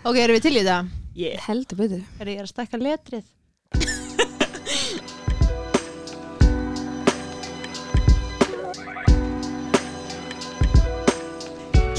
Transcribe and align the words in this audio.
Ok, 0.00 0.16
erum 0.16 0.36
við 0.38 0.44
til 0.46 0.56
í 0.56 0.64
það? 0.64 0.88
Yeah. 1.20 1.42
Heldur 1.44 1.80
betur 1.82 2.22
Er 2.22 2.32
ég 2.32 2.40
að 2.44 2.50
stakka 2.52 2.80
letrið? 2.80 3.26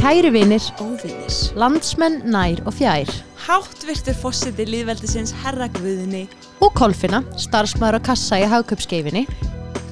Kæru 0.02 0.32
vinir, 0.34 0.64
Óvinnis. 0.82 1.52
landsmenn 1.56 2.24
nær 2.34 2.62
og 2.66 2.74
fjær 2.74 3.10
Háttvirtur 3.46 4.16
fósiti 4.18 4.66
líðveldisins 4.66 5.34
herra 5.44 5.68
Guðni. 5.78 6.26
og 6.62 6.74
Kolfinna, 6.78 7.22
starfsmaður 7.38 8.02
á 8.02 8.08
kassa 8.10 8.40
í 8.42 8.48
hagköpskeifinni 8.50 9.28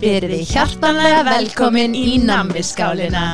Verið 0.01 0.33
þið 0.33 0.51
hjartanlega 0.53 1.23
velkomin 1.27 1.95
í 1.97 2.17
nammiskálina. 2.23 3.25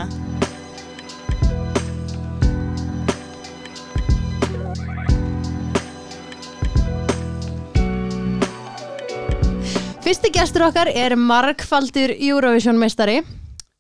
Fyrsti 10.06 10.30
gestur 10.30 10.68
okkar 10.68 10.86
er 10.94 11.16
margfaldur 11.18 12.12
Eurovision 12.14 12.78
meistari 12.78 13.24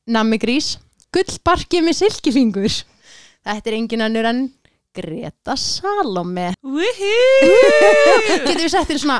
Nammi 0.10 0.40
Grís. 0.42 0.72
Gullbarki 1.14 1.84
með 1.86 2.00
silkifingur. 2.00 2.74
Þetta 3.46 3.70
er 3.70 3.76
engin 3.78 4.02
annur 4.02 4.26
en 4.26 4.40
Greta 4.98 5.54
Salome! 5.54 6.48
Getur 6.66 8.58
við 8.58 8.74
sett 8.74 8.90
þér 8.90 9.04
svona 9.04 9.20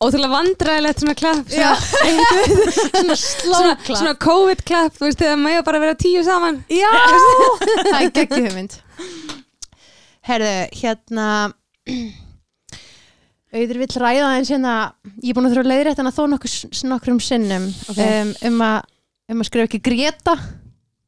Ótrúlega 0.00 0.32
vandræðilegt 0.32 1.04
svona 1.04 1.16
klapp 1.20 1.52
svona, 1.52 2.24
svona 3.02 3.18
slóklapp 3.20 3.86
svona 3.90 4.16
COVID 4.24 4.64
klapp, 4.68 4.96
þú 4.96 5.10
veist, 5.10 5.20
þegar 5.20 5.38
maður 5.44 5.68
bara 5.68 5.84
vera 5.84 6.00
tíu 6.00 6.24
saman. 6.24 6.62
Já, 6.72 6.88
það 7.92 8.00
er 8.00 8.12
geggjuð 8.16 8.48
hugmynd. 8.48 8.80
Herðu, 10.32 10.54
hérna 10.80 11.28
Auður 13.56 13.80
vill 13.80 13.94
ræða 14.02 14.28
eins 14.36 14.50
hérna 14.52 14.74
Ég 15.22 15.30
er 15.32 15.36
búin 15.38 15.48
að 15.48 15.54
þurfa 15.54 15.64
að 15.64 15.70
leiðrétta 15.72 16.02
hana 16.04 16.12
þó 16.16 16.22
nokkur, 16.34 16.54
nokkrum 16.92 17.20
sinnum 17.24 17.66
Ok. 17.90 18.00
um, 18.04 18.32
um, 18.50 18.62
að, 18.66 18.78
um 19.32 19.42
að 19.42 19.48
skrifa 19.50 19.68
ekki 19.70 19.82
Greta 19.86 20.36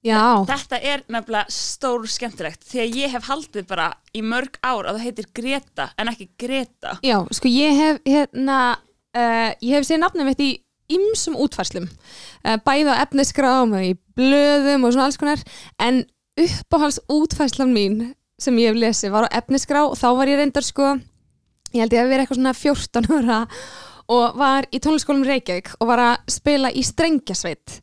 Já, 0.06 0.20
Þetta 0.46 0.78
er 0.86 1.00
nefnilega 1.10 1.50
stór 1.52 2.04
skemmtilegt 2.08 2.62
því 2.70 2.78
að 2.84 2.98
ég 3.00 3.14
hef 3.16 3.24
haldið 3.28 3.64
bara 3.68 3.88
í 4.14 4.22
mörg 4.22 4.54
ár 4.62 4.86
að 4.86 4.94
það 5.00 5.04
heitir 5.08 5.26
Greta 5.34 5.88
en 5.98 6.12
ekki 6.12 6.28
Greta. 6.38 6.92
já, 7.02 7.16
sko 7.34 7.50
ég 7.50 7.74
hef 7.82 7.98
hérna, 8.06 8.58
uh, 9.18 9.50
ég 9.58 9.74
hef 9.74 9.88
séð 9.88 10.04
nafnum 10.04 10.30
mitt 10.30 10.40
í 10.40 10.52
ymsum 10.94 11.34
útfærslum 11.42 11.88
uh, 11.90 12.54
bæði 12.64 12.94
á 12.94 13.02
efnisgrám 13.02 13.74
og 13.76 13.88
í 13.90 13.92
blöðum 14.16 14.86
og 14.86 14.94
svona 14.94 15.10
alls 15.10 15.18
konar 15.20 15.42
en 15.82 16.04
uppáhals 16.38 17.00
útfærslan 17.10 17.74
mín 17.74 18.14
sem 18.38 18.54
ég 18.62 18.70
hef 18.70 18.78
lesið 18.78 19.12
var 19.18 19.26
á 19.26 19.34
efnisgrá 19.42 19.82
og 19.90 19.98
þá 19.98 20.08
var 20.14 20.30
ég 20.30 20.38
reyndar 20.40 20.64
sko 20.64 20.94
ég 21.74 21.82
held 21.82 21.94
ég 21.96 22.02
að 22.02 22.12
vera 22.12 22.24
eitthvað 22.24 22.40
svona 22.40 22.56
14 22.56 23.10
ára 23.18 23.40
og 24.08 24.38
var 24.40 24.68
í 24.72 24.80
tónleiksskólum 24.80 25.26
Reykjavík 25.28 25.74
og 25.78 25.90
var 25.90 26.04
að 26.04 26.30
spila 26.38 26.72
í 26.72 26.84
strengjasveit 26.86 27.80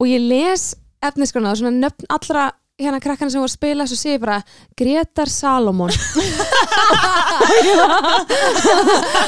og 0.00 0.08
ég 0.08 0.22
les 0.24 0.70
efnisgrana 1.04 1.52
og 1.52 1.60
svona 1.60 1.76
nöfn 1.76 2.08
allra 2.12 2.50
hérna 2.76 3.00
krakkana 3.00 3.32
sem 3.32 3.40
voru 3.40 3.48
að 3.48 3.54
spila 3.56 3.86
svo 3.88 3.96
sé 3.96 4.16
ég 4.16 4.20
bara 4.20 4.42
Gretar 4.76 5.30
Salomon. 5.32 5.92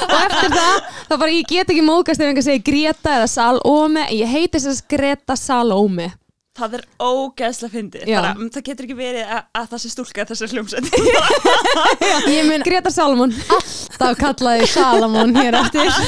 Og 0.04 0.18
eftir 0.18 0.52
það 0.52 0.74
þá 1.08 1.14
bara 1.14 1.32
ég 1.32 1.48
get 1.48 1.72
ekki 1.72 1.84
mókast 1.84 2.20
ef 2.20 2.28
einhver 2.28 2.44
segir 2.44 2.66
Greta 2.66 3.14
eða 3.16 3.28
Salome. 3.32 4.04
Ég 4.12 4.28
heiti 4.28 4.58
þess 4.58 4.82
að 4.82 4.88
Greta 4.92 5.36
Salome 5.40 6.10
Það 6.58 6.74
er 6.78 6.84
ógeðslega 6.98 7.72
fyndið. 7.74 8.06
Mm, 8.10 8.48
Það 8.54 8.64
getur 8.66 8.86
ekki 8.88 8.96
verið 8.98 9.28
að, 9.30 9.42
að 9.60 9.66
það 9.72 9.82
sé 9.84 9.90
stúlka 9.92 10.24
þessar 10.28 10.54
hljómsett. 10.54 10.86
Ég 12.36 12.48
mun 12.48 12.64
Greta 12.68 12.90
Salomon 12.92 13.34
alltaf 13.54 14.18
kallaði 14.18 14.66
Salamon 14.70 15.34
hér 15.38 15.58
eftir. 15.62 15.88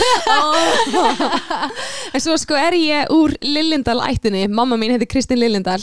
En 2.11 2.23
svo 2.23 2.35
sko 2.41 2.57
er 2.59 2.75
ég 2.75 3.11
úr 3.15 3.35
Lillindal 3.45 4.01
ættinni, 4.03 4.49
mamma 4.51 4.75
mín 4.81 4.91
heiti 4.95 5.07
Kristín 5.11 5.39
Lillindal 5.39 5.81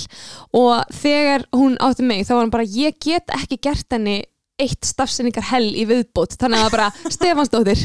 og 0.58 0.84
þegar 1.00 1.46
hún 1.56 1.78
átti 1.84 2.04
mig 2.04 2.26
þá 2.28 2.34
var 2.36 2.42
hann 2.44 2.52
bara, 2.54 2.68
ég 2.68 2.98
get 3.04 3.32
ekki 3.38 3.60
gert 3.64 3.96
henni 3.96 4.18
eitt 4.58 4.88
stafsendingar 4.90 5.46
hell 5.52 5.68
í 5.78 5.84
viðbót 5.90 6.34
þannig 6.42 6.64
að 6.66 6.72
bara 6.74 6.88
Stefansdóttir 7.16 7.78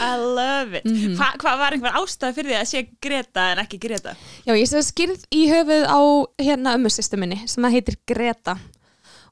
I 0.00 0.10
love 0.20 0.80
it. 0.80 0.84
Mhm. 0.84 1.14
Hva, 1.16 1.30
hvað 1.40 1.62
var 1.62 1.76
einhver 1.76 1.96
ástæð 2.00 2.36
fyrir 2.36 2.52
því 2.52 2.58
að 2.58 2.68
sé 2.72 2.82
Greta 3.02 3.46
en 3.54 3.62
ekki 3.64 3.80
Greta? 3.80 4.14
Já, 4.44 4.52
ég 4.56 4.68
sé 4.68 4.82
skýrð 4.84 5.24
í 5.32 5.46
höfuð 5.50 5.86
á 5.88 6.00
hérna 6.44 6.76
ömmusystu 6.78 7.20
minni 7.20 7.40
sem 7.46 7.64
það 7.64 7.76
heitir 7.78 7.98
Greta 8.08 8.58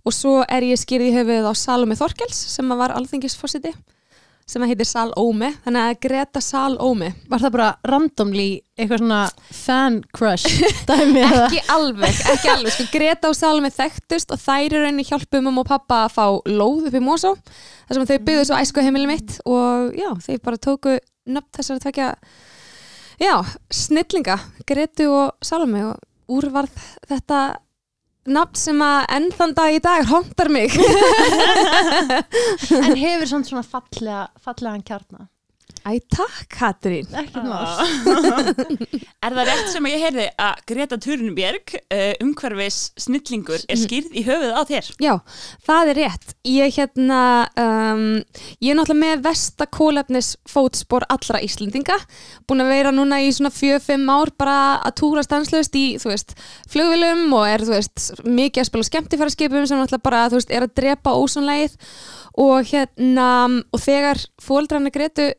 og 0.07 0.15
svo 0.15 0.39
er 0.49 0.65
ég 0.65 0.81
skýrð 0.81 1.11
í 1.11 1.15
höfuð 1.19 1.49
á 1.51 1.53
Salome 1.59 1.99
Þorkels 1.99 2.39
sem 2.55 2.73
að 2.73 2.81
var 2.87 2.97
alþingisforsiti 2.97 3.75
sem 4.49 4.65
að 4.65 4.73
heitir 4.73 4.89
Salome 4.89 5.51
þannig 5.65 5.85
að 5.85 5.99
Greta 6.07 6.41
Salome 6.45 7.11
Var 7.29 7.43
það 7.43 7.55
bara 7.59 7.69
randomly 7.91 8.47
eitthvað 8.79 9.03
svona 9.03 9.21
fan 9.59 9.99
crush 10.17 10.63
dæmi 10.89 11.23
eða? 11.27 11.45
ekki 11.45 11.63
alveg, 11.75 12.23
ekki 12.33 12.53
alveg 12.55 12.75
sko, 12.77 12.89
Greta 12.95 13.33
og 13.33 13.37
Salome 13.39 13.71
þekktust 13.75 14.33
og 14.35 14.41
þær 14.43 14.79
eru 14.79 14.89
enni 14.89 15.07
hjálpu 15.09 15.43
mamma 15.45 15.65
og 15.65 15.71
pappa 15.71 16.03
að 16.07 16.17
fá 16.17 16.25
lóð 16.49 16.89
upp 16.89 16.99
í 16.99 17.05
Mosó 17.05 17.35
þar 17.37 17.99
sem 17.99 18.09
þau 18.09 18.19
byggðu 18.31 18.49
svo 18.49 18.61
æsku 18.63 18.85
heimili 18.85 19.11
mitt 19.11 19.39
og 19.45 19.97
já, 19.99 20.11
þau 20.25 20.37
bara 20.49 20.63
tóku 20.69 20.99
nöfn 21.29 21.53
þessar 21.59 21.79
að 21.79 21.87
tvekja 21.87 22.11
já, 23.21 23.35
snillinga 23.75 24.39
Gretu 24.69 25.11
og 25.13 25.37
Salome 25.45 25.85
og 25.91 26.05
úr 26.33 26.49
varð 26.53 26.85
þetta 27.09 27.43
nafn 28.35 28.59
sem 28.59 28.85
að 28.85 29.01
enn 29.17 29.29
þann 29.39 29.57
dag 29.57 29.75
í 29.77 29.81
dag 29.85 30.07
hóndar 30.11 30.53
mig. 30.53 30.77
En 32.79 32.97
hefur 32.99 33.29
svona 33.29 33.65
fallega, 33.65 34.29
fallegan 34.43 34.85
kjarna 34.87 35.29
Æ, 35.87 35.99
takk 36.11 36.49
Katrín 36.53 37.07
Ekkert 37.13 37.45
mál 37.47 37.79
Er 39.19 39.35
það 39.35 39.49
rétt 39.49 39.71
sem 39.73 39.87
ég 39.91 40.03
heyrði 40.03 40.27
að 40.39 40.61
Greta 40.71 40.97
Thunberg, 41.03 41.73
uh, 41.91 42.13
umhverfis 42.23 42.77
snillingur, 43.03 43.65
er 43.67 43.79
skýrð 43.81 44.15
í 44.15 44.23
höfuð 44.27 44.53
á 44.55 44.63
þér? 44.69 44.91
Já, 45.03 45.15
það 45.67 45.91
er 45.91 45.99
rétt. 45.99 46.35
Ég, 46.47 46.77
hérna, 46.77 47.23
um, 47.59 48.05
ég 48.63 48.71
er 48.71 48.79
náttúrulega 48.79 49.01
með 49.01 49.25
vesta 49.27 49.67
kólefnis 49.75 50.31
fótspor 50.49 51.07
allra 51.11 51.41
Íslendinga. 51.43 51.99
Búin 52.47 52.63
að 52.63 52.73
vera 52.77 52.95
núna 52.95 53.19
í 53.27 53.33
svona 53.35 53.51
4-5 53.51 54.07
ár 54.15 54.33
bara 54.39 54.61
að 54.87 54.97
túra 55.03 55.27
stanslöst 55.27 55.75
í, 55.79 55.87
þú 55.99 56.15
veist, 56.15 56.37
flugvilum 56.71 57.27
og 57.35 57.51
er, 57.51 57.67
þú 57.67 57.75
veist, 57.75 58.07
mikið 58.23 58.63
að 58.63 58.71
spila 58.71 58.89
skemmtifæraskipum 58.93 59.67
sem 59.67 59.83
náttúrulega 59.83 60.07
bara, 60.07 60.23
þú 60.31 60.39
veist, 60.39 60.55
er 60.55 60.69
að 60.69 60.79
drepa 60.79 61.19
ósonlegið 61.19 61.77
og 62.39 62.71
hérna, 62.71 63.29
og 63.75 63.83
þegar 63.83 64.23
fóldrarna 64.47 64.95
gretu 64.95 65.33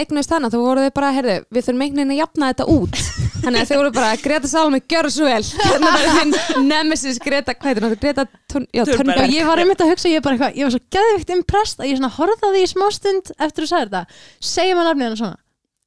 eignast 0.00 0.32
hana, 0.34 0.50
þá 0.52 0.58
voru 0.60 0.86
þau 0.86 0.94
bara, 0.96 1.10
heyrðu, 1.16 1.36
við 1.50 1.66
þurfum 1.66 1.84
einhvern 1.84 2.00
veginn 2.00 2.14
að 2.14 2.22
jafna 2.22 2.50
þetta 2.52 2.66
út 2.74 3.00
þannig 3.40 3.60
að 3.60 3.70
þau 3.70 3.78
voru 3.80 3.92
bara, 3.96 4.14
Greta 4.20 4.50
Salome, 4.50 4.80
gjör 4.90 5.08
svo 5.14 5.28
vel 5.28 5.42
hérna 5.66 5.92
var 5.94 6.08
þinn 6.18 6.66
nemesis 6.68 7.20
Greta, 7.22 7.54
hvað 7.56 7.70
heitir 7.70 7.86
hún, 7.86 7.94
Greta. 8.00 8.26
Thunberg 8.50 9.22
Og 9.24 9.34
ég 9.34 9.48
var 9.48 9.62
einmitt 9.62 9.84
að 9.84 9.92
hugsa, 9.94 10.10
ég 10.12 10.24
bara 10.24 10.36
eitthvað, 10.36 10.58
ég 10.58 10.66
var 10.66 10.74
svo 10.74 10.82
geðvikt 10.96 11.34
impressed 11.36 11.80
að 11.82 11.92
ég 11.92 12.00
svona 12.00 12.50
því 12.50 12.64
í 12.64 12.70
smástund 12.70 13.32
eftir 13.38 13.66
að 13.66 13.72
sagði 13.72 13.88
þetta. 13.90 14.20
Segjum 14.50 14.82
að 14.82 14.90
nafnið 14.90 15.06
hennar 15.06 15.22
svona. 15.22 15.40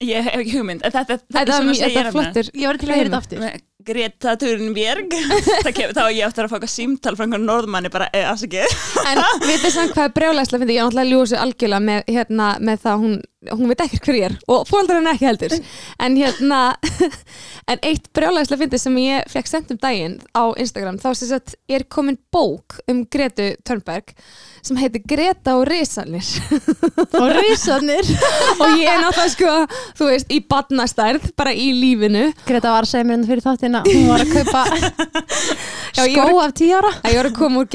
Ég 0.04 0.26
hef 0.26 0.40
ekki 0.42 0.58
hugmynd, 0.58 0.84
en 0.84 0.92
þetta, 0.94 1.18
þetta, 1.18 1.36
Þetta 1.38 1.58
sem 1.58 1.68
er 1.68 1.74
að 1.74 1.78
segja 1.80 1.92
þetta 1.94 2.10
er 2.10 2.16
flottur 2.16 2.50
Ég 2.60 2.68
var 2.68 2.80
til 2.82 2.90
að 2.90 2.98
heyra 2.98 3.10
þetta 3.10 3.22
aftur. 3.22 3.62
Greta 3.86 4.36
Thunberg. 4.40 5.14
Þá 5.64 6.02
að 6.06 6.16
ég 6.16 6.26
áttur 6.28 6.46
að 6.46 6.52
fá 6.52 6.58
eitthvað 6.58 6.72
símtal 6.74 7.16
frá 7.18 7.26
einhvern 7.26 7.46
norðmanni 7.48 7.92
bara, 7.94 8.08
eða 8.16 8.34
afsakið 8.34 8.76
En 9.10 9.22
vitið 9.50 9.76
samt 9.76 9.94
hvað 9.96 10.08
er 10.08 10.16
brjálæslega 10.18 10.64
fyndi, 10.64 10.78
ég 10.78 10.82
er 10.84 10.88
náttúrulega 10.88 11.12
ljúsu 11.12 11.40
algjörlega 11.40 11.88
með, 11.90 12.02
hérna, 12.16 12.50
með 12.64 12.82
það 12.86 13.04
hún, 13.04 13.18
hún 13.52 13.74
veit 13.74 13.84
ekkert 13.86 14.08
hver 14.08 14.20
ég 14.20 14.28
er 14.30 14.38
og 14.56 14.64
fóldrar 14.70 15.02
henni 15.02 15.14
ekki 15.14 15.30
heldur. 15.30 15.58
En 16.08 16.18
hérna, 16.20 16.62
en 17.72 17.84
eitt 17.92 18.10
brjálæslega 18.16 18.64
fyndi 18.64 18.82
sem 18.82 19.00
ég 19.04 19.30
fekk 19.34 19.52
sendt 19.52 19.76
um 19.76 19.82
daginn 19.84 20.18
á 20.38 20.44
Instagram, 20.62 21.02
þá 21.04 21.10
sem 21.12 21.34
sagt 21.34 21.58
er 21.68 21.88
komin 21.92 22.20
bók 22.34 22.80
um 22.92 23.04
Gretu 23.12 23.54
Törnberg 23.68 24.16
sem 24.64 24.78
heitir 24.80 25.02
Greta 25.10 25.56
og 25.60 25.66
Risanir 25.72 26.24
Og 27.20 27.30
risarnir. 27.44 28.08
og 28.58 28.74
ég 28.80 28.88
er 28.90 29.02
náttúrulega 29.04 29.34
sko, 29.34 29.54
þú 30.00 30.08
veist, 30.10 30.32
í 30.34 30.40
badnastærð, 30.50 31.30
bara 31.40 31.52
í 31.54 31.70
lífinu. 31.76 32.30
Greta 32.48 32.72
var 32.74 32.88
að 32.88 32.92
segja 32.94 33.08
mér 33.10 33.18
hérna 33.18 33.30
fyrir 33.30 33.44
þáttina, 33.46 33.82
hún 33.88 34.08
var 34.10 34.24
að 34.24 34.34
kaupa 34.38 34.64
Já, 35.98 36.08
skó 36.08 36.24
var- 36.24 36.48
af 36.48 36.54
að 37.04 37.12
ég 37.14 37.20
var 37.20 37.28
að 37.30 37.36
koma 37.38 37.62
úr 37.62 37.68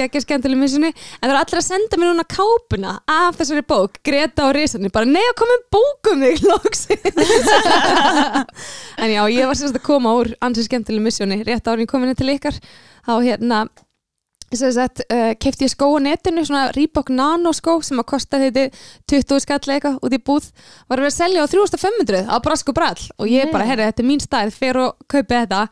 missunni 0.58 0.88
en 0.90 1.28
það 1.28 1.34
var 1.34 1.40
allir 1.44 1.60
að 1.60 1.66
senda 1.68 2.00
mér 2.00 2.10
núna 2.10 2.24
kápuna 2.34 2.94
af 3.14 3.36
þessari 3.38 3.62
bók, 3.68 4.00
Greta 4.08 4.48
og 4.48 4.56
Risanir 4.56 4.90
bara 4.94 5.06
nei 5.06 5.22
að 5.22 5.36
koma 5.38 5.54
með 5.54 5.66
bók 5.76 6.12
um 6.14 6.24
þig 6.24 6.42
en 8.98 9.10
já, 9.12 9.22
ég 9.30 9.46
var 9.46 9.58
sérst 9.58 9.76
að 9.78 9.84
koma 9.86 10.14
úr 10.18 10.32
skemmtileg 10.66 11.04
missunni 11.04 11.42
rétt 11.46 11.68
árið 11.70 11.86
komin 11.90 12.14
til 12.18 12.32
ykkar. 12.34 12.56
Þá 13.06 13.12
hérna 13.24 13.60
Að 14.48 14.78
uh, 14.80 15.34
kefti 15.36 15.66
ég 15.66 15.72
skó 15.74 15.90
á 15.92 16.00
netinu, 16.00 16.40
svona 16.46 16.70
Reebok 16.72 17.10
Nano 17.12 17.52
skó 17.52 17.74
sem 17.84 18.00
að 18.00 18.06
kosta 18.08 18.38
þetta 18.40 18.70
20 19.10 19.42
skall 19.44 19.60
eitthvað 19.74 19.98
út 20.00 20.14
í 20.16 20.20
búð 20.24 20.46
var 20.88 20.96
að 20.96 21.02
vera 21.02 21.10
að 21.12 21.18
selja 21.18 21.42
á 21.44 21.52
3500 21.52 22.22
á 22.32 22.36
brask 22.40 22.70
og 22.72 22.78
brall 22.78 23.02
og 23.18 23.28
ég 23.28 23.44
Nei. 23.44 23.52
bara, 23.52 23.66
herri, 23.68 23.84
þetta 23.90 24.02
er 24.02 24.08
mín 24.08 24.24
stærð, 24.24 24.56
fer 24.56 24.80
og 24.80 24.96
kaupi 25.04 25.36
þetta 25.36 25.66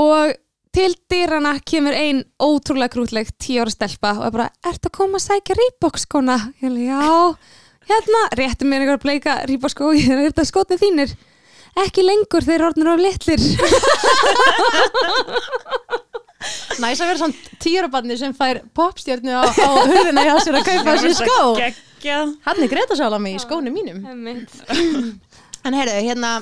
og 0.00 0.32
til 0.72 0.94
dyrana 1.12 1.58
kemur 1.68 1.92
ein 1.92 2.22
ótrúlega 2.40 2.94
grútleg 2.94 3.28
tíu 3.36 3.60
ára 3.60 3.74
stelpa 3.74 4.14
og 4.16 4.24
er 4.30 4.32
bara, 4.38 4.48
ertu 4.64 4.88
að 4.88 4.96
koma 4.96 5.20
að 5.20 5.26
sækja 5.26 5.58
rýbokskona? 5.58 6.38
Ég 6.62 6.64
er 6.64 6.72
alveg, 6.72 6.88
já, 6.88 7.36
hérna, 7.92 8.22
réttu 8.40 8.64
mér 8.70 8.86
einhver 8.86 8.96
að 8.96 9.04
bleika 9.04 9.36
rýbokskó, 9.50 9.92
ég 9.98 10.08
er 10.08 10.24
þetta 10.30 10.48
skotnið 10.48 10.80
þínir. 10.86 11.12
Ekki 11.84 12.04
lengur, 12.04 12.44
þeir 12.44 12.64
orðnir 12.70 12.92
of 12.92 13.04
litlir. 13.04 13.40
Næs 16.82 17.00
að 17.00 17.10
vera 17.10 17.20
svona 17.20 17.58
tíurabarni 17.62 18.16
sem 18.20 18.34
fær 18.36 18.62
popstjörnu 18.76 19.34
á, 19.34 19.44
á 19.46 19.70
hurðina 19.86 20.24
hjá 20.26 20.34
sér 20.44 20.58
að 20.60 20.68
kaupa 20.70 20.96
sér 21.02 21.16
skó 21.18 21.38
Geggjað. 21.58 22.32
Hann 22.46 22.62
er 22.64 22.72
Greta 22.72 22.98
Salami 22.98 23.36
í 23.36 23.42
skónum 23.42 23.76
mínum 23.76 24.02
En 25.66 25.76
heyrðu, 25.78 26.00
hérna 26.08 26.32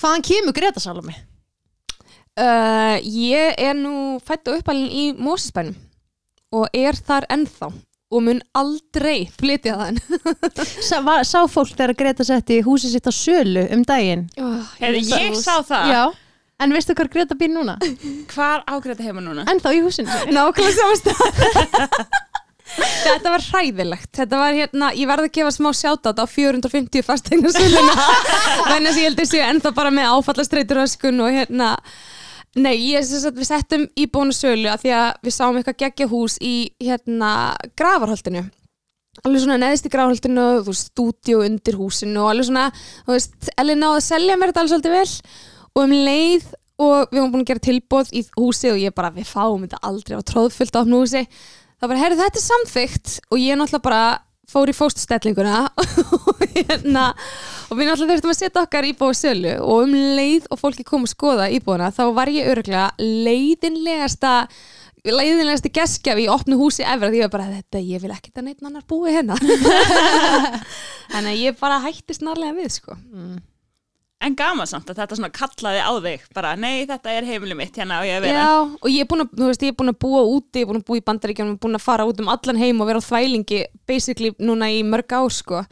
Hvaðan 0.00 0.26
kemur 0.26 0.56
Greta 0.56 0.82
Salami? 0.82 1.14
Uh, 2.34 2.98
ég 3.06 3.54
er 3.62 3.76
nú 3.78 4.18
fætt 4.26 4.50
og 4.50 4.58
uppalinn 4.58 4.90
í 4.90 5.04
Mósisbænum 5.14 5.76
og 6.54 6.66
er 6.74 6.98
þar 6.98 7.26
ennþá 7.34 7.68
og 8.14 8.22
mun 8.22 8.40
aldrei 8.54 9.28
flytja 9.34 9.74
þann. 9.78 9.96
Sá, 10.88 11.00
var, 11.02 11.24
sá 11.26 11.40
fólk 11.50 11.72
þegar 11.74 11.94
Greta 11.98 12.26
setti 12.26 12.60
húsið 12.66 12.94
sitt 12.94 13.08
á 13.10 13.12
sölu 13.14 13.64
um 13.74 13.82
daginn 13.86 14.26
Heyrðu, 14.78 15.00
ég 15.14 15.38
sá 15.38 15.62
það. 15.66 15.90
Já, 15.90 16.02
en 16.62 16.74
veistu 16.74 16.94
hvað 16.96 17.10
Greta 17.14 17.38
býr 17.38 17.52
núna? 17.54 17.78
Hvar 18.32 18.62
ágreita 18.70 19.06
heima 19.06 19.24
núna? 19.24 19.46
Ennþá 19.50 19.74
í 19.74 19.82
húsinu 19.84 20.08
Nákvæmlega 20.30 20.76
samast 20.78 21.10
Þetta 22.74 23.30
var 23.30 23.42
hræðilegt. 23.44 24.08
Þetta 24.16 24.38
var 24.40 24.54
hérna, 24.56 24.88
ég 24.96 25.06
verði 25.06 25.28
að 25.28 25.34
gefa 25.36 25.50
smá 25.52 25.68
sjátátt 25.76 26.18
á 26.18 26.26
450 26.26 27.04
fasteignarsuluna 27.06 27.94
þannig 27.94 28.88
að 28.88 28.98
ég 28.98 29.06
heldur 29.10 29.28
séu 29.30 29.44
ennþá 29.44 29.74
bara 29.76 29.92
með 29.94 30.10
áfallastreituröskun 30.16 31.22
og 31.22 31.36
hérna 31.36 31.70
Nei, 32.54 32.74
ég 32.94 33.02
sem 33.02 33.18
sagt 33.18 33.38
við 33.38 33.48
settum 33.48 33.84
í 33.98 34.04
bónu 34.10 34.34
sölu 34.34 34.68
að 34.70 34.84
því 34.84 34.90
að 34.94 35.08
við 35.26 35.34
sáum 35.34 35.56
eitthvað 35.58 35.80
geggja 35.80 36.06
hús 36.10 36.36
í 36.38 36.54
hérna 36.82 37.30
gravarholtinu 37.74 38.44
alveg 39.22 39.42
svona 39.42 39.58
neðist 39.58 39.88
í 39.88 39.90
gravarholtinu 39.90 40.44
þú 40.60 40.70
veist, 40.70 40.92
stúdíu 40.92 41.40
undir 41.42 41.78
húsinu 41.78 42.22
og 42.22 42.30
alveg 42.30 42.48
svona, 42.48 42.68
þú 43.06 43.16
veist, 43.16 43.50
Elli 43.58 43.76
náði 43.78 43.98
að 43.98 44.06
selja 44.06 44.38
mér 44.38 44.52
þetta 44.52 44.62
alveg 44.62 44.72
svolítið 44.74 44.94
vel 44.94 45.10
og 45.74 45.82
um 45.84 45.94
leið 45.94 46.46
og 46.82 47.10
við 47.10 47.20
varum 47.20 47.32
búin 47.34 47.44
að 47.44 47.50
gera 47.52 47.66
tilbóð 47.68 48.12
í 48.14 48.24
húsi 48.34 48.70
og 48.72 48.80
ég 48.82 48.94
bara, 48.94 49.12
við 49.14 49.28
fáum 49.30 49.62
þetta 49.62 49.82
aldrei 49.86 50.18
á 50.18 50.22
tróðfullt 50.26 50.78
á 50.78 50.82
húsi 50.82 51.24
þá 51.24 51.86
bara, 51.86 52.00
heyrðu 52.02 52.22
þetta 52.22 52.40
er 52.40 52.46
samþygt 52.48 53.18
og 53.30 53.42
ég 53.42 53.58
náttúrulega 53.58 53.86
bara 53.86 54.04
fór 54.50 54.70
í 54.70 54.76
fóstustellinguna 54.76 55.64
og 56.30 56.42
hérna 56.54 57.10
og 57.70 57.78
við 57.78 57.88
náttúrulega 57.88 58.14
þurftum 58.14 58.32
að 58.34 58.38
setja 58.38 58.62
okkar 58.62 58.88
íbúið 58.90 59.18
sölu. 59.18 59.54
Og 59.64 59.86
um 59.86 59.94
leið 60.18 60.48
og 60.52 60.60
fólki 60.60 60.86
kom 60.86 61.06
að 61.06 61.14
skoða 61.14 61.50
íbúðuna 61.56 61.90
þá 61.96 62.04
var 62.16 62.32
ég 62.32 62.50
öruglega 62.52 62.90
leiðinlegasta 63.00 64.34
leiðinlegasti 65.04 65.72
geskjafi 65.74 66.24
í 66.24 66.30
opnu 66.32 66.56
húsi 66.60 66.84
efra 66.84 67.10
því 67.12 67.18
ég 67.20 67.26
var 67.26 67.34
bara 67.34 67.50
þetta, 67.52 67.82
ég 67.84 68.04
vil 68.04 68.12
ekkert 68.14 68.40
að 68.40 68.46
neitt 68.48 68.62
annar 68.64 68.86
búi 68.88 69.12
hérna. 69.12 69.36
Þannig 71.12 71.32
að 71.34 71.42
ég 71.42 71.58
bara 71.60 71.82
hætti 71.84 72.16
snarlega 72.16 72.56
við 72.56 72.72
sko 72.78 72.96
En 74.22 74.36
gaman 74.38 74.68
samt 74.68 74.88
að 74.88 75.02
þetta 75.02 75.16
svona 75.18 75.32
kallaði 75.34 75.80
á 75.84 75.92
þig 76.04 76.22
bara, 76.36 76.54
nei, 76.56 76.86
þetta 76.88 77.12
er 77.12 77.26
heimili 77.28 77.56
mitt 77.58 77.76
hérna 77.76 77.98
og 78.00 78.06
ég 78.08 78.20
að 78.20 78.24
vera. 78.24 78.44
Já, 78.44 78.52
og 78.78 78.88
ég 78.88 79.04
er 79.04 79.08
búin 79.10 79.24
að, 79.26 79.34
veist, 79.42 79.66
er 79.66 79.76
búin 79.76 79.92
að 79.92 79.98
búa 80.00 80.22
úti, 80.30 80.62
ég 80.62 80.64
er 80.64 80.70
búin 80.70 80.80
að 80.80 80.86
búa 80.88 81.00
í 81.00 81.04
bandaríkjum, 81.10 81.50
ég 81.50 81.58
er 81.58 81.62
búin 81.66 81.76
að 81.76 81.84
fara 81.84 82.06
út 82.08 82.22
um 82.22 82.30
allan 82.32 82.60
heim 82.62 82.80
og 82.80 82.88
vera 82.88 83.02
á 83.02 83.08
þvælingi 83.08 83.60
basically 83.90 84.32
núna 84.40 84.70
í 84.72 84.80
mörg 84.86 85.12
ár, 85.18 85.28
sko. 85.34 85.64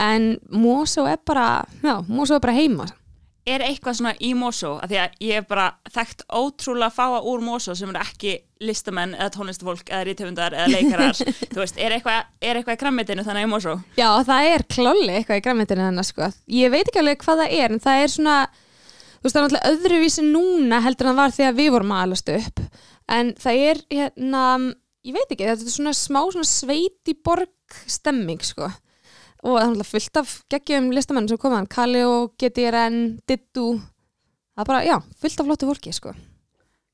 En 0.00 0.30
Mosó 0.54 1.08
er 1.10 1.18
bara, 1.26 1.64
já, 1.82 1.96
Mosó 2.06 2.38
er 2.38 2.44
bara 2.44 2.54
heima. 2.56 2.86
Er 3.50 3.64
eitthvað 3.66 3.96
svona 3.98 4.12
í 4.22 4.30
Mosó, 4.38 4.76
að 4.78 4.92
því 4.92 4.98
að 5.02 5.14
ég 5.26 5.40
hef 5.40 5.46
bara 5.50 5.66
þekkt 5.90 6.22
ótrúlega 6.28 6.92
fáa 6.94 7.20
úr 7.26 7.42
Mosó 7.42 7.74
sem 7.74 7.90
eru 7.90 8.02
ekki 8.02 8.34
listamenn 8.62 9.16
eða 9.16 9.32
tónlistafólk 9.34 9.88
eða 9.90 10.04
rítöfundar 10.06 10.54
eða 10.54 10.68
leikarar. 10.70 11.22
Þú 11.52 11.62
veist, 11.62 11.80
er 11.80 11.96
eitthvað, 11.96 12.28
er 12.44 12.60
eitthvað 12.60 12.76
í 12.76 12.80
krammitinu 12.82 13.24
þannig 13.26 13.46
í 13.46 13.50
Mosó? 13.50 13.76
Já, 13.98 14.08
það 14.28 14.50
er 14.52 14.66
kláli 14.76 15.08
eitthvað 15.16 15.40
í 15.40 15.44
græmitinu 15.46 15.86
hennar, 15.88 16.06
sko. 16.06 16.28
Ég 16.60 16.74
veit 16.74 16.84
ekki 16.84 17.02
alveg 17.02 17.24
hvað 17.24 17.42
það 17.42 17.56
er, 17.56 17.74
en 17.74 17.82
það 17.86 18.02
er 18.04 18.12
svona, 18.14 18.36
þú 18.50 19.24
veist, 19.24 19.32
það 19.34 19.40
er 19.40 19.46
náttúrulega 19.46 19.72
öðruvísi 19.72 20.26
núna 20.28 20.82
heldur 20.84 21.08
en 21.08 21.12
það 21.14 21.22
var 21.22 21.36
þegar 21.40 21.56
við 21.58 21.72
vorum 21.74 21.96
að 21.96 22.04
alast 22.04 22.32
upp. 22.36 22.62
En 23.10 23.32
það 23.40 23.64
er, 23.70 23.82
hérna, 23.96 24.44
ég 25.08 25.16
veit 25.16 25.26
ekki, 25.34 25.48
þetta 25.48 25.66
er 25.66 25.74
svona 25.74 25.96
smá 25.96 26.20
svona 26.28 26.52
sveiti 26.52 27.16
borg 27.18 27.80
stemming, 27.90 28.44
sko. 28.44 28.70
Og 29.40 29.54
það 29.54 29.60
er 29.60 29.68
náttúrulega 29.70 29.90
fullt 29.90 30.20
af 30.20 30.32
geggjum 30.52 30.90
listamenn 30.92 31.28
sem 31.30 31.40
komaðan, 31.40 31.70
Kali 31.70 32.02
og 32.04 32.34
GTRN, 32.40 32.98
Dittu, 33.28 33.68
það 34.52 34.64
er 34.64 34.68
bara, 34.68 34.82
já, 34.84 34.96
fullt 35.22 35.40
af 35.40 35.48
flottu 35.48 35.70
fólki, 35.70 35.94
sko. 35.96 36.12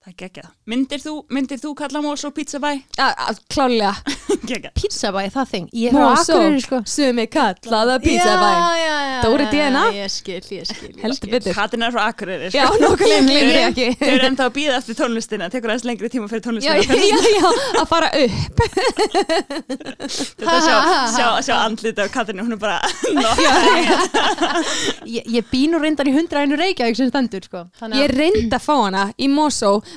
Það 0.06 0.12
er 0.12 0.18
geggjað. 0.20 0.50
Myndir 0.70 1.00
þú, 1.02 1.12
myndir 1.34 1.58
þú 1.58 1.70
kalla 1.80 1.98
Mosó 1.98 2.28
pizza 2.30 2.60
bæ? 2.62 2.68
Já, 2.94 3.06
klálega. 3.50 3.90
geggjað. 4.46 4.70
Pizzabæ, 4.78 5.24
það 5.34 5.48
þing 5.50 5.72
Ég 5.74 5.96
Mosó, 5.96 6.36
Akureyri, 6.36 6.60
sko 6.62 6.78
sumi 6.86 7.24
kallaða 7.26 7.96
pizzabæ. 8.04 8.50
Já, 8.54 8.68
já, 8.78 8.92
já 9.10 9.16
Dóri 9.24 9.48
DNA? 9.50 9.82
Ég 9.96 10.12
skil, 10.14 10.38
ég 10.54 10.68
skil 10.68 10.92
ég 10.92 11.00
Heldur 11.02 11.18
skil. 11.18 11.32
betur. 11.32 11.56
Katin 11.58 11.82
er 11.82 11.90
frá 11.96 12.04
Akureyri. 12.12 12.52
Já, 12.54 12.68
nokkulega 12.78 13.34
ég 13.34 13.58
ekki. 13.64 13.88
Þau 13.98 14.12
eru 14.12 14.28
ennþá 14.28 14.46
að 14.46 14.54
býða 14.60 14.76
eftir 14.78 14.98
tónlistina, 15.00 15.48
tekur 15.50 15.72
aðeins 15.74 15.88
lengri 15.90 16.12
tíma 16.14 16.30
fyrir 16.30 16.44
tónlistina. 16.46 16.78
já, 16.78 16.86
já, 17.10 17.18
já, 17.34 17.50
að 17.82 17.90
fara 17.90 18.12
upp. 18.22 18.62
Þetta 20.06 20.60
sjá, 20.62 20.78
sjá, 21.16 21.26
sjá 21.48 21.56
andlita 21.64 22.06
á 22.06 22.08
Katinu, 22.14 22.46
hún 22.46 22.54
er 22.54 22.62
bara 22.62 22.78
Ég, 25.02 25.26
ég 25.34 25.50
bý 25.50 25.66
nú 25.72 25.82
reyndar 25.82 26.06
í 26.06 26.14
hundra 26.14 26.46
einu 26.46 26.54
Reykjavík 26.62 26.94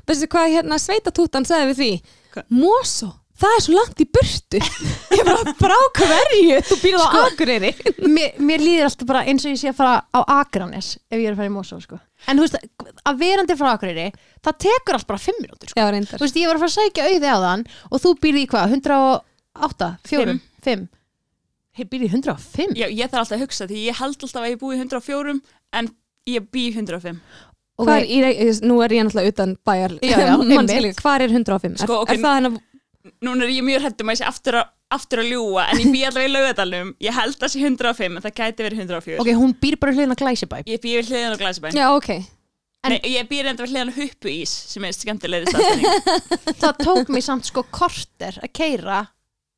Veistu 0.08 0.28
hvað 0.32 0.54
hérna 0.56 0.78
sveitatútan 0.80 1.46
sagði 1.48 1.72
við 1.74 1.80
því? 1.82 1.90
Hvað? 2.36 2.46
Mosó, 2.54 3.10
það 3.40 3.56
er 3.58 3.64
svo 3.66 3.76
langt 3.78 4.02
í 4.04 4.08
burtu. 4.16 4.60
Ég 5.20 5.24
bara, 5.28 5.54
brá 5.60 5.78
hverju? 5.98 6.60
Þú 6.70 6.78
býrð 6.84 7.00
á 7.00 7.08
Sko- 7.08 7.24
Akureyri. 7.30 7.72
mér, 8.16 8.38
mér 8.50 8.64
líður 8.64 8.88
alltaf 8.90 9.10
bara 9.10 9.24
eins 9.30 9.46
og 9.48 9.54
ég 9.56 9.60
sé 9.64 9.72
að 9.72 9.80
fara 9.80 9.96
á 10.14 10.20
Akranes 10.40 10.92
ef 11.10 11.18
ég 11.18 11.26
er 11.30 11.34
að 11.36 11.42
fara 11.42 11.50
í 11.52 11.56
Mosó, 11.56 11.80
sko 11.84 12.00
En 12.28 12.36
þú 12.40 12.44
veist, 12.46 12.58
að 13.08 13.20
verandi 13.24 13.56
frá 13.60 13.70
Akureyri 13.74 14.08
það 14.44 14.58
tekur 14.66 14.98
allt 15.00 15.08
bara 15.10 15.22
fimm 15.24 15.40
minútur, 15.44 15.72
sko 15.72 15.80
Já, 15.82 15.88
reyndar. 15.96 16.20
Þú 16.20 16.26
veist, 16.28 16.40
ég 16.42 16.50
var 16.52 16.60
að 16.60 16.64
fara 16.66 16.72
að 16.72 16.78
sækja 16.78 17.10
auði 17.10 17.32
á 17.32 17.38
þann 17.46 17.66
og 17.90 18.04
þú 18.04 18.14
býrði 18.26 18.44
í 18.44 18.50
hvað, 18.52 18.74
108, 18.78 19.92
4, 20.12 20.38
5 20.70 20.88
Ég 21.80 21.88
býrði 21.88 22.10
í 22.10 22.12
105 22.12 22.76
Já, 22.76 22.88
ég 22.92 23.08
þarf 23.08 23.22
alltaf 23.24 23.38
að 23.38 23.44
hugsa 23.46 23.68
því 23.70 23.84
ég 23.88 24.00
held 24.02 24.24
alltaf 24.28 24.42
að 24.44 24.50
ég 24.52 24.60
búi 24.60 24.76
í 24.76 24.80
104 24.84 25.36
en 25.80 25.88
ég 26.30 26.48
bý 26.52 26.66
í 26.68 26.74
105 26.76 27.22
Ok. 27.80 27.88
Hvar 27.88 28.04
í, 28.04 28.18
Rey- 28.26 28.58
nú 28.68 28.80
er 28.84 28.92
ég 28.98 29.06
náttúrulega 29.08 29.32
utan 29.34 29.54
bæjar 29.66 29.94
hvar 31.04 31.24
er 31.24 31.32
105? 31.32 31.78
Sko, 31.84 31.94
er, 31.94 32.02
ok. 32.04 32.12
er 32.16 32.20
það 32.26 32.36
hennar 32.40 32.58
Núna 33.24 33.46
er 33.48 33.54
ég 33.56 33.64
mjög 33.66 33.86
hættum 33.88 34.10
að 34.12 34.18
ég 34.18 34.20
sé 34.20 34.26
aftur 34.28 34.58
að, 34.60 34.66
aftur 34.92 35.22
að 35.24 35.30
ljúa 35.32 35.64
en 35.72 35.80
ég 35.80 35.88
bý 35.94 36.02
allavega 36.10 36.28
í 36.30 36.34
laugadalum 36.34 36.90
ég 37.08 37.16
held 37.16 37.38
að 37.48 37.54
sé 37.54 37.62
105 37.64 38.18
en 38.20 38.26
það 38.26 38.36
gæti 38.42 38.66
verið 38.68 38.82
104 38.84 39.22
Ok, 39.24 39.30
hún 39.40 39.54
býr 39.64 39.78
bara 39.80 39.96
hliðin 39.96 40.12
á 40.14 40.18
Glæsibæ. 40.20 40.58
Ég 40.68 40.82
bý 40.84 40.98
við 41.00 41.14
hliðan 41.14 41.36
á 41.36 41.42
Glæsibæn 41.42 41.80
Já, 41.80 41.86
ok. 41.96 42.10
En- 42.84 42.94
Nei, 42.94 43.00
ég 43.16 43.28
bý 43.32 43.40
reynda 43.44 43.64
við 43.66 43.74
hliðan 43.74 43.94
Huppu 43.96 44.32
ís 44.32 44.52
sem 44.74 44.86
er 44.88 44.94
skemmtilegri 44.96 45.52
staðsending 45.52 46.60
Það 46.66 46.84
tók 46.84 47.10
mig 47.16 47.26
samt 47.26 47.48
sko 47.50 47.64
korter 47.76 48.38
að 48.44 48.52
keira 48.60 49.00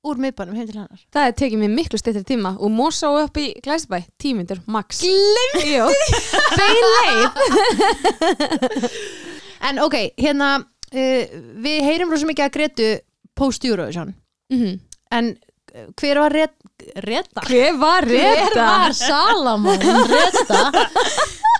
úr 0.07 0.17
miðbænum 0.21 0.55
heim 0.57 0.67
til 0.67 0.79
hennar. 0.79 1.01
Það 1.13 1.27
er 1.29 1.35
tekið 1.41 1.61
mér 1.61 1.73
miklu 1.75 1.99
styrtir 2.01 2.25
tíma 2.25 2.55
og 2.57 2.71
Mosó 2.73 3.11
upp 3.21 3.37
í 3.37 3.51
Glæsibæ, 3.61 3.99
tímyndur, 4.21 4.61
max. 4.71 5.01
Glimti 5.05 5.77
En 9.69 9.77
ok, 9.83 9.95
hérna 10.17 10.49
uh, 10.57 11.39
við 11.61 11.83
heyrum 11.85 12.11
rosa 12.13 12.25
mikið 12.29 12.47
að 12.47 12.55
Gretu 12.57 12.89
post-Eurovision 13.37 14.15
mm 14.53 14.79
en 15.11 15.27
uh, 15.75 15.87
hver 15.99 16.19
var 16.23 16.31
Ret 16.31 16.53
Reta? 17.03 17.41
Hver 17.45 17.75
var 17.77 18.05
Hver 18.07 18.31
reyta? 18.39 18.65
var 18.65 18.93
Salamón 18.95 19.77
Reta? 20.09 20.87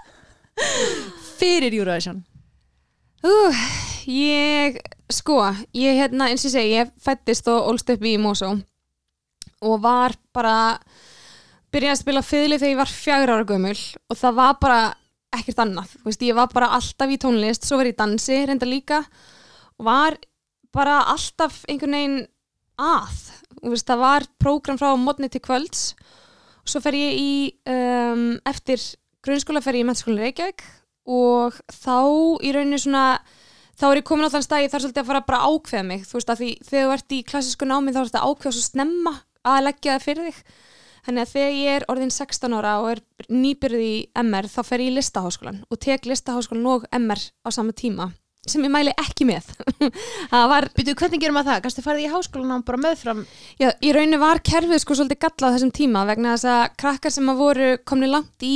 Fyrir 1.41 1.73
Eurovision? 1.75 2.23
Uh, 3.21 3.53
ég, 4.11 4.79
sko, 5.11 5.39
ég 5.77 5.99
hérna, 5.99 6.29
eins 6.31 6.45
og 6.47 6.53
segi, 6.53 6.75
ég 6.79 6.91
fættist 7.01 7.47
og 7.51 7.71
ólst 7.71 7.91
upp 7.93 8.05
í 8.05 8.17
Mosó 8.21 8.53
og 9.61 9.83
var 9.83 10.15
bara, 10.33 10.79
byrjaði 11.71 11.93
að 11.93 12.01
spila 12.01 12.23
fiðli 12.25 12.57
þegar 12.57 12.73
ég 12.73 12.81
var 12.81 12.91
fjagur 12.91 13.33
ára 13.35 13.47
gömul 13.47 13.77
og 13.77 14.17
það 14.17 14.39
var 14.39 14.57
bara 14.61 14.79
ekkert 15.31 15.61
annað, 15.63 15.93
veist, 16.03 16.23
ég 16.27 16.35
var 16.35 16.49
bara 16.51 16.73
alltaf 16.75 17.11
í 17.13 17.19
tónlist, 17.21 17.67
svo 17.67 17.79
var 17.79 17.87
ég 17.87 17.95
í 17.95 17.99
dansi, 18.01 18.39
reynda 18.47 18.67
líka 18.67 19.03
og 19.79 19.87
var 19.87 20.17
bara 20.75 21.01
alltaf 21.11 21.61
einhvern 21.69 21.95
veginn 21.95 22.17
að, 22.81 23.21
veist, 23.63 23.87
það 23.87 24.03
var 24.03 24.27
prógram 24.41 24.79
frá 24.81 24.91
mótni 24.99 25.29
til 25.31 25.43
kvölds 25.43 25.91
og 26.61 26.73
svo 26.73 26.81
fer 26.83 26.97
ég 26.97 27.21
í, 27.21 27.31
um, 27.69 28.33
eftir 28.49 28.81
grunnskóla 29.25 29.61
fer 29.63 29.77
ég 29.77 29.85
í 29.85 29.87
mennskóla 29.87 30.25
Reykjavík 30.25 30.65
og 31.11 31.57
þá 31.73 31.97
í 32.45 32.51
rauninni 32.53 32.81
svona 32.81 33.05
þá 33.79 33.85
er 33.91 34.01
ég 34.01 34.07
komin 34.07 34.27
á 34.27 34.33
þann 34.33 34.47
stað 34.47 34.65
ég 34.65 34.73
þarf 34.73 34.85
svolítið 34.87 35.03
að 35.03 35.11
fara 35.11 35.23
bara 35.27 35.39
að 35.41 35.55
ákveða 35.55 35.87
mig 35.91 36.03
þú 36.07 36.17
veist 36.17 36.33
að 36.33 36.41
því 36.41 36.51
þegar 36.67 36.89
þú 36.89 36.97
ert 36.97 37.15
í 37.15 37.21
klassísku 37.31 37.69
námi 37.69 37.93
þá 37.95 38.01
er 38.01 38.11
þetta 38.11 38.27
ákveða 38.27 38.55
svo 38.57 38.65
snemma 38.67 39.15
að 39.41 39.63
leggja 39.67 39.95
það 39.97 40.05
fyrir 40.07 40.29
þig 40.29 40.43
Þannig 41.01 41.23
að 41.23 41.31
þegar 41.33 41.53
ég 41.57 41.75
er 41.79 41.85
orðin 41.89 42.11
16 42.13 42.55
ára 42.59 42.71
og 42.81 42.87
er 42.91 42.99
nýbyrð 43.33 43.81
í 43.83 43.93
MR 44.21 44.47
þá 44.51 44.59
fer 44.67 44.83
ég 44.83 44.91
í 44.91 44.97
listaháskólan 44.99 45.63
og 45.65 45.79
tek 45.81 46.05
listaháskólan 46.05 46.67
og 46.69 46.85
MR 46.93 47.23
á 47.41 47.49
sama 47.49 47.73
tíma 47.73 48.11
sem 48.49 48.63
ég 48.65 48.71
mæli 48.73 48.89
ekki 48.97 49.27
með. 49.29 49.51
var, 50.51 50.65
Býtu, 50.73 50.95
hvernig 50.97 51.21
gerum 51.21 51.35
maður 51.37 51.51
það? 51.51 51.59
Kannski 51.65 51.83
farið 51.85 52.05
í 52.07 52.13
háskólan 52.13 52.63
bara 52.65 52.79
meðfram 52.81 53.21
já, 53.61 53.69
í 53.69 53.91
rauninu 53.93 54.17
var 54.21 54.41
kerfið 54.45 54.81
sko 54.81 54.97
svolítið 54.97 55.21
gallað 55.27 55.53
á 55.53 55.53
þessum 55.57 55.73
tíma 55.77 56.07
vegna 56.09 56.33
þess 56.33 56.49
að 56.49 56.63
krakkar 56.81 57.13
sem 57.13 57.29
að 57.29 57.43
voru 57.43 57.69
komni 57.85 58.09
langt 58.09 58.45
í 58.45 58.55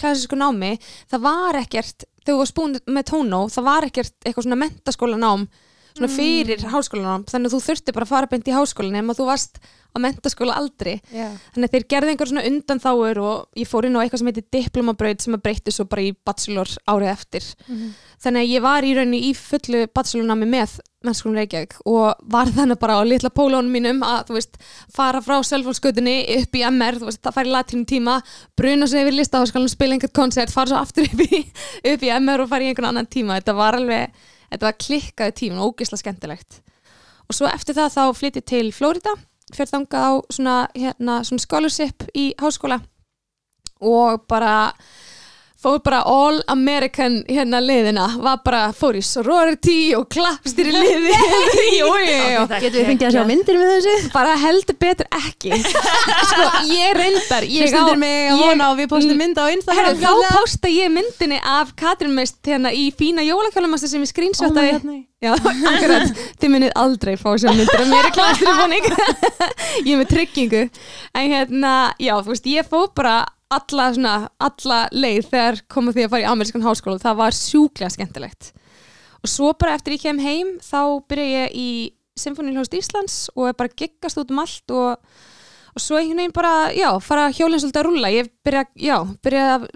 klassísku 0.00 0.38
námi, 0.40 0.78
það 1.12 1.24
var 1.26 1.60
ekkert, 1.60 2.06
þegar 2.20 2.34
þú 2.34 2.38
var 2.42 2.52
spúin 2.52 2.78
með 2.86 3.10
tónó, 3.10 3.42
það 3.50 3.68
var 3.70 3.88
ekkert 3.88 4.16
eitthvað 4.24 4.46
svona 4.46 4.62
mentaskólanám 4.64 5.50
svona 5.90 6.10
fyrir 6.12 6.62
háskólanám, 6.70 7.24
þannig 7.28 7.50
að 7.50 7.54
þú 7.56 7.60
þurfti 7.64 7.94
bara 7.96 8.06
að 8.06 8.12
fara 8.12 8.28
beint 8.30 8.48
í 8.48 8.54
háskólan 8.54 8.94
nema 8.94 9.16
þú 9.18 9.26
varst 9.26 9.58
á 9.90 9.96
mentaskóla 9.98 10.54
aldrei 10.60 11.00
Já. 11.10 11.32
þannig 11.54 11.66
að 11.66 11.72
þeir 11.74 11.86
gerði 11.90 12.12
einhver 12.12 12.30
svona 12.30 12.44
undanþáur 12.46 13.20
og 13.24 13.58
ég 13.58 13.66
fór 13.70 13.88
inn 13.88 13.98
á 13.98 14.02
eitthvað 14.04 14.22
sem 14.22 14.30
heitir 14.30 14.46
diplomabraut 14.54 15.24
sem 15.24 15.34
að 15.34 15.42
breytti 15.48 15.74
svo 15.74 15.88
bara 15.90 16.04
í 16.06 16.12
bachelor 16.14 16.70
árið 16.86 17.10
eftir. 17.10 17.48
Þannig 18.22 18.44
að 18.44 18.52
ég 18.54 18.62
var 18.62 18.86
í 18.86 18.94
rauninni 18.94 19.22
í 19.26 19.32
fullu 19.34 19.82
bachelornámi 19.90 20.46
með 20.46 20.78
mennskólum 21.06 21.38
Reykjavík 21.38 21.78
og 21.88 22.18
var 22.32 22.50
þannig 22.52 22.80
bara 22.80 22.98
á 23.00 23.02
litla 23.08 23.30
pólónum 23.32 23.72
mínum 23.72 24.02
að 24.04 24.30
þú 24.30 24.36
veist 24.36 24.58
fara 24.92 25.22
frá 25.24 25.38
selfhólskutinni 25.46 26.16
upp 26.36 26.58
í 26.58 26.64
MR, 26.68 26.98
þú 27.00 27.08
veist 27.08 27.22
það 27.24 27.36
fara 27.38 27.48
í 27.48 27.54
latínum 27.54 27.86
tíma 27.88 28.18
bruna 28.58 28.88
sig 28.90 29.06
yfir 29.06 29.16
listaháskólanum, 29.16 29.72
spila 29.72 29.96
einhvern 29.96 30.16
koncert 30.16 30.52
fara 30.52 30.72
svo 30.72 30.82
aftur 30.82 31.08
upp 31.08 31.24
í, 31.24 31.40
upp 31.94 32.04
í 32.04 32.12
MR 32.18 32.44
og 32.44 32.52
fara 32.52 32.66
í 32.66 32.72
einhvern 32.72 32.90
annan 32.92 33.08
tíma, 33.08 33.38
þetta 33.40 33.56
var 33.56 33.80
alveg 33.80 34.20
þetta 34.50 34.66
var 34.66 34.78
klikkaði 34.84 35.36
tíma, 35.40 35.64
ógeðslega 35.64 36.02
skemmtilegt. 36.02 36.60
Og 37.30 37.36
svo 37.38 37.48
eftir 37.50 37.76
það 37.78 37.92
þá 37.94 38.04
flytti 38.18 38.42
til 38.52 38.64
Flórida, 38.74 39.14
fyrir 39.54 39.70
þangað 39.70 40.06
á 40.06 40.12
svona, 40.34 40.56
hérna, 40.76 41.20
svona 41.26 41.44
scholarship 41.44 42.06
í 42.18 42.30
háskóla 42.40 42.80
og 43.80 44.26
bara 44.28 44.72
fór 45.60 45.80
bara 45.84 46.00
all 46.08 46.38
American 46.48 47.18
hérna 47.28 47.58
liðina, 47.60 48.06
var 48.24 48.38
bara 48.44 48.60
fór 48.72 48.96
í 48.96 49.02
sorority 49.04 49.92
og 49.96 50.06
klappstýri 50.12 50.72
liði 50.72 51.12
Getum 52.62 52.78
við 52.78 52.86
fengið 52.88 53.06
að 53.10 53.16
sjá 53.16 53.24
myndir 53.28 53.58
með 53.60 53.72
þessu? 53.74 54.12
bara 54.14 54.36
heldur 54.40 54.78
betur 54.80 55.08
ekki. 55.18 55.52
Sko, 56.30 56.46
ég 56.70 56.96
reyndar 56.96 57.44
ég 57.44 57.66
á, 57.66 57.68
Hlustundir 57.68 58.00
mig 58.00 58.30
að 58.32 58.40
vona 58.44 58.70
og 58.72 58.80
við 58.80 58.88
postum 58.92 59.20
mynd 59.20 59.40
á 59.40 59.44
Instagram 59.52 59.90
Herru, 59.90 60.00
þá 60.00 60.38
posta 60.38 60.72
ég 60.72 60.92
myndinni 60.94 61.40
af 61.44 61.74
Katrin 61.76 62.14
Meist 62.16 62.40
hérna 62.48 62.72
í 62.72 62.88
fína 62.96 63.24
jólakjólamasta 63.26 63.90
sem 63.90 64.04
ég 64.04 64.10
skrýnsvættaði 64.12 64.72
hérna. 64.78 64.96
Já, 65.20 65.34
akkurat, 65.36 66.22
þið 66.40 66.52
munið 66.54 66.70
aldrei 66.80 67.12
fá 67.20 67.28
sér 67.36 67.52
myndir 67.52 67.82
af 67.82 67.90
mér 67.90 68.06
í 68.08 68.12
klastrifóning 68.16 68.86
ég 69.84 69.90
er 69.92 70.00
með 70.00 70.08
tryggingu. 70.14 70.62
En 71.12 71.34
hérna, 71.34 71.74
já, 72.00 72.14
þú 72.24 72.32
veist, 72.32 72.48
ég 72.48 72.70
fóð 72.70 72.88
bara 72.96 73.18
alla, 73.50 73.90
svona, 73.94 74.14
alla 74.38 74.80
leið 74.94 75.28
þegar 75.30 75.60
komið 75.72 75.96
því 75.96 76.04
að 76.06 76.12
fara 76.14 76.22
í 76.22 76.28
amerískan 76.30 76.64
háskóla 76.64 77.02
það 77.02 77.20
var 77.20 77.36
sjúklega 77.36 77.92
skemmtilegt. 77.94 78.52
Og 79.20 79.28
svo 79.28 79.52
bara 79.58 79.74
eftir 79.76 79.96
ég 79.96 80.04
kem 80.04 80.20
heim 80.22 80.54
þá 80.64 80.80
byrja 81.10 81.44
ég 81.44 81.56
í 81.58 81.70
Symfónihljóðst 82.20 82.76
Íslands 82.76 83.16
og 83.34 83.50
er 83.50 83.56
bara 83.58 83.72
giggast 83.76 84.18
út 84.20 84.32
um 84.32 84.40
allt 84.42 84.74
og, 84.74 84.98
og 85.74 85.82
svo 85.82 85.98
einhvern 85.98 86.22
veginn 86.22 86.36
bara, 86.36 86.70
já, 86.76 86.90
fara 87.04 87.30
hjólinn 87.32 87.62
svolítið 87.62 87.82
að 87.82 87.88
rúlla. 87.88 88.12
Ég 88.12 88.30
byrja, 88.44 88.64
já, 88.76 88.96
byrja 89.24 89.46
að 89.54 89.66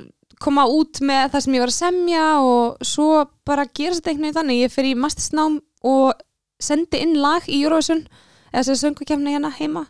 koma 0.45 0.67
út 0.69 1.01
með 1.05 1.33
það 1.33 1.45
sem 1.45 1.57
ég 1.57 1.65
var 1.65 1.73
að 1.73 1.79
semja 1.79 2.25
og 2.45 2.85
svo 2.85 3.09
bara 3.49 3.67
gera 3.71 3.97
þetta 3.97 4.13
einhvern 4.13 4.29
veginn 4.29 4.39
þannig. 4.39 4.63
Ég 4.65 4.75
fer 4.75 4.89
í 4.89 4.95
mastersnám 4.99 5.61
og 5.85 6.25
sendi 6.63 7.03
inn 7.05 7.17
lag 7.21 7.47
í 7.49 7.61
Eurovision 7.63 8.05
eða 8.53 8.67
sem 8.69 8.81
söngukefna 8.83 9.35
hérna 9.35 9.53
heima. 9.59 9.87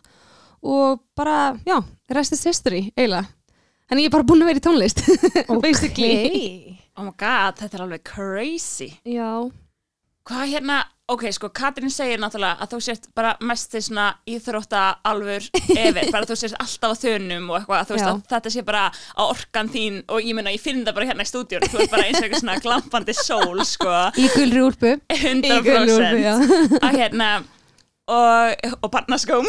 Og 0.65 1.01
bara, 1.17 1.55
já, 1.67 1.79
rest 2.09 2.33
is 2.33 2.45
history 2.47 2.87
eiginlega, 2.95 3.27
þannig 3.89 4.07
ég 4.07 4.09
er 4.11 4.15
bara 4.17 4.27
búin 4.31 4.41
að 4.45 4.51
vera 4.53 4.61
í 4.61 4.65
tónlist. 4.65 5.03
Basically. 5.65 6.15
Ok. 6.15 6.81
Oh 6.95 7.03
my 7.09 7.13
god, 7.19 7.57
þetta 7.59 7.77
er 7.79 7.85
alveg 7.85 8.03
crazy. 8.07 8.93
Já, 9.03 9.29
Hvað 10.25 10.47
hérna, 10.49 10.75
ok, 11.13 11.23
sko, 11.35 11.51
Katrín 11.53 11.91
segir 11.93 12.17
náttúrulega 12.17 12.57
að 12.65 12.71
þú 12.71 12.77
sért 12.81 13.03
bara 13.13 13.35
mest 13.45 13.67
til 13.69 13.81
svona 13.85 14.07
íþrótta 14.25 14.79
alvur 15.05 15.43
yfir, 15.53 15.99
bara 16.15 16.25
þú 16.25 16.37
sért 16.41 16.55
alltaf 16.63 16.95
á 16.97 17.01
þönum 17.03 17.45
og 17.51 17.59
eitthvað, 17.59 17.83
þú 17.91 17.93
veist 17.93 18.07
Já. 18.07 18.09
að 18.09 18.23
þetta 18.31 18.53
sé 18.55 18.63
bara 18.65 18.81
á 18.89 19.21
orkan 19.27 19.69
þín 19.69 19.99
og 20.09 20.25
ég 20.25 20.33
meina, 20.39 20.55
ég 20.55 20.63
finn 20.65 20.81
það 20.81 20.97
bara 20.97 21.09
hérna 21.11 21.27
í 21.27 21.29
stúdíun, 21.29 21.67
þú 21.69 21.83
ert 21.83 21.93
bara 21.93 22.07
eins 22.07 22.17
og 22.17 22.25
eitthvað 22.25 22.41
svona 22.41 22.57
glampandi 22.65 23.15
sól, 23.19 23.61
sko, 23.69 23.93
Í 24.17 24.25
gulri 24.33 24.63
úlpu. 24.65 24.95
100% 25.13 26.25
já. 26.25 26.33
að 26.81 26.97
hérna 27.03 27.29
og, 28.05 28.67
og 28.81 28.91
barnaskóm. 28.93 29.47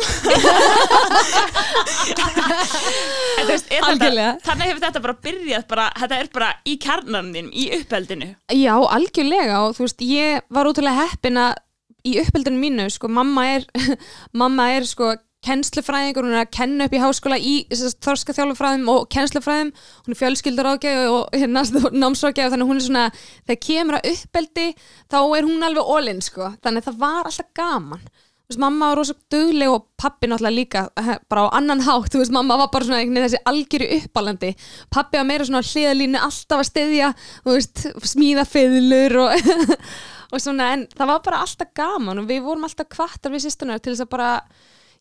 En 3.37 3.51
veist, 3.51 3.69
þetta 3.69 4.31
þannig 4.47 4.71
hefur 4.71 4.83
þetta 4.87 5.03
bara 5.05 5.17
byrjað 5.27 5.69
bara, 5.69 5.91
þetta 6.01 6.21
er 6.23 6.33
bara 6.33 6.51
í 6.65 6.79
kjarnanum 6.81 7.53
í 7.53 7.69
uppeldinu. 7.81 8.33
Já, 8.57 8.75
algjörlega 8.75 9.61
og 9.67 9.77
þú 9.77 9.87
veist, 9.87 10.09
ég 10.09 10.49
var 10.53 10.71
ótrúlega 10.71 11.05
heppin 11.05 11.41
að 11.43 11.61
í 12.07 12.17
uppeldinu 12.23 12.61
mínu, 12.63 12.89
sko, 12.93 13.11
mamma 13.13 13.47
er 13.59 13.69
mamma 14.41 14.71
er, 14.77 14.89
sko, 14.89 15.15
kennslufræðingur, 15.47 16.27
hún 16.27 16.35
er 16.35 16.43
að 16.47 16.55
kenna 16.57 16.87
upp 16.89 16.95
í 16.97 17.01
háskóla 17.03 17.37
í 17.39 17.55
þorska 18.03 18.35
þjálfufræðum 18.35 18.89
og 18.91 19.05
kennslufræðum. 19.15 19.73
Hún 20.07 20.15
er 20.15 20.19
fjölskyldaráðgjafi 20.19 21.11
og 21.13 21.37
hérna 21.37 21.63
námsráðgjafi, 22.03 22.55
þannig 22.55 22.71
hún 22.73 22.81
er 22.81 22.87
svona 22.89 23.05
þegar 23.45 23.61
kemur 23.69 23.99
að 24.01 24.09
uppeldi, 24.15 24.69
þá 25.13 25.19
er 25.23 25.51
hún 25.51 25.67
alveg 25.69 25.93
all-in, 25.97 26.25
sko, 26.25 26.55
þannig 26.65 26.83
að 26.83 26.89
það 26.89 27.03
var 27.05 27.29
alltaf 27.31 27.53
gaman 27.61 28.09
veist, 28.51 28.61
mamma 28.63 28.91
var 28.91 29.01
rosa 29.01 29.15
dugleg 29.33 29.71
og 29.71 29.87
pappi 29.99 30.29
náttúrulega 30.31 30.55
líka, 30.55 30.83
eh, 30.97 31.19
bara 31.29 31.49
á 31.49 31.57
annan 31.59 31.81
hátt. 31.81 32.11
Þú 32.13 32.19
veist, 32.23 32.33
mamma 32.33 32.57
var 32.57 32.69
bara 32.73 32.85
svona 32.85 33.01
einhvern 33.01 33.15
veginn 33.15 33.29
þessi 33.29 33.43
algjöru 33.51 33.89
uppalandi, 33.97 34.55
pappi 34.91 35.19
var 35.19 35.27
meira 35.27 35.45
svona 35.45 35.63
hliðalínu 35.63 36.21
alltaf 36.21 36.63
að 36.63 36.71
styðja, 36.71 37.15
þú 37.45 37.57
veist 37.57 37.87
smíða 38.13 38.47
fiðlur 38.47 39.17
og, 39.25 39.51
og 40.33 40.41
svona, 40.41 40.73
en 40.73 40.87
það 40.87 41.07
var 41.07 41.21
bara 41.27 41.43
alltaf 41.43 41.75
gaman 41.75 42.19
og 42.19 42.29
við 42.29 42.43
vorum 42.43 42.65
alltaf 42.65 42.89
kvartar 42.89 43.33
við 43.33 43.47
sýstunar 43.47 43.81
til 43.81 43.95
þess 43.95 44.07
að 44.07 44.13
bara, 44.15 44.31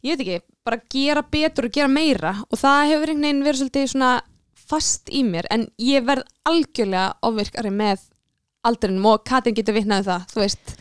ég 0.04 0.18
veit 0.18 0.26
ekki 0.26 0.42
bara 0.66 0.82
gera 0.90 1.22
betur 1.22 1.70
og 1.70 1.72
gera 1.72 1.88
meira. 1.88 2.34
Og 2.50 2.58
það 2.58 2.90
hefur 2.94 3.14
einhvern 3.14 3.30
veginn 3.30 3.46
verið 3.46 3.62
svolítið 3.62 3.94
svona 3.94 4.12
fast 4.66 5.10
í 5.14 5.22
mér, 5.24 5.46
en 5.54 5.70
ég 5.78 6.06
verð 6.06 6.26
algjörlega 6.50 7.14
ofvirkari 7.22 7.70
með 7.70 8.10
aldrinum 8.66 9.06
og 9.12 9.24
Katrin 9.28 9.54
getur 9.54 9.76
vitnaði 9.78 10.10
það, 10.10 10.30
þú 10.34 10.42
veist 10.42 10.76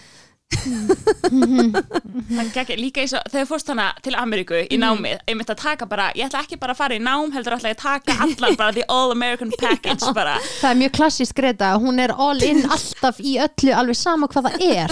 líka 2.78 3.02
eins 3.02 3.12
og 3.16 3.22
þegar 3.30 3.46
fórst 3.48 3.68
hana 3.72 3.86
til 4.04 4.14
Ameríku 4.18 4.56
í 4.62 4.76
námið, 4.80 5.18
einmitt 5.28 5.50
að 5.52 5.62
taka 5.62 5.84
bara 5.90 6.04
ég 6.16 6.24
ætla 6.28 6.40
ekki 6.44 6.56
bara 6.60 6.72
að 6.74 6.80
fara 6.80 6.94
í 6.96 6.98
nám, 7.02 7.32
heldur 7.34 7.54
ég 7.58 7.64
að 7.72 7.82
taka 7.82 8.12
allan 8.24 8.56
bara 8.60 8.72
the 8.76 8.84
all 8.88 9.10
American 9.14 9.50
package 9.62 10.06
bara. 10.16 10.34
Það 10.60 10.70
er 10.70 10.76
mjög 10.82 10.92
klassísk 10.98 11.34
Greta, 11.38 11.68
hún 11.80 11.96
er 12.02 12.10
all 12.14 12.40
in 12.46 12.60
alltaf 12.74 13.16
í 13.20 13.22
öllu, 13.42 13.72
alveg 13.74 13.96
sama 13.98 14.26
hvað 14.30 14.44
það 14.50 14.56
er. 14.68 14.90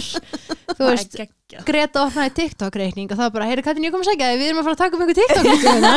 Þú 0.72 0.82
veist. 0.88 1.12
Greta 1.68 1.98
opnaði 2.06 2.30
TikTok-reikning 2.38 3.08
og 3.10 3.16
það 3.18 3.26
var 3.26 3.34
bara, 3.36 3.48
heyri 3.50 3.62
Katrin, 3.66 3.84
ég 3.84 3.92
kom 3.92 4.04
að 4.04 4.08
segja 4.08 4.28
þig, 4.32 4.38
við 4.40 4.48
erum 4.48 4.60
að 4.62 4.66
fara 4.68 4.76
að 4.78 4.82
taka 4.86 4.94
um 4.96 5.02
einhver 5.04 5.18
TikTok-reikning 5.20 5.68
hérna." 5.68 5.92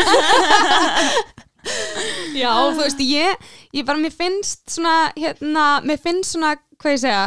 Já, 2.36 2.52
þú 2.76 2.82
veist, 2.84 3.00
ég, 3.02 3.36
ég 3.74 3.84
bara, 3.88 3.98
mér 4.04 4.14
finnst 4.14 4.64
svona, 4.76 4.96
hérna, 5.16 5.66
mér 5.88 6.00
finnst 6.04 6.32
svona, 6.36 6.52
hvað 6.82 6.92
ég 6.98 7.02
segja, 7.06 7.24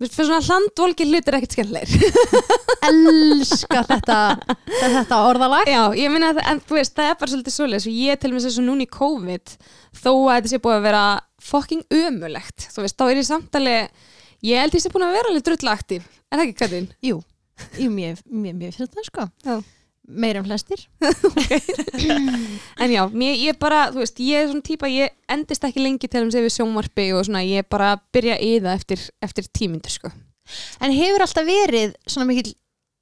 mér 0.00 0.08
finnst 0.08 0.20
svona 0.20 0.40
hlandvolki 0.46 1.06
hlutir 1.08 1.36
ekkert 1.36 1.56
skemmleir. 1.56 1.90
Elska 2.88 3.82
þetta, 3.90 4.18
þetta 4.70 5.18
orðalag 5.28 5.68
Já, 5.68 5.80
ég 5.98 6.12
minna 6.12 6.30
að, 6.32 6.62
veist, 6.72 6.94
það 6.96 7.10
er 7.10 7.18
bara 7.20 7.32
svolítið 7.34 7.56
svoleiðis 7.56 7.88
og 7.90 7.98
ég 8.00 8.20
til 8.22 8.30
mér 8.32 8.46
sem 8.46 8.66
núna 8.66 8.86
í 8.86 8.90
COVID, 8.96 9.56
þó 10.00 10.12
að 10.14 10.30
þetta 10.38 10.52
sé 10.52 10.62
búið 10.64 10.78
að 10.78 10.86
vera 10.88 11.02
fucking 11.50 11.98
ömulegt, 12.00 12.70
þú 12.72 12.86
veist, 12.86 12.96
þá 12.96 13.04
er 13.06 13.20
ég 13.20 13.28
samtali, 13.28 13.76
ég 14.48 14.64
held 14.64 14.78
ég 14.78 14.84
sé 14.86 14.94
búin 14.94 15.04
að 15.08 15.18
vera 15.18 15.32
alveg 15.32 15.46
drull 15.50 15.74
aktív, 15.74 16.08
er 16.30 16.40
það 16.40 16.46
ekki 16.46 16.58
Katrín? 16.62 16.88
Jú, 17.04 17.20
jú 17.80 17.92
mér, 17.92 18.24
mér, 18.24 18.56
mér 18.56 18.72
finnst 18.76 18.96
það 18.96 19.10
sko 19.10 19.28
Já. 19.44 19.60
Meir 20.10 20.40
en 20.40 20.46
flestir. 20.48 20.86
En 22.80 22.88
já, 22.88 23.02
mér, 23.12 23.34
ég 23.36 23.58
bara, 23.60 23.90
þú 23.92 24.00
veist, 24.00 24.20
ég 24.24 24.40
er 24.40 24.48
svona 24.48 24.64
típa, 24.64 24.88
ég 24.88 25.12
endist 25.30 25.64
ekki 25.66 25.82
lengi 25.82 26.08
til 26.08 26.22
þess 26.24 26.38
að 26.38 26.46
við 26.46 26.54
sjónvarpi 26.54 27.04
og 27.12 27.26
svona, 27.28 27.42
ég 27.44 27.68
bara 27.68 27.90
byrja 28.14 28.38
í 28.40 28.54
það 28.56 28.72
eftir, 28.72 29.02
eftir 29.20 29.48
tímyndur, 29.52 29.92
sko. 29.92 30.12
En 30.80 30.94
hefur 30.96 31.26
alltaf 31.26 31.46
verið 31.46 31.92
svona 32.08 32.26
mikill 32.30 32.54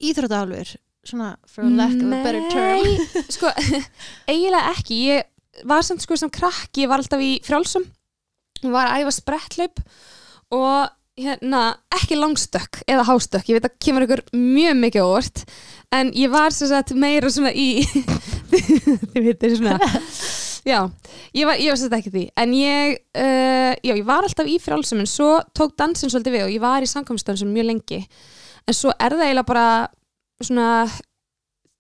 íþróttahálfur 0.02 0.74
Svona, 1.08 1.36
for 1.46 1.64
lack 1.64 1.94
of 1.94 2.10
a 2.10 2.22
better 2.24 2.42
term? 2.50 2.82
Nei, 2.84 3.22
sko, 3.32 3.48
eiginlega 4.30 4.74
ekki. 4.74 4.98
Ég 5.08 5.64
var 5.68 5.86
samt 5.86 6.04
sko 6.04 6.18
sem 6.18 6.30
krakki 6.32 6.84
ég 6.84 6.90
var 6.90 7.00
alltaf 7.00 7.22
í 7.24 7.38
frjálsum. 7.46 7.86
Var 8.60 8.90
að 8.90 9.04
æfa 9.04 9.14
spretthlaup 9.14 9.80
og 10.52 10.90
hérna, 11.18 11.62
ekki 11.96 12.18
langstökk 12.18 12.82
eða 12.90 13.06
hástökk, 13.08 13.48
ég 13.50 13.58
veit 13.58 13.66
að 13.70 13.78
kemur 13.82 14.04
ykkur 14.06 14.22
mjög 14.36 14.76
mikið 14.82 15.06
óvart 15.06 15.42
en 15.95 16.11
ég 16.16 16.30
var 16.33 16.54
sem 16.54 16.71
sagt 16.71 16.95
meira 16.97 17.30
svona 17.33 17.52
í 17.52 17.85
þið 19.12 19.23
veitir 19.23 19.57
svona. 19.57 19.78
Já, 20.68 20.83
ég 21.33 21.47
var, 21.49 21.57
ég 21.57 21.71
var 21.71 21.78
sem 21.78 21.87
sagt 21.87 21.99
ekki 22.00 22.12
því. 22.12 22.25
En 22.40 22.57
ég, 22.57 22.99
uh, 23.16 23.73
já, 23.73 23.92
ég 23.95 24.04
var 24.09 24.26
alltaf 24.26 24.49
í 24.50 24.59
frjálsum 24.61 25.00
en 25.02 25.09
svo 25.09 25.38
tók 25.57 25.76
dansin 25.80 26.12
svolítið 26.12 26.37
við 26.37 26.47
og 26.47 26.57
ég 26.57 26.64
var 26.64 26.85
í 26.85 26.90
samkomstöðum 26.90 27.54
mjög 27.54 27.71
lengi. 27.71 28.02
En 28.68 28.76
svo 28.76 28.92
er 28.97 29.16
það 29.16 29.28
eiginlega 29.28 29.49
bara 29.49 29.68
svona 30.45 30.68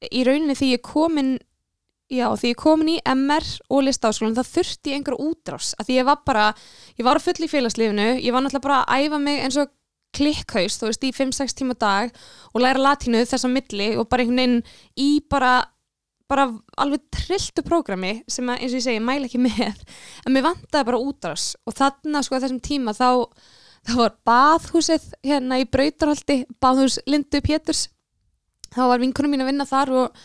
í 0.08 0.24
rauninni 0.26 0.56
því 0.56 0.72
ég 0.76 0.84
komin 0.86 1.36
já, 2.08 2.30
því 2.32 2.52
ég 2.54 2.60
komin 2.60 2.92
í 2.94 2.98
MR 3.12 3.46
og 3.68 3.84
listaháskólan 3.84 4.36
þá 4.38 4.54
þurfti 4.54 4.92
ég 4.92 5.00
einhver 5.00 5.18
útrás. 5.20 5.74
Að 5.76 5.90
því 5.90 5.98
ég 5.98 6.08
var 6.08 6.22
bara, 6.26 6.46
ég 6.96 7.08
var 7.08 7.20
full 7.22 7.36
í 7.44 7.50
félagslífinu 7.50 8.08
ég 8.16 8.32
var 8.32 8.44
náttúrulega 8.44 8.64
bara 8.64 8.80
að 8.86 9.08
æfa 9.08 9.20
mig 9.22 9.42
eins 9.44 9.58
og 9.60 9.74
klikkhaust, 10.16 10.80
þú 10.80 10.90
veist, 10.90 11.04
í 11.04 11.14
5-6 11.14 11.58
tíma 11.58 11.76
dag 11.78 12.14
og 12.52 12.62
læra 12.62 12.80
latínu 12.80 13.24
þess 13.28 13.46
að 13.46 13.54
milli 13.56 13.90
og 13.98 14.08
bara 14.08 14.24
einhvern 14.24 14.40
veginn 14.40 14.62
í 14.98 15.10
bara 15.30 15.52
bara 16.28 16.50
alveg 16.76 17.06
trilltu 17.14 17.62
prógrami 17.64 18.18
sem 18.28 18.48
að, 18.52 18.58
eins 18.60 18.74
og 18.74 18.80
ég 18.82 18.84
segi, 18.84 19.00
mæla 19.00 19.28
ekki 19.30 19.38
með. 19.40 19.78
En 20.26 20.34
mér 20.34 20.44
vantaði 20.50 20.88
bara 20.90 21.00
útrás 21.00 21.54
og 21.64 21.72
sko 21.72 22.36
að 22.36 22.44
þessum 22.44 22.60
tíma 22.60 22.92
þá 22.92 23.08
þá 23.88 23.94
var 23.96 24.16
baðhúsið 24.28 25.06
hérna 25.24 25.60
í 25.62 25.68
Brautarholti, 25.70 26.42
baðhús 26.60 26.98
Lindu 27.08 27.40
Péturs. 27.44 27.86
Þá 28.74 28.82
var 28.90 29.00
vinkunum 29.00 29.32
mín 29.32 29.44
að 29.44 29.50
vinna 29.52 29.66
þar 29.68 29.94
og, 29.96 30.22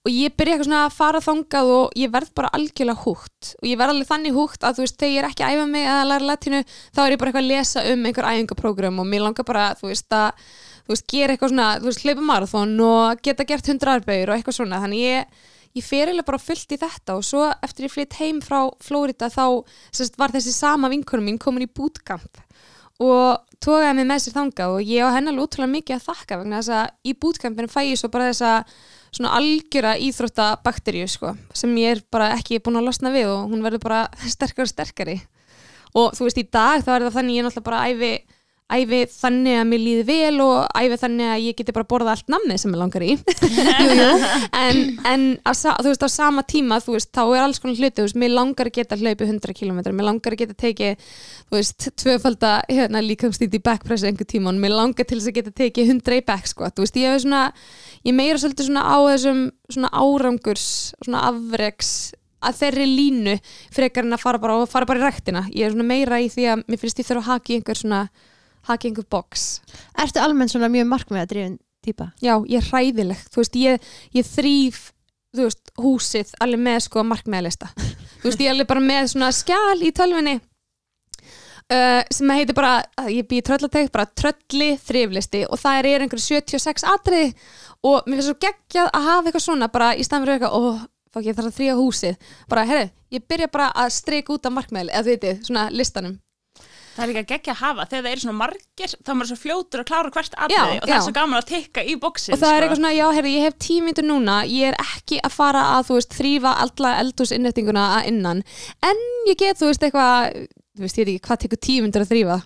og 0.00 0.08
ég 0.14 0.32
byrja 0.32 0.54
eitthvað 0.54 0.68
svona 0.70 0.84
að 0.86 0.96
fara 0.96 1.20
þangað 1.20 1.70
og 1.74 1.98
ég 2.00 2.12
verð 2.14 2.30
bara 2.38 2.50
algjörlega 2.56 3.04
húgt 3.04 3.50
og 3.58 3.66
ég 3.68 3.80
verð 3.80 3.94
alveg 3.94 4.08
þannig 4.08 4.36
húgt 4.38 4.64
að 4.64 4.78
þú 4.78 4.84
veist, 4.86 4.96
þegar 4.96 5.12
ég 5.12 5.20
er 5.20 5.28
ekki 5.28 5.44
að 5.44 5.54
æfa 5.56 5.66
mig 5.68 5.88
að 5.92 6.02
læra 6.08 6.28
latinu, 6.30 6.60
þá 6.96 7.00
er 7.02 7.12
ég 7.12 7.20
bara 7.20 7.32
eitthvað 7.32 7.44
að 7.44 7.52
lesa 7.52 7.84
um 7.90 8.08
einhver 8.08 8.28
æfingaprógram 8.30 9.02
og 9.02 9.08
mér 9.10 9.24
langar 9.26 9.48
bara 9.50 9.66
þú 9.76 9.90
veist 9.90 10.16
að, 10.16 10.48
þú 10.86 10.94
veist, 10.94 11.06
gera 11.12 11.36
eitthvað 11.36 11.52
svona 11.52 11.70
þú 11.76 11.90
veist, 11.90 12.04
hlaupa 12.06 12.26
marathon 12.30 12.74
og 12.86 13.24
geta 13.28 13.48
gert 13.52 13.72
hundra 13.74 13.96
arbeigur 13.98 14.32
og 14.32 14.38
eitthvað 14.38 14.60
svona, 14.62 14.80
þannig 14.86 15.04
ég 15.04 15.40
ég 15.76 15.86
fer 15.86 16.08
eiginlega 16.08 16.26
bara 16.26 16.42
fullt 16.42 16.72
í 16.74 16.78
þetta 16.80 17.16
og 17.18 17.26
svo 17.26 17.44
eftir 17.62 17.86
ég 17.86 17.92
flytt 17.94 18.16
heim 18.18 18.40
frá 18.42 18.64
Flórida 18.82 19.28
þá 19.30 19.62
sérst, 19.94 20.16
var 20.18 20.32
þessi 20.34 20.54
sama 20.54 20.90
vinkunum 20.90 21.28
mín 21.28 21.38
komin 21.38 21.66
í 21.66 21.70
bootcamp 21.70 22.40
og 23.00 23.44
tókaði 23.62 24.00
mig 24.00 24.08
með 24.08 24.24
sér 24.24 24.36
þangað 24.36 24.74
og 24.76 24.90
ég 24.90 25.06
á 25.06 25.14
hennar 25.14 25.38
útrúlega 25.40 25.74
mikið 25.76 25.96
að 25.96 26.08
þakka 26.08 26.40
vegna 26.40 26.58
þess 26.58 26.74
að 26.80 26.90
í 27.06 27.14
bootcampinu 27.22 27.70
fæ 27.70 27.80
ég 27.86 28.00
svo 28.00 28.10
bara 28.12 28.32
þessa 28.32 28.52
svona 29.10 29.34
algjöra 29.38 29.96
íþróttabakteríu 30.00 31.08
sko, 31.10 31.34
sem 31.56 31.72
ég 31.82 31.96
er 31.96 32.02
bara 32.12 32.32
ekki 32.36 32.60
búin 32.62 32.80
að 32.80 32.88
losna 32.90 33.12
við 33.14 33.30
og 33.32 33.52
hún 33.52 33.64
verður 33.66 33.84
bara 33.86 34.02
sterkari 34.34 34.66
og 34.66 34.72
sterkari. 34.72 35.16
Og 35.98 36.12
þú 36.14 36.28
veist 36.28 36.38
í 36.38 36.46
dag 36.46 36.84
þá 36.86 36.92
er 36.94 37.06
það 37.06 37.16
þannig 37.18 37.36
ég 37.36 37.42
er 37.42 37.48
náttúrulega 37.48 37.70
bara 37.70 37.86
æfi 37.90 38.12
æfi 38.70 39.00
þannig 39.12 39.58
að 39.60 39.68
mér 39.70 39.82
líði 39.82 40.04
vel 40.08 40.42
og 40.44 40.68
æfi 40.78 40.98
þannig 41.02 41.30
að 41.32 41.44
ég 41.46 41.58
geti 41.58 41.74
bara 41.76 41.88
borða 41.90 42.14
allt 42.14 42.30
nammið 42.32 42.60
sem 42.62 42.74
ég 42.74 42.80
langar 42.80 43.04
í. 43.04 43.16
Jú, 43.80 43.96
jú. 43.98 44.08
en, 44.60 44.80
en 45.10 45.24
á, 45.42 45.52
þú 45.52 45.88
veist 45.88 46.06
á 46.06 46.10
sama 46.12 46.44
tíma 46.46 46.78
þú 46.84 46.94
veist 46.96 47.10
þá 47.16 47.22
er 47.24 47.42
alls 47.44 47.60
konar 47.62 47.80
hluti, 47.80 47.96
þú 47.98 48.06
veist, 48.06 48.18
mér 48.22 48.34
langar 48.36 48.70
að 48.70 48.76
geta 48.78 48.98
hlaupið 49.00 49.34
100 49.34 49.56
km, 49.58 49.80
mér 49.90 50.08
langar 50.08 50.36
að 50.36 50.42
geta 50.44 50.58
tekið 50.64 51.10
þú 51.50 51.58
veist, 51.58 51.88
tvöfalda 52.00 52.52
hérna, 52.68 53.02
líkamstýtt 53.04 53.58
í 53.58 53.62
backpress 53.64 54.06
einhver 54.06 54.28
tíma 54.30 54.52
og 54.52 54.62
mér 54.62 54.76
langar 54.76 55.08
til 55.08 55.18
þess 55.18 55.32
að 55.32 55.38
geta 55.40 55.56
tekið 55.64 55.94
100 55.96 56.20
í 56.20 56.24
back 56.30 56.50
squat, 56.50 56.76
þú 56.76 56.86
veist, 56.86 57.00
ég 57.00 57.14
hef 57.14 57.24
svona 57.24 57.42
ég 58.06 58.16
meira 58.16 58.40
svolítið 58.40 58.70
svona 58.70 58.86
á 58.86 58.98
þessum 59.10 59.44
svona 59.70 59.92
árangurs, 59.92 60.66
svona 61.04 61.26
afreiks 61.30 61.92
að 62.40 62.60
þeirri 62.62 62.86
línu 62.88 63.36
frekar 63.74 64.06
en 64.06 64.16
að 64.16 64.22
fara 64.24 64.40
bara, 64.40 64.58
fara 64.70 64.88
bara 64.88 65.02
í 65.02 65.04
rektina 65.04 65.44
ég 65.52 65.66
er 65.66 65.74
svona 65.74 65.88
meira 65.88 66.20
í 66.22 66.30
því 66.32 66.46
að 66.54 66.62
mér 66.66 66.80
finnst 66.80 67.02
ég 67.02 67.08
þurfa 67.08 67.24
að 67.26 67.32
haki 67.34 67.58
einhver 67.58 67.80
svona 67.80 68.02
haki 68.68 68.90
einhver 68.90 69.08
box. 69.10 69.60
Ertu 69.98 70.22
almennt 70.22 70.52
svona 70.52 70.70
mjög 70.72 70.88
markmið 70.90 71.24
að 71.24 71.32
drifin 71.32 71.58
típa? 71.84 72.10
Já, 72.20 72.34
ég 72.50 72.60
er 72.60 72.68
hræðileg, 72.68 73.24
þú 73.32 73.42
veist, 73.42 73.60
ég, 73.60 73.90
ég 74.16 74.28
þrýf 74.28 74.90
þú 75.36 75.46
veist, 75.46 75.72
húsið 75.78 76.36
alveg 76.42 76.62
með 76.66 76.78
sko 76.88 77.04
markmiðalista. 77.06 77.70
Þú 78.20 78.28
veist, 78.28 78.40
ég 78.42 78.48
er 78.48 78.54
alveg 78.54 78.70
bara 78.70 78.84
með 78.84 79.10
svona 79.14 79.32
skjál 79.34 79.80
í 79.86 79.92
tölvinni 79.96 80.36
uh, 81.70 82.02
sem 82.12 82.32
heitir 82.34 82.56
bara, 82.56 82.78
ég 83.08 83.28
býði 83.30 83.46
tröllategt 83.48 83.92
bara 83.94 84.08
trölli 84.10 84.72
þriflisti. 84.82 85.44
Og 85.48 85.60
það 85.60 85.80
er 85.80 86.06
einhverju 86.06 86.26
76 86.26 86.86
atriði. 86.94 87.34
Og 87.86 88.02
mér 88.06 88.20
finnst 88.20 88.32
svo 88.32 88.40
geggjað 88.44 88.90
að 88.90 89.06
hafa 89.08 89.30
eitthvað 89.30 89.46
svona 89.46 89.70
bara 89.72 89.92
í 89.94 90.06
staðan 90.06 90.26
fyrir 90.26 90.38
eitthvað, 90.38 90.56
ó, 90.58 90.62
fokk 91.14 91.30
ég 91.30 91.38
þarf 91.38 91.52
að 91.52 91.60
þrýja 91.60 91.76
húsið. 91.78 92.34
Bara, 92.50 92.66
herru, 92.68 92.90
ég 93.14 93.28
byrja 93.30 93.52
bara 93.54 93.70
að 93.84 93.94
streika 93.96 94.34
út 94.34 94.50
af 94.50 94.56
markmiðali, 94.58 94.92
eða 94.92 95.06
þú 95.06 95.14
veitir, 95.14 95.40
svona 95.46 95.68
listanum 95.72 96.18
Það 96.90 97.02
er 97.04 97.10
líka 97.10 97.22
geggja 97.30 97.52
að 97.54 97.60
hafa, 97.60 97.86
þegar 97.90 98.04
það 98.04 98.12
eru 98.12 98.22
svona 98.24 98.38
margir 98.40 98.94
þá 98.94 99.10
er 99.10 99.18
maður 99.18 99.30
svo 99.30 99.38
fljótur 99.40 99.82
að 99.82 99.88
klára 99.90 100.12
hvert 100.16 100.36
aðriði 100.36 100.78
og 100.80 100.86
það 100.88 100.94
er 100.96 101.04
svo 101.06 101.14
gaman 101.20 101.38
að 101.40 101.48
tekka 101.50 101.84
í 101.86 101.96
bóksin 102.02 102.34
og 102.34 102.40
það 102.42 102.54
er 102.56 102.66
eitthvað 102.66 102.80
svona, 102.80 102.92
já, 102.96 103.04
herri, 103.16 103.34
ég 103.36 103.46
hef 103.46 103.58
tímyndur 103.62 104.08
núna 104.08 104.38
ég 104.50 104.72
er 104.72 104.78
ekki 104.82 105.20
að 105.22 105.36
fara 105.36 105.62
að, 105.76 105.84
þú 105.90 105.98
veist, 106.00 106.16
þrýfa 106.18 106.54
alla 106.64 106.94
eldhúsinnrettinguna 107.04 107.84
að 107.98 108.10
innan. 108.10 108.42
En 108.90 109.04
ég 109.30 109.38
get, 109.38 109.60
þú 109.60 109.70
veist, 109.70 109.86
eitthvað 109.86 110.48
þú 110.76 110.86
veist, 110.86 110.98
ég 110.98 111.06
veit 111.06 111.14
ekki, 111.14 111.26
hvað 111.28 111.42
tekur 111.44 111.62
tímyndur 111.68 112.06
að 112.06 112.12
þrýfa 112.14 112.40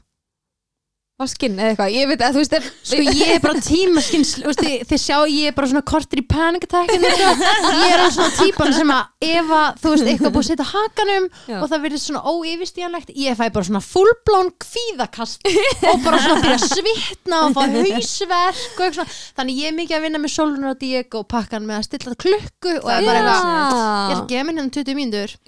vaskinn 1.15 1.55
eða 1.61 1.71
eitthvað, 1.71 1.93
ég 1.95 2.09
veit 2.11 2.23
að 2.27 2.35
þú 2.35 2.41
veist 2.41 2.55
er, 2.57 2.65
Sko 2.83 3.03
ég 3.07 3.29
er 3.37 3.43
bara 3.43 3.61
tímaskins 3.63 4.31
þið, 4.43 4.95
sjá 4.99 5.19
ég 5.31 5.51
er 5.53 5.55
bara 5.55 5.69
svona 5.71 5.83
kortir 5.87 6.19
í 6.19 6.25
panikatækinu 6.27 7.11
ég 7.15 7.93
er 7.95 8.03
svona 8.11 8.33
típan 8.35 8.73
sem 8.75 8.91
að 8.91 9.29
ef 9.29 9.53
að 9.55 9.79
þú 9.85 9.93
veist 9.93 10.09
eitthvað 10.11 10.35
búið 10.35 10.43
að 10.43 10.49
setja 10.49 10.67
á 10.67 10.73
hakanum 10.73 11.29
Já. 11.47 11.59
og 11.61 11.69
það 11.71 11.85
verður 11.85 12.03
svona 12.03 12.23
óyfirstíðanlegt 12.33 13.13
ég 13.23 13.39
fæ 13.39 13.45
bara 13.55 13.69
svona 13.69 13.83
fullblón 13.87 14.51
kvíðakast 14.65 15.47
og 15.93 16.03
bara 16.03 16.19
svona 16.25 16.41
byrja 16.43 16.57
að 16.59 16.67
svitna 16.73 17.41
og 17.45 17.55
fá 17.55 17.63
hausverk 17.63 18.75
og 18.75 18.85
eitthvað 18.89 19.15
þannig 19.39 19.63
ég 19.63 19.71
er 19.71 19.79
mikið 19.79 19.99
að 20.01 20.05
vinna 20.09 20.23
með 20.25 20.35
Solunur 20.35 20.73
og 20.75 20.83
Diego 20.83 21.23
og 21.23 21.31
pakkan 21.31 21.71
með 21.71 21.79
að 21.79 21.87
stilla 21.93 22.17
klukku 22.27 22.75
og 22.81 22.91
er 22.91 23.07
bara 23.07 23.23
eitthvað 23.23 23.47
ég 23.47 23.63
ætla 23.71 24.19
að 24.19 24.27
gefa 24.35 24.51
minna 24.51 24.67
um 24.67 24.75
20 24.81 24.99
mínútur 24.99 25.39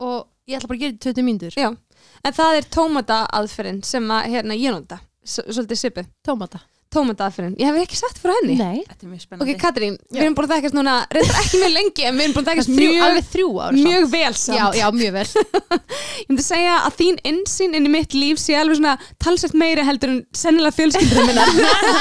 og 0.00 0.18
ég 0.48 0.56
ætla 0.56 0.72
bara 0.72 0.80
að 0.80 0.86
gera 0.86 0.96
þetta 0.96 1.12
í 1.12 1.20
20 1.20 1.28
mínútur. 1.28 1.78
En 2.24 2.34
það 2.36 2.56
er 2.56 2.66
tómata 2.72 3.20
aðferðin 3.36 3.84
sem 3.84 4.04
að, 4.12 4.26
hérna, 4.32 4.56
ég 4.56 4.72
nota 4.74 4.98
svolítið 5.30 5.80
sipu, 5.80 6.04
tómata. 6.26 6.60
Tómata 6.90 7.28
aðferðin 7.28 7.52
ég 7.60 7.68
hef 7.70 7.76
ekki 7.84 7.98
sett 8.00 8.16
fyrir 8.18 8.34
henni. 8.40 8.54
Nei, 8.58 8.80
Þetta 8.88 9.04
er 9.06 9.10
mjög 9.12 9.20
ok, 9.20 9.24
spennandi. 9.28 9.52
Katrín, 9.60 9.92
Já. 10.10 10.16
við 10.16 10.24
erum 10.24 10.34
búin 10.40 10.48
að 10.48 10.54
þekkast 10.56 10.74
núna 10.74 10.94
reyndar 11.14 11.38
ekki 11.44 11.60
mjög 11.60 11.72
lengi, 11.76 12.06
en 12.08 12.16
við 12.18 12.24
erum 12.24 12.34
búin 12.34 12.42
að 12.42 12.50
þekkast 12.50 12.72
mjög, 12.74 12.96
alveg 13.06 13.28
þrjú 13.30 13.50
ár 13.62 13.76
samt. 13.76 13.86
mjög 13.86 14.08
vel 14.16 14.32
samt. 14.40 14.58
Já, 14.58 14.64
já, 14.80 14.86
mjög 14.98 15.14
vel. 15.14 15.26
Ég 16.20 16.32
myndi 16.32 16.46
segja 16.48 16.74
að 16.88 16.98
þín 16.98 17.20
insýn 17.30 17.78
inn 17.78 17.86
í 17.86 17.92
mitt 17.94 18.18
líf 18.18 18.42
sé 18.42 18.58
alveg 18.58 18.80
svona 18.80 18.96
talsett 19.22 19.54
meiri 19.62 19.86
heldur 19.86 20.16
en 20.16 20.20
sennilega 20.34 20.74
fjölskyldur 20.80 21.30
minna 21.30 21.46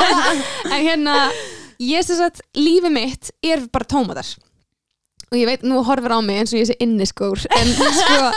en 0.73 0.81
hérna 0.89 1.15
ég 1.85 2.03
sé 2.09 2.17
að 2.25 2.41
lífi 2.57 2.89
mitt 2.91 3.29
er 3.45 3.61
bara 3.69 3.87
tómatar 3.93 4.25
og 5.29 5.37
ég 5.37 5.45
veit, 5.45 5.63
nú 5.67 5.83
horfir 5.85 6.13
á 6.13 6.19
mig 6.25 6.41
eins 6.41 6.53
og 6.53 6.59
ég 6.59 6.69
sé 6.69 6.75
inniskór 6.81 7.43
en 7.53 7.69
sko, 7.77 8.29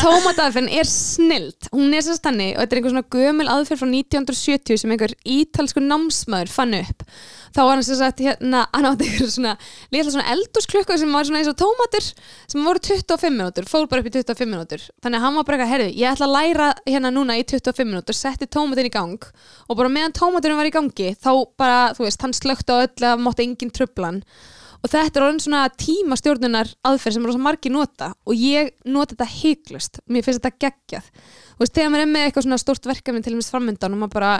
tómataðferðin 0.00 0.70
er 0.80 0.88
snild, 0.88 1.68
hún 1.74 1.92
er 1.92 2.04
sérst 2.06 2.24
þannig 2.24 2.54
og 2.54 2.62
þetta 2.62 2.76
er 2.76 2.80
einhver 2.80 2.94
svona 2.94 3.10
gömul 3.16 3.48
aðferð 3.52 3.82
frá 3.82 3.90
1970 3.90 4.80
sem 4.80 4.94
einhver 4.94 5.14
ítalsku 5.28 5.82
námsmaður 5.84 6.52
fann 6.54 6.78
upp. 6.78 7.04
Þá 7.50 7.60
var 7.60 7.72
hann 7.74 7.84
sem 7.84 7.98
sagt 7.98 8.22
hérna, 8.22 8.62
hann 8.72 8.88
átti 8.88 9.08
einhver 9.10 9.32
svona 9.34 9.52
litla 9.92 10.14
svona 10.14 10.30
eldúsklukku 10.32 10.96
sem 11.02 11.12
var 11.12 11.26
svona 11.28 11.42
eins 11.42 11.50
og 11.50 11.58
tómatur 11.60 12.06
sem 12.06 12.64
voru 12.64 12.82
25 12.88 13.34
minútur, 13.34 13.66
fór 13.68 13.88
bara 13.90 14.04
upp 14.04 14.08
í 14.08 14.14
25 14.14 14.48
minútur 14.48 14.86
þannig 15.02 15.18
að 15.18 15.26
hann 15.26 15.36
var 15.36 15.48
bara 15.48 15.58
eitthvað, 15.58 15.72
herðu, 15.74 15.90
ég 15.98 16.14
ætla 16.14 16.28
að 16.28 16.36
læra 16.36 16.70
hérna 16.86 17.12
núna 17.12 17.36
í 17.36 17.44
25 17.44 17.90
minútur, 17.90 18.16
setti 18.16 18.48
tómatin 18.48 18.88
í 18.88 18.94
gang. 18.94 19.28
Og 19.68 19.76
bara 19.76 19.92
meðan 19.92 20.14
tómaturinn 20.16 20.60
var 20.60 20.70
í 20.70 20.72
gangi 20.74 21.10
þá 21.18 21.30
bara, 21.60 21.80
þú 21.98 22.06
veist, 22.06 22.22
hann 22.24 22.36
slökti 22.36 22.72
á 22.72 22.86
öll 22.86 23.04
og 24.80 24.90
þetta 24.92 25.20
er 25.20 25.24
orðin 25.26 25.42
svona 25.44 25.62
tímastjórnunar 25.80 26.70
aðferð 26.88 27.16
sem 27.16 27.26
rosa 27.28 27.40
margir 27.42 27.74
nota. 27.74 28.10
Og 28.24 28.36
ég 28.36 28.72
nota 28.88 29.14
þetta 29.14 29.28
heiklust, 29.34 30.00
mér 30.08 30.24
finnst 30.26 30.40
þetta 30.40 30.66
geggjað. 30.66 31.08
Þú 31.54 31.64
veist, 31.64 31.74
þegar 31.76 31.92
maður 31.92 32.04
er 32.04 32.12
með 32.14 32.26
eitthvað 32.26 32.46
svona 32.46 32.60
stórt 32.62 32.88
verkefni 32.88 33.24
til 33.24 33.34
þess 33.36 33.54
framöndan 33.54 33.96
og 33.96 34.02
maður 34.02 34.14
bara 34.16 34.32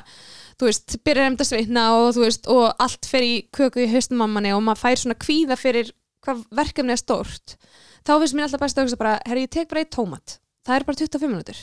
þú 0.60 0.70
veist, 0.70 0.96
byrjar 1.04 1.26
að 1.26 1.30
emda 1.32 1.48
sveitna 1.48 1.86
og 1.98 2.12
þú 2.16 2.24
veist 2.24 2.50
og 2.52 2.84
allt 2.86 3.10
fer 3.10 3.26
í 3.26 3.34
köku 3.56 3.84
í 3.84 3.90
haustum 3.92 4.24
á 4.24 4.26
manni 4.28 4.54
og 4.56 4.64
maður 4.64 4.84
fær 4.84 5.02
svona 5.02 5.18
kvíða 5.20 5.58
fyrir 5.60 5.92
hvað 6.24 6.46
verkefni 6.56 6.96
er 6.96 7.00
stórt 7.00 7.56
þá 8.04 8.14
finnst 8.16 8.36
mér 8.36 8.48
alltaf 8.48 8.64
best 8.64 8.80
að 8.80 8.88
hugsa 8.88 9.00
bara, 9.00 9.18
herri, 9.28 9.44
ég 9.44 9.52
tek 9.52 9.68
bara 9.68 9.84
eitt 9.84 9.92
tómat. 9.92 10.40
Það 10.64 10.76
er 10.76 10.88
bara 10.88 11.00
25 11.00 11.32
minútur 11.32 11.60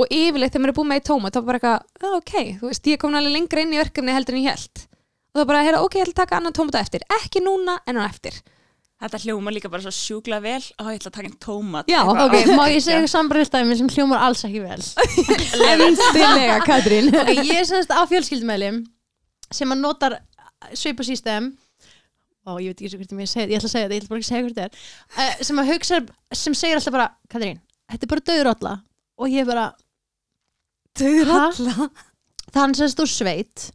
og 0.00 0.12
yfirleitt 0.14 0.54
þegar 0.54 0.62
maður 0.64 0.72
er 0.72 0.78
búið 0.78 0.88
með 0.90 1.00
eitt 1.00 1.08
tómat 1.10 1.34
þá 1.34 1.40
bara 1.46 1.58
eitthvað, 1.58 1.82
"Já, 2.00 2.08
ok, 2.16 2.32
þú 2.60 2.66
veist, 2.70 2.86
ég 2.86 2.98
komin 2.98 3.18
alveg 3.20 3.34
lengra 3.34 3.60
inn 3.60 3.74
í 3.74 3.82
verkefni 3.82 4.14
heldur 4.14 4.34
en 4.34 4.44
ég 4.44 4.50
held 4.50 4.89
og 5.30 5.40
þá 5.40 5.44
bara, 5.50 5.62
herra, 5.66 5.80
ok, 5.86 5.94
ég 6.00 6.06
ætla 6.08 6.14
að 6.16 6.22
taka 6.24 6.38
annan 6.40 6.52
tómat 6.56 6.78
á 6.78 6.80
eftir. 6.82 7.04
Ekki 7.20 7.42
núna 7.44 7.78
en 7.86 8.00
á 8.00 8.04
eftir. 8.08 8.36
Þetta 9.00 9.18
hljóma 9.22 9.52
líka 9.54 9.70
bara 9.72 9.80
svo 9.80 9.92
sjúkla 9.96 10.42
vel. 10.44 10.60
Og 10.82 10.90
ég 10.92 10.98
ætla 11.00 11.08
að 11.08 11.14
taka 11.16 11.28
einn 11.30 11.38
tómat. 11.40 11.86
Já, 11.88 12.02
Eitthvað, 12.02 12.26
Ok, 12.26 12.50
ó, 12.52 12.56
má 12.58 12.64
ég 12.68 12.82
segja 12.84 13.06
sambarðistæmi 13.08 13.76
sem 13.78 13.88
hljómar 13.94 14.20
alls 14.26 14.42
ekki 14.44 14.60
vel? 14.60 14.82
Endilega, 15.72 16.58
Katrín. 16.66 17.08
Ok, 17.22 17.30
ég 17.38 17.54
er 17.62 17.64
semst 17.68 17.92
á 17.94 18.00
fjölskyldumæli 18.10 18.72
sem 19.50 19.72
að 19.72 19.80
notar 19.86 20.18
svipa 20.76 21.06
system. 21.06 21.52
Og 22.50 22.60
ég 22.64 22.72
veit 22.72 22.80
ekki 22.82 22.90
svo 22.92 23.00
hvert 23.00 23.12
ég 23.14 23.30
þetta, 23.30 23.48
ég 23.52 23.60
ætla 23.60 23.68
að 23.68 23.72
segja 23.74 23.86
þetta, 23.88 23.96
ég 23.96 24.02
ætla 24.02 24.10
bara 24.12 24.20
ekki 24.20 24.26
að 24.26 24.32
segja 24.32 24.44
hvert 24.44 24.60
þetta 24.60 24.68
er. 24.68 24.84
Uh, 25.16 25.42
sem 25.48 25.60
að 25.62 25.70
hugsa, 25.72 25.98
sem 26.40 26.54
segir 26.56 26.78
alltaf 26.80 26.94
bara 26.96 27.08
Katrín, 27.32 27.58
þetta 27.92 28.06
er 28.06 28.12
bara 28.14 28.24
döður 28.30 28.50
alla 28.54 28.72
og 29.20 29.28
ég 29.32 29.42
er 29.44 29.48
bara, 29.50 29.66
Döður 31.00 31.28
Ha? 31.30 31.42
alla 31.50 31.88
þann 32.56 32.72
semst 32.76 33.00
úr 33.04 33.08
sveit. 33.12 33.66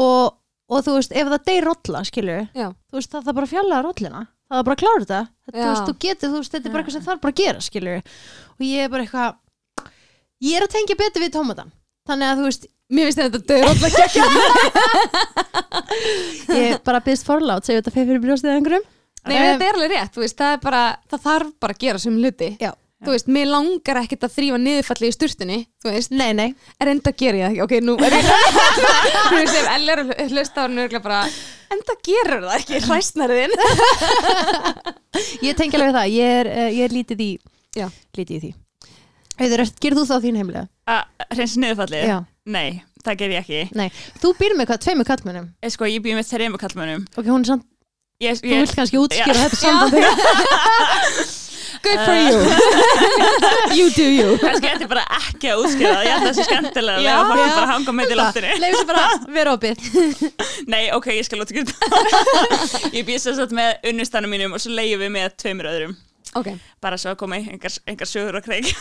Og, 0.00 0.32
og 0.70 0.84
þú 0.86 0.94
veist, 0.98 1.12
ef 1.12 1.28
það 1.32 1.42
deyr 1.48 1.64
rolla, 1.68 2.00
skilur 2.08 2.42
Já, 2.56 2.68
þú 2.90 2.98
veist, 3.00 3.12
það 3.12 3.28
er 3.32 3.36
bara 3.38 3.46
að 3.48 3.52
fjalla 3.54 3.80
rollina. 3.84 4.22
Það 4.48 4.58
er 4.60 4.66
bara 4.68 4.76
að 4.76 4.82
klára 4.84 5.02
þetta, 5.04 5.20
þetta 5.48 5.58
þú 5.64 5.70
veist, 5.70 5.88
þú 5.88 5.94
getur 6.04 6.30
þú 6.34 6.38
veist, 6.42 6.52
þetta 6.54 6.68
er 6.68 6.72
bara 6.74 6.82
eitthvað 6.84 6.96
sem 6.98 7.06
þarf 7.08 7.20
bara 7.24 7.32
að 7.34 7.40
gera, 7.42 7.60
skilur 7.64 7.98
og 8.54 8.64
ég 8.68 8.84
er 8.84 8.92
bara 8.92 9.02
eitthvað 9.06 9.30
ég 10.44 10.56
er 10.58 10.66
að 10.66 10.72
tengja 10.76 10.96
betur 11.00 11.24
við 11.24 11.32
tómatan 11.34 11.70
þannig 12.08 12.26
að 12.28 12.40
þú 12.40 12.44
veist, 12.50 12.66
mér 12.94 13.08
finnst 13.08 13.22
þetta 13.22 13.40
döður 13.48 13.70
alla 13.72 13.88
geggja 13.94 14.24
ég 16.54 16.82
bara 16.84 17.00
byggst 17.04 17.26
forlát 17.26 17.64
segja 17.66 17.80
þetta 17.82 17.94
fyrir 17.94 18.20
brjóstið 18.22 18.54
einhverjum. 18.58 18.84
Nei, 19.24 19.38
Um, 19.38 19.44
þetta 19.54 19.64
er 19.70 19.76
alveg 19.78 19.92
rétt, 19.94 20.16
veist, 20.20 20.36
það 20.36 20.50
er 20.52 20.58
bara, 20.60 20.80
það 21.08 21.20
þarf 21.24 21.52
bara 21.64 21.72
að 21.72 21.80
gera 21.86 22.00
sem 22.02 22.16
hluti. 22.20 22.48
Já. 22.60 22.70
Þú 23.04 23.12
veist, 23.12 23.26
mér 23.36 23.50
langar 23.50 23.98
ekkert 24.00 24.24
að 24.24 24.34
þrýfa 24.38 24.58
niðurfalli 24.62 25.08
í 25.10 25.14
sturtunni, 25.14 25.58
þú 25.82 25.90
veist, 25.92 26.14
Nei, 26.14 26.30
nei 26.36 26.46
er 26.80 26.90
enda 26.94 27.12
að 27.12 27.18
gera 27.20 27.40
ég 27.40 27.44
það 27.44 27.52
ekki, 27.52 27.64
ok, 27.66 27.74
nú 27.84 27.96
er 28.00 28.16
ég, 28.16 28.28
þú 29.28 29.36
veist, 29.36 29.58
ef 29.60 29.68
Elli 29.74 29.94
er 29.94 30.02
hann 30.56 30.82
örgulega 30.84 31.04
bara, 31.04 31.18
enda 31.74 31.96
gerur 32.08 32.46
það 32.46 32.56
ekki, 32.58 32.80
hræstnariðin. 32.86 33.56
Ég 35.44 35.58
tengi 35.58 35.78
alveg 35.78 35.90
við 35.90 35.98
það, 35.98 36.14
ég 36.14 36.38
er, 36.40 36.50
uh, 36.54 36.70
ég 36.72 36.88
er 36.88 36.96
lítið 36.96 37.24
í 37.24 37.30
Já. 37.74 37.88
Lítið 38.14 38.34
í 38.34 38.40
því 38.44 38.50
Heiður, 39.40 39.64
gerð 39.82 39.98
þú 39.98 40.06
það 40.08 40.16
á 40.16 40.24
þín 40.24 40.36
heimlega? 40.38 40.64
Að 40.94 41.38
reynsa 41.38 41.62
niðurfallið? 41.62 42.04
Já. 42.06 42.16
Nei, 42.54 42.82
það 43.02 43.16
ger 43.20 43.32
ég 43.34 43.40
ekki. 43.42 43.62
Nei, 43.74 43.88
þú 44.22 44.34
býr 44.38 44.54
með 44.54 44.68
hvað, 44.70 44.82
tveimur 44.86 45.08
kallmönnum 45.08 45.48
Ég, 45.58 45.74
sko, 45.74 45.88
ég 45.90 46.04
býð 46.04 46.20
með 46.20 46.28
þreymur 46.30 46.62
kallmönnum. 46.62 47.06
Ok, 47.18 47.26
hún 47.26 47.42
er 47.42 47.50
samt, 47.50 47.66
Ég, 48.22 48.38
þú 48.38 48.52
ég, 48.52 48.62
vilt 48.62 48.76
kannski 48.78 49.00
útskýra 49.02 49.40
þetta 49.42 49.58
sambandi 49.58 50.04
Good 51.84 52.00
for 52.04 52.16
you. 52.16 52.38
you 53.78 53.86
do 53.92 54.06
you. 54.08 54.28
kannski 54.40 54.70
þetta 54.70 54.86
er 54.86 54.90
bara 54.94 55.04
ekki 55.18 55.50
að 55.52 55.64
útskýra 55.64 55.92
það. 55.98 56.06
Ég 56.08 56.14
að 56.14 56.24
það 56.26 56.38
sé 56.38 56.46
skemmtilega 56.48 56.96
að 56.96 57.04
Já, 57.04 57.10
lega 57.10 57.26
fólk 57.30 57.42
já. 57.44 57.54
bara 57.58 57.68
hanga 57.72 57.94
með 57.98 58.10
til 58.12 58.18
loftinu. 58.20 58.54
Leifur 58.62 58.80
sér 58.80 58.88
bara 58.92 59.04
vera 59.36 59.54
opið 59.58 59.76
Nei, 60.72 60.82
ok, 60.96 61.10
ég 61.18 61.28
skal 61.28 61.44
útskýra 61.44 61.66
það. 61.74 61.84
ég 62.98 63.06
býð 63.08 63.20
sér 63.26 63.38
satt 63.40 63.54
með 63.60 63.88
unnustanum 63.92 64.32
mínum 64.32 64.56
og 64.56 64.64
svo 64.64 64.72
leiðum 64.74 65.04
við 65.04 65.14
með 65.18 65.36
tveimur 65.44 65.70
öðrum. 65.74 65.94
Ok, 66.34 66.48
bara 66.82 66.96
svo 66.98 67.12
að 67.12 67.20
koma 67.20 67.36
í 67.38 67.44
einhver, 67.52 67.76
einhver 67.86 68.08
sögur 68.10 68.40
og 68.40 68.46
kreik 68.46 68.72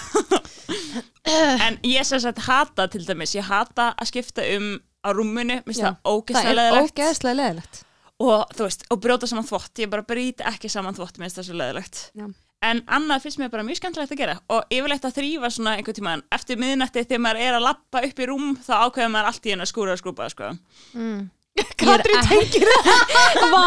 en 1.61 1.75
ég 1.85 2.05
sem 2.07 2.21
sagt 2.23 2.39
hata 2.47 2.87
til 2.89 3.03
dæmis, 3.05 3.35
ég 3.37 3.45
hata 3.45 3.91
að 3.93 4.09
skipta 4.09 4.45
um 4.55 4.71
á 5.05 5.09
rúmunu, 5.13 5.59
mér 5.59 5.67
finnst 5.67 5.83
Já. 5.83 5.91
það 5.91 5.99
það 5.99 6.13
ógeðslega 6.15 6.49
er 6.49 6.57
leðilegt 6.57 6.93
ógeðslega 6.97 7.35
leðilegt. 7.41 7.81
og 8.23 8.55
þú 8.57 8.65
veist, 8.67 8.85
og 8.89 9.01
brjóta 9.03 9.29
saman 9.29 9.45
þvott 9.51 9.83
ég 9.83 9.91
bara 9.91 10.05
brýti 10.07 10.47
ekki 10.49 10.71
saman 10.71 10.97
þvott, 10.97 11.19
mér 11.19 11.27
finnst 11.29 11.41
það 11.41 11.47
svo 11.49 11.59
leðilegt 11.61 12.01
Já. 12.17 12.25
En 12.63 12.81
annað 12.87 13.25
finnst 13.25 13.41
mér 13.41 13.51
bara 13.53 13.65
mjög 13.67 13.81
skemmtilegt 13.81 14.15
að 14.15 14.21
gera 14.23 14.35
og 14.53 14.73
yfirleitt 14.73 15.05
að 15.07 15.17
þrýfa 15.19 15.51
svona 15.53 15.75
einhvern 15.77 15.97
tímann 15.99 16.25
eftir 16.35 16.59
miðnætti 16.61 17.05
þegar 17.05 17.23
maður 17.25 17.45
er 17.45 17.57
að 17.57 17.65
lappa 17.67 18.03
upp 18.07 18.19
í 18.19 18.27
rúm 18.29 18.51
þá 18.63 18.73
ákveður 18.87 19.13
maður 19.15 19.31
allt 19.31 19.47
í 19.47 19.53
hennu 19.53 19.67
að 19.67 19.71
skúra 19.73 19.95
og 19.95 20.01
skrúpa 20.01 20.29
sko. 20.31 20.51
mm. 20.93 21.23
Katrín 21.77 22.21
tengir 22.25 22.65
það. 22.65 23.11
Vá. 23.53 23.65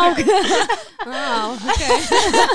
Vá, 1.07 1.27
ok. 1.53 1.61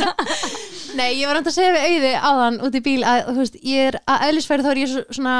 Nei, 0.99 1.13
ég 1.21 1.29
var 1.29 1.37
enda 1.39 1.47
að 1.47 1.55
segja 1.55 1.71
við 1.71 1.85
auði 1.87 2.09
áðan 2.19 2.57
út 2.67 2.75
í 2.75 2.81
bíl 2.83 2.99
að, 3.07 3.21
þú 3.29 3.35
veist, 3.37 3.55
ég 3.63 3.91
er 3.91 3.97
að 4.11 4.25
eðlisfæri 4.27 4.65
þá 4.65 4.69
er 4.73 4.81
ég 4.81 4.89
svo, 4.91 5.03
svona 5.15 5.35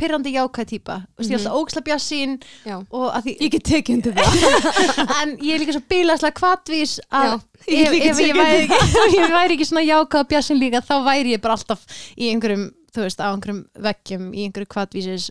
pyrrandi 0.00 0.32
jákvæð 0.34 0.68
típa 0.72 0.96
Þú 1.04 1.22
veist, 1.22 1.30
ég 1.30 1.36
er 1.36 1.44
alltaf 1.44 1.60
óksla 1.60 1.82
bjassín 1.86 2.34
Já. 2.66 2.74
og 2.82 3.06
að 3.14 3.28
því, 3.28 3.36
Ég 3.44 3.52
get 3.54 3.66
tekið 3.70 3.94
undir 4.00 4.18
það. 4.18 5.14
en 5.20 5.36
ég 5.38 5.52
er 5.54 5.62
líka 5.62 5.76
svo 5.76 5.84
bílaslega 5.94 6.38
kvatvís 6.40 6.96
að 7.14 7.28
Já, 7.28 7.38
ég 7.76 7.86
ef, 7.86 7.96
ef, 8.10 8.24
ég 8.26 8.42
væri, 8.42 8.82
ég 9.14 9.34
væri 9.38 9.54
ekki 9.60 9.70
svona 9.70 9.86
jákvæð 9.86 10.28
bjassin 10.34 10.62
líka 10.64 10.82
þá 10.82 10.94
væri 11.06 11.36
ég 11.36 11.44
bara 11.46 11.54
alltaf 11.60 11.86
í 12.18 12.32
einhverjum 12.32 12.66
þú 12.90 13.06
veist, 13.06 13.22
á 13.22 13.30
einhverjum 13.30 13.62
veggjum 13.86 14.30
í 14.34 14.48
einhverju 14.48 14.72
kvatvísis 14.74 15.30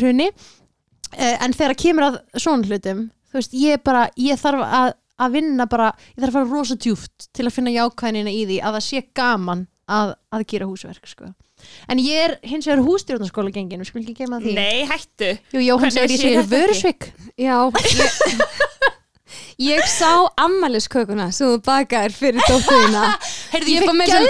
hrunni 0.00 0.32
Eh, 0.32 0.65
en 1.14 1.56
þegar 1.56 1.76
kemur 1.80 2.08
að 2.10 2.20
svona 2.36 2.66
hlutum 2.66 3.08
þú 3.30 3.40
veist, 3.40 3.56
ég 3.56 3.82
bara, 3.86 4.08
ég 4.20 4.40
þarf 4.40 4.64
að 4.66 4.94
að 5.16 5.32
vinna 5.38 5.64
bara, 5.70 5.92
ég 6.12 6.20
þarf 6.20 6.28
að 6.28 6.36
fara 6.36 6.50
rosa 6.52 6.76
djúft 6.76 7.30
til 7.32 7.46
að 7.46 7.54
finna 7.56 7.72
jákvæðinina 7.72 8.32
í 8.36 8.44
því 8.48 8.60
að 8.60 8.76
það 8.76 8.86
sé 8.86 9.02
gaman 9.16 9.62
að, 9.88 10.12
að 10.34 10.44
gera 10.50 10.68
húsverk 10.68 11.08
sko. 11.08 11.30
en 11.88 12.02
ég 12.02 12.24
er 12.26 12.34
hins 12.44 12.66
vegar 12.68 12.84
hústjórnarskóla 12.84 13.54
gengin, 13.54 13.80
við 13.80 13.88
skulum 13.88 14.04
ekki 14.04 14.26
gema 14.26 14.40
því 14.42 14.56
Nei, 14.58 14.84
hættu. 14.90 15.30
Jú, 15.54 15.62
Jóhann 15.64 15.94
Hvernig 15.94 16.18
segir 16.18 16.34
ég 16.34 16.42
segir 16.42 16.50
vörusvik 16.50 17.08
Já, 17.40 17.56
ég, 17.96 18.20
ég 19.70 19.88
sá 19.88 20.10
ammæliskökuna 20.44 21.30
sem 21.32 21.54
þú 21.54 21.62
bakaðir 21.64 22.16
fyrir 22.16 22.44
dóttuðina. 22.44 23.06
Ég 23.66 23.86
fór 23.86 23.96
með 23.96 24.10
sem, 24.12 24.26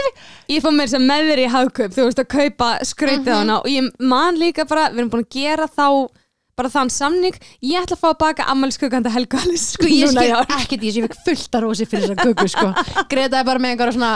ég 0.52 0.62
fór 0.62 0.74
með 0.76 0.92
sem 0.92 1.02
með 1.08 1.30
þér 1.32 1.40
í 1.42 1.46
hagkaup, 1.50 1.94
þú 1.96 2.04
veist 2.06 2.20
að 2.22 2.28
kaupa 2.30 2.68
skrautið 2.86 3.32
á 3.34 3.38
hana. 3.40 3.56
Og 3.58 3.72
ég 3.72 3.88
man 3.98 4.38
líka 4.38 4.66
bara, 4.68 4.86
við 4.92 5.02
erum 5.02 5.10
búin 5.16 5.24
að 5.26 5.34
gera 5.34 5.66
þá 5.66 5.88
bara 6.56 6.70
þann 6.72 6.88
samning, 6.88 7.34
ég 7.60 7.82
ætla 7.84 7.96
að 7.98 8.00
fá 8.00 8.06
að 8.08 8.18
baka 8.22 8.44
ammæliskökanda 8.48 9.10
Helga 9.12 9.42
Alice 9.44 9.74
Sko 9.74 9.88
ég 9.90 10.06
núna 10.08 10.22
í 10.24 10.30
skil 10.30 10.56
ekkert 10.56 10.76
í 10.86 10.88
þessu, 10.88 11.02
ég 11.02 11.08
fekk 11.10 11.18
fullt 11.26 11.58
að 11.58 11.64
rosi 11.66 11.86
fyrir 11.90 12.06
þessa 12.14 12.24
köku 12.30 12.46
sko. 12.48 12.70
Greta 13.10 13.40
er 13.42 13.48
bara 13.48 13.60
með 13.60 13.74
einhverja 13.74 13.96
svona, 13.98 14.12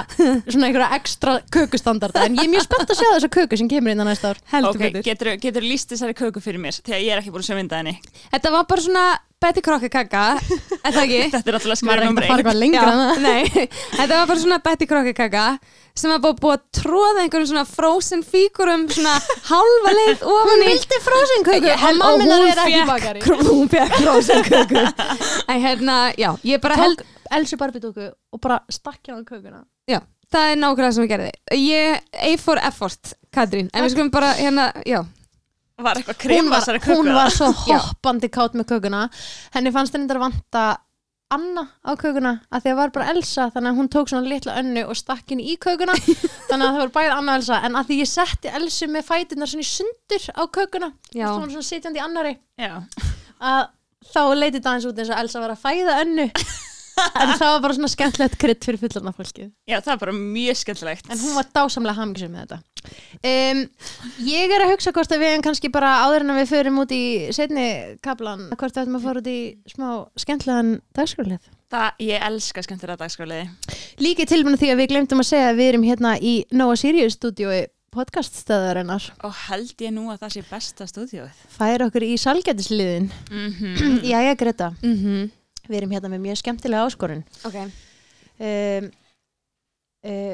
svona 0.48 0.70
einhverja 0.70 0.88
ekstra 0.96 1.35
kökustandarda 1.53 2.24
en 2.24 2.38
ég 2.40 2.46
er 2.48 2.53
mjög 2.55 2.64
spennt 2.64 2.94
að 2.94 3.03
sjá 3.03 3.09
þessa 3.12 3.33
köku 3.37 3.61
sem 3.61 3.68
kemur 3.68 3.92
inn 3.92 4.00
á 4.00 4.07
næsta 4.09 4.33
ár 4.33 4.40
Heldur 4.55 4.72
Ok, 4.72 4.81
betur. 4.87 5.05
getur, 5.11 5.33
getur 5.44 5.66
líst 5.68 5.92
þessari 5.92 6.16
köku 6.16 6.40
fyrir 6.44 6.62
mér 6.64 6.81
því 6.81 6.96
að 6.96 7.05
ég 7.05 7.12
er 7.12 7.20
ekki 7.20 7.35
búin 7.35 7.44
að 7.44 7.50
sömynda 7.53 7.83
henni 7.83 7.98
Þetta 8.33 8.55
var 8.57 8.64
bara 8.72 8.87
svona 8.88 9.05
Betty 9.40 9.62
Crocker 9.64 9.88
kaka, 9.88 10.22
er 10.85 10.92
það 10.92 11.05
ekki? 11.05 11.20
Þetta 11.35 11.48
er 11.48 11.57
alltaf 11.57 11.70
það. 12.88 13.22
nei, 13.24 13.68
þetta 13.96 14.18
var 14.18 14.26
bara 14.29 14.42
svona 14.42 14.59
Betty 14.64 14.88
Crocker 14.90 15.16
kaka 15.16 15.44
sem 16.01 16.13
var 16.13 16.35
búið 16.41 16.57
að 16.57 16.63
tróða 16.81 17.25
einhverjum 17.25 17.49
svona 17.51 17.65
frozen 17.69 18.23
fígurum 18.27 18.87
svona 18.91 19.17
halva 19.51 19.95
leið 19.97 20.25
ofan 20.25 20.51
Hún 20.51 20.65
í 20.65 20.69
vildi 20.71 21.01
frozen 21.05 21.47
köku. 21.47 21.69
Ég 21.69 21.85
og 21.87 22.01
og 22.01 22.23
hún 22.25 23.49
hún 23.51 23.71
fekk 23.73 23.97
frozen 24.01 24.45
köku. 24.47 24.85
En 25.47 25.63
hérna, 25.65 25.99
já, 26.19 26.31
ég 26.47 26.63
bara 26.65 26.79
held 26.81 27.05
Elsu 27.31 27.57
barbidóku 27.61 28.09
og 28.11 28.41
bara 28.43 28.59
stakk 28.73 29.05
hérna 29.07 29.23
á 29.23 29.29
kökuna. 29.29 29.63
Já, 29.91 30.01
það 30.33 30.51
er 30.51 30.61
nákvæmlega 30.65 30.93
sem 30.97 31.07
ég 31.07 31.13
gerði. 31.13 31.31
Ég, 31.61 32.05
A 32.11 32.37
for 32.43 32.59
effort, 32.59 33.15
Katrín. 33.35 33.71
En 33.75 33.85
við 33.87 33.95
skulum 33.95 34.11
bara, 34.15 34.33
hérna, 34.41 34.71
já. 34.87 35.05
Var 35.81 35.97
eitthvað 36.01 36.35
hún 36.35 36.51
var, 36.53 36.81
hún 36.91 37.13
var 37.17 37.33
svo 37.33 37.49
hoppandi 37.63 38.29
kátt 38.33 38.57
með 38.59 38.73
kökuna. 38.75 39.07
Henni 39.55 39.73
fannst 39.73 39.95
henni 39.97 40.11
þetta 40.11 40.25
vanta 40.27 40.65
Anna 41.31 41.62
á 41.87 41.95
kökuna 42.01 42.33
að 42.51 42.64
því 42.64 42.73
að 42.73 42.79
var 42.81 42.93
bara 42.95 43.11
Elsa 43.12 43.45
þannig 43.55 43.71
að 43.71 43.81
hún 43.81 43.90
tók 43.95 44.11
svona 44.11 44.31
litla 44.33 44.57
önnu 44.61 44.83
og 44.90 44.97
stakk 44.99 45.31
henni 45.31 45.47
í 45.53 45.57
kökuna. 45.62 45.95
Þannig 46.51 46.64
að 46.66 46.71
það 46.73 46.81
var 46.83 46.93
bæði 46.97 47.12
Anna 47.16 47.35
og 47.37 47.40
Elsa 47.40 47.61
en 47.69 47.77
að 47.79 47.90
því 47.90 47.99
ég 48.01 48.11
setti 48.11 48.55
Elsu 48.61 48.88
með 48.90 49.07
fætunar 49.11 49.51
svona 49.53 49.66
í 49.66 49.69
sundur 49.71 50.27
á 50.35 50.43
kökuna 50.51 50.88
þú 51.12 51.21
veist, 51.21 51.53
svona 51.55 51.69
sitjandi 51.69 52.03
í 52.03 52.05
annari 52.05 52.35
Já, 52.59 52.75
að 53.38 53.62
þá 54.11 54.21
leitið 54.40 54.64
það 54.64 54.75
eins 54.75 54.88
út 54.90 55.01
eins 55.05 55.12
og 55.14 55.23
Elsa 55.23 55.45
var 55.45 55.55
að 55.55 55.62
fæða 55.69 56.01
önnu 56.03 56.27
en 56.98 57.35
það 57.37 57.46
var 57.46 57.62
bara 57.64 57.76
svona 57.76 57.90
skemmtilegt 57.92 58.38
krydd 58.40 58.66
fyrir 58.66 58.81
fullarna 58.83 59.12
fólkið. 59.16 59.53
Já, 59.68 59.79
það 59.79 59.92
er 59.94 60.03
bara 60.03 60.16
mjög 60.16 60.61
skemmtilegt. 60.62 61.11
En 61.11 61.22
hún 61.22 61.37
var 61.38 61.48
dásamlega 61.55 61.98
hamingisum 62.00 62.35
með 62.35 62.44
þetta. 62.46 62.61
Um, 63.20 63.62
ég 64.24 64.55
er 64.57 64.64
að 64.64 64.72
hugsa 64.72 64.94
hvort 64.96 65.12
að 65.12 65.20
við 65.20 65.35
erum 65.35 65.44
kannski 65.44 65.70
bara 65.72 65.98
áður 66.07 66.24
en 66.24 66.35
að 66.35 66.40
við 66.40 66.53
förum 66.55 66.81
út 66.81 66.94
í 66.96 67.03
setni 67.37 67.66
kaplan, 68.00 68.46
hvort 68.55 68.72
við 68.72 68.87
ætlum 68.87 69.00
að 69.00 69.09
fara 69.09 69.20
út 69.20 69.29
í 69.31 69.40
smá 69.68 69.88
skemmtilegan 70.24 70.79
dagskrálið 70.96 71.50
Það, 71.70 71.90
ég 72.03 72.24
elska 72.26 72.64
skemmtilega 72.66 72.98
dagskráliði 73.05 73.44
líki 74.00 74.26
tilbúinu 74.29 74.59
því 74.61 74.72
að 74.72 74.81
við 74.81 74.88
glemtum 74.94 75.20
að 75.22 75.29
segja 75.29 75.50
að 75.50 75.61
við 75.61 75.70
erum 75.72 75.85
hérna 75.87 76.14
í 76.16 76.33
Nóa 76.57 76.76
Sirius 76.79 77.18
stúdiói 77.18 77.68
podcaststöðarinnar. 77.90 79.09
Og 79.26 79.35
held 79.48 79.83
ég 79.83 79.90
nú 79.94 80.07
að 80.12 80.20
það 80.22 80.35
sé 80.37 80.42
besta 80.46 80.87
stúdíóið. 80.87 81.40
Færa 81.50 81.88
okkur 81.90 82.07
í 82.07 82.14
salgætisliðin 82.22 83.09
mm 83.11 83.96
Jæja 84.12 84.37
Greta, 84.38 84.70
mm 84.79 85.29
við 85.71 85.81
erum 85.81 85.95
hérna 85.95 86.13
með 86.13 86.25
mjög 86.27 86.41
skemmtilega 86.43 86.87
áskorun. 86.89 87.25
Ok, 87.49 87.59
um, 87.63 88.89
uh, 90.11 90.33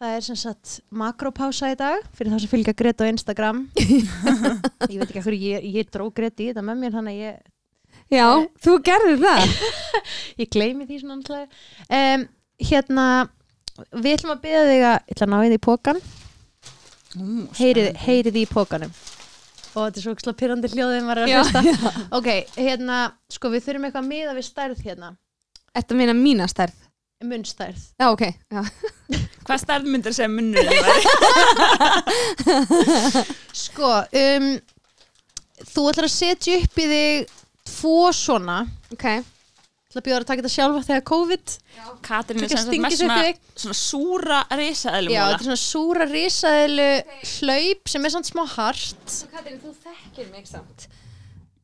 það 0.00 0.16
er 0.16 0.26
sem 0.26 0.38
sagt 0.40 0.76
makropása 1.02 1.72
í 1.72 1.78
dag 1.80 2.04
fyrir 2.16 2.34
það 2.34 2.44
sem 2.44 2.52
fylgja 2.52 2.76
Greta 2.76 3.08
á 3.08 3.12
Instagram. 3.12 3.64
Ég 4.90 5.00
veit 5.00 5.08
ekki 5.08 5.24
hvað 5.24 5.40
ég, 5.40 5.66
ég 5.80 5.90
dró 5.92 6.08
Greta 6.14 6.44
í 6.44 6.50
þetta 6.52 6.64
með 6.66 6.84
mér 6.84 6.96
þannig 6.98 7.18
að 7.18 7.26
ég, 7.26 7.42
já, 8.14 8.28
þú 8.64 8.78
gerðir 8.86 9.20
það. 9.24 9.58
Ég 10.40 10.48
gleymi 10.52 10.88
því 10.88 11.02
svona 11.02 11.18
náttúrulega 11.20 12.16
um, 12.16 12.24
hérna 12.70 13.06
við 13.90 14.16
ætlum 14.16 14.34
að 14.34 14.42
beða 14.44 14.64
þig 14.68 14.82
að 14.84 14.96
ég 14.96 15.14
ætla 15.14 15.26
að 15.26 15.32
ná 15.32 15.38
því 15.40 15.56
í 15.56 15.62
pókan 15.66 16.00
heyrið, 17.58 17.88
heyrið 18.04 18.38
í 18.40 18.44
pókanum 18.50 18.92
og 19.74 19.86
þetta 19.86 20.00
er 20.00 20.04
svo 20.04 20.14
ekki 20.16 20.34
pyrrandi 20.42 20.70
hljóðið 20.74 21.06
maður 21.06 21.22
er 21.22 21.24
að 21.24 21.34
hlusta. 21.38 21.94
ok, 22.18 22.30
hérna, 22.58 23.00
sko 23.32 23.50
við 23.52 23.66
þurfum 23.66 23.88
eitthvað 23.88 24.04
að 24.04 24.12
miða 24.12 24.36
við 24.38 24.48
stærð 24.50 24.86
hérna, 24.86 25.14
Þetta 25.70 25.94
meina 25.94 26.14
mína 26.18 26.46
stærð? 26.50 26.78
Munnstærð. 27.20 27.82
Já, 28.00 28.06
ok, 28.10 28.22
já. 28.50 28.62
Hvað 29.46 29.58
stærð 29.60 29.88
myndir 29.92 30.14
segja 30.16 30.30
munnur? 30.32 30.64
Sko, 33.60 33.90
um, 34.22 34.46
þú 35.60 35.84
ætlar 35.90 36.08
að 36.08 36.14
setja 36.14 36.56
upp 36.62 36.80
í 36.80 36.86
þig 36.94 37.34
tvo 37.68 37.98
svona. 38.16 38.62
Ok, 38.94 39.04
Þú 39.90 39.98
ætlar 39.98 40.04
að 40.04 40.06
bjóða 40.06 40.20
að 40.22 40.26
taka 40.28 40.42
þetta 40.44 40.52
sjálfa 40.54 40.80
þegar 40.86 41.00
COVID 41.10 41.52
Katrín 42.06 42.44
er 42.44 42.50
sem 42.54 42.74
í 42.86 42.90
svona, 42.94 43.14
svona 43.58 43.74
súra 43.74 44.36
Já, 45.10 45.22
þetta 45.24 45.40
er 45.40 45.46
svona 45.48 45.56
súra 45.64 46.06
risaðilu 46.06 46.86
hlaup 47.32 47.90
sem 47.90 48.06
er 48.06 48.14
svona 48.14 48.28
smá 48.28 48.42
hart. 48.52 49.16
Katrín, 49.32 49.58
þú 49.58 49.72
þekkir 49.88 50.28
mig 50.30 50.46
samt. 50.46 50.86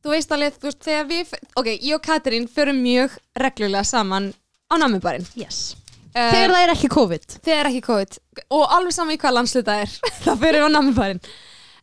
Þú 0.03 0.11
veist 0.11 0.35
alveg, 0.35 0.59
þú 0.59 0.67
veist, 0.67 0.83
þegar 0.89 1.07
við 1.13 1.31
Ok, 1.61 1.71
ég 1.71 1.95
og 1.95 2.03
Katrín 2.03 2.49
förum 2.51 2.83
mjög 2.83 3.15
reglulega 3.39 3.87
saman 3.87 4.33
á 4.67 4.75
nammibarinn. 4.75 5.31
Yes. 5.39 5.77
uh, 6.11 6.27
Þegar 6.27 6.51
það 6.57 6.65
er 6.65 6.75
ekki 6.75 6.91
COVID. 6.97 7.39
Þegar 7.47 7.71
ekki 7.71 7.83
COVID. 7.87 8.21
Og 8.59 8.75
alveg 8.75 8.97
saman 8.99 9.15
í 9.15 9.21
hvað 9.23 9.37
landsluta 9.39 9.79
er 9.85 9.95
Það 10.27 10.43
fyrir 10.43 10.59
við 10.59 10.67
á 10.67 10.75
nammibarinn. 10.75 11.23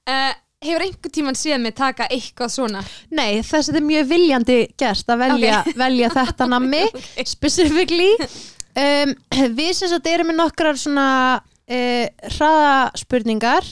Uh, 0.04 0.32
hefur 0.64 0.84
einhver 0.86 1.12
tíman 1.14 1.36
séð 1.38 1.60
mig 1.62 1.74
taka 1.78 2.08
eitthvað 2.12 2.52
svona? 2.54 2.82
Nei, 3.14 3.40
þess 3.44 3.68
að 3.68 3.70
þetta 3.70 3.80
er 3.82 3.88
mjög 3.90 4.10
viljandi 4.10 4.58
gert 4.80 5.14
að 5.14 5.22
velja, 5.24 5.62
velja 5.84 6.10
þetta 6.14 6.48
nammi 6.50 6.82
specifically. 7.34 8.10
Um, 8.74 9.12
Við 9.54 9.74
sem 9.78 9.92
sagt 9.92 10.08
erum 10.10 10.32
með 10.32 10.40
nokkrar 10.40 10.78
svona 10.80 11.08
uh, 11.38 12.06
hraðaspurningar. 12.36 13.68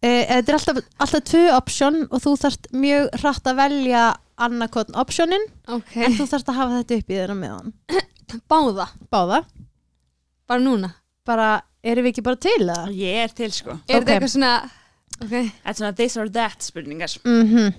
Uh, 0.00 0.22
Þetta 0.24 0.52
er 0.52 0.56
alltaf, 0.56 0.78
alltaf 1.04 1.24
tvö 1.28 1.42
option 1.56 1.98
og 2.08 2.22
þú 2.24 2.36
þarft 2.40 2.70
mjög 2.72 3.10
hratt 3.20 3.50
að 3.50 3.58
velja 3.58 4.04
annarkotn 4.40 4.96
optionin 4.96 5.42
ok, 5.68 5.90
en 6.00 6.14
þú 6.16 6.24
þarft 6.30 6.48
að 6.48 6.56
hafa 6.56 6.78
þetta 6.78 6.96
upp 7.00 7.10
í 7.12 7.18
þeirra 7.18 7.36
meðan. 7.36 7.74
Báða, 8.50 8.86
Báða, 9.12 9.42
bara 10.48 10.64
núna? 10.64 10.94
Bara 11.28 11.50
erum 11.84 12.06
við 12.06 12.14
ekki 12.14 12.24
bara 12.24 12.40
til 12.40 12.60
það? 12.62 12.94
Ég 12.96 13.18
er 13.26 13.34
til 13.36 13.50
sko. 13.52 13.76
Er 13.84 14.00
þetta 14.00 14.14
eitthvað 14.14 14.32
svona 14.32 14.54
ok, 15.18 15.32
Þetta 15.32 15.72
er 15.72 15.76
svona 15.80 15.94
this 15.98 16.14
or 16.20 16.28
that 16.36 16.58
spurningar. 16.62 17.10
Mm 17.26 17.72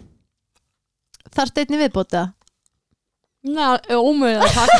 Þarft 1.32 1.58
einni 1.62 1.78
viðbóta 1.80 2.22
ná, 3.48 3.68
ómöðið 3.90 4.42
að 4.42 4.54
taka 4.58 4.78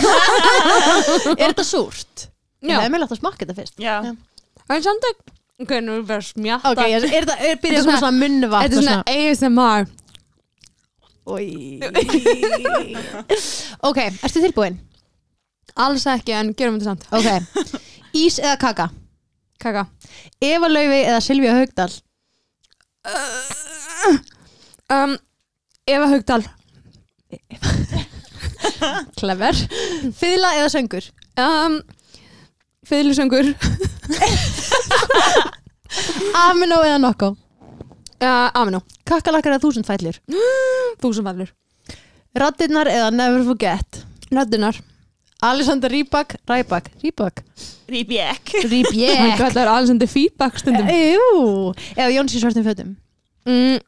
Er 1.38 1.50
þetta 1.54 1.64
súrt? 1.66 2.28
Já. 2.62 2.76
Það 2.78 2.86
er 2.86 2.90
meðlega 2.94 3.14
að 3.16 3.20
smakka 3.22 3.42
þetta 3.46 3.56
fyrst. 3.58 3.76
Já, 3.82 3.96
það 4.68 4.76
er 4.76 4.82
samt 4.86 5.06
ekki 5.12 5.24
ok, 5.62 5.72
nú 5.86 5.92
er 6.00 6.04
bara 6.10 6.24
smjatta. 6.26 6.70
Ok, 6.74 6.80
er, 6.82 6.88
er 7.06 7.10
þetta, 7.26 7.36
er 7.46 7.56
byrjað 7.62 7.84
svona, 7.86 8.00
svona- 8.02 8.20
munnvatn 8.22 8.64
þetta 8.66 8.78
er 8.78 8.82
svona 8.86 9.04
ASMR 9.16 9.82
Ok, 13.90 13.98
ertu 14.26 14.40
tilbúin? 14.42 14.76
alls 15.82 16.04
ekki, 16.12 16.34
en 16.36 16.50
gerum 16.58 16.76
þetta 16.82 16.90
samt. 16.90 17.04
Ok, 17.16 17.28
ís 18.18 18.36
eða 18.42 18.58
kaka? 18.60 18.88
kaka. 19.62 19.84
Eva 20.44 20.68
Laufi 20.68 21.00
eða 21.06 21.22
Silvía 21.24 21.54
Haugdal? 21.56 21.92
Um, 24.92 25.16
Eva 25.90 26.08
Haugdal 26.12 26.44
Clever 29.18 29.56
Fyðla 30.18 30.52
eða 30.60 30.70
söngur? 30.74 31.08
um, 31.42 31.80
Fyðlusöngur 32.88 33.54
Amino 36.42 36.82
eða 36.86 37.00
Nokko? 37.02 37.32
uh, 38.22 38.50
Amino, 38.58 38.84
Kakkalakkar 39.08 39.56
eða 39.56 39.64
þúsundfællur? 39.66 40.22
þúsumfallur 41.02 41.50
Rattirnar 42.38 42.88
eða 42.92 43.10
Never 43.12 43.44
Forget? 43.50 44.04
Nöddunar 44.32 44.78
Alexander 45.42 45.90
Rybak, 45.90 46.36
Rybak, 46.50 46.92
Rybak 47.02 47.42
Rýbjek 47.90 48.52
Rybak 48.70 49.40
Þetta 49.42 49.64
er 49.64 49.72
alls 49.72 49.90
endur 49.94 50.10
feedback 50.12 50.60
stundum 50.62 50.90
Jú, 50.92 51.72
eða 51.96 52.12
Jóns 52.14 52.36
í 52.38 52.42
svörtum 52.44 52.68
fötum 52.68 52.92
mm, 53.50 53.80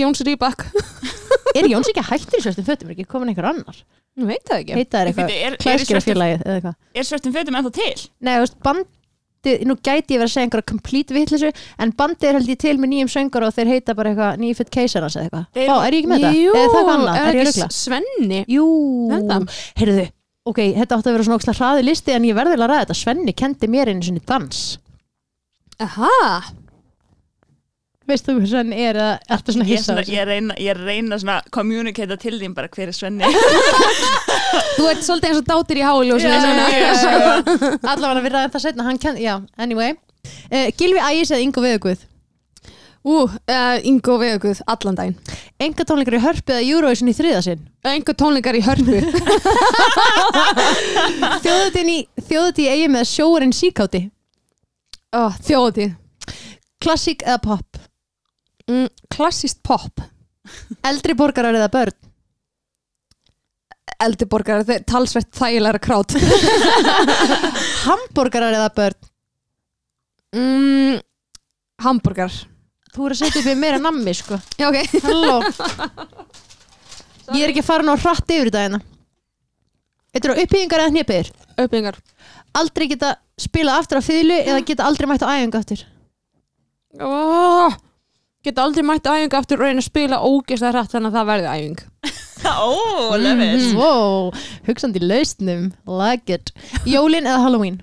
Jóns 0.00 0.20
Rýbak 0.26 0.66
Er 1.58 1.66
Jóns 1.70 1.88
ekki 1.90 2.04
hættur 2.10 2.38
í 2.38 2.44
svörtum 2.44 2.66
fötum? 2.68 2.90
Er 2.92 2.96
ekki 2.98 3.08
komin 3.10 3.32
einhver 3.32 3.48
annar? 3.54 3.80
Nú 4.20 4.26
veit 4.28 4.44
það 4.46 4.60
ekki 4.64 4.76
Heita 4.76 5.00
það 5.00 5.08
eitthvað 5.10 5.32
er- 5.38 5.56
í 5.56 5.62
klæskirafélagið 5.64 6.44
eða 6.44 6.58
eitthvað 6.60 7.00
Er 7.00 7.08
svörtum 7.08 7.34
fötum 7.38 7.56
ennþá 7.60 7.72
til? 7.80 8.04
Nei, 8.26 8.32
þú 8.36 8.44
veist, 8.44 8.56
bandið, 8.66 9.64
nú 9.70 9.76
gæti 9.80 10.12
ég 10.16 10.20
verið 10.20 10.26
að 10.28 10.32
segja 10.34 10.46
einhverja 10.48 10.68
complete 10.74 11.16
vitleysu, 11.16 11.50
en 11.80 11.94
bandið 11.96 12.28
er 12.28 12.36
held 12.36 12.50
ég 12.52 12.60
til 12.60 12.74
með 12.82 12.90
nýjum 12.92 13.10
söngur 13.14 13.46
og 13.48 13.54
þeir 13.56 13.70
heita 13.72 13.94
bara 13.96 14.12
eitthvað 14.12 14.42
nýfitt 14.42 14.72
keisarans 14.74 15.16
eða 15.16 15.30
eitthvað. 15.30 15.70
Ó, 15.70 15.76
er 15.86 15.96
ég 15.96 16.02
ekki 16.02 16.10
með 16.10 16.26
Jú, 16.26 16.50
það? 16.52 16.60
Eða 16.60 16.72
það 16.74 16.80
eitthvað 16.80 16.90
annað? 16.98 17.20
er 17.22 17.38
Er 17.40 17.48
rögla? 17.48 17.68
Svenni 17.78 18.40
Jú, 18.52 18.66
það? 19.30 19.46
heyrðu, 19.80 20.04
ok, 20.48 20.58
þetta 20.78 20.96
átti 20.96 21.10
að 21.10 21.16
vera 21.18 21.26
svona 21.28 21.38
ókslega 21.40 21.58
hraði 21.60 21.84
listi 21.88 22.14
en 22.16 22.24
ég 22.30 22.34
verði 22.38 22.56
vel 22.56 22.64
að 22.64 22.70
ræða 22.72 22.84
þetta. 22.86 22.98
Svenni 23.02 23.32
kendi 23.36 23.68
mér 23.70 23.92
einu 23.92 24.02
sinni 24.06 24.22
dans. 24.26 24.64
Aha, 25.80 26.14
Veist 28.10 28.26
þú 28.26 28.32
hvað 28.40 28.48
Svenni 28.50 28.78
er 28.82 28.96
eða 28.98 29.10
ertu 29.36 29.52
svona 29.54 29.66
Ég, 29.68 29.70
er 29.70 29.78
hissa? 29.78 29.92
svona, 29.92 30.02
ég, 30.10 30.24
reyna, 30.26 30.54
ég 30.58 30.78
reyna 30.80 31.18
svona 31.20 31.36
að 31.38 31.50
communicata 31.54 32.16
til 32.18 32.32
þín 32.40 32.56
bara 32.56 32.66
hver 32.72 32.90
er 32.90 32.96
Svenni 32.96 33.28
þú 34.76 34.88
ert 34.90 35.04
svolítið 35.06 35.28
eins 35.28 35.38
og 35.38 35.46
dátir 35.46 35.78
í 35.78 35.84
háljósinu 35.86 36.32
Já, 36.32 36.40
svona. 36.42 36.64
já. 36.74 37.76
Allavega 37.92 38.24
við 38.24 38.34
ræðum 38.34 38.54
það 38.56 38.64
setna, 38.64 38.86
hann 38.88 38.98
kendi, 39.04 39.22
já, 39.28 39.36
anyway. 39.62 39.94
Uh, 40.50 40.66
Gilvi 40.80 40.98
Ægis 41.06 41.30
eða 41.30 41.44
Ingo 41.44 41.62
Veðuguð? 41.62 42.02
Ú, 43.00 43.14
uh, 43.24 43.78
Ingo 43.88 44.18
Veguð, 44.20 44.58
allan 44.68 44.96
daginn 44.98 45.16
Enga 45.60 45.86
tónleikar 45.88 46.18
í 46.18 46.20
hörpu 46.20 46.52
eða 46.52 46.66
Eurovision 46.68 47.08
í 47.08 47.14
þriða 47.16 47.38
sinn? 47.46 47.62
Engu 47.88 48.12
tónleikar 48.12 48.58
í 48.58 48.60
hörpu 48.66 48.98
Þjóðutíð 51.40 51.90
þjóðutíð 52.28 52.68
eigi 52.74 52.90
með 52.92 53.08
sjóurinn 53.08 53.54
síkáti? 53.56 54.02
oh, 55.16 55.32
Þjóðatíð 55.46 55.96
Klassík 56.80 57.24
eða 57.24 57.40
pop? 57.44 57.80
mm, 58.68 58.86
Klassist 59.12 59.62
pop 59.64 60.04
Eldri 60.84 61.16
borgarar 61.16 61.56
eða 61.56 61.70
börn? 61.72 61.96
Eldiborgar, 64.00 64.62
þeir 64.64 64.84
talsvert 64.88 65.28
þægilega 65.36 65.80
krát 65.84 66.14
Hamborgarar 67.86 68.56
eða 68.60 68.70
börn? 68.76 69.10
mm, 70.36 71.00
Hamburgar 71.84 72.32
Þú 72.90 73.06
er 73.06 73.14
að 73.14 73.20
setja 73.20 73.40
upp 73.42 73.50
í 73.52 73.58
meira 73.58 73.78
nammi 73.82 74.14
sko. 74.18 74.38
Já, 74.58 74.68
ok. 74.70 74.78
Halló. 75.04 75.36
Ég 77.36 77.44
er 77.44 77.52
ekki 77.52 77.62
að 77.62 77.68
fara 77.68 77.86
ná 77.86 77.92
hratt 77.94 78.32
yfir 78.34 78.50
þetta 78.50 78.64
hérna. 78.64 78.80
Þetta 80.10 80.26
eru 80.28 80.42
uppbyggingar 80.42 80.82
eða 80.82 80.90
hnepiðir 80.94 81.28
Öpningar 81.62 81.98
Aldrei 82.58 82.88
geta 82.90 83.12
spilað 83.38 83.84
aftur 83.84 84.00
á 84.00 84.02
fiðlu 84.02 84.38
eða 84.42 84.64
geta 84.66 84.88
aldrei 84.88 85.06
mætt 85.06 85.22
á 85.22 85.30
æfingu 85.30 85.60
aftur? 85.60 85.84
Oh, 86.98 87.76
Geta 88.42 88.64
aldrei 88.64 88.82
mætt 88.86 89.06
á 89.06 89.14
æfingu 89.14 89.38
aftur 89.38 89.60
og 89.62 89.68
reyna 89.68 89.84
að 89.84 89.86
spila 89.86 90.18
ógeðslega 90.26 90.72
hrætt 90.74 90.96
þannig 90.96 91.12
að 91.12 91.18
það 91.20 91.30
verði 91.30 91.54
æfing. 91.54 91.78
Ó, 92.50 92.72
love 93.20 93.46
it 93.46 93.76
wow, 93.76 94.30
Hugsandi 94.66 95.02
lausnum. 95.04 95.68
Like 95.86 96.34
it. 96.34 96.50
Jólin 96.88 97.28
eða 97.28 97.44
Halloween? 97.44 97.78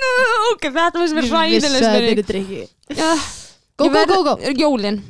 Uh, 0.00 0.50
Ok, 0.52 0.68
þetta 0.68 0.98
finnst 0.98 1.16
mér 1.16 1.28
Ég 1.28 1.32
vissi 1.56 1.70
að 1.70 1.76
þetta 1.76 1.92
hræðileg 1.94 2.12
eru 2.12 2.24
drikki 2.32 2.62
uh, 2.96 3.24
Go, 3.80 3.88
go, 3.88 4.04
go, 4.10 4.18
go 4.24 4.54
Jólin? 4.58 5.00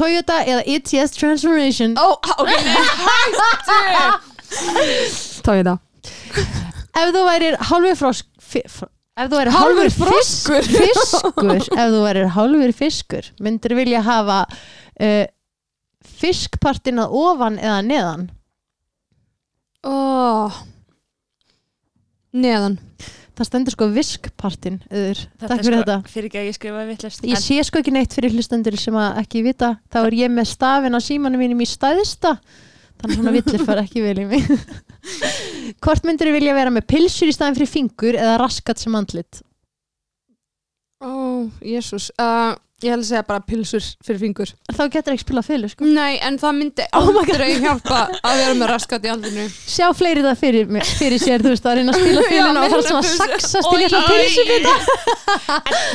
Toyota 0.00 0.36
eða 0.46 0.62
ETS 0.70 1.12
Transformation. 1.18 1.96
Ó, 1.98 2.14
ok, 2.40 2.48
hættu 5.50 5.56
það 5.66 5.78
Ef 7.00 7.12
þú 7.14 7.22
værir 7.26 7.58
hálfur 7.70 7.98
frosk 7.98 8.26
Ef 8.50 9.28
þú 9.30 9.36
værir 9.36 9.52
Hálfur 9.54 9.84
hálfur 9.84 9.92
froskur? 9.98 10.66
fisk, 10.66 11.14
fiskur 11.14 11.60
Ef 11.60 11.92
þú 11.94 12.00
værir 12.04 12.32
hálfur 12.36 12.72
fiskur 12.76 13.30
Myndir 13.44 13.76
vilja 13.78 14.02
hafa 14.06 14.42
uh, 14.48 15.24
Fiskpartin 16.20 17.00
að 17.00 17.14
ofan 17.16 17.58
eða 17.60 17.80
neðan? 17.84 18.26
Oh. 19.86 20.52
Neðan 22.36 22.76
Það 23.40 23.48
stendur 23.48 23.72
sko 23.72 23.86
viskpartin 23.88 24.74
öður. 24.92 25.20
Þetta 25.40 25.48
Takk 25.48 25.60
er 25.62 25.64
fyrir 25.64 25.78
sko, 25.78 25.84
þetta. 25.86 26.10
Fyrir 26.12 26.26
ekki 26.28 26.38
að 26.40 26.42
ég 26.44 26.56
skrifa 26.58 26.80
vittlust 26.84 27.22
Ég 27.24 27.40
sé 27.40 27.56
sko 27.64 27.80
ekki 27.80 27.94
neitt 27.94 28.12
fyrir 28.12 28.34
hlustendur 28.36 28.74
sem 28.76 28.98
að 29.00 29.20
ekki 29.22 29.40
vita. 29.46 29.70
Þá 29.88 29.96
er 30.02 30.16
ég 30.18 30.34
með 30.34 30.50
stafin 30.50 30.92
á 30.92 31.00
símanum 31.00 31.40
mínum 31.40 31.62
í 31.64 31.68
stæðista 31.70 32.34
þannig 33.00 33.14
að 33.14 33.16
svona 33.16 33.32
villir 33.38 33.64
fara 33.64 33.84
ekki 33.86 34.02
vel 34.04 34.18
í 34.20 34.26
mig. 34.28 34.50
Hvort 35.86 36.04
myndir 36.04 36.34
vilja 36.34 36.58
vera 36.58 36.74
með 36.74 36.84
pilsur 36.92 37.32
í 37.32 37.36
staðin 37.38 37.56
fyrir 37.56 37.72
fingur 37.72 38.18
eða 38.20 38.36
raskat 38.42 38.82
sem 38.82 39.00
andlit? 39.00 39.40
Ó, 41.00 41.08
oh, 41.08 41.48
jésús 41.64 42.10
uh, 42.20 42.52
Ég 42.80 42.94
held 42.94 43.02
að 43.04 43.08
segja 43.10 43.22
bara 43.28 43.42
pilsur 43.44 43.84
fyrir 44.06 44.20
fingur 44.22 44.50
þá 44.72 44.82
getur 44.94 45.12
ekki 45.12 45.24
spila 45.26 45.42
fylgur 45.44 45.68
sko. 45.74 45.84
Nei, 45.84 46.14
en 46.24 46.38
það 46.40 46.54
myndi 46.56 46.86
Oh 46.96 47.10
my 47.10 47.12
God. 47.12 47.28
aldrei 47.34 47.50
hjálpa 47.60 47.98
að 48.24 48.38
vera 48.40 48.54
með 48.56 48.70
raskat 48.72 49.04
í 49.04 49.10
andlinu 49.12 49.44
sjá 49.52 49.90
fleiri 49.98 50.22
það 50.24 50.38
fyrir, 50.40 50.70
mér- 50.72 50.92
fyrir 51.00 51.20
sér 51.20 51.44
þú 51.44 51.52
veist 51.52 51.68
að 51.68 51.76
reyna 51.80 51.92
að 51.92 52.00
spila 52.00 52.22
fylguna 52.30 52.48
og 52.50 52.64
meira 52.64 52.70
fara 52.70 52.86
svona 52.88 53.02
að 53.02 53.10
pilsu. 53.10 53.18
saxast 53.20 53.68
til 53.68 53.76
Oj, 53.76 53.84
eitthvað 53.84 54.02
oj. 54.08 54.16
pilsubita 54.16 54.74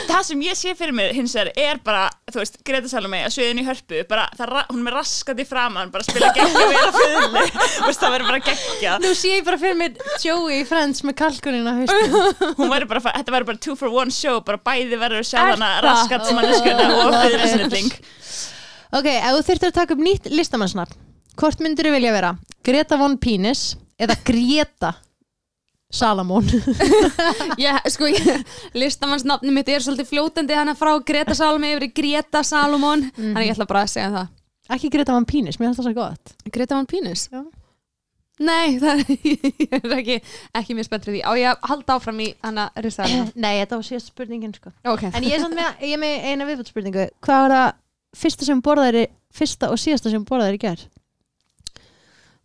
Það 0.10 0.21
sem 0.30 0.43
ég 0.45 0.58
sé 0.60 0.76
fyrir 0.78 0.95
mér 0.95 1.13
hins 1.17 1.34
vegar 1.36 1.52
er 1.58 1.80
bara, 1.86 2.06
þú 2.26 2.40
veist, 2.42 2.56
Greta 2.66 2.90
Salome 2.90 3.20
að 3.22 3.34
sviðin 3.36 3.60
í 3.62 3.64
hörpu, 3.68 4.00
bara, 4.10 4.24
það, 4.34 4.54
hún 4.72 4.80
er 4.80 4.86
með 4.88 4.96
raskat 4.96 5.42
í 5.44 5.46
framann, 5.46 5.92
bara 5.94 6.06
spila 6.08 6.32
geggja 6.34 6.64
við 6.72 6.80
að 6.82 6.96
veist, 7.86 8.00
það 8.02 8.14
verður 8.16 8.30
bara 8.32 8.40
geggja 8.48 8.96
nú 9.04 9.12
sé 9.14 9.34
ég 9.36 9.44
bara 9.46 9.60
fyrir 9.62 9.78
mér 9.78 10.00
Joey 10.24 10.64
í 10.64 10.66
Friends 10.66 11.04
með 11.06 11.18
kalkunina 11.20 11.76
hún 12.58 12.72
verður 12.74 12.90
bara, 12.96 13.04
þetta 13.12 13.36
verður 13.36 13.50
bara 13.52 13.62
two 13.68 13.78
for 13.78 13.94
one 13.94 14.10
show 14.16 14.40
bara 14.48 14.58
bæði 14.58 14.98
verður 15.04 15.22
að 15.22 15.30
sjá 15.30 15.38
hana 15.52 15.70
raskat 15.86 16.26
manneskjöna 16.34 16.88
og 17.04 17.14
fyrlisnilling 17.28 17.94
ok, 17.94 19.12
ef 19.14 19.30
þú 19.30 19.46
þurftir 19.52 19.70
að 19.70 19.78
taka 19.78 19.94
upp 19.94 20.04
nýtt 20.10 20.34
listamannsnafn 20.34 20.98
hvort 21.38 21.62
myndir 21.62 21.92
þú 21.92 21.94
vilja 22.00 22.16
vera? 22.18 22.34
Greta 22.66 22.98
Von 22.98 23.20
Penis 23.22 23.76
eða 24.02 24.18
Greta 24.26 24.96
Salamón 25.96 26.48
ég, 27.66 27.90
sko, 27.94 28.10
ég, 28.12 28.56
listamannsnafni 28.78 29.54
mitt 29.56 29.70
er 29.72 29.84
svolítið 29.84 30.12
fljótandi 30.12 30.58
hann 30.58 30.74
frá 30.78 30.94
Greta 31.08 31.36
Salome 31.38 31.74
yfir 31.76 31.92
Greta 31.96 32.44
Salomon 32.46 33.08
þannig 33.18 33.50
ég 33.50 33.56
ætla 33.56 33.70
bara 33.70 33.86
að 33.86 33.94
segja 33.96 34.10
það 34.16 34.76
ekki 34.76 34.92
Greta 34.96 35.16
Von 35.16 35.28
Penis, 35.30 35.60
mér 35.60 35.72
finnst 35.72 35.82
það 35.84 35.90
svo 35.90 35.96
gott 36.00 36.36
Greta 36.52 36.80
Van 36.80 36.90
Pínis 36.90 37.30
Já. 37.32 37.44
Nei, 38.44 38.76
það 38.84 39.06
er, 39.06 39.78
er 39.80 39.94
ekki, 39.96 40.16
ekki 40.60 40.76
mjög 40.76 40.88
spennt 40.90 41.06
fyrir 41.08 41.22
því. 41.22 41.24
Á 41.24 41.32
ég 41.40 41.50
að 41.54 41.70
halda 41.70 41.96
áfram 41.96 42.18
í 42.20 42.26
hana 42.44 42.66
risaðina? 42.84 43.30
Nei, 43.46 43.54
þetta 43.62 43.80
var 43.80 43.88
síðast 43.88 44.12
spurningin 44.12 44.56
sko 44.58 44.74
Ok. 44.92 45.06
En 45.14 45.24
ég 45.24 45.38
er, 45.38 45.44
samt 45.46 45.56
með, 45.56 45.86
ég 45.88 45.96
er 45.96 46.02
með 46.02 46.28
eina 46.28 46.50
viðbútt 46.50 46.74
spurningu 46.74 47.08
Hvað 47.24 47.46
var 47.46 47.56
það 47.56 47.70
fyrsta 48.20 49.06
fyrsta 49.36 49.72
og 49.72 49.80
síðasta 49.80 50.12
sem 50.12 50.24
borðaðir 50.28 50.58
í 50.58 50.62
gær? 50.64 50.84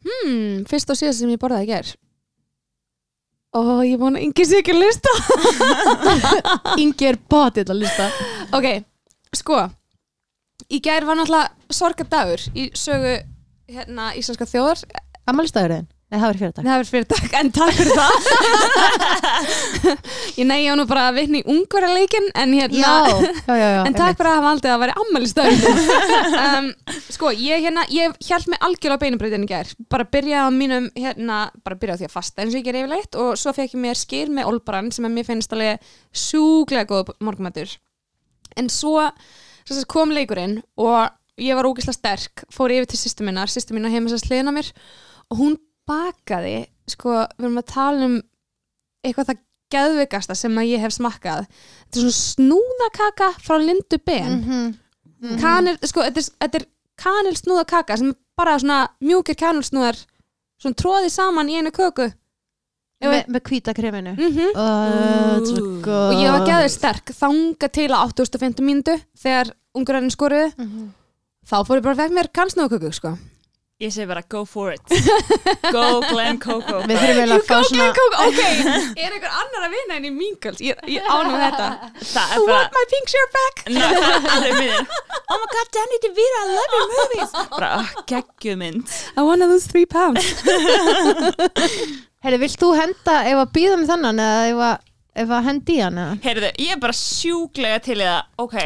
Hmm, 0.01 0.63
fyrst 0.69 0.91
og 0.91 0.99
síðast 0.99 1.23
sem 1.23 1.31
ég 1.31 1.41
borðaði 1.41 1.69
í 1.69 1.71
ger. 1.71 1.91
Ó, 3.51 3.83
ég 3.83 3.99
vona 3.99 4.21
yngi 4.23 4.45
sér 4.47 4.61
ekki 4.63 4.75
að 4.77 4.83
lusta. 4.85 5.13
Ingi 6.83 7.09
er 7.09 7.17
bótið 7.31 7.73
að 7.73 7.81
lista 7.83 8.07
Ok, 8.55 8.69
sko, 9.35 9.65
í 10.71 10.79
gær 10.85 11.07
var 11.09 11.19
náttúrulega 11.19 11.75
sorgardagur 11.75 12.45
í 12.55 12.69
sögu 12.79 13.17
hérna 13.71 14.13
íslenska 14.19 14.47
þjóðar. 14.51 14.85
Amalistagurinn? 15.31 15.89
Nei, 16.11 16.19
það 16.19 16.25
var 16.27 16.39
fyrir 16.41 16.55
Það 16.59 16.73
er 16.75 16.89
fyrir 16.89 17.05
dag, 17.11 17.27
en 17.39 17.51
takk 17.55 17.77
fyrir 17.79 17.95
það. 17.95 18.15
ég 20.41 20.47
nei, 20.49 20.57
var 20.67 20.79
nú 20.81 20.87
bara 20.91 21.05
að 21.07 21.21
vinna 21.21 21.39
í 21.39 21.45
ungverðarleikin, 21.55 22.27
en 22.43 22.55
hérna... 22.59 22.81
Já, 22.81 22.95
já, 23.47 23.55
já, 23.55 23.69
já 23.77 23.83
En 23.87 23.95
takk 23.95 24.19
fyrir 24.19 24.31
að 24.33 24.39
hafa 24.41 24.51
aldrei 24.57 24.73
að 24.73 24.83
vera 24.83 24.97
ammælistöð 25.05 25.69
um, 26.41 26.67
Sko, 27.15 27.31
ég 27.39 27.63
hérna 27.63 27.85
ég 27.95 28.17
held 28.27 28.51
mig 28.51 28.67
algjörlega 28.67 29.03
beinubreytin 29.05 29.47
í 29.47 29.51
gær. 29.53 29.71
Bara 29.93 30.09
byrjaði 30.17 30.51
á 30.51 30.59
mínum, 30.59 30.91
hérna 30.99 31.39
bara 31.63 31.79
byrjaði 31.79 31.95
á 31.95 32.01
því 32.03 32.11
að 32.11 32.17
fasta 32.17 32.43
eins 32.43 32.57
og 32.57 32.59
ég 32.59 32.67
ger 32.67 32.81
yfirleitt 32.83 33.21
og 33.23 33.31
svo 33.39 33.55
fekk 33.55 33.79
ég 33.79 33.85
mér 33.87 34.03
skýr 34.03 34.35
með 34.35 34.51
olbrann 34.51 34.91
sem 34.95 35.07
að 35.07 35.15
mér 35.15 35.31
finnst 35.31 35.55
alveg 35.55 35.95
sjúglega 36.11 36.91
góð 36.91 37.15
morgumættur 37.23 37.79
en 38.59 38.71
svo 38.73 38.99
sagt, 39.07 39.87
kom 39.91 40.11
leikurinn 40.15 40.59
og 40.81 41.11
ég 41.41 41.57
var 41.57 41.69
ógeðslega 41.71 41.99
sterk 41.99 42.45
fór 42.53 42.75
yfir 42.75 42.91
til 42.91 43.01
sýstu 43.01 43.27
minnar, 43.27 43.51
sýstu 43.51 43.77
minnar 43.77 43.95
á 43.95 44.53
mér 44.53 44.71
og 45.31 45.39
hún 45.39 45.59
bakaði 45.91 46.57
sko, 46.91 47.17
við 47.39 47.47
erum 47.47 47.61
að 47.63 47.69
tala 47.75 48.09
um 48.11 48.19
eitthvað 49.07 49.31
það 49.33 49.41
geðveikasta 49.71 50.35
sem 50.35 50.57
að 50.59 50.71
ég 50.73 50.83
hef 50.83 50.95
smakkað. 50.97 51.45
Þetta 51.87 52.01
er 52.01 52.07
svona 52.07 52.19
snúðakaka 52.19 53.29
frá 53.45 53.57
Lindu 53.63 53.99
Ben. 54.07 54.39
Mhm. 55.21 55.37
kanil, 55.41 55.77
sko, 55.85 56.01
þetta 56.07 56.23
er, 56.23 56.31
þetta 56.41 56.61
er 56.63 56.67
kanilsnúða 57.01 57.67
kaka 57.69 57.97
sem 58.01 58.09
er 58.11 58.17
bara 58.37 58.57
svona 58.59 58.79
mjúkir 59.05 59.37
kanilsnúðar 59.37 59.99
svona 60.61 60.77
tróði 60.81 61.11
saman 61.13 61.49
í 61.53 61.59
einu 61.61 61.71
köku. 61.77 62.11
Me, 63.01 63.23
Með 63.33 63.41
hvíta 63.49 63.73
kreminu? 63.73 64.13
Mm 64.13 64.33
-hmm. 64.37 64.51
oh, 64.61 65.37
og 66.11 66.15
ég 66.21 66.33
var 66.35 66.45
geðið 66.45 66.71
sterk 66.75 67.13
þanga 67.17 67.69
til 67.73 67.89
að 67.89 68.03
850 68.13 68.61
mínútu 68.67 68.97
þegar 69.17 69.53
ungurinn 69.75 70.11
skoruði 70.13 70.53
Mhm. 70.59 70.91
þá 71.47 71.57
fór 71.65 71.77
ég 71.79 71.83
bara 71.83 71.95
að 71.95 72.01
fekk 72.03 72.13
mér 72.19 72.29
kanilsnúða 72.33 72.69
köku 72.75 72.93
sko. 72.93 73.19
Ég 73.81 73.89
segi 73.95 74.05
bara 74.05 74.21
go 74.29 74.43
for 74.45 74.75
it. 74.75 74.83
Go 75.75 76.03
Glen 76.05 76.37
Coco. 76.37 76.83
Við 76.85 76.99
þurfum 77.01 77.21
eiginlega 77.21 77.37
að 77.39 77.47
fá 77.49 77.61
svona 77.65 77.87
ok, 78.27 78.41
er 79.01 79.15
einhver 79.15 79.37
annar 79.39 79.63
að 79.65 79.73
vinna 79.73 79.95
en 79.97 80.05
í 80.05 80.11
mingals 80.13 80.59
ég, 80.61 80.83
ég 80.93 81.07
ánum 81.09 81.39
þetta. 81.41 81.69
Það 82.11 82.35
er 82.35 82.43
bara 82.45 82.59
want 82.59 82.77
my 82.77 82.83
pink 82.91 83.13
shirt 83.15 83.33
back. 83.39 83.63
Ná, 83.73 83.87
alveg 84.35 84.53
minnir 84.59 84.83
Oh 84.85 85.39
my 85.41 85.49
god, 85.55 85.71
Danny 85.79 86.01
DeVito, 86.05 86.43
I 86.43 86.51
love 86.59 86.77
your 86.77 86.91
movies. 86.93 87.33
Bara, 87.55 87.71
oh, 87.79 88.03
geggju 88.11 88.57
mynd. 88.61 88.93
I 89.17 89.25
wanna 89.25 89.49
lose 89.49 89.65
three 89.71 89.87
pounds. 89.89 90.29
Herri, 92.25 92.41
vilt 92.43 92.61
þú 92.61 92.75
henda 92.77 93.15
ef 93.31 93.41
að 93.47 93.55
býða 93.57 93.79
með 93.81 93.95
þannan 93.95 94.21
eða 94.27 94.43
ef 94.51 94.63
að, 94.67 94.85
ef 95.25 95.33
að 95.39 95.49
hendi 95.49 95.79
hann 95.81 96.03
eða? 96.05 96.19
Heyrðu, 96.27 96.53
ég 96.67 96.77
er 96.77 96.83
bara 96.85 96.99
sjúklega 97.01 97.81
til 97.89 97.97
það 98.03 98.45
Ok, 98.45 98.59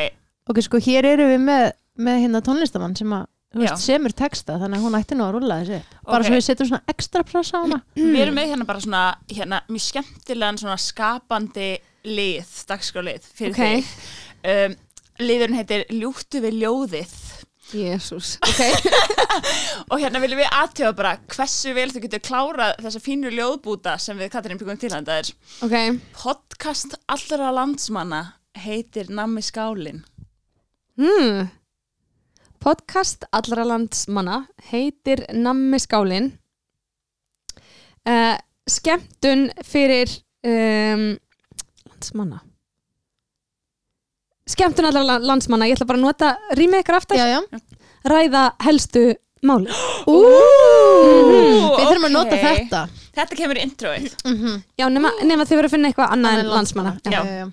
Ok, 0.50 0.58
sko, 0.66 0.82
hér 0.82 1.06
eru 1.14 1.30
við 1.30 1.40
með, 1.46 1.70
með 2.02 2.18
hérna 2.24 2.42
tónlistamann 2.44 2.98
sem 2.98 3.14
að. 3.14 3.30
Veist, 3.62 3.84
semur 3.84 4.14
texta 4.16 4.58
þannig 4.60 4.80
að 4.80 4.86
hún 4.86 4.98
ætti 4.98 5.18
nú 5.18 5.26
að 5.26 5.34
rúlla 5.36 5.58
þessi 5.62 5.78
upp. 5.80 5.96
bara 6.10 6.26
svo 6.26 6.34
við 6.34 6.46
setjum 6.48 6.70
svona 6.70 6.94
ekstra 6.94 7.24
pressa 7.28 7.60
á 7.60 7.62
hana. 7.64 7.80
Við 8.14 8.20
erum 8.24 8.38
með 8.38 8.50
hérna 8.52 8.68
bara 8.68 8.84
svona 8.84 9.02
hérna, 9.30 9.60
mjög 9.70 9.86
skemmtilegan 9.88 10.60
svona 10.62 10.78
skapandi 10.80 11.70
lið, 12.04 12.56
dagskrálið 12.68 13.30
fyrir 13.34 13.54
Ok. 13.54 13.62
þig. 13.62 13.94
Um, 14.44 14.76
Liðurinn 15.22 15.54
heitir 15.60 15.84
Ljúttu 15.94 16.40
við 16.42 16.56
ljóðið. 16.64 17.12
Jésús, 17.74 18.34
ok. 18.44 18.60
Og 19.88 20.00
hérna 20.02 20.20
viljum 20.20 20.42
við 20.42 20.50
aðtjóða 20.52 20.96
bara 20.98 21.12
hversu 21.32 21.72
vel 21.74 21.88
þú 21.94 22.02
getur 22.04 22.22
klárað 22.26 22.74
þessa 22.84 23.00
fínu 23.02 23.32
ljóðbúta 23.32 23.94
sem 24.02 24.18
við 24.20 24.30
Katrín 24.34 24.60
byggum 24.60 24.78
til 24.82 24.92
handa 24.92 25.16
er 25.22 25.30
Podcast 26.18 26.98
allra 27.08 27.48
landsmanna 27.56 28.20
heitir 28.66 29.08
Nammi 29.08 29.42
skálin 29.42 30.02
hmm. 31.00 31.48
Podcast 32.64 33.26
allra 33.36 33.64
landsmanna 33.68 34.44
heitir 34.70 35.24
Nammi 35.36 35.78
skálin. 35.82 36.30
Uh, 38.08 38.36
skemmtun 38.68 39.48
fyrir 39.64 40.10
um, 40.44 41.14
landsmanna. 41.90 42.40
Skemmtun 44.48 44.88
allra 44.88 45.02
la- 45.08 45.20
landsmanna 45.24 45.68
ég 45.68 45.76
ætla 45.78 45.88
bara 45.88 46.00
að 46.00 46.06
nota 46.06 46.32
rýmið 46.58 46.84
ykkur 46.84 46.98
aftur. 46.98 47.20
Já, 47.20 47.28
já, 47.36 47.60
ræða 48.08 48.44
helstu 48.64 49.04
máli. 49.44 49.68
Ú, 50.12 50.18
við 50.20 51.84
þurfum 51.84 52.08
að 52.10 52.16
nota 52.16 52.40
þetta. 52.40 52.84
Þetta 53.14 53.38
kemur 53.38 53.60
í 53.60 53.64
introið. 53.64 54.08
Mm 54.26 54.56
já, 54.80 54.88
nema, 54.90 55.12
nema 55.22 55.44
þið 55.46 55.60
verður 55.60 55.68
að 55.70 55.76
finna 55.76 55.92
eitthvað 55.92 56.16
annað 56.16 56.40
en 56.40 56.52
landsmanna. 56.52 56.96
já. 57.04 57.12
Já. 57.12 57.20
Já, 57.20 57.44
já. 57.44 57.46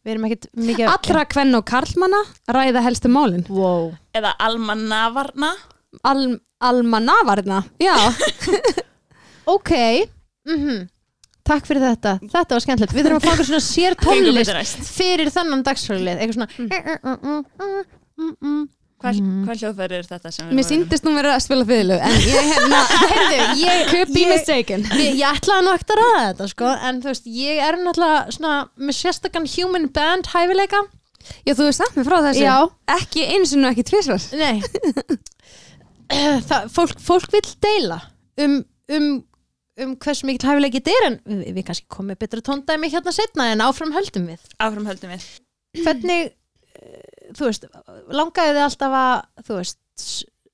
Við 0.00 0.14
erum 0.14 0.22
ekkit 0.30 0.46
mikið 0.56 0.86
allra 0.88 1.22
kvenn 1.28 1.56
og 1.58 1.64
karlmanna 1.68 2.20
ræða 2.56 2.80
helstu 2.86 3.10
málin. 3.12 3.44
Wow. 3.52 3.90
Eða 4.16 4.32
Almannavarna? 4.46 5.52
Al, 6.06 6.24
almanavarna 6.62 7.62
já, 7.82 7.94
Ok. 9.56 9.74
Mm 10.48 10.88
Takk 11.50 11.66
fyrir 11.66 11.82
þetta, 11.82 12.10
þetta 12.30 12.54
var 12.54 12.62
skemmtilegt. 12.62 12.92
Við 12.94 13.06
þurfum 13.06 13.18
að 13.18 13.24
fá 13.24 13.30
okkur 13.32 13.46
svona 13.48 13.62
sér 13.64 13.96
tónlist 13.98 14.90
fyrir 14.94 15.30
þennan 15.34 15.64
dagsfjörlið 15.66 16.20
eitthvað 16.20 16.36
svona 16.36 16.50
mm. 18.20 18.68
Hvað, 19.00 19.18
hvað 19.46 19.62
hljóðfæri 19.62 19.96
er 19.96 20.04
þetta 20.04 20.30
sem 20.34 20.50
við 20.50 20.58
mér 20.58 20.66
síndist 20.68 21.06
nú 21.06 21.14
verið 21.16 21.32
að 21.32 21.42
spila 21.46 21.64
fiðlu 21.70 21.96
en 22.04 22.16
ég 22.20 22.48
hérna 22.50 22.80
Heyrðu, 23.14 23.38
ég, 23.62 23.84
could 23.88 24.10
be 24.12 24.24
ég, 24.26 24.32
mistaken. 24.34 24.84
ég, 25.00 25.14
ég 25.16 25.38
ætlaði 25.38 25.64
nú 25.64 25.72
ekkert 25.72 25.94
að 25.94 26.00
ræða 26.02 26.26
þetta 26.26 26.48
sko, 26.52 26.72
en 26.90 26.98
þú 27.00 27.08
veist, 27.08 27.30
ég 27.40 27.62
er 27.64 27.78
náttúrulega 27.80 28.36
svona 28.36 28.58
með 28.76 28.98
sérstakann 28.98 29.48
human 29.54 29.88
band 29.96 30.28
hæfileika 30.34 30.82
já, 31.46 31.52
þú 31.54 31.66
veist 31.66 31.82
sagt 31.82 31.98
mér 31.98 32.08
frá 32.08 32.18
þessu. 32.28 32.44
Já. 32.44 32.56
ekki 32.96 33.26
eins 33.34 33.54
og 33.54 33.62
nú 33.62 33.70
ekki 33.70 33.86
tvisvar. 33.90 34.26
Nei. 34.40 34.60
Það, 36.10 36.70
fólk, 36.74 36.98
fólk 36.98 37.30
vil 37.30 37.44
deila 37.62 38.00
um, 38.42 38.56
um, 38.90 39.10
um 39.78 39.92
hversu 40.02 40.26
mikill 40.26 40.48
hæfileiki 40.48 40.80
þetta 40.80 40.94
er 40.96 41.06
en 41.06 41.18
við, 41.22 41.52
við 41.54 41.66
kannski 41.68 41.86
komum 41.92 42.10
með 42.10 42.24
betra 42.24 42.42
tóndæmi 42.48 42.90
hérna 42.90 43.14
setna 43.14 43.46
en 43.52 43.62
áfram 43.62 43.94
höldum 43.94 44.26
við. 44.32 44.42
Áfram 44.58 44.88
höldum 44.90 45.12
við. 45.14 45.26
Hvernig 45.78 46.32
eh, 46.32 47.20
þú 47.38 47.46
veist, 47.46 47.66
langaði 48.10 48.56
þið 48.56 48.64
alltaf 48.66 48.96
að 49.00 49.46
þú 49.46 49.58
veist, 49.60 50.06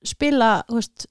spila 0.06 0.50
þú 0.68 0.80
veist, 0.80 1.06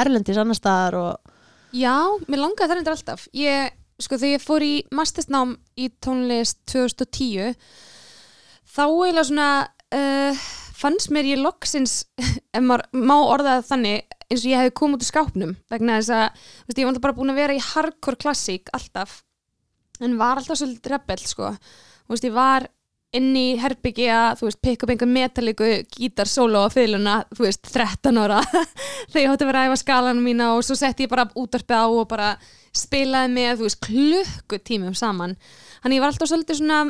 erlendis 0.00 0.40
annar 0.40 0.58
staðar 0.58 0.98
og 0.98 1.36
já, 1.76 1.94
mér 2.26 2.42
langaði 2.44 2.66
það 2.66 2.76
reyndar 2.78 2.96
alltaf. 2.98 3.28
Ég, 3.36 3.78
sko, 4.02 4.18
þegar 4.18 4.34
ég 4.34 4.44
fór 4.44 4.66
í 4.66 4.74
mastersnám 4.94 5.54
í 5.78 5.90
tónlist 6.02 6.60
2010 6.70 7.54
þá 8.70 8.82
eiginlega 8.86 9.26
svona 9.28 9.50
uh, 9.96 10.48
fannst 10.80 11.12
mér 11.14 11.28
ég 11.32 11.42
loksins 11.42 12.04
ef 12.56 12.62
maður 12.62 12.86
má 12.96 13.16
orða 13.18 13.58
það 13.58 13.70
þannig 13.72 14.16
eins 14.30 14.44
og 14.44 14.50
ég 14.50 14.60
hefði 14.62 14.76
komið 14.78 14.98
út 14.98 15.04
úr 15.04 15.10
skápnum 15.10 15.54
vegna 15.72 15.98
þess 15.98 16.14
að 16.14 16.26
veist, 16.30 16.78
ég 16.78 16.86
var 16.86 16.94
náttúrulega 16.94 17.06
bara 17.08 17.18
búin 17.18 17.32
að 17.32 17.40
vera 17.42 17.56
í 17.56 17.64
hardcore 17.70 18.20
klassík 18.20 18.70
alltaf 18.76 19.22
en 20.00 20.20
var 20.20 20.40
alltaf 20.40 20.60
svolítið 20.60 20.94
rebel 20.94 21.24
sko. 21.24 21.54
veist, 22.10 22.26
ég 22.26 22.36
var 22.36 22.68
inn 23.16 23.32
í 23.34 23.58
herbyggi 23.58 24.06
að, 24.14 24.38
þú 24.38 24.46
veist, 24.46 24.60
pikka 24.62 24.86
upp 24.86 24.92
einhver 24.94 25.10
metalíku 25.10 25.68
gítar, 25.90 26.30
solo 26.30 26.62
og 26.68 26.74
fiðluna, 26.74 27.16
þú 27.34 27.46
veist, 27.48 27.66
13 27.66 28.20
ára 28.22 28.38
þegar 29.10 29.22
ég 29.24 29.32
hótti 29.32 29.46
að 29.46 29.50
vera 29.50 29.64
að 29.64 29.70
æfa 29.70 29.80
skalanum 29.82 30.28
mína 30.28 30.52
og 30.54 30.62
svo 30.66 30.76
setti 30.78 31.08
ég 31.08 31.10
bara 31.10 31.26
útarpið 31.34 31.82
á 31.82 31.86
og 31.90 32.06
bara 32.10 32.30
spilaði 32.70 33.32
með, 33.34 33.50
þú 33.58 33.66
veist, 33.66 33.80
klukkutímum 33.88 34.94
saman. 34.94 35.34
Þannig 35.82 35.98
ég 35.98 36.04
var 36.04 36.14
alltaf 36.14 36.30
svolítið 36.30 36.60
svona, 36.60 36.80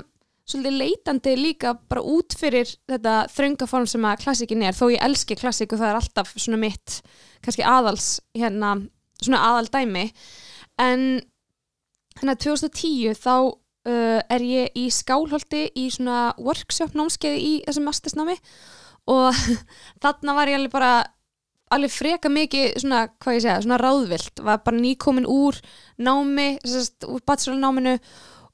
svolítið 0.51 0.79
leitandi 0.81 1.35
líka 1.39 1.75
bara 1.91 2.03
út 2.03 2.35
fyrir 2.39 2.69
þetta 2.91 3.17
þröngaform 3.33 3.89
sem 3.91 4.07
að 4.09 4.25
klassikin 4.25 4.65
er, 4.67 4.77
þó 4.77 4.91
ég 4.93 5.05
elski 5.07 5.39
klassik 5.39 5.75
og 5.75 5.83
það 5.83 5.93
er 5.93 6.01
alltaf 6.01 6.35
svona 6.37 6.61
mitt, 6.61 7.01
kannski 7.45 7.67
aðals, 7.67 8.13
hérna, 8.37 8.75
svona 9.21 9.43
aðaldæmi, 9.49 10.07
en 10.81 11.07
að 12.21 12.43
2010 12.45 13.17
þá 13.21 13.35
uh, 13.89 14.21
er 14.21 14.45
ég 14.45 14.77
í 14.79 14.89
skálholti 14.93 15.69
í 15.79 15.87
svona 15.93 16.35
workshop 16.41 16.97
námskeið 16.99 17.39
í 17.39 17.55
þessum 17.67 17.89
mastersnámi. 17.89 18.37
Og 19.11 19.37
þarna 20.03 20.37
var 20.37 20.51
ég 20.51 20.61
alveg 20.61 20.75
bara 20.75 20.93
alveg 21.71 21.93
freka 21.95 22.31
mikið 22.33 22.81
svona, 22.83 23.05
hvað 23.23 23.37
ég 23.37 23.45
segja, 23.45 23.61
svona 23.65 23.79
ráðvilt. 23.81 24.43
Var 24.43 24.63
bara 24.67 24.83
nýkomin 24.83 25.29
úr 25.31 25.59
námi 26.03 26.53
sérst, 26.67 27.07
úr 27.07 27.23
bachelornáminu 27.27 27.97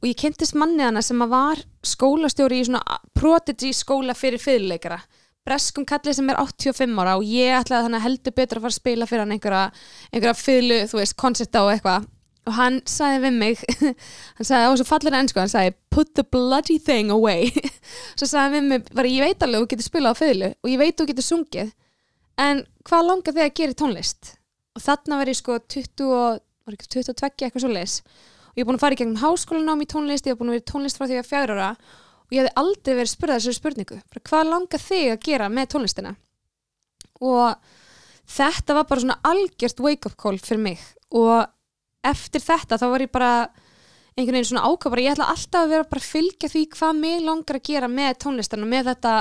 og 0.02 0.08
ég 0.08 0.18
kynntist 0.20 0.56
manni 0.58 0.84
hana 0.84 1.02
sem 1.04 1.20
að 1.24 1.32
var 1.32 1.62
skólastjóri 1.86 2.60
í 2.60 2.66
svona 2.68 2.98
prodigy 3.16 3.72
skóla 3.76 4.16
fyrir 4.16 4.42
fyrirleikara 4.42 5.00
breskum 5.46 5.86
kalli 5.86 6.14
sem 6.14 6.28
er 6.30 6.40
85 6.42 6.98
ára 6.98 7.14
og 7.20 7.24
ég 7.26 7.54
ætlaði 7.54 7.86
þannig 7.86 8.00
að 8.00 8.06
heldur 8.08 8.34
betur 8.34 8.58
að 8.58 8.66
fara 8.66 8.74
að 8.74 8.80
spila 8.80 9.08
fyrir 9.08 9.22
hann 9.22 9.34
einhverja, 9.36 9.64
einhverja 10.10 10.36
fylgu, 10.40 10.78
þú 10.90 11.00
veist, 11.00 11.16
koncerta 11.20 11.62
og 11.62 11.72
eitthvað. 11.74 12.08
Og 12.46 12.54
hann 12.54 12.78
sagði 12.86 13.22
við 13.24 13.38
mig 13.40 13.62
hann 14.38 14.48
sagði 14.48 14.66
á 14.66 14.70
þessu 14.70 14.86
fallir 14.86 15.16
ennsku 15.18 15.42
hann 15.42 15.50
sagði 15.50 15.74
put 15.94 16.12
the 16.18 16.22
bloody 16.22 16.78
thing 16.82 17.10
away. 17.14 17.50
Svo 18.18 18.28
sagði 18.30 18.60
við 18.60 18.70
mig, 18.70 18.90
bara 18.94 19.10
ég 19.10 19.26
veit 19.26 19.46
alveg 19.46 19.64
þú 19.64 19.70
getur 19.72 19.88
spilað 19.88 20.14
á 20.14 20.20
fylgu 20.22 20.52
og 20.54 20.70
ég 20.70 20.82
veit 20.82 20.98
þú 20.98 21.08
getur 21.10 21.26
sungið 21.26 21.72
en 22.42 22.62
hvað 22.86 23.08
langar 23.10 23.34
þig 23.34 23.46
að 23.46 23.56
gera 23.60 23.74
í 23.74 23.80
tónlist? 23.82 24.32
Og 24.76 24.84
þarna 24.84 25.20
var 25.22 25.30
ég 25.30 25.38
sko 25.38 25.58
20 25.58 26.06
og, 26.06 26.40
var 26.66 26.76
ekki 26.76 26.90
22 26.98 27.46
eitthvað 27.46 27.64
svo 27.64 27.72
leis 27.72 28.00
og 28.56 28.60
ég 28.60 28.64
er 28.64 28.68
búin 28.70 28.78
að 28.78 28.84
fara 28.86 28.96
í 28.96 29.00
gegnum 29.02 29.20
háskólanám 29.20 29.82
í 29.84 29.88
tónlist 29.92 30.26
ég 30.26 30.32
er 30.32 30.38
búin 30.40 30.48
að 30.48 30.56
vera 30.56 30.64
í 30.64 30.70
tónlist 30.70 30.96
frá 30.96 31.04
því 31.04 31.18
að 31.20 31.26
fjögur 31.28 31.50
ára 31.52 31.72
og 31.76 32.32
ég 32.32 32.40
hefði 32.40 32.54
aldrei 32.62 32.94
verið 32.96 33.10
spurðað 33.12 33.42
þessu 33.42 33.58
spurningu. 33.60 33.98
Hvað 34.24 34.48
langar 34.48 34.82
þig 34.82 35.10
að 35.12 35.20
gera 35.28 35.50
með 35.52 35.68
tónlistina? 35.74 36.14
Og 37.20 37.74
þetta 38.32 38.78
var 38.78 38.88
bara 38.88 39.04
svona 39.04 39.18
algjört 39.28 39.82
wake 39.84 40.08
up 40.08 40.16
call 40.18 40.40
fyrir 40.40 40.62
mig. 40.64 40.80
Og 41.12 41.44
eftir 42.06 42.42
þetta 42.42 42.80
þá 42.80 42.86
var 42.88 43.04
ég 43.04 43.12
bara 43.12 43.30
einhvern 44.16 44.38
veginn 44.38 44.48
svona 44.48 44.72
bara 44.88 45.04
ég 45.04 45.12
ætla 45.12 45.28
alltaf 45.28 45.60
að 45.60 45.72
vera 45.74 45.88
bara 45.90 46.00
að 46.00 46.10
fylgja 46.10 46.48
því 46.48 46.64
hvað 46.72 46.98
mig 47.02 47.22
langar 47.22 47.60
að 47.60 47.68
gera 47.68 47.88
með 47.92 48.18
tónlistan 48.24 48.64
og 48.64 48.70
með 48.72 48.90
þetta, 48.90 49.14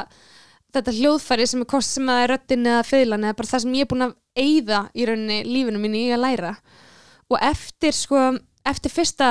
þetta 0.78 0.96
hljóðfæri 0.96 1.48
sem 1.52 1.62
er 1.62 1.70
kost 1.76 1.98
sem 1.98 2.10
að 2.10 2.22
er 2.24 2.32
röttin 2.32 2.70
eða 2.72 2.86
feylan 2.88 3.28
eða 3.28 3.38
bara 3.42 3.52
það 3.52 3.66
sem 3.66 3.76
ég 3.76 3.86
er 3.86 3.92
búin 3.92 4.08
að 4.08 4.16
eyða 4.36 4.82
í 4.96 5.08
rauninni 5.10 5.40
lífinu 5.46 5.82
mínu 5.84 6.00
í 6.00 6.12
að 6.16 6.24
læra. 6.24 6.54
Og 7.28 7.38
eftir 7.44 7.96
sko, 7.96 8.22
eftir 8.66 8.94
fyrsta 8.94 9.30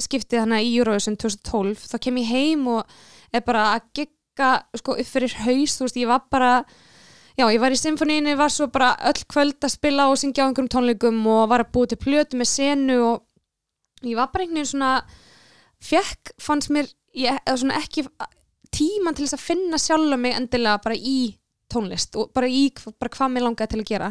skiptið 0.00 0.44
hana 0.44 0.60
í 0.64 0.72
Eurovision 0.78 1.18
2012 1.20 1.88
þá 1.90 1.96
kem 2.04 2.20
ég 2.22 2.30
heim 2.30 2.68
og 2.72 2.94
er 3.34 3.44
bara 3.46 3.66
að 3.74 3.88
gegga 4.00 4.52
sko 4.80 4.96
upp 4.96 5.10
fyrir 5.10 5.34
haus 5.44 5.76
þú 5.76 5.86
veist 5.86 6.00
ég 6.00 6.10
var 6.10 6.24
bara 6.32 6.52
já 7.38 7.46
ég 7.46 7.60
var 7.60 7.72
í 7.72 7.78
symfóníinu, 7.78 8.36
var 8.36 8.52
svo 8.52 8.68
bara 8.72 8.94
öll 9.10 9.24
kvöld 9.28 9.60
að 9.64 9.74
spila 9.74 10.08
og 10.10 10.18
syngja 10.20 10.44
á 10.44 10.48
einhverjum 10.48 10.72
tónleikum 10.72 11.20
og 11.30 11.48
var 11.52 11.64
að 11.64 11.72
búa 11.74 11.90
til 11.90 12.00
plötu 12.00 12.40
með 12.40 12.52
senu 12.52 12.98
og 13.06 14.06
ég 14.06 14.16
var 14.16 14.30
bara 14.32 14.44
einhvern 14.44 14.60
veginn 14.60 14.72
svona 14.72 14.94
fekk, 15.80 16.34
fannst 16.40 16.72
mér 16.72 16.88
ég, 17.16 17.36
ekki 17.46 18.06
tíman 18.74 19.16
til 19.16 19.26
þess 19.26 19.38
að 19.38 19.46
finna 19.46 19.80
sjálf 19.80 20.18
mig 20.20 20.36
endilega 20.36 20.82
bara 20.84 20.96
í 20.96 21.34
tónlist 21.70 22.16
og 22.18 22.32
bara 22.34 22.48
í 22.50 22.68
bara 22.98 23.12
hvað 23.14 23.34
mér 23.34 23.46
langaði 23.46 23.72
til 23.74 23.82
að 23.82 23.90
gera. 23.90 24.10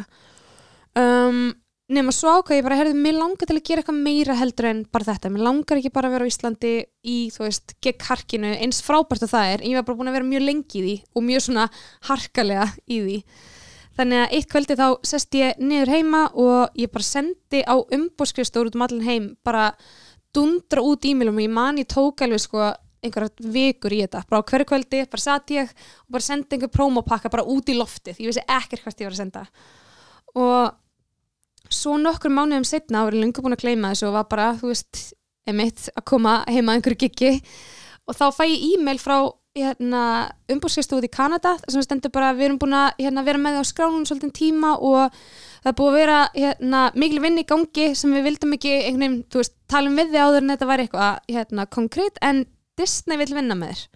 Um, 0.98 1.42
nema 1.90 2.12
svo 2.14 2.36
ákvað 2.38 2.60
ég 2.60 2.66
bara, 2.66 2.78
herðu, 2.78 2.98
mér 3.02 3.16
langar 3.18 3.48
til 3.48 3.56
að 3.56 3.64
gera 3.66 3.82
eitthvað 3.82 4.02
meira 4.04 4.36
heldur 4.38 4.68
en 4.70 4.82
bara 4.94 5.06
þetta, 5.08 5.30
mér 5.34 5.44
langar 5.46 5.80
ekki 5.80 5.92
bara 5.94 6.10
að 6.10 6.14
vera 6.16 6.26
á 6.26 6.30
Íslandi 6.30 6.74
í, 7.02 7.16
þú 7.34 7.46
veist, 7.46 7.74
gegn 7.82 8.04
harkinu 8.06 8.52
eins 8.56 8.82
frábært 8.86 9.24
að 9.26 9.32
það 9.32 9.54
er, 9.54 9.64
en 9.64 9.72
ég 9.72 9.80
var 9.80 9.86
bara 9.88 9.98
búin 9.98 10.10
að 10.12 10.18
vera 10.18 10.28
mjög 10.28 10.44
lengi 10.46 10.78
í 10.78 10.84
því 10.84 10.94
og 11.14 11.26
mjög 11.26 11.46
svona 11.46 11.64
harkalega 12.06 12.68
í 12.86 13.00
því. 13.06 13.16
Þannig 13.98 14.22
að 14.22 14.36
eitt 14.36 14.48
kvöldi 14.52 14.76
þá 14.78 14.86
sest 15.10 15.36
ég 15.36 15.58
niður 15.60 15.90
heima 15.96 16.20
og 16.38 16.78
ég 16.78 16.92
bara 16.94 17.08
sendi 17.08 17.64
á 17.66 17.74
umbóðskrifstóru 17.74 18.70
út 18.70 18.78
um 18.78 18.86
allan 18.86 19.04
heim 19.04 19.26
bara 19.44 19.72
dundra 20.32 20.84
út 20.86 21.04
e-mailum 21.10 21.40
og 21.40 21.44
ég 21.44 21.52
man 21.52 21.80
ég 21.82 21.90
tók 21.90 22.22
alveg 22.22 22.44
sko 22.44 22.70
einhverja 23.00 23.50
vikur 23.50 23.96
í 23.96 24.02
þetta, 24.04 24.22
bara 24.28 24.44
á 24.44 24.48
hverju 24.48 24.68
kvöldi 24.68 25.02
bara 25.10 25.24
satt 25.24 25.50
ég 25.56 25.72
og 25.72 26.14
bara 26.14 26.24
sendi 26.24 26.54
einhver 26.54 26.70
promopakka 26.72 27.32
bara 27.32 27.46
út 27.48 27.72
í 27.72 27.76
loftið, 27.76 28.20
ég 28.20 28.30
vissi 28.30 28.44
ekkert 28.44 28.84
hvert 28.84 29.02
ég 29.02 29.08
var 29.08 29.16
að 29.16 29.22
senda. 29.24 29.44
Og 30.38 30.79
svo 31.70 31.96
nokkur 32.00 32.32
mánuðum 32.34 32.66
setna 32.66 33.04
árið 33.06 33.24
lengur 33.24 33.46
búin 33.46 33.56
að 33.56 33.64
kleima 33.64 33.92
þessu 33.92 34.08
og 34.08 34.16
var 34.18 34.30
bara, 34.30 34.48
þú 34.58 34.72
veist, 34.72 35.02
emitt 35.50 35.88
að 35.94 36.06
koma 36.10 36.40
heima 36.50 36.76
einhverju 36.76 37.04
giggi. 37.04 37.36
Og 38.10 38.16
þá 38.16 38.26
fæ 38.34 38.44
ég 38.48 38.64
e-mail 38.74 38.98
frá 39.02 39.18
hérna, 39.56 40.02
umbúrskistóð 40.50 41.08
í 41.08 41.10
Kanada 41.12 41.56
sem 41.66 41.82
stendur 41.82 42.12
bara 42.14 42.30
við 42.36 42.50
erum 42.50 42.58
búin 42.62 42.76
að 42.78 43.00
hérna, 43.02 43.24
vera 43.26 43.40
með 43.42 43.58
á 43.58 43.64
skránum 43.66 44.06
svolítið 44.06 44.32
tíma 44.36 44.76
og 44.78 45.16
það 45.64 45.70
er 45.72 45.76
búin 45.80 45.90
að 45.90 45.98
vera 45.98 46.18
hérna, 46.36 46.82
mikil 47.02 47.22
vinn 47.24 47.40
í 47.42 47.46
gangi 47.48 47.88
sem 47.98 48.14
við 48.14 48.28
vildum 48.28 48.54
ekki 48.56 48.74
einhvern 48.76 49.02
veginn, 49.02 49.22
þú 49.26 49.42
veist, 49.42 49.56
tala 49.70 49.90
um 49.90 49.98
við 49.98 50.12
þig 50.12 50.26
áður 50.26 50.44
en 50.44 50.54
þetta 50.54 50.70
var 50.70 50.84
eitthvað 50.84 51.34
hérna, 51.34 51.66
konkrétt 51.78 52.20
en 52.22 52.44
Disney 52.78 53.20
vil 53.20 53.32
vinna 53.34 53.58
með 53.58 53.74
þér. 53.74 53.86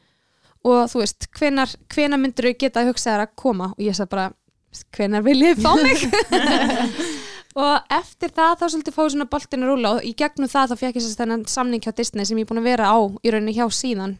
Og 0.64 0.80
þú 0.90 1.04
veist, 1.04 1.28
hvenar, 1.38 1.76
hvenar 1.92 2.20
myndur 2.20 2.50
þú 2.50 2.56
geta 2.64 2.82
að 2.82 2.90
hugsa 2.90 3.12
þér 3.12 3.26
að 3.28 3.36
koma? 3.38 3.70
Og 3.76 3.84
ég 3.84 3.96
sagði 3.96 4.14
bara, 4.16 4.30
hvenar 4.96 5.24
vil 5.26 5.38
ég 5.44 5.60
fá 5.62 5.70
mig 5.78 6.02
og 7.54 7.94
eftir 7.94 8.32
það 8.34 8.56
þá 8.58 8.64
svolítið 8.66 8.96
fóðu 8.96 9.14
svona 9.14 9.30
boltinu 9.30 9.68
rúla 9.68 9.96
og 9.96 10.06
í 10.06 10.12
gegnum 10.18 10.50
það 10.50 10.72
þá 10.72 10.80
fekk 10.80 10.98
ég 10.98 11.04
þess 11.04 11.22
að 11.22 11.48
samning 11.52 11.84
hjá 11.84 11.92
Disney 11.94 12.26
sem 12.26 12.38
ég 12.38 12.46
er 12.46 12.50
búin 12.50 12.62
að 12.62 12.70
vera 12.72 12.90
á 12.90 12.98
í 12.98 13.30
rauninni 13.30 13.54
hjá 13.54 13.66
síðan. 13.70 14.16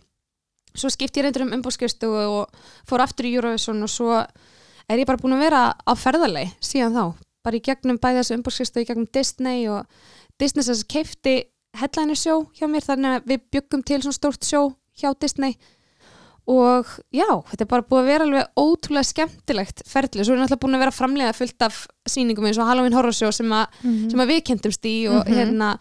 Svo 0.75 0.91
skipt 0.91 1.19
ég 1.19 1.27
reyndur 1.27 1.47
um 1.47 1.55
umbúrskristu 1.57 2.11
og 2.15 2.55
fór 2.87 3.03
aftur 3.03 3.27
í 3.27 3.35
Eurovision 3.35 3.83
og 3.83 3.91
svo 3.91 4.21
er 4.21 5.03
ég 5.03 5.09
bara 5.09 5.19
búin 5.19 5.35
að 5.37 5.45
vera 5.47 5.63
á 5.75 5.93
ferðarlei 5.99 6.47
síðan 6.63 6.95
þá, 6.95 7.05
bara 7.47 7.59
í 7.59 7.65
gegnum 7.65 7.99
bæði 7.99 8.21
þessu 8.21 8.39
umbúrskristu 8.39 8.83
í 8.83 8.89
gegnum 8.89 9.11
Disney 9.15 9.69
og 9.71 9.87
Disney 10.39 10.67
sem 10.67 10.87
keifti 10.91 11.37
headliner 11.79 12.19
sjó 12.19 12.45
hjá 12.55 12.67
mér 12.71 12.87
þannig 12.87 13.19
að 13.19 13.31
við 13.33 13.47
byggum 13.55 13.83
til 13.87 14.01
svona 14.03 14.19
stórt 14.19 14.47
sjó 14.47 14.63
hjá 14.99 15.11
Disney 15.19 15.59
og 16.51 16.89
já, 17.15 17.29
þetta 17.49 17.65
er 17.65 17.69
bara 17.71 17.87
búið 17.89 18.01
að 18.01 18.09
vera 18.11 18.25
alveg 18.27 18.59
ótrúlega 18.61 19.09
skemmtilegt 19.09 19.85
ferli, 19.89 20.25
svo 20.25 20.35
er 20.35 20.43
náttúrulega 20.43 20.63
búin 20.65 20.77
að 20.77 20.83
vera 20.85 20.95
framlega 20.95 21.37
fullt 21.37 21.65
af 21.65 21.79
síningum 22.11 22.49
eins 22.49 22.61
og 22.61 22.69
Halloween 22.69 22.97
Horror 22.97 23.17
Show 23.17 23.33
sem, 23.33 23.53
a, 23.53 23.65
mm 23.83 23.91
-hmm. 23.91 24.11
sem 24.11 24.21
að 24.21 24.31
við 24.33 24.43
kentumst 24.45 24.85
í 24.85 25.09
og 25.09 25.15
mm 25.15 25.23
-hmm. 25.23 25.37
hérna, 25.39 25.79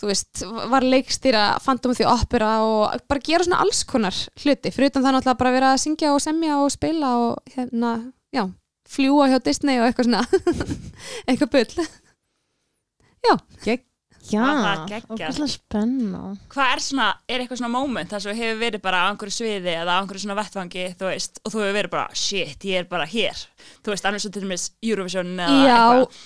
þú 0.00 0.06
veist, 0.06 0.44
var 0.70 0.82
leikstýra 0.82 1.58
Phantom 1.58 1.90
of 1.90 1.98
the 1.98 2.06
Opera 2.06 2.62
og 2.62 3.00
bara 3.08 3.20
gera 3.20 3.44
svona 3.44 3.60
alls 3.60 3.84
konar 3.84 4.14
hluti, 4.14 4.70
fyrir 4.70 4.90
utan 4.90 5.02
það 5.02 5.14
náttúrulega 5.14 5.38
bara 5.38 5.52
vera 5.52 5.72
að 5.72 5.82
syngja 5.82 6.14
og 6.14 6.20
semja 6.20 6.58
og 6.58 6.70
spila 6.70 7.16
og 7.16 7.36
hérna, 7.56 8.12
já, 8.32 8.50
fljúa 8.88 9.28
hjá 9.28 9.38
Disney 9.44 9.80
og 9.80 9.86
eitthvað 9.86 10.04
svona 10.04 10.26
eitthvað 11.28 11.50
bull. 11.50 11.86
Já, 13.26 13.36
gegn 13.64 13.87
Já, 14.28 14.40
Var 14.44 14.58
það 14.64 14.80
geggjað? 14.92 15.28
okkur 15.34 15.50
spenna 15.52 16.22
Hvað 16.52 16.72
er 16.74 16.82
svona, 16.84 17.06
er 17.28 17.40
eitthvað 17.44 17.60
svona 17.62 17.72
moment 17.74 18.10
þar 18.12 18.22
sem 18.24 18.32
þú 18.34 18.40
hefur 18.42 18.58
verið 18.62 18.82
bara 18.84 19.02
á 19.02 19.08
einhverju 19.12 19.36
sviði 19.38 19.74
eða 19.74 19.94
á 19.94 20.00
einhverju 20.02 20.24
svona 20.24 20.36
vettfangi, 20.40 20.86
þú 21.00 21.06
veist, 21.08 21.40
og 21.44 21.52
þú 21.54 21.62
hefur 21.62 21.76
verið 21.78 21.92
bara, 21.94 22.08
shit, 22.14 22.66
ég 22.68 22.82
er 22.82 22.88
bara 22.90 23.06
hér. 23.08 23.44
Þú 23.84 23.94
veist, 23.94 24.08
annars 24.10 24.26
svo 24.26 24.32
til 24.34 24.42
dæmis 24.44 24.66
Eurovision 24.84 25.32
eða 25.38 25.62
Já, 25.64 25.78
eitthvað. 25.78 26.18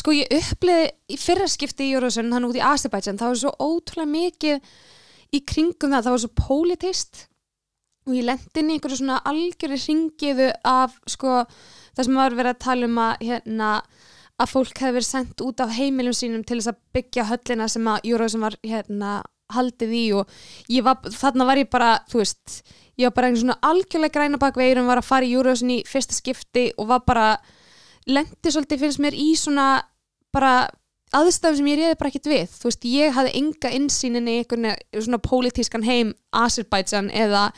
sko 0.00 0.14
ég 0.14 0.36
uppliði 0.38 0.86
í 1.10 1.18
fyrra 1.18 1.48
skipti 1.50 1.88
í 1.88 1.94
Eurovision, 1.96 2.30
hann 2.36 2.46
út 2.50 2.58
í 2.60 2.62
Azerbaijan, 2.62 3.18
það 3.18 3.32
var 3.34 3.42
svo 3.42 3.52
ótrúlega 3.66 4.12
mikið 4.14 4.70
í 5.34 5.42
kringum 5.46 5.90
það, 5.94 6.04
það 6.06 6.14
var 6.16 6.22
svo 6.26 6.32
politist 6.46 7.26
og 8.08 8.14
ég 8.16 8.24
lendi 8.26 8.62
inn 8.62 8.70
í 8.72 8.76
einhverju 8.78 8.96
svona 9.02 9.18
algjörði 9.28 9.76
ringiðu 9.84 10.46
af 10.66 10.94
sko 11.06 11.34
það 11.94 12.06
sem 12.06 12.16
var 12.18 12.34
verið 12.38 12.54
að 12.54 12.62
tala 12.64 12.88
um 12.88 12.96
að 13.04 13.24
hérna 13.28 13.68
að 14.40 14.52
fólk 14.54 14.80
hefði 14.80 14.96
verið 14.98 15.08
sendt 15.08 15.44
út 15.44 15.60
af 15.62 15.74
heimilum 15.76 16.16
sínum 16.16 16.44
til 16.46 16.58
þess 16.60 16.72
að 16.72 16.80
byggja 16.96 17.28
höllina 17.28 17.68
sem 17.70 17.88
að 17.92 18.08
Eurovision 18.08 18.44
var 18.46 18.56
hérna 18.64 19.20
haldið 19.50 19.94
í 19.96 20.04
og 20.14 20.30
var, 20.86 21.00
þarna 21.10 21.46
var 21.48 21.60
ég 21.60 21.70
bara, 21.72 21.90
þú 22.10 22.22
veist, 22.22 22.60
ég 23.00 23.08
var 23.08 23.16
bara 23.16 23.30
einhvern 23.30 23.42
svona 23.44 23.58
algjörlega 23.66 24.14
græna 24.14 24.40
bak 24.40 24.58
veirum, 24.60 24.88
var 24.90 25.00
að 25.02 25.08
fara 25.10 25.26
í 25.26 25.34
Eurovision 25.34 25.74
í 25.74 25.80
fyrsta 25.88 26.16
skipti 26.16 26.68
og 26.78 26.90
var 26.92 27.02
bara 27.06 27.30
lendi 28.08 28.52
svolítið 28.52 28.84
finnst 28.84 29.02
mér 29.02 29.16
í 29.18 29.32
svona 29.38 29.68
bara 30.34 30.70
aðstæðum 31.16 31.58
sem 31.58 31.68
ég 31.70 31.78
reyði 31.80 31.98
bara 32.00 32.10
ekkert 32.12 32.30
við. 32.30 32.56
Þú 32.56 32.70
veist, 32.70 32.88
ég 32.88 33.14
hafði 33.16 33.36
enga 33.40 33.70
insýnin 33.76 34.30
í 34.30 34.38
einhvern 34.40 34.72
svona 34.94 35.20
pólitískan 35.24 35.86
heim 35.86 36.12
Azerbaijan 36.36 37.10
eða 37.10 37.48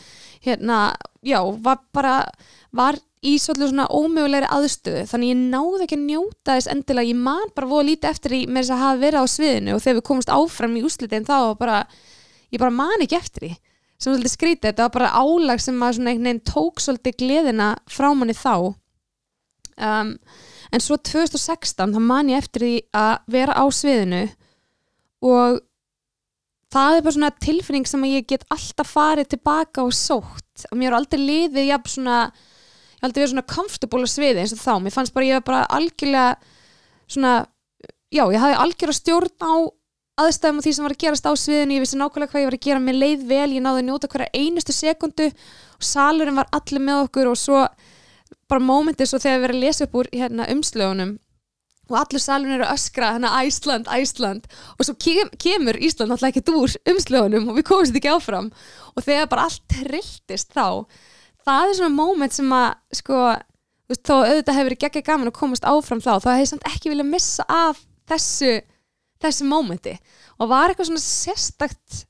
hérna, 0.42 0.78
já, 1.26 1.40
var 1.62 1.82
bara 1.94 2.16
var 2.72 2.98
í 3.22 3.36
svolítið 3.38 3.70
svona 3.70 3.86
ómögulegri 3.92 4.48
aðstöðu. 4.50 5.02
Þannig 5.10 5.32
ég 5.32 5.42
náði 5.52 5.84
ekki 5.84 5.98
að 5.98 6.06
njóta 6.08 6.56
þess 6.56 6.70
endilega. 6.72 7.10
Ég 7.12 7.20
man 7.28 7.52
bara 7.54 7.68
voru 7.70 7.88
lítið 7.90 8.10
eftir 8.10 8.34
í 8.34 8.40
með 8.48 8.64
þess 8.64 8.74
að 8.74 8.82
hafa 8.82 9.02
verið 9.02 9.22
á 9.22 9.26
sviðinu 9.34 9.74
og 9.76 9.82
þegar 9.84 9.98
við 9.98 10.06
komumst 10.08 10.32
áfram 10.34 10.78
í 10.78 10.84
úslitin 10.88 11.28
þá 11.28 11.36
bara, 11.60 11.82
ég 12.50 12.62
bara 12.62 12.74
man 12.74 13.04
ekki 13.04 13.18
eftir 13.20 13.46
því. 13.46 13.52
Sem 14.02 14.10
svolítið 14.10 14.34
skrítið, 14.34 14.68
þetta 14.72 14.86
var 14.88 14.94
bara 14.96 15.12
álag 15.14 15.62
sem 15.62 15.76
að 15.78 15.98
svona 15.98 16.10
einhvern 16.10 16.30
veginn 16.32 16.46
tók 16.48 16.82
svolítið 16.82 17.18
gleðina 17.20 17.68
frá 17.86 18.08
manni 18.18 18.34
þá. 18.34 18.54
Um, 19.78 20.16
en 20.72 20.82
svo 20.82 20.96
2016 20.96 21.92
þá 21.92 22.00
man 22.00 22.30
ég 22.32 22.42
eftir 22.42 22.64
því 22.64 22.76
að 22.96 23.12
vera 23.34 23.56
á 23.58 23.64
sviðinu 23.72 24.22
og 25.22 25.60
það 26.72 26.96
er 26.96 27.04
bara 27.04 27.16
svona 27.16 27.34
tilfinning 27.44 27.88
sem 27.88 28.08
ég 28.08 28.26
get 28.30 28.46
alltaf 28.52 28.94
farið 28.94 29.34
tilbaka 29.34 29.84
og 29.84 29.92
sótt. 29.96 30.64
Og 30.70 30.78
mér 30.78 30.92
er 30.92 30.98
aldrei 30.98 31.20
liðið 31.20 31.68
jafn 31.68 31.94
svona 31.96 32.18
ég 32.22 33.02
hef 33.02 33.08
aldrei 33.08 33.22
verið 33.22 33.32
svona 33.34 33.50
comfortable 33.50 34.06
á 34.06 34.14
sviði 34.14 34.42
eins 34.42 34.54
og 34.56 34.62
þá. 34.62 34.74
Mér 34.80 34.94
fannst 34.94 35.14
bara 35.14 35.28
ég 35.28 35.38
var 35.40 35.46
bara 35.46 35.62
algjörlega 35.76 36.26
svona, 37.10 37.32
já 38.14 38.24
ég 38.24 38.42
hafði 38.42 38.58
algjörlega 38.64 38.98
stjórn 39.00 39.32
á 39.42 39.54
aðstæðum 40.22 40.60
og 40.60 40.64
því 40.64 40.72
sem 40.76 40.86
var 40.86 40.94
að 40.94 41.02
gerast 41.02 41.26
á 41.28 41.32
sviðinu, 41.40 41.76
ég 41.76 41.82
vissi 41.82 41.98
nákvæmlega 41.98 42.32
hvað 42.32 42.42
ég 42.42 42.48
var 42.48 42.56
að 42.56 42.66
gera. 42.66 42.84
Mér 42.84 42.98
leið 43.00 43.24
vel, 43.28 43.48
ég 43.56 43.64
náði 43.64 43.82
að 43.82 43.86
njóta 43.88 44.10
hverja 44.12 44.32
einustu 44.36 44.76
sekundu 44.76 45.28
og 45.32 45.86
salurinn 45.88 46.38
var 46.38 46.50
allir 46.54 46.84
með 46.84 47.06
okkur 47.06 47.32
og 47.32 47.40
svo 47.40 47.62
bara 48.50 48.64
mómentið 48.64 49.10
svo 49.10 49.20
þegar 49.22 49.38
við 49.38 49.48
erum 49.48 49.60
að 49.60 49.66
lesa 49.66 49.86
upp 49.86 50.00
úr 50.00 50.10
hérna, 50.12 50.48
umslögunum 50.52 51.12
og 51.90 51.96
allur 51.98 52.22
salurinn 52.22 52.56
eru 52.56 52.64
að 52.64 52.76
öskra 52.78 53.08
hérna 53.16 53.32
Æsland, 53.42 53.88
Æsland 53.90 54.46
og 54.78 54.86
svo 54.86 54.94
kem, 55.02 55.32
kemur 55.40 55.76
Ísland 55.76 56.14
alltaf 56.14 56.30
ekkert 56.30 56.52
úr 56.54 56.76
umslögunum 56.92 57.50
og 57.50 57.58
við 57.58 57.66
komumst 57.68 57.96
ekki 57.98 58.12
áfram. 58.12 58.52
Og 58.96 59.04
þegar 59.04 59.28
bara 59.32 59.48
allt 59.48 59.64
trilltist 59.72 60.54
þá 60.54 60.86
það 61.46 61.68
er 61.68 61.78
svona 61.78 61.96
moment 61.96 62.34
sem 62.34 62.54
að 62.54 62.68
sko, 62.98 63.20
þú 63.86 63.94
veist, 63.94 64.04
þó 64.06 64.14
auðvitað 64.16 64.58
hefur 64.58 64.70
verið 64.70 64.82
geggja 64.84 65.06
gaman 65.08 65.30
að 65.32 65.38
komast 65.38 65.68
áfram 65.68 66.02
þá, 66.02 66.12
þá 66.22 66.30
hefði 66.36 66.50
samt 66.52 66.68
ekki 66.70 66.92
vilja 66.92 67.08
missa 67.08 67.46
af 67.50 67.82
þessu 68.10 68.54
þessu 69.22 69.46
momenti. 69.46 69.94
Og 70.40 70.50
var 70.50 70.72
eitthvað 70.72 70.90
svona 70.90 71.04
sérstakt 71.04 72.02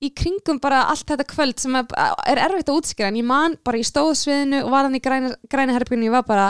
í 0.00 0.10
kringum 0.16 0.60
bara 0.62 0.86
allt 0.88 1.04
þetta 1.08 1.26
kvöld 1.28 1.60
sem 1.60 1.76
er, 1.76 1.88
er 2.28 2.40
erfitt 2.46 2.70
að 2.72 2.80
útskýra 2.80 3.10
en 3.10 3.18
ég 3.20 3.26
man 3.28 3.56
bara 3.66 3.80
í 3.80 3.84
stóðsviðinu 3.84 4.62
og 4.64 4.72
var 4.72 4.88
hann 4.88 4.96
í 4.96 5.02
græna, 5.04 5.34
græna 5.52 5.76
herbyggjum 5.76 6.06
ég 6.06 6.14
var 6.14 6.24
bara, 6.28 6.46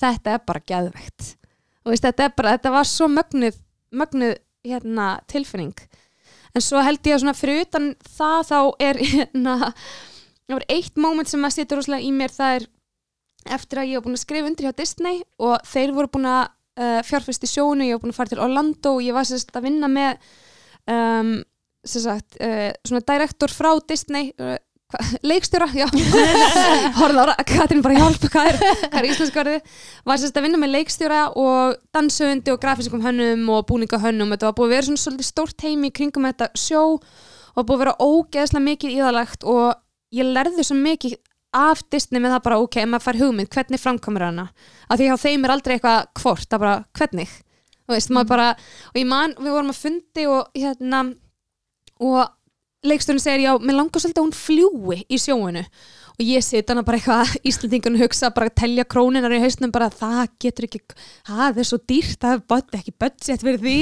þetta 0.00 0.36
er 0.36 0.42
bara 0.48 0.64
geðveikt. 0.72 1.34
Og 1.84 1.92
veist, 1.92 2.06
þetta 2.06 2.30
bara, 2.38 2.56
þetta 2.56 2.72
var 2.74 2.88
svo 2.88 3.08
mögnuð, 3.12 3.58
mögnuð 3.94 4.34
hérna, 4.66 5.10
tilfinning. 5.30 5.76
En 6.56 6.64
svo 6.64 6.80
held 6.80 7.04
ég 7.06 7.20
að 7.20 7.36
fyrir 7.36 7.66
utan 7.66 7.92
það 8.16 8.38
þá 8.48 8.58
er 8.88 9.02
hérna, 9.12 9.58
eitt 10.72 10.96
moment 10.96 11.28
sem 11.28 11.44
að 11.44 11.58
sitja 11.58 11.76
rosalega 11.76 12.06
í 12.06 12.14
mér 12.16 12.32
það 12.32 12.60
er 12.60 12.68
eftir 13.56 13.82
að 13.82 13.90
ég 13.90 14.00
var 14.00 14.06
búin 14.06 14.16
að 14.16 14.24
skrifa 14.24 14.48
undir 14.48 14.66
hjá 14.66 14.78
Disney 14.80 15.20
og 15.38 15.60
þeir 15.68 15.92
voru 15.94 16.10
búin 16.16 16.30
að 16.30 16.46
uh, 16.80 17.02
fjárfæst 17.06 17.44
í 17.46 17.50
sjónu, 17.50 17.86
ég 17.86 17.98
var 17.98 18.02
búin 18.02 18.14
að 18.14 18.18
fara 18.22 18.32
til 18.32 18.42
Orlando 18.42 18.96
og 18.96 19.04
ég 19.04 19.14
var 19.14 19.28
sérst 19.28 19.52
að 19.54 19.68
vinna 19.68 19.90
með 19.92 20.16
um, 20.90 21.36
sagt, 21.90 22.38
uh, 22.40 22.70
svona 22.86 23.04
direktor 23.06 23.52
frá 23.52 23.72
Disney 23.88 24.32
hva, 24.36 25.02
leikstjóra, 25.26 25.66
já. 25.74 25.86
Horfða 27.00 27.34
á 27.34 27.42
Katrin 27.48 27.82
bara 27.82 27.98
hjálp 27.98 28.26
hvað 28.30 28.50
er, 28.52 28.58
hvað 28.84 28.98
er 29.00 29.08
íslensku 29.10 29.40
orðið? 29.42 29.72
Var 30.06 30.20
sérst 30.22 30.38
að 30.38 30.46
vinna 30.46 30.60
með 30.62 30.74
leikstjóra 30.76 31.22
og 31.42 31.78
dansöfundi 31.96 32.54
og 32.54 32.60
grafiskum 32.62 33.02
hönnum 33.04 33.48
og 33.54 33.64
búningahönnum 33.70 34.34
þetta 34.34 34.50
var 34.50 34.58
búið 34.58 34.68
að 34.68 34.76
vera 34.76 34.88
svona 34.88 35.02
svolítið 35.02 35.30
stórt 35.30 35.66
heimi 35.66 35.90
kringum 35.94 36.28
þetta 36.28 36.50
sjó 36.54 36.84
og 37.56 37.64
búið 37.64 37.74
að 37.74 37.82
vera 37.82 37.96
ógeðslega 38.06 38.66
mikið 38.68 38.94
íðalegt 39.00 39.48
og 39.48 39.74
ég 40.14 40.30
lærði 40.36 40.66
svo 40.66 40.78
mikið 40.78 41.18
af 41.56 41.82
Disney 41.90 42.20
með 42.20 42.36
það 42.36 42.46
bara 42.46 42.62
ok, 42.62 42.80
ef 42.82 42.88
maður 42.90 43.06
fær 43.06 43.20
hugmynd, 43.22 43.50
hvernig 43.54 43.80
framkomur 43.80 44.26
hana? 44.26 44.48
Af 44.86 45.00
því 45.00 45.10
að 45.10 45.22
þeim 45.24 45.46
er 45.46 45.54
aldrei 45.54 45.76
eitthvað 45.76 46.08
hvort, 46.20 46.48
það 46.50 46.62
bara 46.62 46.74
hvernig, 46.98 47.36
veist, 47.88 48.12
maður 48.12 48.32
bara 48.34 48.48
og 48.92 48.98
ég 49.00 49.08
man, 49.08 49.34
við 49.40 49.54
vorum 49.56 49.72
að 49.72 49.80
fundi 49.80 50.26
og 50.28 50.50
hérna 50.58 51.06
og 52.02 52.22
leiksturinn 52.86 53.22
segir 53.22 53.46
já, 53.46 53.52
mér 53.60 53.78
langar 53.80 54.02
svolítið 54.02 54.20
að 54.20 54.26
hún 54.26 54.36
fljúi 54.36 54.98
í 55.08 55.18
sjóinu. 55.20 55.64
Og 56.16 56.22
ég 56.24 56.44
seti 56.44 56.72
hana 56.72 56.84
bara 56.86 57.00
eitthvað 57.00 57.34
Íslandingun 57.50 57.98
hugsa, 58.00 58.30
bara 58.34 58.50
að 58.50 58.56
telja 58.62 58.86
króninar 58.88 59.34
í 59.36 59.42
hausnum 59.42 59.74
bara 59.74 59.90
það 59.92 60.22
getur 60.42 60.68
ekki, 60.68 60.80
það 61.26 61.60
er 61.60 61.68
svo 61.68 61.80
dýrt 61.82 62.22
það 62.22 62.56
er 62.56 62.80
ekki 62.80 62.96
budget 62.96 63.44
fyrir 63.44 63.60
því. 63.64 63.76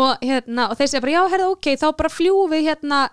Og 0.00 0.22
hérna, 0.22 0.70
og 0.70 0.78
þeir 0.78 0.92
segja 0.92 1.04
bara 1.04 1.16
já, 1.16 1.22
herða 1.34 1.52
ok 1.56 1.70
þá 1.80 1.86
bara 1.98 2.14
fljúum 2.14 2.52
við 2.52 2.68
hérna 2.70 3.04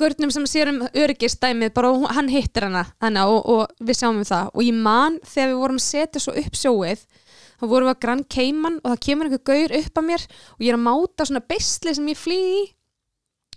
gurnum 0.00 0.30
sem 0.32 0.46
sér 0.48 0.70
um 0.72 0.78
öryggistæmið 0.96 1.74
bara 1.76 1.90
hann 2.16 2.30
hittir 2.32 2.64
hana, 2.64 2.86
hana 3.04 3.26
og, 3.28 3.40
og 3.44 3.84
við 3.84 3.98
sjáum 4.00 4.22
um 4.22 4.26
það. 4.26 4.52
Og 4.54 4.64
ég 4.64 4.78
man 4.88 5.18
þegar 5.28 5.52
við 5.52 5.60
vorum 5.60 5.82
setja 5.84 6.22
svo 6.24 6.32
upp 6.40 6.56
sjóið 6.56 7.04
þá 7.60 7.66
vorum 7.68 7.90
við 7.90 7.92
að 7.92 8.02
grann 8.06 8.22
keiman 8.32 8.78
og 8.80 8.94
það 8.94 9.02
kemur 9.04 9.28
einhver 9.28 9.42
gaur 9.50 9.74
upp 9.76 10.00
að 10.00 10.06
mér 10.08 10.26
og 10.30 10.64
ég 10.64 10.70
er 10.70 10.78
að 10.78 10.86
máta 10.86 11.26
svona 11.28 11.44
beisli 11.52 11.94
sem 11.96 12.08
ég 12.08 12.20
flýði 12.20 12.62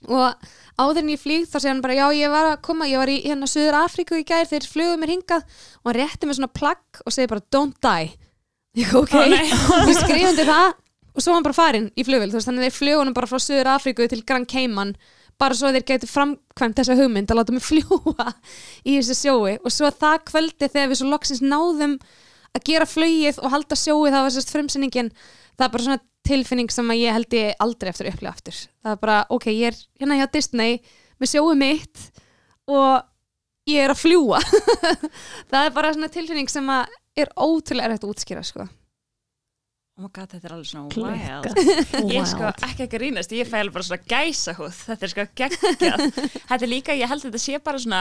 og 0.10 0.48
áður 0.80 1.02
en 1.04 1.12
ég 1.14 1.22
flýð 1.22 1.48
þá 1.50 1.58
segja 1.58 1.74
hann 1.74 1.82
bara 1.84 1.98
já 1.98 2.06
ég 2.18 2.34
var 2.34 2.50
að 2.52 2.62
koma, 2.66 2.88
ég 2.90 3.02
var 3.02 3.12
í 3.12 3.20
hérna 3.24 3.50
Suður 3.50 3.80
Afríku 3.84 4.20
í 4.20 4.26
gær 4.28 4.50
þeir 4.50 4.68
flugðu 4.70 5.00
mér 5.02 5.14
hingað. 5.14 5.44
Og 5.84 5.92
hann 5.92 6.00
rétti 6.00 6.30
mér 6.30 6.40
svona 6.40 6.54
plagg 6.54 7.02
og 7.04 7.16
segi 7.16 7.32
bara 7.32 7.46
don't 7.54 7.78
die. 7.84 8.14
Ég 8.82 8.94
ok, 8.98 9.18
ég 9.30 9.98
skrifundi 10.02 10.48
það 10.50 10.72
og 11.14 11.22
svo 11.22 11.36
hann 11.36 11.46
bara 11.46 11.54
farin 11.54 11.92
í 11.94 12.06
flugvel 12.08 12.32
þannig 12.34 12.64
að 12.64 12.66
þeir 12.66 12.78
flugunum 12.80 13.14
bara 13.14 13.30
frá 13.30 13.42
Suður 13.42 13.70
Afríku 13.76 14.08
til 14.10 14.24
Gran 14.26 14.48
Cayman 14.50 14.96
bara 15.38 15.58
svo 15.58 15.70
þeir 15.74 15.86
getur 15.86 16.10
framkvæmt 16.10 16.80
þessa 16.80 16.96
hugmynd 16.98 17.30
að 17.30 17.40
láta 17.40 17.54
mig 17.54 17.66
fljúa 17.70 18.34
í 18.82 18.98
þessu 18.98 19.18
sjói. 19.20 19.58
Og 19.62 19.74
svo 19.74 19.92
það 19.94 20.24
kvöldi 20.32 20.70
þegar 20.70 20.92
við 20.92 21.02
svo 21.02 21.12
loksins 21.14 21.44
náðum 21.46 22.00
að 22.54 22.66
gera 22.70 22.90
flögið 22.90 23.40
og 23.42 23.54
halda 23.54 23.78
sjóið 23.78 24.14
það 24.14 24.26
var 24.26 24.36
sérst 24.36 24.54
frumsenningin 24.54 25.14
það 25.14 25.66
er 25.66 25.74
bara 25.74 25.86
svona 25.88 26.02
tilfinning 26.28 26.72
sem 26.72 26.92
ég 26.96 27.16
held 27.16 27.36
ég 27.38 27.56
aldrei 27.64 27.92
eftir 27.92 28.08
að 28.08 28.16
upplifa 28.16 28.34
aftur. 28.34 28.60
Það 28.84 28.96
er 28.96 29.02
bara 29.02 29.18
ok, 29.34 29.50
ég 29.52 29.72
er 29.72 29.80
hérna 30.02 30.20
hjá 30.20 30.28
Disney 30.34 30.78
með 31.20 31.34
sjóið 31.34 31.60
mitt 31.60 32.06
og 32.72 33.04
ég 33.70 33.84
er 33.86 33.94
að 33.94 34.02
fljúa 34.04 34.40
það 35.52 35.60
er 35.66 35.76
bara 35.76 35.92
svona 35.96 36.12
tilfinning 36.12 36.52
sem 36.52 36.72
er 36.74 37.30
ótrúlega 37.36 37.90
erfitt 37.90 38.08
að 38.08 38.16
útskýra 38.16 38.46
sko. 38.48 38.68
Oh 39.94 40.08
my 40.08 40.10
god, 40.10 40.32
þetta 40.32 40.48
er 40.50 40.54
alveg 40.56 40.70
svona 40.72 40.88
wild. 40.90 41.58
Ég 42.16 42.24
sko 42.26 42.48
ekki 42.50 42.88
ekki 42.88 42.98
rínast, 42.98 43.34
ég 43.38 43.46
fæl 43.46 43.70
bara 43.70 43.86
svona 43.86 44.02
gæsa 44.10 44.56
húð, 44.58 44.74
þetta 44.88 45.06
er 45.06 45.12
sko 45.12 45.26
geggjað. 45.38 46.06
Þetta 46.50 46.58
er 46.58 46.72
líka, 46.72 46.96
ég 46.98 47.12
held 47.12 47.22
að 47.22 47.28
þetta 47.28 47.42
sé 47.44 47.60
bara 47.62 47.82
svona 47.84 48.00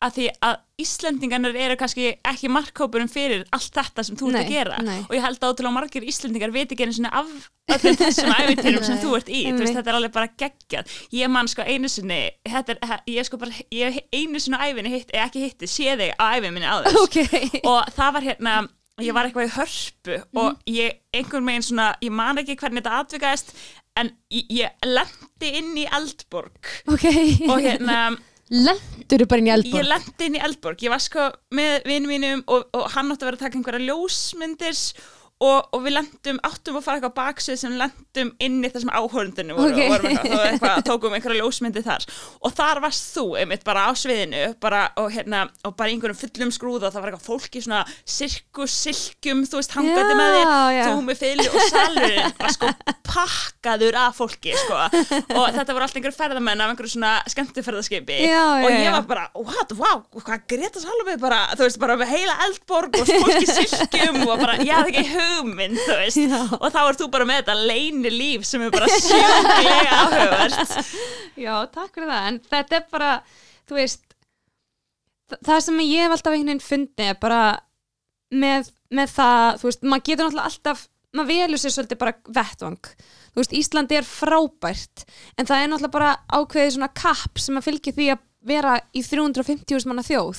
að 0.00 0.16
því 0.16 0.26
að 0.48 0.58
Íslendingarnir 0.80 1.56
eru 1.60 1.76
kannski 1.76 2.06
ekki 2.24 2.48
markkópurum 2.48 3.08
fyrir 3.12 3.42
allt 3.52 3.74
þetta 3.76 4.04
sem 4.06 4.16
þú 4.16 4.30
ert 4.30 4.38
að 4.40 4.52
gera 4.54 4.78
nei. 4.80 5.02
og 5.02 5.12
ég 5.12 5.24
held 5.26 5.36
að 5.36 5.52
ótrúlega 5.52 5.76
margir 5.76 6.06
Íslendingar 6.08 6.54
veit 6.54 6.72
ekki 6.72 6.86
einu 6.86 6.96
svona 6.96 7.10
af 7.20 7.28
öllum 7.74 7.98
þessum 8.00 8.32
æfintýrum 8.32 8.86
sem 8.88 9.00
þú 9.04 9.12
ert 9.18 9.28
í, 9.28 9.42
þú 9.50 9.60
veist 9.60 9.76
þetta 9.76 9.92
er 9.92 9.98
alveg 9.98 10.14
bara 10.14 10.32
geggjað 10.40 10.94
ég 11.18 11.32
man 11.32 11.50
sko 11.52 11.66
einu 11.68 11.90
sinni 11.92 12.20
er, 12.48 12.82
ég 13.12 13.28
sko 13.28 13.40
bara, 13.42 13.64
ég 13.76 14.00
einu 14.08 14.40
sinni 14.40 14.56
á 14.56 14.64
æfinni 14.64 14.94
hitt, 14.94 15.12
ekki 15.12 15.44
hitti, 15.44 15.68
sé 15.68 15.96
þig 16.00 16.16
á 16.16 16.24
æfinni 16.32 16.54
minni 16.56 16.72
þess 16.86 17.02
okay. 17.04 17.60
og 17.60 17.92
það 17.98 18.16
var 18.16 18.28
hérna 18.30 18.56
ég 19.04 19.16
var 19.16 19.28
eitthvað 19.28 19.50
í 19.50 19.54
hörpu 19.58 20.16
mm. 20.16 20.40
og 20.40 20.72
ég 20.72 20.96
einhvern 21.16 21.52
veginn 21.52 21.68
svona, 21.68 21.92
ég 22.00 22.12
man 22.14 22.40
ekki 22.40 22.56
hvernig 22.60 22.84
þetta 22.84 23.04
atvikaðist 23.04 23.54
en 24.00 24.12
ég, 24.32 24.48
ég 24.62 24.88
lendi 24.88 25.52
inn 25.60 25.72
í 25.76 25.86
Eldborg 25.92 26.72
okay. 26.88 27.36
og 27.48 27.60
hérna 27.60 28.00
Lendur 28.50 29.22
þú 29.22 29.26
bara 29.30 29.42
inn 29.42 29.48
í 29.48 29.54
Eldborg? 29.54 29.78
Ég 29.78 29.86
lendi 29.86 30.26
inn 30.26 30.36
í 30.36 30.42
Eldborg, 30.42 30.82
ég 30.82 30.90
var 30.90 31.02
sko 31.04 31.28
með 31.54 31.86
vinnum 31.86 32.10
mínum 32.10 32.40
og, 32.50 32.66
og 32.74 32.88
hann 32.96 33.12
átti 33.14 33.22
að 33.22 33.28
vera 33.28 33.38
að 33.38 33.44
taka 33.44 33.60
einhverja 33.60 33.86
ljósmyndir 33.86 34.80
og, 35.40 35.70
og 35.72 35.84
við 35.86 35.94
lendum, 35.96 36.38
áttum 36.44 36.76
að 36.76 36.84
fara 36.84 36.98
eitthvað 36.98 37.14
baksið 37.16 37.58
sem 37.62 37.76
lendum 37.80 38.32
inn 38.44 38.58
í 38.60 38.68
þessum 38.68 38.90
áhörndinu 38.92 39.56
voru, 39.56 39.72
okay. 39.72 39.88
og 39.88 40.04
eitthvað, 40.10 40.42
eitthvað, 40.50 40.80
tókum 40.84 41.14
einhverja 41.16 41.40
ljósmyndi 41.40 41.82
þar 41.86 42.04
og 42.44 42.56
þar 42.58 42.82
varst 42.84 43.06
þú 43.14 43.24
einmitt 43.40 43.64
bara 43.64 43.86
á 43.88 43.90
sviðinu 43.96 44.42
bara, 44.60 44.82
og, 45.00 45.08
hérna, 45.14 45.46
og 45.64 45.76
bara 45.78 45.94
einhverjum 45.94 46.18
fullum 46.20 46.52
skrúða 46.52 46.90
og 46.90 46.94
það 46.94 47.04
var 47.06 47.12
eitthvað 47.14 47.28
fólki 47.30 47.62
svona 47.64 47.80
sirkussilkjum, 48.04 49.44
þú 49.48 49.60
veist, 49.62 49.76
hangandi 49.78 50.18
með 50.18 50.36
já. 50.40 50.82
þú 50.90 51.06
með 51.08 51.22
fylg 51.24 51.48
og 51.48 51.66
salurinn 51.72 52.36
var 52.36 52.56
sko 52.58 52.74
pakkaður 53.10 53.98
af 54.00 54.20
fólki 54.20 54.52
sko. 54.54 54.76
og 55.38 55.46
þetta 55.56 55.72
voru 55.72 55.86
alltaf 55.86 55.98
einhverju 55.98 56.18
ferðamenn 56.18 56.60
af 56.62 56.74
einhverju 56.74 56.94
svona 56.98 57.14
skemmtifærðarskipi 57.32 58.20
og 58.28 58.68
ég 58.68 58.92
var 58.92 59.08
bara, 59.08 59.26
what, 59.40 59.74
wow, 59.80 60.04
hvað 60.20 60.46
Greta 60.52 60.84
Salome 60.84 61.16
bara, 61.22 61.40
þú 61.56 61.64
veist, 61.64 61.80
bara 61.80 61.96
með 62.00 62.12
heila 62.12 62.36
eldborg 62.46 63.00
og 63.00 63.08
fólki 63.08 63.48
silkjum 63.48 64.22
og 64.26 64.36
bara, 64.44 64.60
ekki 64.60 65.06
hugmynd, 65.30 65.78
þú 65.86 65.96
veist. 66.00 66.20
Já. 66.20 66.40
og 66.58 66.66
þá 66.74 66.78
ert 66.84 67.00
þú 67.02 67.08
bara 67.14 67.26
með 67.30 67.40
þetta 67.42 67.56
leini 67.70 68.12
líf 68.14 68.46
sem 68.48 68.62
er 68.66 68.72
bara 68.74 68.88
sjúklega 68.94 69.98
áhugavert. 70.02 70.92
Já, 71.44 71.54
takk 71.74 71.94
fyrir 71.96 72.10
það, 72.12 72.28
en 72.32 72.40
þetta 72.52 72.78
er 72.80 72.86
bara 72.92 73.10
þú 73.70 73.78
veist 73.80 74.06
þa- 75.30 75.40
það 75.46 75.60
sem 75.66 75.82
ég 75.86 76.04
hef 76.06 76.14
alltaf 76.16 76.32
einhvern 76.36 76.50
veginn 76.52 76.64
fundið 76.68 77.12
er 77.14 77.20
bara 77.22 77.42
með, 78.30 78.70
með 78.94 79.14
það, 79.16 79.60
þú 79.62 79.70
veist, 79.70 79.84
maður 79.90 80.06
getur 80.10 80.26
náttúrulega 80.28 80.50
alltaf 80.52 80.86
maður 81.18 81.30
velur 81.32 81.58
sér 81.58 81.72
svolítið 81.74 81.98
bara 81.98 82.12
vettvang. 82.40 82.90
Þú 83.30 83.40
veist, 83.42 83.54
Íslandi 83.58 83.96
er 83.98 84.06
frábært 84.06 85.04
en 85.38 85.46
það 85.48 85.62
er 85.64 85.70
náttúrulega 85.72 85.94
bara 85.96 86.10
ákveðið 86.38 86.74
svona 86.76 86.90
kapp 87.00 87.40
sem 87.42 87.58
að 87.58 87.66
fylgja 87.66 87.94
því 87.96 88.06
að 88.14 88.20
vera 88.46 88.78
í 88.96 89.02
350 89.04 89.84
manna 89.86 90.02
þjóð. 90.06 90.38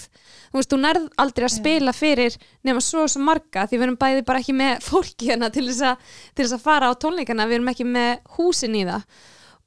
Þú 0.51 0.57
veist, 0.57 0.69
þú 0.73 0.77
nærð 0.81 1.03
aldrei 1.21 1.45
að 1.45 1.53
spila 1.53 1.93
fyrir 1.93 2.37
nema 2.65 2.81
svo 2.81 3.03
og 3.05 3.11
svo 3.13 3.21
marga 3.21 3.67
því 3.69 3.77
við 3.77 3.85
erum 3.87 3.97
bæði 4.01 4.23
bara 4.25 4.39
ekki 4.41 4.55
með 4.57 4.81
fólki 4.89 5.29
hérna 5.29 5.51
til 5.53 5.67
þess 5.69 5.83
að, 5.91 5.97
til 6.35 6.45
þess 6.45 6.55
að 6.57 6.63
fara 6.65 6.89
á 6.89 6.93
tónleikana 6.97 7.45
við 7.47 7.59
erum 7.59 7.69
ekki 7.73 7.85
með 7.85 8.11
húsin 8.37 8.75
í 8.79 8.83
það. 8.89 9.05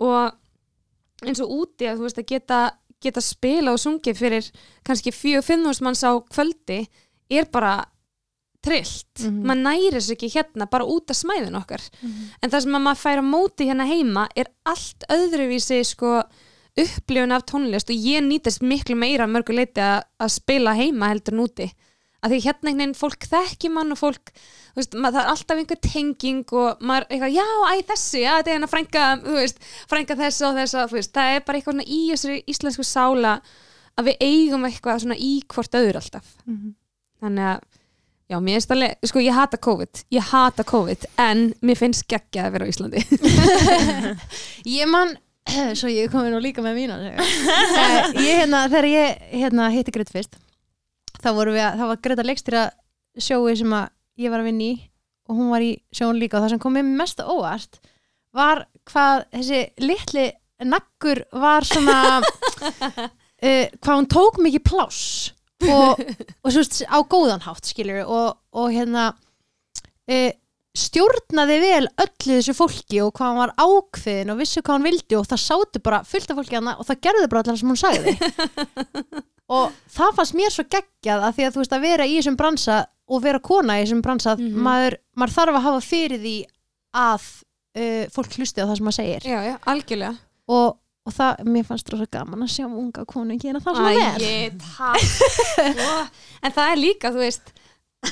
Og 0.03 1.29
eins 1.29 1.41
og 1.45 1.55
úti 1.61 1.87
að 1.89 2.01
þú 2.03 2.09
veist 2.09 2.19
að 2.21 2.29
geta, 2.35 2.59
geta 3.01 3.23
spila 3.23 3.73
og 3.77 3.81
sungið 3.81 4.19
fyrir 4.19 4.51
kannski 4.85 5.13
4-5 5.15 5.83
manns 5.87 6.03
á 6.03 6.13
kvöldi 6.27 6.83
er 7.31 7.47
bara 7.55 7.85
trillt, 8.65 9.21
Mhm. 9.21 9.43
maður 9.45 9.61
næri 9.63 9.91
þessu 9.93 10.15
ekki 10.17 10.29
hérna 10.33 10.67
bara 10.71 10.87
út 10.89 11.11
af 11.13 11.17
smæðin 11.19 11.57
okkar. 11.59 11.83
En 12.43 12.51
það 12.51 12.63
sem 12.65 12.73
að 12.79 12.83
maður 12.87 13.01
fær 13.03 13.21
á 13.21 13.25
móti 13.25 13.67
hérna 13.69 13.85
heima 13.87 14.27
er 14.35 14.49
allt 14.65 15.05
öðruvísi 15.13 15.83
sko 15.85 16.23
upplifun 16.81 17.35
af 17.35 17.47
tónlist 17.51 17.91
og 17.93 18.07
ég 18.11 18.25
nýtist 18.27 18.65
miklu 18.67 18.97
meira 18.99 19.29
að 19.29 19.35
mörgu 19.37 19.57
leiti 19.57 19.83
að, 19.83 20.05
að 20.19 20.33
spila 20.35 20.75
heima 20.79 21.13
heldur 21.13 21.37
en 21.37 21.45
úti. 21.45 21.69
Að 22.25 22.33
því 22.33 22.39
hérna 22.47 22.71
einhvern 22.71 22.81
veginn 22.81 22.97
fólk 22.97 23.27
þekki 23.29 23.71
mann 23.71 23.93
og 23.93 24.01
fólk 24.01 24.33
þú 24.75 24.81
veist, 24.81 24.97
maður, 24.97 25.15
það 25.15 25.21
er 25.21 25.31
alltaf 25.33 25.61
einhver 25.61 25.81
tenging 25.85 26.55
og 26.57 26.81
maður 26.83 27.07
eitthvað, 27.13 27.37
já, 27.37 27.45
æ, 27.71 27.75
þessi, 27.91 28.23
já, 28.25 28.31
þetta 28.39 28.51
er 28.51 28.57
hérna 28.57 28.71
frænka, 28.73 29.05
þú 29.23 29.37
veist, 29.37 29.61
frænka 29.93 30.17
þessa 30.19 30.49
og 30.49 30.59
þessa, 30.59 30.87
þú 30.91 30.99
veist, 30.99 31.13
það 31.15 31.35
er 31.35 31.45
bara 31.47 31.61
eitthvað 31.61 31.77
svona 31.77 31.87
í 31.87 32.01
þessari 32.11 32.41
íslensku 32.51 32.87
sála 32.89 33.35
að 33.95 34.09
við 34.11 34.25
eigum 34.27 34.67
eitthvað 34.67 35.05
svona 35.05 35.19
í 35.21 35.33
hvort 35.55 35.79
öður 35.79 36.01
alltaf. 36.01 36.33
Þannig 37.23 37.51
að, 37.53 37.61
já, 38.33 38.39
mér 38.41 38.57
finnst 38.59 38.75
alveg, 38.75 38.97
sko, 39.13 39.23
ég 39.23 39.39
hata 39.39 39.61
COVID 39.69 40.03
ég 40.17 40.33
hata 40.33 40.67
COVID, 40.73 41.07
en 41.23 41.45
mér 41.63 41.79
finnst 41.79 42.09
geggja 42.11 42.49
að 42.49 42.57
vera 42.57 42.67
á 42.67 42.71
Íslandi. 42.73 43.05
Ég 44.81 44.91
man, 44.91 45.15
svo 45.79 45.91
ég 45.93 46.11
komi 46.13 46.33
nú 46.33 46.41
líka 46.43 46.65
með 46.65 46.81
mína 46.81 46.97
ég 48.29 48.41
hérna, 48.43 48.65
þegar 48.73 48.89
ég 48.89 49.29
hérna, 49.35 49.69
hitti 49.75 49.95
Grit 49.95 50.13
fyrst 50.13 50.39
þá 51.25 51.31
að, 51.33 51.57
það 51.57 51.87
var 51.89 52.01
Greta 52.05 52.27
Leikstýra 52.27 52.65
sjói 53.21 53.55
sem 53.59 53.73
að 53.73 53.89
ég 54.21 54.33
var 54.33 54.43
að 54.43 54.51
vinna 54.51 54.67
í 54.67 54.75
og 55.25 55.39
hún 55.39 55.53
var 55.55 55.65
í 55.65 55.73
sjóun 55.95 56.21
líka. 56.21 56.39
Og 56.39 56.45
það 56.45 56.55
sem 56.55 56.63
kom 56.63 56.75
mér 56.77 56.89
mest 57.01 57.23
óvart 57.23 57.81
var 58.35 58.65
hvað 58.91 59.25
þessi 59.33 59.61
litli 59.81 60.27
naggur 60.65 61.23
var 61.33 61.67
svona 61.67 61.99
uh, 62.21 63.67
hvað 63.81 63.95
hún 63.95 64.11
tók 64.11 64.41
mikið 64.43 64.65
pláss 64.67 65.33
og, 65.65 66.01
og 66.01 66.49
svo 66.51 66.61
veist, 66.61 66.83
á 66.85 66.99
góðan 67.01 67.45
hátt 67.45 67.71
skilur 67.71 68.03
og, 68.05 68.41
og 68.53 68.73
hérna 68.75 69.13
uh, 69.15 70.31
stjórnaði 70.75 71.57
vel 71.63 71.85
öllu 72.03 72.39
þessu 72.41 72.55
fólki 72.59 72.99
og 73.05 73.13
hvað 73.15 73.29
hann 73.31 73.41
var 73.45 73.53
ákveðin 73.63 74.33
og 74.35 74.41
vissi 74.41 74.63
hvað 74.63 74.75
hann 74.79 74.87
vildi 74.89 75.19
og 75.21 75.29
það 75.31 75.43
sátu 75.45 75.83
bara 75.87 76.01
fullt 76.09 76.33
af 76.35 76.41
fólki 76.41 76.57
hana 76.59 76.75
og 76.81 76.89
það 76.89 77.01
gerði 77.07 77.29
bara 77.31 77.45
allar 77.45 77.61
sem 77.61 77.71
hún 77.71 77.79
sagði. 77.79 78.17
Og 79.55 79.75
það 79.93 80.15
fannst 80.17 80.35
mér 80.39 80.53
svo 80.55 80.63
geggjað 80.73 81.25
að 81.27 81.35
því 81.37 81.45
að 81.45 81.51
þú 81.55 81.61
veist 81.61 81.75
að 81.77 81.83
vera 81.85 82.05
í 82.09 82.15
þessum 82.17 82.37
bransa 82.41 82.77
og 83.13 83.21
vera 83.27 83.41
kona 83.45 83.75
í 83.77 83.83
þessum 83.85 84.01
bransa 84.07 84.33
mm 84.39 84.47
Mhm. 84.47 84.63
maður, 84.65 84.95
maður 85.21 85.35
þarf 85.35 85.59
að 85.59 85.67
hafa 85.67 85.83
fyrir 85.85 86.23
því 86.23 86.33
að 86.97 87.27
uh, 87.77 88.05
fólk 88.15 88.39
hlusti 88.39 88.65
á 88.65 88.67
það 88.67 88.77
sem 88.79 88.87
maður 88.89 88.97
segir. 89.03 89.27
Já, 89.29 89.39
já, 89.45 89.55
algjörlega. 89.69 90.15
Og, 90.49 90.71
og 91.05 91.13
það, 91.19 91.45
mér 91.53 91.69
fannst 91.69 91.91
það 91.93 92.01
svo 92.01 92.09
gaman 92.17 92.47
að 92.49 92.53
sjá 92.57 92.65
unga 92.71 93.05
konu 93.13 93.37
gera 93.45 93.61
það 93.61 93.77
svona 93.77 93.93
vel 93.93 94.25
Æ, 94.25 94.51
takk 94.65 95.75
En 96.49 96.57
það 96.57 96.73
er 96.73 96.81
líka, 96.81 97.13
þú 97.13 97.21
veist 97.21 97.53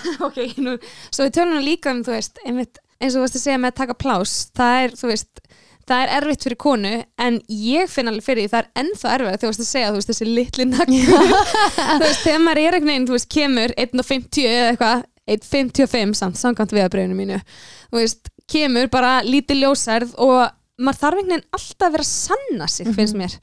Ok, 0.26 0.38
nú 0.62 0.76
Svo 1.10 1.26
við 1.26 1.36
tölum 1.38 1.64
líka 1.64 1.92
um, 1.94 2.02
þú 2.06 2.16
veist 2.16 2.40
einmitt, 2.46 2.80
eins 2.98 3.14
og 3.14 3.20
þú 3.20 3.26
veist 3.26 3.38
að 3.40 3.44
segja 3.46 3.60
með 3.62 3.74
að 3.74 3.80
taka 3.82 3.98
plás 4.04 4.36
það 4.56 4.84
er, 4.84 4.96
þú 5.00 5.12
veist 5.12 5.44
Það 5.82 6.00
er 6.04 6.12
erfitt 6.14 6.44
fyrir 6.46 6.58
konu 6.62 6.90
en 7.24 7.36
ég 7.50 7.88
finn 7.90 8.06
alveg 8.06 8.22
fyrir 8.22 8.44
því 8.44 8.50
það 8.52 8.60
er 8.60 8.82
ennþá 8.84 9.14
erfitt 9.16 9.32
þegar 9.32 9.40
þú 9.42 9.48
veist 9.50 9.62
að 9.64 9.70
segja 9.72 9.88
þú 9.88 9.96
veist 9.96 10.10
þessi 10.12 10.28
litli 10.28 10.66
naggur 10.70 11.32
þú 11.96 12.04
veist 12.04 12.22
þegar 12.22 12.44
maður 12.44 12.60
er 12.62 12.76
einhvern 12.76 12.92
veginn 12.92 13.08
þú 13.08 13.16
veist 13.16 13.30
kemur 13.34 13.74
1.50 13.82 14.46
eða 14.52 14.68
eitthvað 14.70 15.02
1.55 15.32 16.14
samt 16.20 16.38
samkvæmt 16.38 16.76
viðabröðinu 16.76 17.18
mínu 17.18 17.40
þú 17.42 17.98
veist 17.98 18.30
kemur 18.52 18.92
bara 18.94 19.16
lítið 19.26 19.64
ljósærð 19.64 20.14
og 20.22 20.54
maður 20.82 21.00
þarf 21.02 21.20
einhvern 21.20 21.34
veginn 21.34 21.58
alltaf 21.58 21.86
að 21.86 21.96
vera 21.96 22.06
að 22.06 22.12
sanna 22.12 22.68
sig 22.70 22.94
finnst 22.96 23.18
mér. 23.18 23.36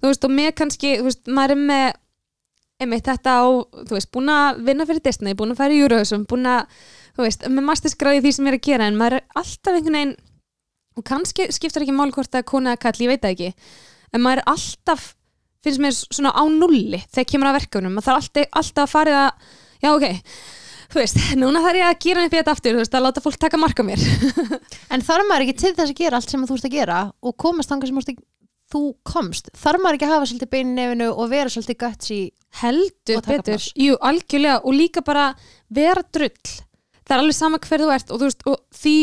Þú 0.00 0.10
veist 0.10 0.26
og 0.26 0.34
með 0.36 0.50
kannski 0.60 0.94
þú 0.98 1.08
veist 1.08 1.30
maður 1.30 1.56
er 1.56 1.62
með 1.70 1.86
einmitt 2.80 3.06
þetta 3.06 3.36
á 3.36 3.44
þú 3.86 3.94
veist 3.96 4.10
búin 4.14 4.32
að 4.32 4.62
vinna 4.66 4.86
fyrir 4.88 5.04
Disney 5.04 5.36
búin 5.38 5.54
að 5.54 5.60
fara 5.60 5.76
í 5.76 5.80
Eurovision 5.84 6.26
búin 6.30 6.48
að 6.48 6.80
þú 7.16 7.26
veist 7.26 7.46
með 7.48 7.66
masterskráði 7.68 8.24
því 8.24 8.32
sem 8.36 8.48
ég 8.48 8.54
er 8.54 8.58
að 8.58 8.66
gera 8.66 8.88
en 8.90 8.98
maður 9.00 9.18
er 9.20 9.24
alltaf 9.40 9.76
einhvern 9.76 9.98
veginn 9.98 10.14
og 10.98 11.06
kannski 11.06 11.48
skiptir 11.54 11.84
ekki 11.86 11.96
það 11.96 12.38
er 12.40 12.46
kona 12.50 12.74
eða 12.74 12.82
kall, 12.82 13.00
ég 13.04 13.12
veit 13.12 13.22
það 13.24 13.34
ekki 13.36 13.50
en 14.10 14.24
maður 14.24 14.42
er 14.42 14.48
alltaf, 14.50 15.04
finnst 15.64 15.82
mér 15.84 15.94
svona 15.96 16.32
á 16.34 16.42
nulli 16.50 17.02
þegar 17.12 17.28
kemur 17.30 17.50
að 17.50 17.58
verkefnum 17.60 17.94
maður 17.94 18.08
þarf 18.08 18.24
alltaf, 18.24 18.48
alltaf 18.60 18.88
að 18.88 18.94
fara 18.94 19.10
í 19.10 19.18
að 19.20 19.30
já 19.80 19.90
ok, 19.94 20.06
þú 20.90 21.00
veist, 21.00 21.20
núna 21.40 21.62
þarf 21.64 21.80
ég 21.80 21.86
að 21.88 22.00
gera 22.06 22.24
í 22.26 22.32
þetta 22.32 22.54
aftur, 22.56 22.74
þú 22.74 22.82
veist, 22.82 22.96
að 22.98 23.06
láta 23.06 23.22
fólk 23.24 23.38
taka 23.40 23.60
marka 23.60 23.86
mér. 23.86 24.02
En 24.92 25.04
þarf 25.06 25.28
maður 25.28 25.46
ekki 25.46 25.56
til 25.62 25.72
þess 25.76 25.92
að 25.94 26.00
gera 26.02 26.18
allt 26.18 26.32
sem 26.34 26.42
þú 26.48 26.58
ert 26.58 26.66
að 26.68 26.74
gera 26.74 26.98
og 27.22 27.36
komast 27.40 27.70
þangað 27.70 27.90
sem 27.92 28.00
þú 28.00 28.02
ert 28.02 28.12
að- 28.12 28.24
þú 28.70 28.82
komst 29.06 29.50
þarf 29.58 29.82
maður 29.82 29.98
ekki 29.98 30.08
að 30.08 30.14
hafa 30.14 30.28
svolítið 30.30 30.52
bein 30.54 30.70
í 30.70 30.76
nefinu 30.76 31.08
og 31.10 31.30
vera 31.32 31.52
svolítið 31.52 31.80
gutsy 31.84 32.20
heldur 32.60 33.20
Og 33.20 33.24
taka 33.26 33.42
betur, 33.42 33.66
jú, 33.78 33.96
algjörlega 34.02 34.60
og 34.64 34.74
líka 34.76 35.02
bara 35.06 35.30
vera 35.70 36.02
drull. 36.12 36.54
Það 37.06 37.16
er 37.16 37.22
alveg 37.22 37.36
sama 37.36 37.60
hver 37.62 37.84
þú 37.84 37.92
ert 37.94 38.10
og 38.10 38.20
þú 38.20 38.28
veist, 38.28 38.44
og 38.46 38.80
því, 38.80 38.96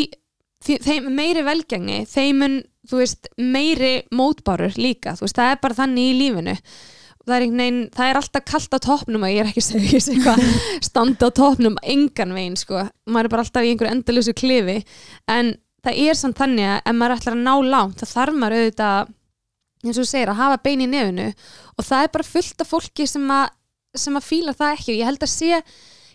því 0.63 0.77
þeim 0.87 1.09
meiri 1.15 1.45
velgengni, 1.47 2.01
þeim 2.09 2.43
mun 2.43 2.59
þú 2.87 3.01
veist, 3.01 3.31
meiri 3.39 3.93
mótbárur 4.15 4.77
líka, 4.79 5.15
þú 5.17 5.27
veist, 5.27 5.39
það 5.39 5.51
er 5.51 5.59
bara 5.63 5.77
þannig 5.81 6.11
í 6.11 6.15
lífinu. 6.21 6.55
Það 7.27 7.35
er 7.35 7.43
veginn, 7.43 7.79
það 7.91 8.09
er 8.09 8.17
alltaf 8.21 8.43
kallt 8.47 8.75
á 8.75 8.79
toppnum 8.85 9.23
og 9.27 9.31
ég 9.33 9.41
er 9.43 9.49
ekki 9.49 9.63
sé 9.65 9.79
eitthvað 9.81 10.43
standa 10.87 11.27
á 11.27 11.29
toppnum, 11.35 11.75
engan 11.83 12.31
veginn 12.35 12.55
sko. 12.59 12.85
Maður 13.11 13.27
er 13.27 13.33
bara 13.33 13.43
alltaf 13.43 13.67
í 13.67 13.73
einhverju 13.73 13.95
endalösu 13.97 14.35
klifi. 14.37 14.77
En 15.27 15.57
það 15.83 15.99
er 16.05 16.19
samt 16.19 16.39
þannig 16.39 16.69
að 16.71 16.77
ef 16.79 16.95
maður 16.95 17.17
ætlar 17.17 17.35
að 17.35 17.43
ná 17.43 17.53
langt, 17.73 17.99
það 17.99 18.13
þarf 18.13 18.39
maður 18.39 18.57
auðvitað 18.61 19.11
eins 19.83 19.97
og 19.97 20.03
þú 20.03 20.09
segir, 20.09 20.31
að 20.31 20.41
hafa 20.41 20.61
bein 20.63 20.83
í 20.83 20.89
nefinu 20.89 21.27
og 21.29 21.85
það 21.85 22.05
er 22.05 22.13
bara 22.15 22.29
fullt 22.31 22.63
af 22.63 22.71
fólki 22.71 23.07
sem 23.09 23.27
að, 23.33 23.51
sem 23.97 24.17
að 24.17 24.27
fíla 24.27 24.55
það 24.57 24.73
ekki. 24.77 24.93
Og 24.93 25.01
ég 25.01 25.11
held 25.11 25.27
að 25.27 25.33
sé, 25.33 25.51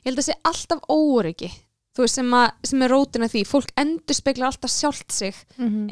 ég 0.03 0.11
held 0.11 0.23
að 0.23 0.29
sé 0.29 0.39
alltaf 0.51 0.83
óryggi 0.91 1.53
veist, 1.99 2.17
sem, 2.17 2.35
að, 2.35 2.51
sem 2.71 2.83
er 2.83 2.93
rótina 2.93 3.31
því. 3.31 3.45
Fólk 3.49 3.73
endur 3.81 4.19
speklar 4.19 4.51
alltaf 4.51 4.73
sjálft 4.73 5.13
sig 5.15 5.37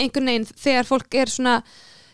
einhvern 0.00 0.32
veginn. 0.32 0.48
Þegar 0.64 0.88
fólk 0.88 1.18
er 1.20 1.32
svona 1.32 1.60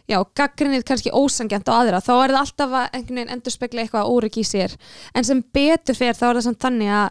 já, 0.07 0.19
gaggrinnið 0.39 0.85
kannski 0.87 1.15
ósangjant 1.15 1.71
á 1.71 1.75
aðra 1.77 2.03
þá 2.05 2.13
er 2.15 2.35
það 2.35 2.41
alltaf 2.43 2.75
að 2.81 2.91
einhvern 2.99 3.21
veginn 3.21 3.35
endur 3.37 3.55
spekla 3.55 3.85
eitthvað 3.85 4.11
óryggi 4.13 4.43
í 4.43 4.51
sér. 4.51 4.77
En 5.15 5.27
sem 5.27 5.43
betur 5.55 5.99
fer 5.99 6.19
þá 6.19 6.29
er 6.29 6.39
það 6.39 6.47
samt 6.49 6.63
þannig 6.67 6.93
að 7.01 7.09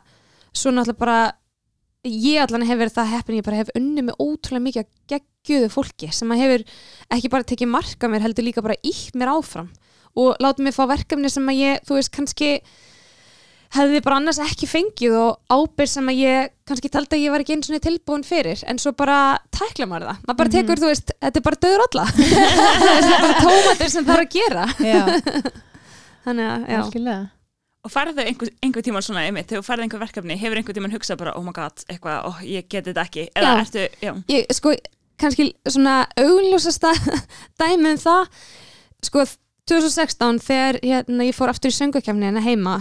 svo 0.56 0.72
náttúrulega 0.72 1.02
bara 1.02 1.20
ég 2.06 2.42
allan 2.44 2.66
hef 2.68 2.80
verið 2.82 2.98
það 2.98 3.14
heppin 3.16 3.40
ég 3.40 3.48
bara 3.48 3.62
hef 3.62 3.72
unni 3.78 4.04
með 4.06 4.20
ótrúlega 4.22 4.66
mikið 4.68 4.84
að 4.84 4.92
geggjöðu 5.14 5.70
fólki 5.74 6.12
sem 6.14 6.34
að 6.34 6.44
hefur 6.44 6.66
ekki 7.18 7.32
bara 7.34 7.50
tekið 7.52 7.72
marka 7.74 8.10
mér 8.12 8.26
heldur 8.26 8.48
líka 8.48 8.64
bara 8.66 8.78
ítt 8.86 9.18
mér 9.18 9.34
áfram 9.36 9.72
og 10.16 10.36
látið 10.44 10.68
mér 10.68 10.76
fá 10.76 10.84
verkefni 10.90 11.32
sem 11.32 11.50
að 11.52 11.62
ég, 11.62 11.82
þú 11.88 11.98
veist, 11.98 12.12
kannski 12.16 12.52
hefði 13.76 14.02
bara 14.06 14.20
annars 14.22 14.40
ekki 14.40 14.70
fengið 14.70 15.16
og 15.20 15.52
ábyrð 15.52 15.92
sem 15.92 16.12
að 16.12 16.22
ég 16.22 16.52
kannski 16.70 16.92
taldi 16.94 17.18
að 17.18 17.24
ég 17.26 17.34
var 17.34 17.44
ekki 17.44 17.56
eins 17.58 17.70
og 17.70 17.84
tilbúin 17.84 18.26
fyrir. 18.26 18.62
En 18.70 18.80
svo 18.80 18.94
bara 18.96 19.38
tækla 19.54 19.88
maður 19.90 20.12
það. 20.12 20.22
Maður 20.28 20.40
bara 20.42 20.54
tekur, 20.56 20.82
þú 20.82 20.92
veist, 20.92 21.16
þetta 21.20 21.42
er 21.42 21.48
bara 21.50 21.62
döður 21.66 21.86
alla 21.90 22.06
þetta 22.16 23.00
er 23.02 23.26
bara 23.26 23.40
tómatur 23.42 23.92
sem 23.92 24.08
þarf 24.08 24.24
að 24.24 24.38
gera. 24.38 24.68
Já, 24.80 25.02
algjörlega 26.80 27.24
Og 27.86 27.94
færðu 27.94 28.24
einhver, 28.26 28.50
einhver 28.66 28.86
tíman 28.86 29.06
svona 29.06 29.28
einmitt, 29.28 29.46
þegar 29.50 29.62
þú 29.62 29.68
færðu 29.68 29.86
einhver 29.86 30.02
verkefni, 30.02 30.38
hefur 30.42 30.58
einhver 30.58 30.78
tíman 30.78 30.94
hugsað 30.96 31.20
bara, 31.22 31.36
oh 31.38 31.46
my 31.46 31.54
god, 31.54 31.84
eitthvað, 31.86 32.24
oh, 32.32 32.40
ég 32.50 32.66
geti 32.66 32.90
þetta 32.90 33.04
ekki, 33.06 33.26
eða 33.38 33.52
Já. 33.52 33.62
ertu, 33.62 33.84
já, 34.02 34.12
ég, 34.34 34.54
sko, 34.58 34.74
kannski 35.22 35.48
svona 35.70 35.96
augljósasta 36.20 36.92
dæmi 37.62 37.94
um 37.94 38.02
það 38.02 38.26
sko, 39.06 39.26
2016 39.70 40.42
þegar 40.46 40.80
hérna, 40.84 41.30
ég 41.30 41.38
fór 41.38 41.54
aftur 41.54 41.74
í 41.74 41.78
söngukefni 41.78 42.28
hérna 42.28 42.44
heima 42.46 42.76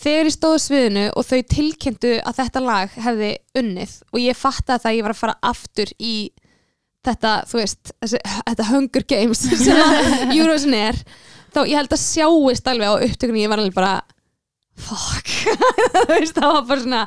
þegar 0.00 0.28
ég 0.28 0.34
stóð 0.36 0.58
sviðinu 0.64 1.06
og 1.18 1.26
þau 1.26 1.40
tilkynntu 1.54 2.12
að 2.24 2.38
þetta 2.42 2.62
lag 2.64 2.94
hefði 3.06 3.32
unnið 3.58 3.96
og 4.12 4.22
ég 4.22 4.38
fattaði 4.38 4.84
það 4.84 4.90
að 4.92 4.98
ég 4.98 5.06
var 5.06 5.14
að 5.14 5.20
fara 5.22 5.38
aftur 5.50 5.92
í 5.98 6.14
þetta, 7.06 7.34
þú 7.48 7.60
veist, 7.62 7.92
þessi, 8.02 8.20
þetta 8.48 8.68
Hunger 8.70 9.06
Games 9.14 9.44
sem 9.64 10.32
Eurovision 10.36 10.76
er 10.78 11.00
þá 11.54 11.60
ég 11.66 11.78
held 11.78 11.94
að 11.96 12.02
sjáist 12.04 12.70
alveg 12.70 12.90
á 12.90 13.02
upptökunni 13.06 13.44
ég 13.44 13.52
var 13.52 13.62
alveg 13.62 13.76
bara 13.76 13.94
fuck, 14.80 15.32
það 16.36 16.46
var 16.46 16.68
bara 16.68 16.82
svona 16.84 17.06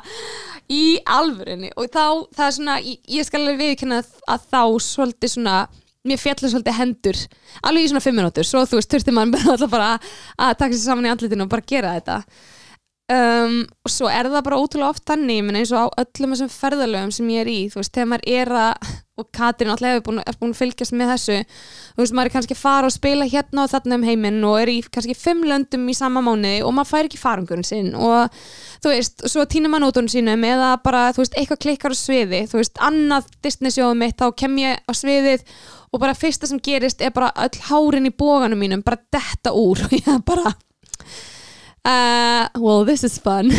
í 0.70 0.98
alvörinni 1.10 1.72
og 1.76 1.88
þá, 1.92 2.04
það 2.34 2.46
er 2.46 2.56
svona, 2.58 2.76
ég, 2.84 3.00
ég 3.18 3.26
skal 3.26 3.42
alveg 3.42 3.60
viðkynna 3.60 4.02
að 4.02 4.46
þá 4.52 4.62
svolítið 4.86 5.34
svona 5.34 5.56
mér 6.04 6.20
fjallar 6.20 6.52
svolítið 6.52 6.76
hendur. 6.78 7.20
Alveg 7.64 7.86
í 7.86 7.92
svona 7.92 8.04
fimm 8.04 8.18
minútur, 8.20 8.46
svo 8.48 8.64
þú 8.68 8.78
veist, 8.78 8.90
þurfti 8.92 9.14
mann 9.16 9.32
bara 9.32 9.68
bara 9.74 9.92
að 10.36 10.58
taka 10.60 10.76
sér 10.76 10.84
saman 10.90 11.08
í 11.08 11.12
andlitinu 11.12 11.46
og 11.46 11.52
bara 11.52 11.68
gera 11.68 11.94
þetta. 11.96 12.18
Um, 13.14 13.58
og 13.84 13.92
svo 13.92 14.08
er 14.08 14.30
það 14.32 14.44
bara 14.46 14.58
ótrúlega 14.60 14.94
oft 14.94 15.04
þannig 15.08 15.36
ég 15.36 15.44
meina 15.44 15.60
eins 15.60 15.72
og 15.76 15.92
á 15.92 16.00
öllum 16.00 16.32
þessum 16.32 16.52
ferðalögum 16.54 17.10
sem 17.12 17.32
ég 17.34 17.42
er 17.44 17.50
í, 17.52 17.58
þú 17.72 17.82
veist, 17.82 17.92
þegar 17.92 18.10
maður 18.14 18.30
er 18.32 18.52
að 18.62 18.94
og 19.14 19.28
Katrin 19.34 19.70
alltaf 19.70 19.92
hefur 19.92 20.02
búin, 20.08 20.20
búin 20.40 20.52
að 20.54 20.58
fylgjast 20.58 20.94
með 20.96 21.10
þessu. 21.12 21.36
Þú 21.94 22.02
veist, 22.02 22.14
maður 22.16 22.30
er 22.30 22.34
kannski 22.34 22.56
að 22.56 22.62
fara 22.64 22.88
og 22.88 22.94
spila 22.94 23.28
hérna 23.30 23.62
og 23.62 23.70
þarna 23.70 23.98
um 24.00 24.06
heiminn 24.08 24.40
og 24.48 24.56
er 24.58 24.72
í 24.72 24.76
kannski 24.82 25.14
fimm 25.18 25.44
löndum 25.46 25.84
í 25.86 25.94
sama 25.94 26.22
mánuði 26.24 26.64
og 26.66 26.74
maður 26.74 26.90
fær 26.90 27.08
ekki 27.08 27.20
farangurinn 27.20 27.68
sinn. 27.68 27.92
Og 27.94 28.34
þú 28.82 28.90
veist, 28.90 29.22
svo 29.30 29.46
týnir 29.46 29.70
maður 29.70 29.86
nótunum 29.86 30.10
sínum 30.10 30.46
eða 30.48 30.72
bara, 30.82 31.04
þú 31.14 31.22
veist, 31.22 31.38
eitthvað 31.38 31.62
klikkar 31.66 31.94
á 31.94 31.98
sviði. 31.98 32.42
Þú 32.50 32.58
veist, 32.58 32.82
annað 32.90 33.30
Disney 33.46 33.76
sjóðum 33.76 34.02
mitt 34.02 34.18
þá 34.18 34.26
kem 34.42 34.58
ég 34.64 34.82
á 34.82 34.92
sviðið 34.98 35.46
og 35.94 36.02
bara 36.02 36.18
fyrsta 36.18 36.50
sem 36.50 36.58
gerist 36.58 37.04
er 37.04 37.14
bara 37.14 37.30
öll 37.38 37.62
hárin 37.68 38.10
í 38.10 38.14
bóganum 38.18 38.58
mínum 38.58 38.82
bara 38.82 38.98
detta 39.14 39.54
úr 39.54 39.86
og 39.86 39.94
ég 39.94 40.24
bara 40.26 40.56
Uh, 41.84 42.48
well 42.56 42.82
this 42.86 43.04
is 43.04 43.18
fun. 43.20 43.50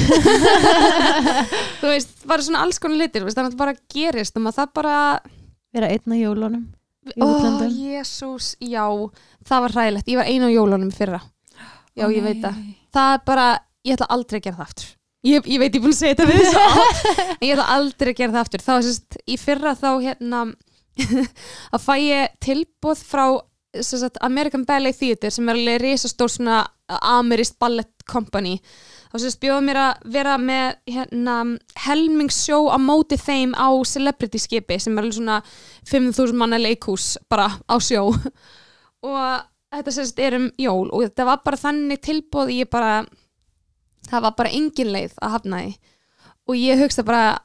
Þú 1.79 1.91
veist, 1.91 2.15
bara 2.25 2.41
svona 2.41 2.63
alls 2.65 2.79
konar 2.81 2.97
litir 2.97 3.21
þannig 3.21 3.37
að 3.37 3.51
það 3.51 3.59
bara 3.59 3.75
gerist 3.93 4.39
og 4.39 4.41
maður 4.41 4.63
það 4.63 4.71
bara 4.79 4.95
vera 5.75 5.91
einn 5.93 6.15
á 6.15 6.17
jólunum 6.17 6.65
Ó, 7.21 7.25
útlöndum. 7.27 7.69
jésús, 7.75 8.53
já 8.59 8.85
það 9.45 9.63
var 9.65 9.75
hræðilegt, 9.75 10.07
ég 10.09 10.17
var 10.17 10.29
einu 10.31 10.47
á 10.49 10.55
jólunum 10.55 10.89
í 10.89 10.95
fyrra. 10.95 11.19
Já, 11.95 12.07
ég 12.11 12.23
veit 12.25 12.39
það. 12.43 12.61
Það 12.95 13.13
er 13.13 13.21
bara, 13.29 13.43
ég 13.85 13.95
ætla 13.95 14.07
aldrei 14.15 14.39
að 14.39 14.45
gera 14.47 14.57
það 14.57 14.65
aftur. 14.69 14.87
Ég, 15.25 15.47
ég 15.49 15.59
veit, 15.61 15.73
ég 15.73 15.79
er 15.79 15.83
búin 15.85 15.93
að 15.93 15.99
segja 15.99 16.15
þetta 16.15 16.25
við 16.31 16.49
svo 16.49 16.63
oft, 16.81 17.05
en 17.35 17.43
ég 17.47 17.53
ætla 17.55 17.67
aldrei 17.75 18.11
að 18.11 18.17
gera 18.19 18.33
það 18.35 18.41
aftur. 18.45 18.63
Þá 18.65 18.73
sérst, 18.87 19.19
í 19.25 19.37
fyrra 19.41 19.75
þá 19.77 19.89
hérna 20.03 20.41
að 21.75 21.85
fæ 21.85 21.93
ég 22.01 22.35
tilbúð 22.45 23.03
frá 23.05 23.25
sérst, 23.75 24.19
American 24.25 24.65
Ballet 24.67 24.97
Theatre 24.97 25.31
sem 25.33 25.49
er 25.51 25.57
alveg 25.59 25.81
risastór 25.83 26.31
svona 26.31 26.63
amerist 27.15 27.57
ballet 27.59 27.89
company 28.09 28.57
þá 29.15 29.21
sérst 29.23 29.39
bjóða 29.39 29.63
mér 29.63 29.77
að 29.79 30.07
vera 30.11 30.31
með 30.35 30.73
hérna 30.91 31.35
helmingssjó 31.85 32.57
á 32.67 32.75
móti 32.83 33.15
þeim 33.15 33.53
á 33.55 33.71
celebrity 33.87 34.41
skipi 34.43 34.75
sem 34.75 34.97
er 34.97 35.05
alveg 35.05 35.15
svona 35.15 35.37
5.000 35.87 36.35
manna 36.35 36.59
leikhús 36.59 37.13
bara 37.31 37.45
á 37.63 37.75
sjó. 37.79 38.09
Og 39.07 39.21
þetta 39.71 39.93
sérst 39.95 40.19
er 40.19 40.35
um 40.35 40.49
jól 40.59 40.89
og 40.89 41.05
þetta 41.05 41.27
var 41.29 41.45
bara 41.45 41.59
þannig 41.61 42.01
tilbúð 42.03 42.51
ég 42.57 42.71
bara 42.71 43.05
það 44.09 44.25
var 44.27 44.35
bara 44.41 44.51
engin 44.57 44.91
leið 44.91 45.15
að 45.21 45.33
hafna 45.37 45.61
því. 45.63 45.71
Og 46.51 46.59
ég 46.59 46.83
hugsta 46.83 47.07
bara 47.07 47.39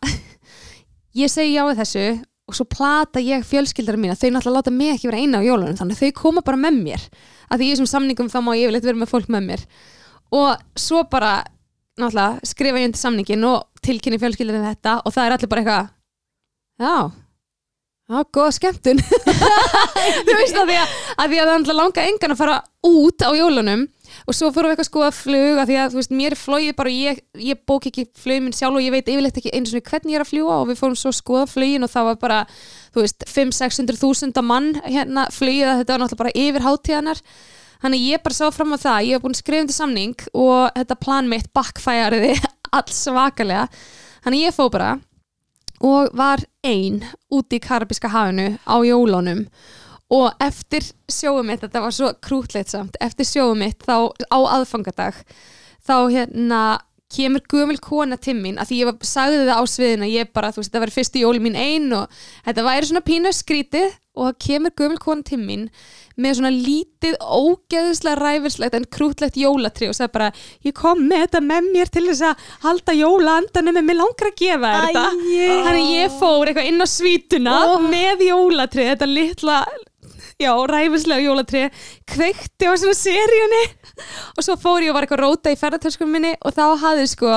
ég 1.23 1.31
segi 1.31 1.55
já 1.55 1.63
við 1.69 1.85
þessu 1.85 2.05
og 2.51 2.59
svo 2.59 2.67
plata 2.67 3.23
ég 3.23 3.47
fjölskyldara 3.47 4.01
mína 4.01 4.19
þau 4.19 4.27
náttúrulega 4.35 4.59
láta 4.59 4.75
mig 4.75 4.97
ekki 4.97 5.13
vera 5.13 5.23
eina 5.23 5.39
á 5.39 5.47
jólunum 5.47 5.79
þannig 5.79 5.95
að 5.95 6.03
þau 6.03 6.19
koma 6.25 6.43
bara 6.43 6.59
með 6.67 6.83
mér. 6.83 7.07
Að 7.47 7.63
því 7.63 7.71
í 7.71 7.73
þessum 7.77 7.91
samningum 7.95 8.35
þá 8.35 8.41
má 8.43 8.53
ég 8.59 8.67
yfirleitt 8.67 8.91
vera 8.91 9.03
með 9.05 9.15
fólk 9.15 9.31
með 9.31 9.49
mér. 9.53 9.67
Og 10.35 10.79
svo 10.79 11.07
bara 11.11 11.39
náttúrulega 11.99 12.53
skrifa 12.53 12.83
ég 12.83 12.91
undir 12.91 13.03
samningin 13.03 13.49
og 13.49 13.83
tilkynni 13.85 14.21
fjölskyldara 14.21 14.71
þetta 14.71 15.01
og 15.05 15.17
það 15.17 15.27
er 15.27 15.37
allir 15.37 15.51
bara 15.51 15.65
eitthvað 15.65 15.91
já 16.87 16.95
Já, 18.11 18.25
góða 18.35 18.51
skemmtun. 18.57 18.99
Þú 20.27 20.35
veist 20.35 20.57
að 20.59 20.67
því 20.67 20.77
að, 20.81 20.95
að 21.15 21.29
því 21.31 21.37
að 21.39 21.51
það 21.53 21.77
langa 21.79 22.07
engan 22.11 22.33
að 22.35 22.41
fara 22.41 22.57
út 22.89 23.23
á 23.23 23.31
jólunum 23.39 23.85
og 24.27 24.35
svo 24.35 24.49
fórum 24.51 24.73
við 24.73 24.83
eitthvað 24.83 25.15
flug 25.15 25.61
að 25.63 25.71
því 25.71 25.77
að 25.79 25.93
þú 25.93 26.01
veist, 26.01 26.15
mér 26.19 26.35
er 26.35 26.41
flogið 26.41 26.75
bara 26.81 26.91
ég, 26.91 27.21
ég 27.39 27.61
bók 27.71 27.87
ekki 27.87 28.09
flugin 28.19 28.49
minn 28.49 28.57
sjálf 28.57 28.81
og 28.81 28.83
ég 28.83 28.91
veit 28.97 29.07
yfirleitt 29.13 29.39
ekki 29.39 29.53
eins 29.55 29.71
og 29.71 29.87
hvernig 29.87 30.17
ég 30.17 30.19
er 30.19 30.25
að 30.25 30.33
fljúa 30.33 30.57
og 30.59 30.67
við 30.73 30.81
fórum 30.81 30.99
svo 30.99 31.13
að 31.13 31.19
skoða 31.21 31.47
flugin 31.53 31.87
og 31.87 31.93
það 31.93 32.09
var 32.09 32.19
bara, 32.25 32.41
þú 32.91 33.05
veist, 33.05 33.27
5-600 33.31 34.01
þúsunda 34.03 34.43
mann 34.43 34.73
hérna 34.83 35.29
flugið 35.31 35.71
að 35.71 35.83
þetta 35.85 35.95
var 35.95 36.03
náttúrulega 36.03 36.23
bara 36.25 36.37
yfir 36.43 36.67
hátíðanar 36.67 37.23
þannig 37.83 38.07
ég 38.07 38.23
bara 38.25 38.37
sá 38.37 38.49
fram 38.55 38.75
á 38.75 38.79
það, 38.81 39.05
ég 39.09 39.19
hef 39.19 39.25
búin 39.25 39.37
skrifandi 39.39 39.77
samning 39.77 40.27
og 40.33 40.71
þetta 40.77 40.99
plan 41.01 41.31
mitt 41.31 41.51
backfæriði 41.57 42.35
alls 42.77 43.05
svakalega. 43.07 43.69
Þannig 44.25 44.47
ég 44.47 44.57
fó 44.57 44.67
bara 44.73 44.97
og 45.81 46.11
var 46.17 46.43
ein 46.67 47.01
úti 47.33 47.57
í 47.57 47.63
Karabíska 47.65 48.11
hafinu 48.13 48.53
á 48.69 48.77
jólunum. 48.85 49.47
Og 50.11 50.43
eftir 50.43 50.85
sjóum 51.07 51.47
mitt, 51.47 51.63
þetta 51.63 51.85
var 51.85 51.95
svo 51.95 52.11
krútleit 52.21 52.73
samt, 52.73 52.99
eftir 53.01 53.29
sjóum 53.29 53.63
mitt 53.63 53.85
þá 53.87 54.11
á 54.11 54.39
aðfangadag 54.59 55.21
þá 55.87 55.97
hérna 56.11 56.63
kemur 57.17 57.43
gömul 57.51 57.81
kona 57.83 58.19
til 58.21 58.37
mín 58.39 58.61
að 58.61 58.71
því 58.71 58.83
ég 58.83 58.91
var, 58.91 58.99
sagði 59.07 59.41
það 59.49 59.59
á 59.59 59.65
sviðina 59.75 60.11
ég 60.11 60.31
bara, 60.35 60.53
þú 60.53 60.63
veist, 60.63 60.71
þetta 60.71 60.85
var 60.85 60.95
fyrstu 60.95 61.25
jóli 61.25 61.43
mín 61.43 61.59
ein 61.59 61.91
og 61.97 62.23
þetta 62.47 62.67
væri 62.67 62.91
svona 62.91 63.07
pínu 63.07 63.33
skrítið 63.35 63.91
og 64.21 64.29
það 64.29 64.39
kemur 64.45 64.75
gömul 64.79 65.01
kona 65.03 65.27
til 65.27 65.41
mín 65.41 65.67
með 66.21 66.37
svona 66.37 66.51
lítið 66.53 67.15
ógeðislega 67.25 68.19
ræfilslegt 68.21 68.77
en 68.77 68.87
krútlegt 68.93 69.39
jólatri 69.41 69.89
og 69.89 69.97
sagði 69.97 70.15
bara, 70.17 70.31
ég 70.67 70.75
kom 70.77 71.05
með 71.09 71.25
þetta 71.25 71.43
með 71.47 71.69
mér 71.75 71.93
til 71.95 72.07
þess 72.11 72.25
að 72.29 72.49
halda 72.65 72.97
jólaandanum 72.99 73.81
en 73.81 73.89
mér 73.89 74.01
langar 74.03 74.31
að 74.33 74.41
gefa 74.43 74.73
þetta 74.85 75.05
þannig 75.65 75.93
ég 75.95 76.19
fór 76.21 76.51
eitthvað 76.51 76.73
inn 76.73 76.85
á 76.85 76.89
svítuna 76.91 77.55
Ó. 77.65 77.79
með 77.87 78.27
jólatri, 78.29 78.91
þetta 78.91 79.09
litla 79.09 79.63
já, 80.41 80.53
ræfislega 80.71 81.27
jólatri 81.27 81.67
kveikti 82.11 82.71
á 82.71 82.73
svona 82.75 82.97
seríunni. 82.97 83.65
Og 84.37 84.47
svo 84.47 84.57
fór 84.61 84.87
ég 84.87 84.93
og 84.93 84.99
var 84.99 85.07
eitthvað 85.07 85.21
að 85.21 85.27
róta 85.27 85.53
í 85.53 85.61
ferðartöskum 85.61 86.11
minni 86.11 86.35
og 86.41 86.57
þá 86.57 86.65
hafði 86.81 87.07
sko 87.13 87.37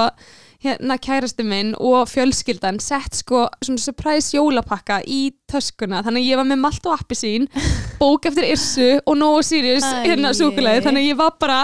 hérna 0.64 0.96
kærasti 0.96 1.44
minn 1.44 1.74
og 1.76 2.08
fjölskyldan 2.08 2.80
sett 2.80 3.18
sko 3.20 3.46
svona 3.60 3.82
surprise 3.84 4.32
jólapakka 4.32 5.02
í 5.04 5.34
töskuna. 5.52 6.00
Þannig 6.06 6.24
að 6.24 6.30
ég 6.30 6.40
var 6.40 6.48
með 6.48 6.62
malt 6.64 6.88
og 6.88 6.96
appisín 6.96 7.50
bók 8.02 8.30
eftir 8.30 8.48
Irsu 8.54 8.90
og 9.04 9.44
Sirius 9.44 9.84
Æi. 9.84 10.08
hérna 10.08 10.34
súkulega 10.36 10.86
þannig 10.88 11.04
að 11.04 11.10
ég 11.12 11.20
var 11.20 11.36
bara 11.40 11.60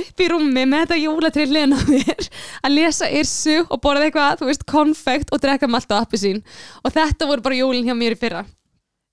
upp 0.00 0.22
í 0.22 0.28
rúmi 0.30 0.66
með 0.66 0.84
þetta 0.84 1.00
jólatri 1.00 1.46
hlena 1.50 1.78
mér 1.88 2.30
að 2.66 2.74
lesa 2.74 3.10
Irsu 3.10 3.60
og 3.68 3.80
borða 3.82 4.08
eitthvað, 4.08 4.40
þú 4.40 4.50
veist, 4.50 4.66
konfekt 4.66 5.34
og 5.34 5.42
drekka 5.42 5.70
malt 5.70 5.90
og 5.90 6.02
appisín 6.02 6.42
og 6.84 6.94
þetta 6.94 7.30
voru 7.30 7.46
bara 7.46 7.58
jólin 7.62 7.86
hjá 7.86 7.96
mér 7.96 8.18
í 8.18 8.20
fyrra 8.20 8.44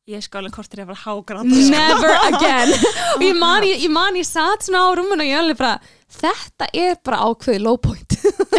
Ég 0.08 0.22
skála 0.24 0.48
kortir 0.48 0.80
að 0.80 0.94
fara 0.94 1.02
hágrátt 1.04 1.50
never 1.68 2.14
again. 2.30 2.70
Og 3.18 3.24
ég 3.26 3.34
man 3.36 3.66
ég, 3.68 3.82
ég, 3.84 3.92
man, 3.92 4.16
ég 4.16 4.24
satt 4.24 4.64
svona 4.64 4.86
á 4.88 4.96
rúmuna 4.96 5.26
og 5.26 5.28
ég 5.28 5.36
alveg 5.36 5.58
bara 5.60 5.74
þetta 6.16 6.68
er 6.80 6.94
bara 7.04 7.18
ákveði 7.28 7.60
low 7.66 7.76
point. 7.84 8.14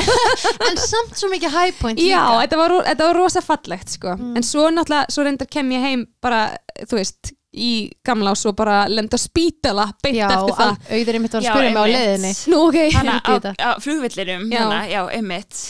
En 0.69 0.77
samt 0.77 1.15
svo 1.17 1.31
mikið 1.33 1.55
high 1.55 1.79
point 1.79 2.01
já, 2.05 2.21
þetta 2.43 2.59
var, 2.61 2.75
þetta 2.91 3.07
var 3.09 3.17
rosa 3.17 3.41
fallegt 3.41 3.95
sko. 3.95 4.13
en 4.19 4.45
svo 4.45 4.67
náttúrulega, 4.75 5.09
svo 5.15 5.25
reyndar 5.25 5.49
kem 5.49 5.73
ég 5.73 5.87
heim 5.87 6.03
bara, 6.21 6.43
þú 6.83 6.99
veist 6.99 7.31
í 7.57 7.71
gamla 8.05 8.35
og 8.35 8.41
svo 8.41 8.53
bara 8.59 8.83
lenda 8.93 9.17
á 9.17 9.21
spítala 9.23 9.87
beint 10.05 10.19
já, 10.19 10.27
eftir 10.29 10.59
það. 10.59 10.75
Auður 10.99 11.19
einmitt 11.19 11.37
var 11.39 11.47
að 11.47 11.49
spyrja 11.49 11.71
mig 11.71 11.81
á 11.81 11.87
leiðinni. 11.95 12.33
Nú, 12.53 12.59
á, 12.61 12.73
Fyrirgefðu 12.77 13.55
á 13.57 13.71
flugvillirum, 13.87 14.45
Já. 14.53 14.67
já, 14.93 15.01
einmitt. 15.17 15.63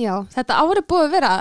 Já, 0.00 0.14
þetta 0.32 0.62
árið 0.64 0.88
búið 0.88 1.04
að 1.04 1.12
vera 1.18 1.34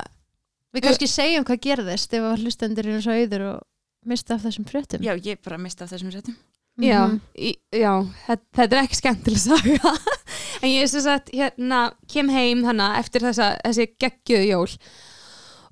við 0.76 0.86
kannski 0.90 1.10
segjum 1.10 1.48
hvað 1.48 1.64
gerðist 1.64 2.18
ef 2.20 2.28
að 2.28 2.44
hlustendur 2.44 2.92
eru 2.92 3.00
svo 3.06 3.16
auður 3.16 3.48
og 3.54 3.64
mista 4.10 4.36
af 4.38 4.44
þessum 4.46 4.68
fréttum 4.70 5.04
Já, 5.06 5.14
ég 5.18 5.42
bara 5.46 5.58
mista 5.62 5.86
af 5.88 5.92
þessum 5.94 6.12
settum 6.14 6.36
Já, 6.84 7.06
Mhm. 7.08 7.20
í, 7.40 7.54
já 7.72 7.92
þetta, 8.28 8.44
þetta 8.58 8.76
er 8.76 8.82
ekki 8.84 8.98
skemmtileg 9.00 9.40
saga 9.40 9.92
en 10.62 10.70
ég 10.74 10.82
er 10.84 10.90
sem 10.92 11.02
sagt 11.06 11.30
hérna 11.32 11.94
kem 12.12 12.28
heim 12.30 12.66
hana 12.68 12.98
eftir 13.00 13.24
þessa, 13.24 13.54
þessi 13.64 13.86
geggjöðu 13.96 14.50
jól 14.50 14.74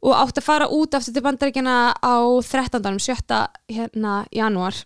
og 0.03 0.13
átti 0.15 0.39
að 0.39 0.47
fara 0.47 0.69
út 0.71 0.95
aftur 0.95 1.13
til 1.15 1.23
bandaríkjana 1.25 1.75
á 1.99 2.15
13. 2.43 2.99
7. 2.99 3.35
hérna 3.71 4.13
janúar 4.31 4.79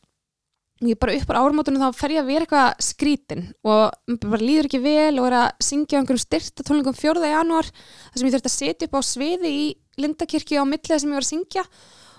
og 0.82 0.90
ég 0.90 0.98
bara 1.02 1.14
upp 1.18 1.30
á 1.34 1.42
árumótunum 1.42 1.82
þá 1.86 1.94
fer 1.98 2.12
ég 2.14 2.22
að 2.22 2.28
vera 2.34 2.46
eitthvað 2.46 2.82
skrítin 2.86 3.46
og 3.66 4.18
bara 4.26 4.42
líður 4.42 4.68
ekki 4.70 4.82
vel 4.84 5.20
og 5.22 5.30
er 5.30 5.38
að 5.44 5.64
syngja 5.70 5.98
á 5.98 6.02
einhverjum 6.02 6.22
styrta 6.26 6.66
tónlingum 6.66 6.98
4. 6.98 7.22
janúar 7.30 7.70
þar 7.70 8.18
sem 8.22 8.28
ég 8.30 8.36
þurfti 8.36 8.52
að 8.52 8.58
setja 8.58 8.90
upp 8.90 8.98
á 8.98 9.02
sviði 9.06 9.54
í 9.54 9.64
Lindakirkju 10.02 10.62
á 10.62 10.66
millið 10.70 10.98
sem 11.02 11.10
ég 11.10 11.18
var 11.18 11.26
að 11.26 11.32
syngja 11.34 11.64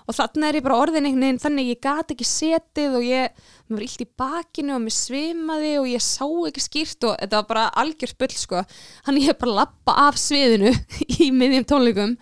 og 0.09 0.15
þannig 0.17 0.47
er 0.47 0.57
ég 0.57 0.65
bara 0.65 0.79
orðin 0.81 1.05
einhvern 1.05 1.25
veginn 1.27 1.41
þannig 1.43 1.67
ég 1.69 1.81
gat 1.85 2.13
ekki 2.15 2.25
setið 2.25 2.95
og 2.97 3.03
ég 3.05 3.41
mér 3.69 3.75
var 3.75 3.85
illt 3.85 4.01
í 4.01 4.07
bakinu 4.17 4.73
og 4.73 4.81
mér 4.81 4.95
svimaði 4.95 5.73
og 5.77 5.89
ég 5.91 6.01
sá 6.01 6.25
ekki 6.49 6.63
skýrt 6.65 7.05
og 7.05 7.19
þetta 7.19 7.41
var 7.41 7.49
bara 7.51 7.65
algjör 7.83 8.13
spull 8.15 8.33
sko. 8.33 8.63
Hann 9.05 9.19
ég 9.21 9.37
bara 9.37 9.59
lappa 9.61 9.95
af 10.07 10.17
sviðinu 10.17 10.73
í 11.23 11.29
miðjum 11.35 11.67
tónleikum 11.69 12.15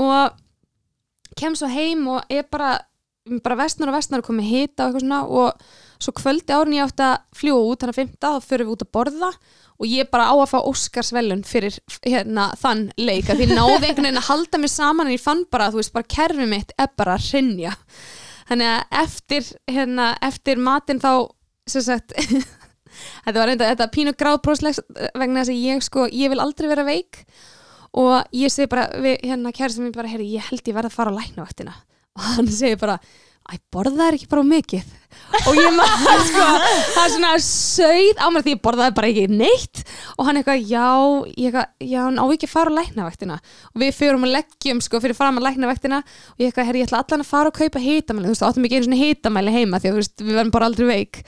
og 0.00 0.40
kem 1.36 1.56
svo 1.58 1.68
heim 1.68 2.08
og 2.14 2.32
ég 2.32 2.48
bara 2.52 2.78
bara 3.42 3.58
vestnar 3.62 3.90
og 3.92 3.96
vestnar 3.96 4.22
komið 4.26 4.48
hita 4.50 4.86
og 4.86 4.88
eitthvað 4.88 5.04
svona 5.04 5.20
og 5.30 5.66
svo 6.02 6.14
kvöldi 6.18 6.54
árin 6.56 6.74
ég 6.74 6.88
átti 6.88 7.04
að 7.06 7.20
fljúa 7.38 7.66
út 7.68 7.82
þannig 7.82 7.94
að 7.94 8.00
15 8.00 8.22
þá 8.22 8.48
fyrir 8.48 8.66
við 8.66 8.72
út 8.74 8.82
að 8.82 8.90
borða 8.96 9.28
og 9.82 9.90
ég 9.90 10.10
bara 10.10 10.26
á 10.30 10.34
að 10.34 10.50
fá 10.50 10.58
Óskarsvelun 10.62 11.44
fyrir 11.46 11.76
hérna, 12.06 12.48
þann 12.58 12.88
leik 12.98 13.30
að 13.30 13.42
því 13.42 13.46
náði 13.52 13.88
einhvern 13.88 14.08
veginn 14.08 14.20
að 14.20 14.28
halda 14.28 14.60
mér 14.62 14.72
saman 14.72 15.08
en 15.08 15.14
ég 15.16 15.22
fann 15.22 15.44
bara 15.50 15.68
að 15.68 15.76
þú 15.76 15.82
veist 15.82 15.94
bara 15.94 16.10
kerfi 16.16 16.48
mitt 16.50 16.74
er 16.78 16.90
bara 16.98 17.16
að 17.16 17.28
hrynja. 17.30 17.72
Þannig 18.50 18.70
að 18.72 18.98
eftir, 19.02 19.48
hérna, 19.70 20.08
eftir 20.22 20.62
matinn 20.62 21.02
þá 21.02 21.12
sem 21.70 21.86
sagt 21.86 22.14
þetta 23.24 23.38
var 23.38 23.50
reynda, 23.50 23.70
þetta 23.70 23.90
pínu 23.94 24.14
gráðbróslegs 24.18 24.82
vegna 25.18 25.42
þess 25.42 25.54
að 25.54 25.64
ég 25.70 25.86
sko, 25.86 26.06
ég 26.10 26.32
vil 26.32 26.42
aldrei 26.42 26.68
vera 26.70 26.86
veik 26.86 27.24
og 27.98 28.34
ég 28.34 28.52
segi 28.52 28.70
bara 28.72 28.88
við 29.02 29.18
hérna 29.26 29.54
kærastum 29.54 29.88
mér 29.88 29.96
bara, 29.96 30.10
herri, 30.10 30.30
ég 30.34 30.50
held 30.50 30.66
ég 30.66 30.76
verð 30.76 30.90
að 30.90 30.98
fara 30.98 31.14
á 31.14 31.18
læknavaktina 31.18 31.74
og 32.16 32.24
hann 32.28 32.50
segir 32.52 32.80
bara 32.80 32.98
æ, 33.50 33.58
borðaði 33.72 34.18
ekki 34.18 34.28
bara 34.30 34.44
mikið? 34.46 34.90
Og 35.48 35.56
ég 35.58 35.74
maður 35.76 36.22
sko 36.28 36.44
það 36.94 37.02
er 37.02 37.12
svona 37.14 37.30
sögð 37.44 38.20
á 38.22 38.26
mér 38.32 38.44
því 38.46 38.54
ég 38.54 38.60
borðaði 38.64 38.96
bara 38.96 39.10
ekki 39.10 39.24
neitt. 39.32 39.82
Og 40.16 40.28
hann 40.28 40.40
eitthvað, 40.40 40.66
já, 40.70 40.86
ég 41.36 41.48
eitthvað, 41.48 41.72
já, 41.88 41.98
hann 42.06 42.20
á 42.20 42.24
ekki 42.26 42.48
að 42.48 42.54
fara 42.54 42.72
á 42.72 42.78
læknavaktina. 42.78 43.38
Og 43.72 43.82
við 43.82 43.96
fyrum 43.98 44.26
að 44.28 44.36
leggjum 44.38 44.82
sko 44.84 45.00
fyrir 45.02 45.18
að 45.28 45.40
læknavaktina. 45.48 46.02
Og 46.34 46.44
ég 46.44 46.52
eitthvað, 46.52 46.68
herri, 46.70 46.84
ég 46.84 46.90
ætla 46.90 47.02
allan 47.04 47.24
að 47.24 47.32
fara 47.32 47.52
og 47.52 47.58
kaupa 47.58 47.82
hitamæli. 47.82 48.28
Þú 48.28 48.36
veist, 48.36 48.46
áttum 48.48 48.68
ekki 48.68 48.78
einu 48.78 48.88
svona 48.88 49.00
hitamæli 49.02 49.56
heima 49.56 49.82
því 49.82 49.92
að 49.92 49.98
veist, 50.00 50.14
við 50.22 50.38
verðum 50.38 50.54
bara 50.54 50.70
aldrei 50.70 50.86
veik. 50.92 51.24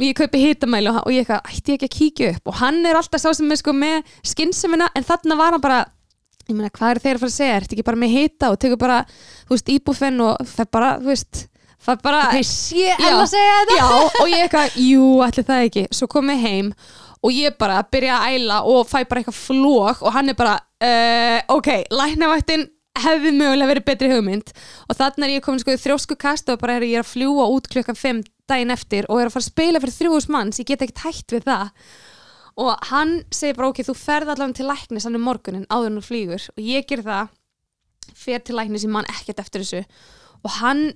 Og 0.00 0.06
ég 0.06 0.16
kaupi 0.16 0.44
hitamæli 0.46 0.92
og, 0.92 1.00
og 1.02 1.12
ég 1.12 1.24
eitthvað, 1.24 1.50
ætti 1.52 1.76
ekki 1.76 1.90
að 1.90 1.96
kíkja 1.98 2.30
upp? 2.36 2.46
Og 2.52 2.62
hann 2.62 2.80
er 2.88 3.00
alltaf 3.00 3.20
sá 3.22 3.32
sem 3.36 3.50
er 3.52 3.60
sko 3.60 3.74
með 3.76 4.14
skynnsemina 4.24 4.88
en 4.96 5.06
þarna 5.08 5.36
var 5.40 5.56
hann 5.56 5.64
bara 5.64 5.82
ég 6.48 6.56
meina, 6.56 6.70
hvað 6.74 6.96
er 6.96 7.00
þeir 7.02 7.16
að 7.16 7.22
fara 7.22 7.30
að 7.30 7.36
segja, 7.36 7.56
ertu 7.60 7.76
ekki 7.76 7.86
bara 7.86 8.00
með 8.00 8.14
hita 8.16 8.50
og 8.52 8.58
tekur 8.62 8.80
bara, 8.80 8.98
veist, 9.54 9.72
íbúfenn 9.72 10.20
og 10.24 10.42
það 10.52 10.70
bara, 10.76 10.90
þú 11.02 11.10
veist, 11.12 11.44
það 11.86 12.02
bara 12.04 12.20
sé 12.48 12.88
Já. 12.88 12.96
ella 12.98 13.22
að 13.22 13.30
segja 13.32 13.54
þetta. 13.60 13.78
Já, 13.78 13.88
og 14.24 14.28
ég 14.32 14.44
eitthvað, 14.46 14.76
jú, 14.90 15.06
ætli 15.26 15.46
það 15.48 15.64
ekki. 15.68 15.86
Svo 15.98 16.10
kom 16.10 16.34
ég 16.34 16.44
heim 16.44 16.74
og 17.22 17.34
ég 17.36 17.56
bara 17.58 17.80
byrja 17.86 18.18
að 18.18 18.36
æla 18.36 18.60
og 18.66 18.86
fæ 18.90 19.02
bara 19.06 19.22
eitthvað 19.22 19.38
flók 19.38 20.00
og 20.02 20.14
hann 20.16 20.32
er 20.32 20.38
bara, 20.38 20.56
uh, 20.82 21.38
ok 21.54 21.68
læknavættin 21.94 22.64
hefði 22.98 23.30
mögulega 23.36 23.70
verið 23.70 23.86
betri 23.86 24.08
hugmynd. 24.12 24.52
Og 24.88 24.98
þannig 24.98 25.28
er 25.28 25.34
ég 25.38 25.44
komin 25.44 25.62
sko 25.62 25.74
í 25.74 25.80
þrjósku 25.80 26.16
kast 26.20 26.50
og 26.52 26.60
bara 26.60 26.76
er 26.78 26.88
ég 26.88 26.98
er 27.00 27.06
að 27.06 27.12
fljúa 27.12 27.46
út 27.54 27.68
klukkan 27.72 27.98
5 27.98 28.24
daginn 28.50 28.74
eftir 28.74 29.06
og 29.08 29.20
er 29.20 29.30
að 29.30 29.36
fara 29.36 29.46
að 29.46 29.52
spila 29.52 29.82
fyrir 29.82 29.96
þrjúhús 29.96 30.28
manns, 30.32 30.60
ég 30.60 30.68
get 30.68 30.82
ekkert 30.84 31.06
hætt 31.06 31.36
við 31.36 31.46
það. 31.48 31.70
Og 32.62 32.88
hann 32.90 33.14
segir 33.32 33.56
bara 33.56 33.70
ok, 33.72 33.80
þú 33.86 33.94
ferð 33.96 34.34
allavega 34.34 34.58
til 34.58 34.68
læknis 34.68 35.06
hann 35.08 35.16
um 35.16 35.24
morgunin 35.24 35.68
áður 35.72 35.88
en 35.88 36.00
þú 36.00 36.04
flýgur. 36.10 36.48
Og 36.52 36.66
ég 36.66 36.88
ger 36.90 37.04
það 37.06 37.30
fer 38.18 38.42
til 38.44 38.58
læknis 38.58 38.86
ég 38.86 38.92
man 38.92 39.08
ekkert 39.10 39.42
eftir 39.42 39.64
þessu. 39.64 39.82
Og 40.42 40.58
hann 40.58 40.92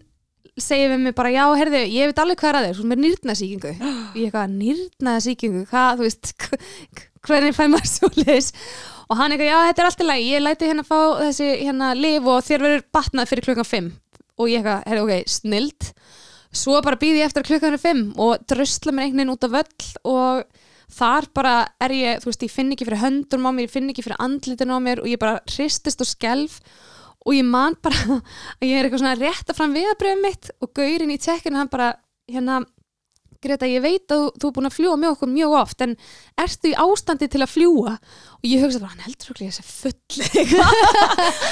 segir 0.57 0.90
við 0.92 1.02
mig 1.04 1.14
bara, 1.16 1.30
já, 1.34 1.44
herðu, 1.59 1.82
ég 1.92 2.11
veit 2.11 2.20
alveg 2.22 2.40
hvað 2.40 2.50
er 2.50 2.59
að 2.59 2.66
þér, 2.66 2.76
þú 2.76 2.84
er 2.84 2.90
með 2.90 3.00
nýrnasíkingu 3.02 3.72
og 3.76 4.16
ég 4.16 4.28
eitthvað, 4.28 4.54
nýrnasíkingu, 4.62 5.64
hvað, 5.68 5.98
þú 5.98 6.07
veist 6.07 6.32
hvernig 7.26 7.57
fæ 7.57 7.64
maður 7.68 7.90
svo 7.90 8.11
leis 8.22 8.52
og 9.11 9.18
hann 9.20 9.34
eitthvað, 9.34 9.50
já, 9.50 9.59
þetta 9.68 9.82
er 9.82 9.88
allt 9.90 10.04
í 10.04 10.07
lagi 10.07 10.30
ég 10.30 10.44
læti 10.44 10.70
hérna 10.70 10.86
fá 10.86 10.96
þessi 11.20 11.48
hérna 11.61 11.90
lif 11.98 12.30
og 12.32 12.46
þér 12.46 12.64
verður 12.64 12.86
batnað 12.96 13.32
fyrir 13.32 13.48
klukkan 13.50 13.68
5 13.68 13.90
og 14.36 14.52
ég 14.52 14.62
eitthvað, 14.62 14.80
herðu, 14.88 15.04
ok, 15.04 15.30
snild. 15.36 15.90
Svo 16.57 16.80
bara 16.84 17.00
býði 17.00 17.20
ég 17.20 17.28
eftir 17.28 17.44
að 17.44 17.50
klukkan 17.50 17.76
er 17.76 17.82
5 17.82 18.02
og 18.24 18.48
drösla 18.48 18.94
mér 18.94 19.11
einhvern 19.11 19.22
veginn 19.22 19.34
út 19.34 19.46
af 19.46 19.54
völl 19.59 19.88
og 20.09 20.64
þar 20.96 21.28
bara 21.36 21.54
er 21.82 21.94
ég, 21.96 22.20
þú 22.22 22.30
veist, 22.30 22.44
ég 22.46 22.52
finn 22.52 22.72
ekki 22.72 22.86
fyrir 22.88 23.02
höndunum 23.02 23.48
á 23.48 23.52
mér, 23.52 23.68
ég 23.68 23.72
finn 23.72 23.88
ekki 23.92 24.04
fyrir 24.07 24.20
andlitin 24.22 24.72
á 24.72 24.78
mér 24.80 25.02
og 25.02 25.09
ég 25.11 25.20
bara 25.20 25.40
hristist 25.50 26.04
og 26.04 26.09
skelf 26.09 26.61
og 27.27 27.35
ég 27.35 27.47
man 27.47 27.77
bara 27.83 28.20
að 28.61 28.68
ég 28.68 28.79
er 28.79 28.87
eitthvað 28.87 29.03
svona 29.03 29.18
rétt 29.18 29.51
að 29.51 29.59
fram 29.59 29.77
viðabröðum 29.77 30.24
mitt 30.24 30.51
og 30.61 30.72
gaurinn 30.77 31.14
í 31.14 31.20
tekkinu 31.22 31.61
hann 31.61 31.72
bara, 31.72 31.93
hérna 32.31 32.62
Greta, 33.47 33.66
ég 33.68 33.83
veit 33.85 34.12
að 34.12 34.31
þú, 34.41 34.49
er 34.49 34.55
búin 34.57 34.68
að 34.68 34.74
fljúa 34.77 34.97
með 35.01 35.12
okkur 35.14 35.31
mjög 35.31 35.55
oft 35.59 35.83
en 35.85 35.95
ertu 36.41 36.70
í 36.70 36.77
ástandi 36.81 37.29
til 37.31 37.43
að 37.45 37.53
fljúa 37.53 37.93
og 37.97 38.47
ég 38.49 38.62
hugsa 38.64 38.81
bara, 38.83 38.95
hann 38.95 39.05
heldur 39.05 39.33
okkur 39.33 39.43
þessi 39.45 39.64
full 39.66 39.93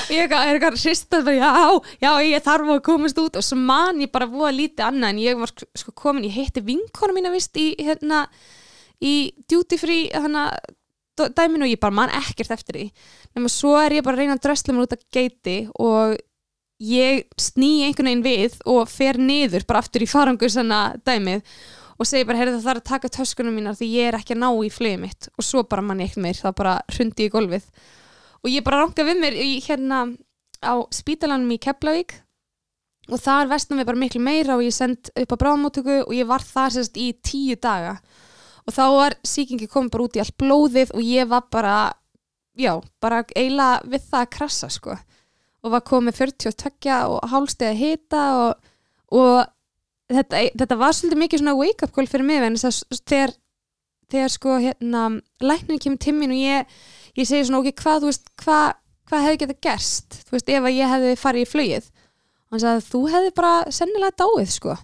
og 0.09 0.15
ég 0.15 0.33
er 0.39 0.55
eitthvað 0.55 0.79
hristað 0.81 1.29
bara, 1.29 1.37
já, 1.37 1.51
já, 2.07 2.11
ég 2.31 2.47
þarf 2.47 2.73
að 2.75 2.83
komast 2.89 3.21
út. 3.21 3.39
Og 3.39 3.47
svo 3.47 3.59
man 3.61 4.01
ég 4.03 4.13
bara 4.15 4.31
voða 4.31 4.55
lítið 4.57 4.87
annað 4.89 5.13
en 5.13 5.23
ég 5.25 5.43
var 5.43 5.53
sko 5.55 5.95
komin, 5.97 6.29
ég 6.29 6.39
heitti 6.39 6.65
vinkona 6.65 7.17
mína 7.17 7.35
vist 7.35 7.57
í, 7.61 7.73
hérna 7.81 8.25
í 9.05 9.15
duty 9.51 9.79
free, 9.81 10.09
hérna 10.15 10.49
dæminu 11.17 11.67
og 11.67 11.73
ég 11.73 11.81
bara 11.83 11.95
man 11.95 12.13
ekkert 12.15 12.55
eftir 12.55 12.79
því. 12.79 12.85
Nema 13.37 13.51
svo 13.53 13.75
er 13.81 13.99
ég 13.99 14.07
bara 14.07 14.19
að 14.19 14.25
reyna 14.25 14.37
að 14.39 14.45
drösla 14.47 14.75
mér 14.75 14.87
út 14.87 14.97
að 14.97 15.07
geiti 15.15 15.57
og 15.81 16.17
ég 16.85 17.25
sný 17.41 17.73
einhvern 17.87 18.11
veginn 18.11 18.27
við 18.27 18.59
og 18.69 18.91
fer 18.91 19.21
niður 19.21 19.67
bara 19.69 19.85
aftur 19.85 20.05
í 20.05 20.11
farangur 20.11 20.53
svona 20.53 20.97
dæmið 21.07 21.45
og 21.95 22.09
segi 22.11 22.27
bara, 22.27 22.41
heyrðu 22.41 22.59
það 22.59 22.67
þarf 22.67 22.81
að 22.83 22.89
taka 22.91 23.13
töskunum 23.15 23.55
mínar 23.55 23.77
því 23.79 23.89
ég 23.95 24.09
er 24.11 24.17
ekki 24.19 24.35
að 24.35 24.43
ná 24.43 24.49
í 24.67 24.71
flögið 24.75 25.03
mitt. 25.05 25.29
Og 25.39 25.47
svo 25.47 25.63
bara 25.63 25.85
mann 25.87 26.03
eitt 26.03 26.19
meir, 26.19 26.35
það 26.35 26.57
bara 26.59 26.79
hrundi 26.91 27.29
í 27.29 27.33
golfið 27.33 27.69
og 28.45 28.53
ég 28.53 28.65
bara 28.67 28.83
ranga 28.83 29.07
við 29.07 29.21
mér 29.23 29.39
í, 29.41 29.51
hérna 29.65 30.05
á 30.61 30.75
spítalanum 30.93 31.55
í 31.55 31.61
Keflavík 31.63 32.19
og 33.13 33.21
þar 33.21 33.51
vestnum 33.53 33.81
við 33.81 33.89
bara 33.89 34.01
miklu 34.01 34.21
meira 34.25 34.57
og 34.57 34.65
ég 34.65 34.75
send 34.75 35.11
upp 35.13 35.35
á 35.37 35.41
bráðmótöku 35.41 35.97
og 36.05 36.15
ég 36.17 36.29
var 36.29 36.45
þar 36.45 36.77
sérst 36.77 36.97
í 37.01 37.11
tíu 37.25 37.57
daga 37.61 37.99
og 38.65 38.75
þá 38.75 38.85
var 38.97 39.17
síkingi 39.27 39.69
komið 39.71 39.93
bara 39.95 40.07
út 40.07 40.17
í 40.17 40.23
allt 40.23 40.37
blóðið 40.41 40.95
og 40.97 41.05
ég 41.05 41.29
var 41.31 41.49
bara 41.53 41.77
já, 42.57 42.73
bara 43.03 43.25
eiginlega 43.35 43.83
við 43.91 44.07
það 44.11 44.21
að 44.21 44.31
krasa 44.37 44.71
sko. 44.73 44.97
Og 45.65 45.73
var 45.73 45.85
komið 45.89 46.19
42 46.21 46.97
og 47.09 47.29
hálstegi 47.33 47.71
að 47.71 47.81
hita 47.81 48.23
og, 48.41 48.73
og 49.17 49.37
þetta, 50.13 50.45
þetta 50.61 50.81
var 50.81 50.97
svolítið 50.97 51.23
mikið 51.23 51.43
svona 51.43 51.59
wake 51.61 51.87
up 51.87 51.95
call 51.97 52.09
fyrir 52.11 52.29
mig 52.29 52.45
en 52.45 52.61
þess 52.61 52.85
að 52.85 53.03
þegar, 53.13 53.35
þegar 54.13 54.35
sko 54.37 54.57
hérna 54.61 55.05
lækninu 55.41 55.81
kemur 55.81 56.03
timmin 56.05 56.35
og 56.37 56.41
ég, 56.41 56.75
ég 57.17 57.29
segi 57.29 57.49
svona 57.49 57.65
ok, 57.65 57.73
hvað, 57.81 58.09
veist, 58.11 58.29
hvað 58.45 58.75
hvað 59.09 59.27
hefði 59.27 59.41
getið 59.43 59.61
gerst, 59.65 60.19
þú 60.25 60.37
veist, 60.37 60.51
ef 60.51 60.67
að 60.67 60.77
ég 60.79 60.93
hefði 60.93 61.15
farið 61.21 61.45
í 61.45 61.51
flögið 61.51 61.89
og 61.89 62.55
hann 62.55 62.63
sagði 62.63 62.81
að 62.81 62.91
þú 62.91 63.01
hefði 63.13 63.33
bara 63.39 63.55
sennilega 63.75 64.19
dáið 64.23 64.53
sko 64.55 64.77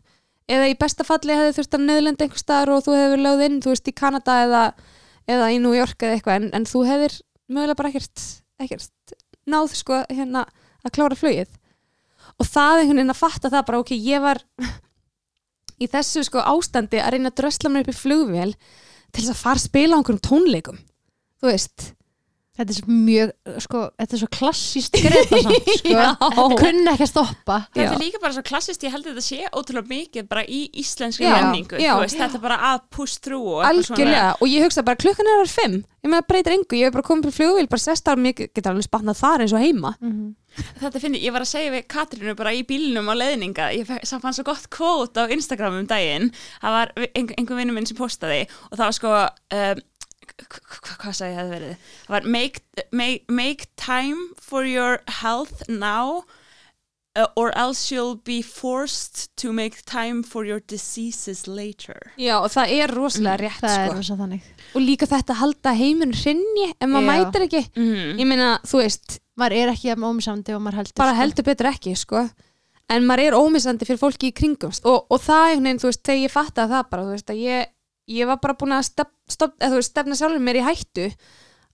eða 0.51 0.69
í 0.71 0.77
besta 0.79 1.07
falli 1.07 1.37
hefði 1.37 1.57
þurft 1.59 1.77
að 1.77 1.87
nöðlenda 1.87 2.27
einhver 2.27 2.43
staðar 2.43 2.73
og 2.75 2.85
þú 2.87 2.97
hefði 2.99 3.21
lögð 3.23 3.47
inn, 3.47 3.59
þú 3.63 3.73
veist, 3.73 3.91
í 3.91 3.97
Kanada 3.97 4.37
eða, 4.45 4.63
eða 5.31 5.51
í 5.55 5.59
New 5.63 5.75
York 5.77 6.03
eða 6.03 6.17
eitthvað 6.19 6.41
en, 6.41 6.51
en 6.59 6.69
þú 6.69 6.85
hefðir 6.89 7.17
mögulega 7.51 7.79
bara 7.79 7.93
ekkert, 7.93 8.27
ekkert 8.63 9.17
náð 9.51 9.75
sko 9.79 10.03
hérna 10.11 10.45
að 10.85 10.95
klára 10.97 11.19
flögið 11.19 11.57
og 12.41 12.49
það 12.49 12.83
einhvern 12.83 13.01
veginn 13.01 13.15
að 13.15 13.21
fatta 13.21 13.53
það 13.53 13.67
bara 13.69 13.81
ok, 13.83 13.95
ég 13.97 14.25
var 14.25 14.43
í 15.81 15.89
þessu 15.91 16.25
sko 16.27 16.45
ástandi 16.45 17.01
að 17.01 17.17
reyna 17.17 17.33
að 17.33 17.41
drösla 17.41 17.73
mér 17.73 17.87
upp 17.87 17.95
í 17.95 18.01
flugvél 18.01 18.53
til 19.11 19.23
þess 19.23 19.33
að 19.35 19.43
fara 19.43 19.61
að 19.61 19.67
spila 19.67 19.97
á 19.97 19.99
einhverjum 19.99 20.25
tónleikum 20.27 20.81
þú 21.41 21.51
veist 21.51 21.91
Þetta 22.59 22.75
er 22.75 22.77
svo 22.81 22.93
mjög, 22.93 23.31
sko, 23.65 23.81
þetta 24.03 24.17
er 24.17 24.21
svo 24.21 24.29
klassíst 24.35 24.97
greita 24.99 25.39
samt, 25.45 25.69
sko, 25.81 26.47
kunna 26.59 26.97
ekki 26.97 27.07
að 27.07 27.11
stoppa. 27.13 27.61
Þetta 27.77 27.95
er 27.95 28.03
líka 28.03 28.21
bara 28.21 28.35
svo 28.37 28.43
klassist, 28.45 28.83
ég 28.85 28.93
held 28.93 29.07
að 29.07 29.15
þetta 29.15 29.27
sé 29.29 29.53
ótrúlega 29.55 29.93
mikið 29.95 30.27
bara 30.33 30.43
í 30.45 30.65
íslenski 30.83 31.29
menningu, 31.31 31.79
þú 31.79 32.01
veist, 32.03 32.19
þetta 32.19 32.41
er 32.41 32.45
bara 32.45 32.59
að 32.73 32.83
push 32.93 33.23
through 33.23 33.55
og 33.55 33.63
eitthvað 33.63 33.95
algjörlega 33.95 34.27
og 34.41 34.51
ég 34.51 34.67
hugsa 34.67 34.85
bara 34.91 35.01
klukkan 35.01 35.31
er 35.31 35.45
að 35.47 35.55
fimm 35.55 35.79
ég 36.01 36.09
með 36.09 36.23
að 36.23 36.29
breytir 36.31 36.55
engu, 36.57 36.77
ég 36.79 36.89
hef 36.89 36.95
bara 36.95 37.07
komið 37.07 37.29
í 37.29 37.35
flugvél 37.37 37.67
bara 37.71 37.83
sest 37.83 38.09
á 38.09 38.13
mig, 38.17 38.39
geta 38.41 38.71
alveg 38.73 38.87
spannað 38.87 39.19
þar 39.21 39.45
eins 39.45 39.53
og 39.57 39.61
heima. 39.61 39.91
Þetta 40.81 41.03
finnir, 41.03 41.21
ég 41.23 41.35
var 41.35 41.45
að 41.45 41.51
segja 41.53 41.75
við 41.75 41.85
Katrínu 41.93 42.35
bara 42.39 42.55
í 42.57 42.63
bílnum 42.67 43.11
á 43.13 43.15
leiðninga, 43.21 43.69
ég 43.77 43.91
fann 44.09 44.37
svo 44.37 44.47
gott 44.49 44.65
kvót 44.73 45.21
á 45.21 45.29
Instagram 45.29 45.77
um 45.83 45.89
daginn, 45.91 46.31
það 46.63 46.77
var 46.79 46.93
einhver, 47.05 47.37
einhver 47.37 47.61
vinnu 47.61 47.77
minn 47.77 47.89
sem 47.89 47.99
postaði 48.01 48.47
og 48.71 48.79
það 48.79 48.85
var 48.87 48.97
sko, 48.97 49.13
um, 49.61 49.83
hvað 50.39 51.15
sagði 51.17 51.37
hefði 51.39 51.55
verið, 51.57 51.89
það 52.07 52.15
var 52.17 52.29
make, 52.37 52.61
make, 52.93 53.25
make 53.29 53.67
time 53.77 54.29
for 54.41 54.65
your 54.65 55.01
health 55.23 55.63
now 55.69 56.23
uh, 57.17 57.27
or 57.37 57.51
else 57.59 57.91
you'll 57.91 58.17
be 58.25 58.41
forced 58.43 59.29
to 59.37 59.53
make 59.53 59.83
time 59.85 60.23
for 60.23 60.45
your 60.47 60.61
diseases 60.61 61.47
later. 61.49 61.99
Já, 62.19 62.39
og 62.41 62.51
það 62.55 62.75
er 62.79 62.95
rosalega 62.95 63.41
rétt 63.49 63.65
Það 63.65 63.79
er 63.79 63.89
sko. 63.89 63.97
rosa 63.99 64.19
þannig. 64.21 64.45
og 64.75 64.83
líka 64.87 65.09
þetta 65.11 65.35
að 65.35 65.41
halda 65.43 65.73
heiminn 65.81 66.15
hrinni 66.15 66.69
ef 66.71 66.87
maður 66.89 67.09
mætir 67.11 67.47
ekki 67.49 67.65
Mm. 67.75 68.21
ég 68.21 68.27
meina, 68.27 68.53
þú 68.65 68.85
veist, 68.85 69.19
Maður 69.41 69.57
er 69.57 69.71
ekki 69.73 69.95
ómsamdi 69.97 70.53
og 70.55 70.61
maður 70.61 70.77
heldur. 70.83 70.95
bara 71.01 71.13
sko. 71.15 71.21
heldur 71.23 71.45
betur 71.45 71.67
ekki 71.73 71.97
sko. 71.97 72.29
en 72.91 73.05
maður 73.07 73.27
er 73.31 73.37
ómissandi 73.39 73.87
fyrir 73.87 73.99
fólki 74.03 74.29
í 74.31 74.35
kringum 74.35 74.73
og, 74.85 75.07
og 75.11 75.21
það 75.23 75.45
einhvern 75.51 75.65
veginn, 75.65 75.79
þú 75.81 75.89
veist, 75.91 76.03
þegar 76.05 76.23
ég 76.27 76.31
fatta 76.35 76.67
það 76.69 76.89
bara, 76.91 77.03
þú 77.07 77.13
veist, 77.15 77.31
að 77.31 77.41
ég, 77.41 77.67
ég 78.11 78.31
var 78.31 78.41
bara 78.43 78.57
búin 78.59 78.75
að 78.77 78.89
stef, 78.91 79.11
þú 79.37 79.77
veist, 79.77 79.93
stefna 79.93 80.19
sjálfur 80.19 80.43
mér 80.43 80.61
í 80.61 80.65
hættu 80.67 81.11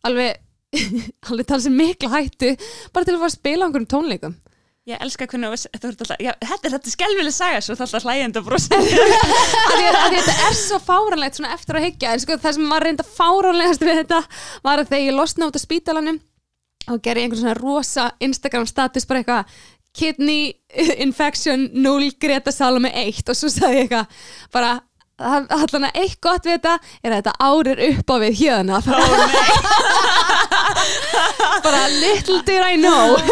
alveg 0.06 0.42
alveg 1.30 1.46
tala 1.48 1.62
sem 1.64 1.76
mikla 1.76 2.12
hættu 2.12 2.52
bara 2.92 3.06
til 3.06 3.16
að 3.16 3.22
fara 3.22 3.30
að 3.30 3.38
spila 3.38 3.64
á 3.64 3.66
einhverjum 3.66 3.90
tónleikum. 3.94 4.36
Ég 4.86 5.00
elska 5.02 5.26
hvernig 5.26 5.50
þú 5.50 5.70
ert 5.74 5.86
alltaf, 5.88 6.20
já, 6.22 6.30
þetta 6.46 6.68
er 6.68 6.74
þetta 6.76 6.90
skelvileg 6.92 7.34
saga, 7.34 7.62
svo 7.64 7.74
það 7.74 7.80
er 7.80 7.88
alltaf 7.88 8.04
hlægjandi 8.06 8.38
og 8.38 8.50
að 10.06 10.12
þetta 10.14 10.34
er 10.46 10.58
svo 10.60 10.78
fáranlegt 10.78 11.40
svona 11.40 11.56
eftir 11.56 11.78
að 11.80 11.86
hyggja 11.88 12.12
en 12.12 12.22
sko 12.22 12.36
það 12.44 12.54
sem 12.54 12.68
var 12.70 12.86
reynda 12.86 13.06
fáranlegast 13.08 13.82
við 13.82 13.98
þetta 14.04 14.20
var 14.62 14.82
að 14.82 14.92
þegar 14.92 15.02
ég 15.08 15.16
losna 15.16 15.48
út 15.50 15.58
af 15.58 15.64
spítalanum 15.64 16.20
og 16.86 17.02
gerði 17.02 17.24
einhvern 17.24 17.42
svona 17.42 17.56
rosa 17.58 18.04
Instagram 18.22 18.68
status 18.70 19.08
bara 19.10 19.24
eitthvað 19.24 19.58
kidney 19.96 20.52
infection 21.02 21.66
0 21.74 22.12
Greta 22.20 22.54
Salome 22.54 22.92
1 22.94 23.26
og 23.26 23.38
svo 23.38 23.50
sagði 23.50 23.80
ég 23.80 23.88
eitthvað 23.88 24.28
bara 24.54 24.76
allan 25.16 25.88
að 25.88 25.96
eitt 26.02 26.20
gott 26.20 26.44
við 26.44 26.52
þetta 26.58 26.74
er 27.02 27.12
að 27.12 27.16
þetta 27.20 27.40
árir 27.40 27.78
upp 27.90 28.10
á 28.12 28.16
við 28.20 28.32
hérna. 28.42 28.76
Bara 31.64 31.88
little 32.00 32.42
did 32.44 32.62
I 32.62 32.76
know. 32.76 33.16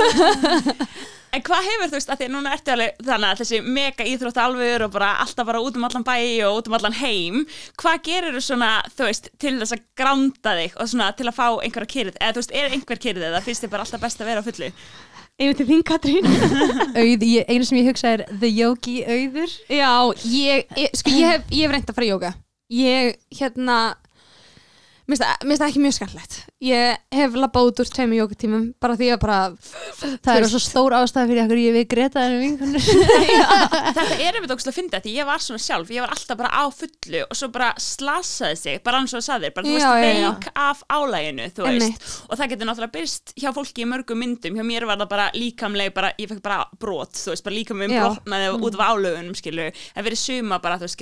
En 1.34 1.42
hvað 1.42 1.66
hefur 1.66 1.88
þú 1.90 1.98
veist, 1.98 2.10
að 2.12 2.20
því 2.20 2.26
núna 2.30 2.50
ertu 2.54 2.70
alveg 2.70 3.00
þannig 3.02 3.32
að 3.32 3.40
þessi 3.40 3.58
mega 3.74 4.04
íþrótt 4.06 4.36
alveg 4.38 4.84
og 4.84 4.92
bara 4.94 5.08
alltaf 5.24 5.48
bara 5.48 5.62
út 5.66 5.74
um 5.74 5.86
allan 5.88 6.04
bæ 6.06 6.14
og 6.46 6.60
út 6.60 6.68
um 6.70 6.76
allan 6.78 6.94
heim, 6.94 7.40
hvað 7.80 7.96
gerir 8.06 8.36
þú 8.36 8.42
svona, 8.46 8.68
þú 8.94 9.02
veist, 9.08 9.26
til 9.42 9.56
þess 9.58 9.74
að 9.74 9.82
gránda 9.98 10.52
þig 10.60 10.76
og 10.78 10.86
svona 10.92 11.08
til 11.18 11.26
að 11.26 11.34
fá 11.40 11.48
einhverja 11.56 11.90
kyrð, 11.90 12.14
eða 12.20 12.36
þú 12.36 12.40
veist, 12.44 12.54
er 12.54 12.70
einhver 12.76 13.02
kyrð 13.02 13.26
eða 13.32 13.42
finnst 13.48 13.66
þið 13.66 13.72
bara 13.74 13.82
alltaf 13.88 14.04
best 14.06 14.22
að 14.22 14.30
vera 14.30 14.44
á 14.44 14.46
fullu? 14.46 14.68
Einu 15.40 15.54
til 15.58 15.66
þín 15.68 15.82
Katrín 15.86 16.28
Auð, 17.00 17.24
ég, 17.26 17.48
einu 17.50 17.66
sem 17.66 17.80
ég 17.80 17.88
hugsa 17.90 18.14
er 18.14 18.24
The 18.30 18.50
Yogi 18.50 19.00
auður. 19.02 19.54
Já, 19.72 19.92
ég, 20.30 20.66
ég, 20.78 20.94
sko, 20.94 21.14
ég 21.14 21.32
hef, 21.32 21.48
hef 21.50 21.74
reynd 21.74 21.90
að 21.90 21.98
fara 21.98 22.06
í 22.06 22.12
jóka 22.12 22.32
Ég, 22.74 23.18
hérna 23.34 23.78
Mér 25.04 25.18
finnst 25.18 25.24
það- 25.24 25.58
það 25.60 25.68
ekki 25.68 25.80
mjög 25.84 25.94
skallett 25.98 26.34
Ég 26.64 26.96
hef 27.12 27.34
labbað 27.36 27.66
út 27.68 27.80
úr 27.82 27.88
tveimur 27.92 28.16
jókatímum 28.22 28.62
bara 28.80 28.94
því 28.96 29.08
að 29.12 29.18
bara 29.20 29.38
Það 30.24 30.36
er 30.38 30.46
svo 30.48 30.60
stór 30.64 30.94
ástæða 30.96 31.26
fyrir 31.28 31.42
okkur 31.44 31.60
ég 31.60 31.74
við 31.76 31.84
Greta 31.92 32.22
en 32.24 32.38
vinkunir. 32.40 32.80
Þetta 32.80 34.16
er 34.16 34.38
einmitt 34.38 34.54
ógst 34.54 34.68
að 34.70 34.76
finna 34.78 35.00
því 35.04 35.12
ég 35.18 35.26
var 35.28 35.42
svona 35.44 35.60
sjálf, 35.60 35.90
ég 35.92 36.00
var 36.04 36.12
alltaf 36.14 36.38
bara 36.40 36.50
á 36.56 36.64
fullu 36.72 37.20
og 37.28 37.36
svo 37.36 37.48
bara 37.52 37.68
slasaði 37.80 38.56
sig, 38.62 38.80
bara 38.86 39.00
eins 39.02 39.12
og 39.14 39.20
það 39.20 39.26
saðir, 39.28 39.52
bara 39.54 39.66
þú 39.68 39.76
Já, 39.76 39.92
veist, 39.92 40.24
veik 40.24 40.48
af 40.64 40.82
álæginu, 40.88 41.46
þú 41.52 41.62
veist, 41.68 41.84
Einmitt. 41.84 42.08
og 42.30 42.34
það 42.40 42.50
getur 42.54 42.70
náttúrulega 42.70 42.96
byrst 42.96 43.34
hjá 43.44 43.50
fólki 43.60 43.84
í 43.84 43.88
mörgum 43.92 44.18
myndum, 44.24 44.56
hjá 44.58 44.64
mér 44.72 44.88
var 44.88 44.96
það 45.04 45.12
bara 45.12 45.28
líkamleg, 45.36 45.94
bara, 45.94 46.12
ég 46.18 46.28
fekk 46.32 46.42
bara 46.48 46.64
brot, 46.80 47.12
þú 47.12 47.28
veist, 47.34 47.44
bara 47.44 47.56
líkamleg 47.60 47.92
Já. 47.92 48.02
brotnaði 48.08 48.46
út 48.56 48.74
af 48.80 48.84
álögunum, 48.94 49.36
skilu, 49.36 49.68
en 49.68 50.04
verið 50.08 50.20
suma 50.24 50.58
bara, 50.64 50.78
þú 50.80 50.88
veist, 50.88 50.96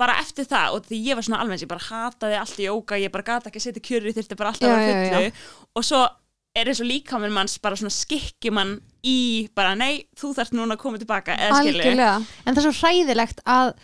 bara 0.00 0.18
eftir 0.22 0.48
það, 0.50 0.76
og 0.76 0.88
því 0.88 0.98
ég 1.06 1.18
var 1.18 1.26
svona 1.26 1.40
alveg 1.42 1.56
eins, 1.56 1.64
ég 1.64 1.70
bara 1.70 1.88
hataði 1.88 2.38
allt 2.40 2.60
í 2.60 2.66
jóka, 2.66 2.98
ég 2.98 3.14
bara 3.14 3.26
gata 3.26 3.50
ekki 3.50 3.60
að 3.62 3.66
setja 3.68 3.84
kjöri, 3.88 4.14
þurfti 4.16 4.38
bara 4.38 4.52
alltaf 4.52 4.68
Já, 4.68 4.74
að 4.74 4.84
vera 4.84 5.02
fullu 5.04 5.78
og 5.78 5.86
svo 5.86 6.02
er 6.54 6.70
eins 6.70 6.82
og 6.82 6.88
líkaminn 6.88 7.34
manns 7.34 7.56
bara 7.62 7.78
svona 7.78 7.94
skikki 7.94 8.52
mann 8.54 8.76
í 9.06 9.18
bara 9.58 9.74
nei, 9.78 10.06
þú 10.18 10.32
þarft 10.36 10.54
núna 10.54 10.76
að 10.76 10.84
koma 10.84 11.00
tilbaka 11.02 11.36
Algjörlega. 11.50 12.14
En 12.44 12.54
það 12.54 12.60
er 12.60 12.66
svo 12.68 12.74
hræðilegt 12.78 13.42
að, 13.50 13.74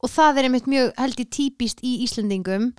og 0.00 0.12
það 0.12 0.40
er 0.40 0.48
einmitt 0.48 0.68
mjög 0.70 0.92
held 1.00 1.24
ég 1.24 1.32
típist 1.32 1.80
í 1.84 1.96
Íslendingum, 2.04 2.70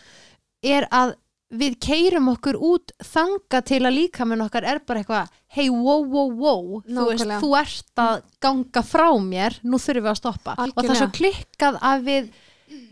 er 0.65 0.86
að 0.93 1.15
við 1.51 1.75
keirum 1.84 2.29
okkur 2.32 2.57
út 2.63 2.93
þanga 3.03 3.59
til 3.67 3.82
að 3.84 3.97
líkaminn 3.97 4.43
okkar 4.45 4.65
er 4.71 4.79
bara 4.88 5.01
eitthvað 5.01 5.34
hei, 5.51 5.65
wow, 5.67 6.05
wow, 6.05 6.29
wow 6.32 6.84
þú, 6.86 7.07
veist, 7.09 7.34
þú 7.41 7.49
ert 7.59 8.01
að 8.05 8.21
ganga 8.43 8.84
frá 8.88 9.09
mér 9.19 9.57
nú 9.65 9.82
þurfum 9.82 10.05
við 10.05 10.13
að 10.13 10.21
stoppa. 10.21 10.55
Og 10.55 10.77
það 10.77 10.93
er 10.93 11.01
svo 11.01 11.09
Algjörlega. 11.09 11.17
klikkað 11.17 11.82
að 11.91 12.07
við 12.07 12.32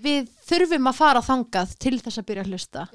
við 0.04 0.32
þurfum 0.48 0.90
að 0.92 0.98
fara 1.00 1.26
þangað 1.26 1.76
til 1.80 1.98
þess 2.00 2.22
að 2.22 2.28
byrja 2.30 2.46
að 2.46 2.54
hlusta. 2.54 2.88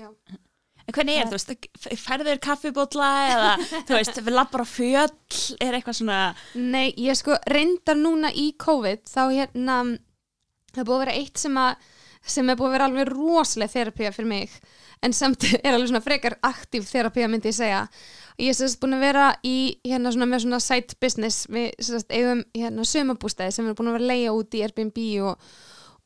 En 0.84 0.92
hvernig 0.92 1.16
er 1.16 1.30
þú 1.30 1.38
veist, 1.38 1.68
færður 2.02 2.40
kaffibólla 2.44 3.10
eða 3.30 3.52
þú 3.88 3.96
veist, 3.96 4.18
við 4.20 4.34
lappar 4.36 4.64
á 4.64 4.68
fjöll 4.68 5.06
er 5.64 5.78
eitthvað 5.78 6.00
svona 6.02 6.18
Nei, 6.60 6.92
ég 7.00 7.16
sko 7.16 7.38
reyndar 7.48 7.96
núna 7.96 8.28
í 8.28 8.50
COVID 8.60 9.08
þá 9.08 9.22
hérna 9.32 9.78
það 10.74 10.82
er 10.82 10.88
búið 10.88 10.96
að 10.98 11.04
vera 11.06 11.18
eitt 11.22 11.40
sem 11.40 11.56
að 11.60 11.90
sem 12.34 12.48
er 12.48 12.56
búið 12.56 12.68
að 12.68 12.74
vera 12.76 12.88
alveg 12.88 13.10
rosaleg 13.12 13.72
þerapía 13.72 14.12
fyrir 14.12 14.30
mig 14.30 14.58
en 15.04 15.16
samt 15.16 15.44
er 15.64 15.72
alveg 15.72 15.90
svona 15.90 16.04
frekar 16.04 16.38
aktív 16.44 16.86
þerapía 16.88 17.28
myndi 17.30 17.52
ég 17.52 17.58
segja. 17.58 17.82
Ég 18.40 18.50
er 18.50 18.58
sérst 18.58 18.80
búin 18.82 18.96
að 18.96 19.04
vera 19.06 19.28
í 19.46 19.56
hérna 19.86 20.12
svona 20.12 20.28
með 20.30 20.46
svona 20.46 20.60
side 20.64 20.96
business 21.00 21.48
við 21.52 21.70
sérst 21.84 22.12
eigum 22.12 22.42
hérna 22.56 22.86
sömabústæði 22.88 23.54
sem 23.54 23.64
við 23.64 23.72
erum 23.72 23.80
búin 23.80 23.92
að 23.92 23.98
vera 23.98 24.10
leia 24.12 24.34
út 24.34 24.56
í 24.56 24.64
Airbnb 24.64 25.00
og, 25.28 25.48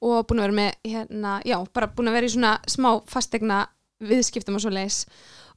og 0.05 0.27
búin 0.29 0.43
að 0.43 0.49
vera 0.49 0.59
með 0.59 0.93
hérna, 0.93 1.39
já, 1.47 1.57
bara 1.75 1.91
búin 1.91 2.11
að 2.11 2.19
vera 2.19 2.29
í 2.29 2.35
svona 2.35 2.53
smá 2.71 2.91
fastegna 3.11 3.65
viðskiptum 4.05 4.59
og 4.59 4.63
svo 4.63 4.73
leis 4.75 5.01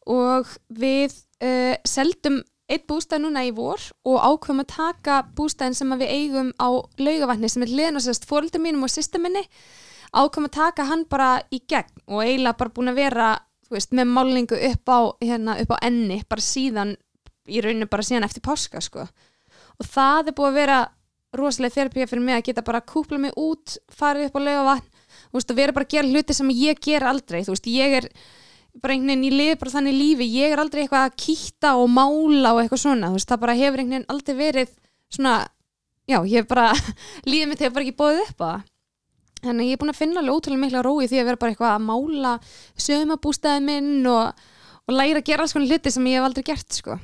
og 0.10 0.50
við 0.74 1.14
uh, 1.44 1.76
seldum 1.86 2.42
eitt 2.72 2.88
bústæð 2.90 3.26
núna 3.26 3.44
í 3.46 3.52
vor 3.54 3.84
og 4.08 4.18
ákveðum 4.18 4.64
að 4.64 4.72
taka 4.74 5.22
bústæðin 5.38 5.78
sem 5.78 5.94
við 6.00 6.14
eigum 6.16 6.52
á 6.58 6.70
laugavatni 6.98 7.50
sem 7.52 7.66
er 7.68 8.02
sérst 8.02 8.26
fóröldur 8.30 8.64
mínum 8.64 8.88
og 8.88 8.94
sýsta 8.94 9.20
minni 9.20 9.44
ákveðum 10.16 10.48
að 10.48 10.58
taka 10.58 10.88
hann 10.88 11.06
bara 11.10 11.42
í 11.52 11.62
gegn 11.68 12.06
og 12.08 12.24
eiginlega 12.24 12.58
bara 12.58 12.74
búin 12.76 12.92
að 12.92 13.02
vera 13.02 13.30
veist, 13.72 13.94
með 13.96 14.12
málningu 14.12 14.60
upp 14.72 14.92
á, 14.92 15.00
hérna, 15.24 15.58
upp 15.62 15.76
á 15.76 15.84
enni 15.88 16.22
bara 16.30 16.44
síðan, 16.44 16.96
í 17.48 17.62
rauninu 17.64 17.88
bara 17.92 18.06
síðan 18.06 18.28
eftir 18.28 18.44
páska 18.46 18.82
sko. 18.84 19.06
Og 19.80 19.88
það 19.88 20.32
er 20.32 20.38
búið 20.38 20.50
að 20.50 20.60
vera 20.60 20.80
rosalega 21.38 21.78
þerapía 21.78 22.10
fyrir 22.10 22.26
mig 22.26 22.38
að 22.38 22.46
geta 22.50 22.66
bara 22.68 22.84
kúpla 22.84 23.20
mig 23.22 23.36
út 23.40 23.78
farið 23.94 24.30
upp 24.30 24.38
á 24.38 24.42
laugavatn, 24.48 24.88
að 25.40 25.58
vera 25.58 25.76
bara 25.76 25.88
að 25.88 25.96
gera 25.96 26.12
hluti 26.12 26.36
sem 26.36 26.54
ég 26.56 26.80
ger 26.84 27.08
aldrei, 27.08 27.42
þú 27.46 27.56
veist, 27.56 27.70
ég 27.72 27.98
er 28.02 28.10
bara 28.80 28.96
einhvern 28.96 29.12
veginn, 29.12 29.26
ég 29.28 29.36
lifi 29.36 29.60
bara 29.60 29.74
þannig 29.74 29.96
lífi. 29.98 30.28
Ég 30.38 30.54
er 30.54 30.62
aldrei 30.62 30.86
eitthvað 30.86 31.08
að 31.10 31.18
kýtta 31.20 31.74
og 31.80 31.90
mála 31.92 32.54
og 32.56 32.62
eitthvað 32.62 32.84
svona, 32.86 33.10
þú 33.10 33.20
veist, 33.20 33.32
það 33.32 33.44
bara 33.44 33.58
hefur 33.60 33.82
einhvern 33.82 33.98
veginn 33.98 34.14
aldrei 34.14 34.38
verið 34.38 34.74
svona, 35.12 35.34
já, 36.08 36.18
ég 36.20 36.36
hef 36.40 36.52
bara 36.52 36.68
lífið 37.30 37.52
mitt 37.52 37.64
hefur 37.66 37.76
bara 37.78 37.88
ekki 37.88 38.00
bóðið 38.00 38.24
upp 38.28 38.46
á 38.46 38.48
það. 38.48 38.68
Þannig 39.42 39.72
ég 39.72 39.74
er 39.76 39.82
búin 39.82 39.92
að 39.92 39.98
finna 39.98 40.22
alveg 40.22 40.38
ótrúlega 40.38 40.62
mikla 40.62 40.84
rói 40.86 41.08
því 41.10 41.18
að 41.18 41.30
vera 41.32 41.42
bara 41.42 41.54
eitthvað 41.54 41.72
að 41.74 41.86
mála 41.88 42.34
sögumabústæði 42.86 43.64
minn 43.66 44.10
og, 44.12 44.44
og 44.86 44.94
læra 44.94 45.18
að 45.18 45.32
gera 45.32 45.48
alls 45.48 45.56
konar 45.58 45.72
hluti 45.72 45.94
sem 45.96 46.10
ég 46.12 46.20
hef 46.20 46.28
aldrei 46.28 46.46
gert 46.46 46.78
sko. 46.78 46.98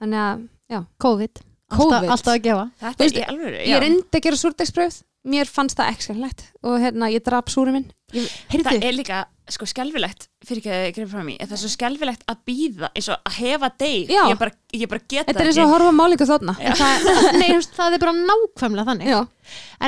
þannig 0.00 0.22
að, 0.22 0.46
já. 0.72 0.78
COVID, 1.04 1.42
COVID. 1.74 2.08
Alltaf, 2.08 2.32
að 2.34 2.44
gefa. 2.46 2.64
Þetta 2.80 3.04
Veist, 3.04 3.18
er 3.20 3.32
alveg, 3.32 3.56
ég 3.68 3.82
reyndi 3.82 4.18
að 4.20 4.24
gera 4.24 4.40
súrdegsbröð 4.40 5.02
mér 5.28 5.50
fannst 5.50 5.78
það 5.78 5.94
ekskjönlegt 5.94 6.44
og 6.66 6.78
hérna, 6.82 7.10
ég 7.12 7.24
draf 7.26 7.50
súri 7.52 7.74
minn. 7.74 7.88
Ég, 8.16 8.28
Það 8.48 8.86
er 8.86 8.94
líka 8.96 9.24
sko 9.52 9.66
skelfilegt 9.68 10.26
fyrir 10.44 10.60
ekki 10.62 10.72
að 10.72 10.86
greið 10.96 11.10
frá 11.12 11.24
mér 11.24 11.42
það 11.42 11.54
er 11.56 11.60
svo 11.60 11.70
skelfilegt 11.72 12.24
að 12.28 12.40
býða 12.48 12.88
eins 12.92 13.08
og 13.12 13.28
að 13.28 13.36
hefa 13.42 13.70
deg. 13.80 14.12
Já. 14.12 14.22
ég 14.28 14.82
ég 14.82 14.90
bara 14.90 15.04
geta 15.04 15.26
þetta 15.28 15.44
er 15.44 15.50
eins 15.50 15.60
og 15.60 15.66
að 15.66 15.74
horfa 15.74 15.92
málingu 15.96 16.28
þarna. 16.28 16.54
Það, 16.80 17.06
nei, 17.42 17.50
það 17.76 17.96
er 17.96 18.02
bara 18.04 18.16
nákvæmlega 18.18 18.88
þannig. 18.88 19.12
Já, 19.12 19.20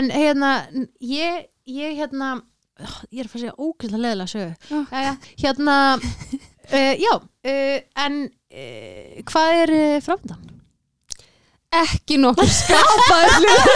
en 0.01 0.13
hérna 0.17 0.53
ég, 1.13 1.43
ég 1.69 1.99
hérna 2.01 2.31
ég 3.09 3.23
er 3.23 3.29
að 3.29 3.33
fara 3.33 3.41
að 3.41 3.45
segja 3.47 3.57
ógæslega 3.57 4.05
leðilega 4.05 4.33
sögu. 4.35 4.55
Já. 4.69 5.11
Hérna 5.45 5.77
uh, 5.97 6.95
já, 7.07 7.13
uh, 7.17 7.77
en 8.07 8.23
uh, 8.29 9.21
hvað 9.33 9.61
er 9.65 9.77
framdann? 10.05 10.60
Ekki 11.71 12.17
nokkur 12.19 12.49
skapaður 12.51 13.37
hlut 13.39 13.69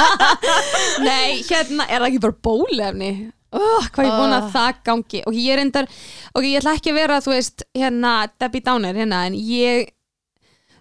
nei, 1.08 1.40
hérna 1.46 1.86
er 1.86 2.02
það 2.02 2.08
ekki 2.08 2.22
bara 2.24 2.38
bólefni 2.48 3.10
oh, 3.54 3.86
hvað 3.94 4.08
ég 4.08 4.14
vona 4.14 4.40
að 4.40 4.48
það 4.54 4.80
gangi. 4.86 5.20
Og 5.26 5.36
ég 5.38 5.54
er 5.54 5.62
endar, 5.64 5.88
ok, 6.34 6.44
ég 6.46 6.60
ætla 6.60 6.74
ekki 6.78 6.92
að 6.92 7.00
vera 7.00 7.20
þú 7.22 7.34
veist, 7.34 7.64
hérna, 7.76 8.14
Debbie 8.40 8.64
Downer 8.66 8.98
hérna, 8.98 9.24
en 9.26 9.36
ég 9.38 9.90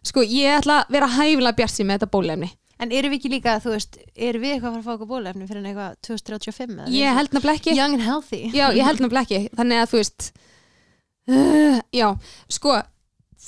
sko, 0.05 0.24
ég 0.26 0.60
ætla 0.60 0.84
að 0.84 0.95
vera 0.97 1.12
hæfilega 1.18 1.57
bjart 1.62 1.84
með 1.84 1.97
þetta 1.97 2.12
bólefni 2.14 2.51
En 2.80 2.93
erum 2.95 3.12
við 3.12 3.20
ekki 3.20 3.30
líka, 3.34 3.57
þú 3.60 3.74
veist, 3.74 3.97
erum 4.16 4.43
við 4.45 4.53
eitthvað 4.53 4.70
að 4.70 4.76
fara 4.76 4.80
að 4.80 4.86
fá 4.86 4.93
okkur 4.93 5.10
bólefni 5.10 5.47
fyrir 5.49 5.60
en 5.60 5.66
eitthvað 5.68 5.97
2035 6.07 6.78
eða 6.78 6.93
ég 6.95 7.18
held 7.18 7.34
nefnilega 7.36 7.60
ekki. 7.60 7.74
Young 7.76 7.95
and 7.97 8.05
healthy. 8.05 8.39
Já, 8.55 8.66
ég 8.72 8.88
held 8.88 9.03
nefnilega 9.03 9.26
ekki, 9.28 9.57
þannig 9.60 9.82
að 9.82 9.89
þú 9.91 9.99
veist 9.99 10.30
uh, 11.28 11.82
já, 11.91 12.05
sko 12.55 12.78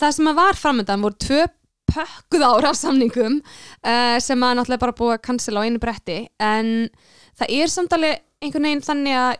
það 0.01 0.16
sem 0.18 0.30
að 0.34 0.41
var 0.41 0.59
framöndan 0.59 1.05
voru 1.05 1.20
tvö 1.24 1.45
pökkuð 1.92 2.48
ára 2.48 2.74
samningum 2.78 3.39
uh, 3.44 4.18
sem 4.24 4.44
að 4.48 4.58
náttúrulega 4.58 4.84
bara 4.86 4.98
búið 4.98 5.16
að 5.18 5.24
cancela 5.28 5.64
á 5.64 5.66
einu 5.68 5.82
bretti. 5.84 6.20
En 6.42 6.89
það 7.39 7.56
er 7.60 7.72
samtali 7.72 8.12
einhvern 8.42 8.68
veginn 8.68 8.86
þannig 8.86 9.18
að 9.22 9.32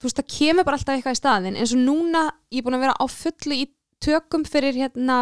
þú 0.00 0.08
veist, 0.08 0.20
það 0.20 0.32
kemur 0.36 0.66
bara 0.66 0.80
alltaf 0.80 0.96
eitthvað 0.96 1.16
í 1.16 1.20
staðin 1.20 1.60
eins 1.60 1.74
og 1.76 1.84
núna, 1.84 2.24
ég 2.52 2.62
er 2.62 2.66
búin 2.66 2.78
að 2.78 2.86
vera 2.86 2.96
á 2.96 3.04
fullu 3.12 3.58
í 3.58 3.66
tökum 4.00 4.46
fyrir 4.48 4.76
hérna 4.80 5.18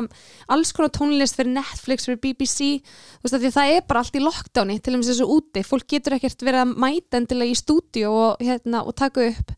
alls 0.54 0.70
konar 0.74 0.92
tónlist 0.94 1.34
fyrir 1.38 1.50
Netflix, 1.56 2.06
fyrir 2.06 2.20
BBC 2.22 2.78
þú 2.84 3.26
veist, 3.26 3.34
að 3.34 3.48
það 3.56 3.72
er 3.74 3.84
bara 3.88 4.04
allt 4.04 4.18
í 4.18 4.22
lockdowni 4.22 4.78
til 4.78 4.94
og 4.94 5.00
með 5.00 5.10
þessu 5.10 5.28
úti, 5.34 5.64
fólk 5.66 5.88
getur 5.90 6.14
ekkert 6.14 6.46
verið 6.46 6.62
að 6.62 6.76
mæta 6.84 7.18
endilega 7.18 7.54
í 7.54 7.58
stúdíu 7.58 8.12
og, 8.12 8.44
hérna, 8.44 8.84
og 8.86 8.94
taka 8.98 9.26
upp 9.32 9.54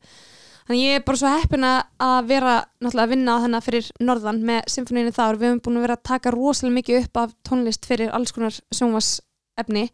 þannig 0.71 0.87
ég 0.87 1.01
er 1.01 1.03
bara 1.03 1.19
svo 1.19 1.31
heppin 1.35 1.67
að 1.67 2.29
vera 2.31 2.57
náttúrulega 2.79 3.07
að 3.09 3.15
vinna 3.17 3.39
þannig 3.43 3.65
fyrir 3.67 3.87
norðan 4.07 4.37
með 4.47 4.69
symfóníinu 4.71 5.15
þar. 5.17 5.39
Við 5.41 5.49
höfum 5.49 5.63
búin 5.65 5.81
að 5.81 5.87
vera 5.89 5.97
að 5.99 6.05
taka 6.07 6.33
rosalega 6.37 6.77
mikið 6.77 7.01
upp 7.01 7.25
af 7.25 7.33
tónlist 7.49 7.89
fyrir 7.91 8.13
alls 8.15 8.31
konar 8.37 8.61
sjónvarsefni 8.71 9.89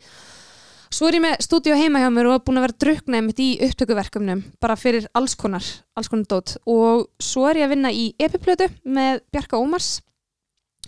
svo 0.92 1.08
er 1.08 1.16
ég 1.18 1.24
með 1.24 1.40
stúdíu 1.44 1.76
heima 1.76 2.00
hjá 2.02 2.10
mér 2.12 2.28
og 2.30 2.36
er 2.36 2.44
búin 2.46 2.60
að 2.60 2.66
vera 2.66 2.78
drukna 2.84 3.20
einmitt 3.20 3.40
í 3.42 3.48
upptökuverkefnum 3.66 4.42
bara 4.62 4.76
fyrir 4.78 5.08
alls 5.18 5.34
konar, 5.38 5.64
alls 5.96 6.10
konar 6.12 6.28
dót. 6.30 6.56
Og 6.68 7.06
svo 7.22 7.46
er 7.50 7.62
ég 7.62 7.68
að 7.68 7.74
vinna 7.74 7.92
í 7.92 8.06
epiplötu 8.22 8.68
með 8.84 9.24
Bjarka 9.32 9.60
Ómars. 9.60 10.00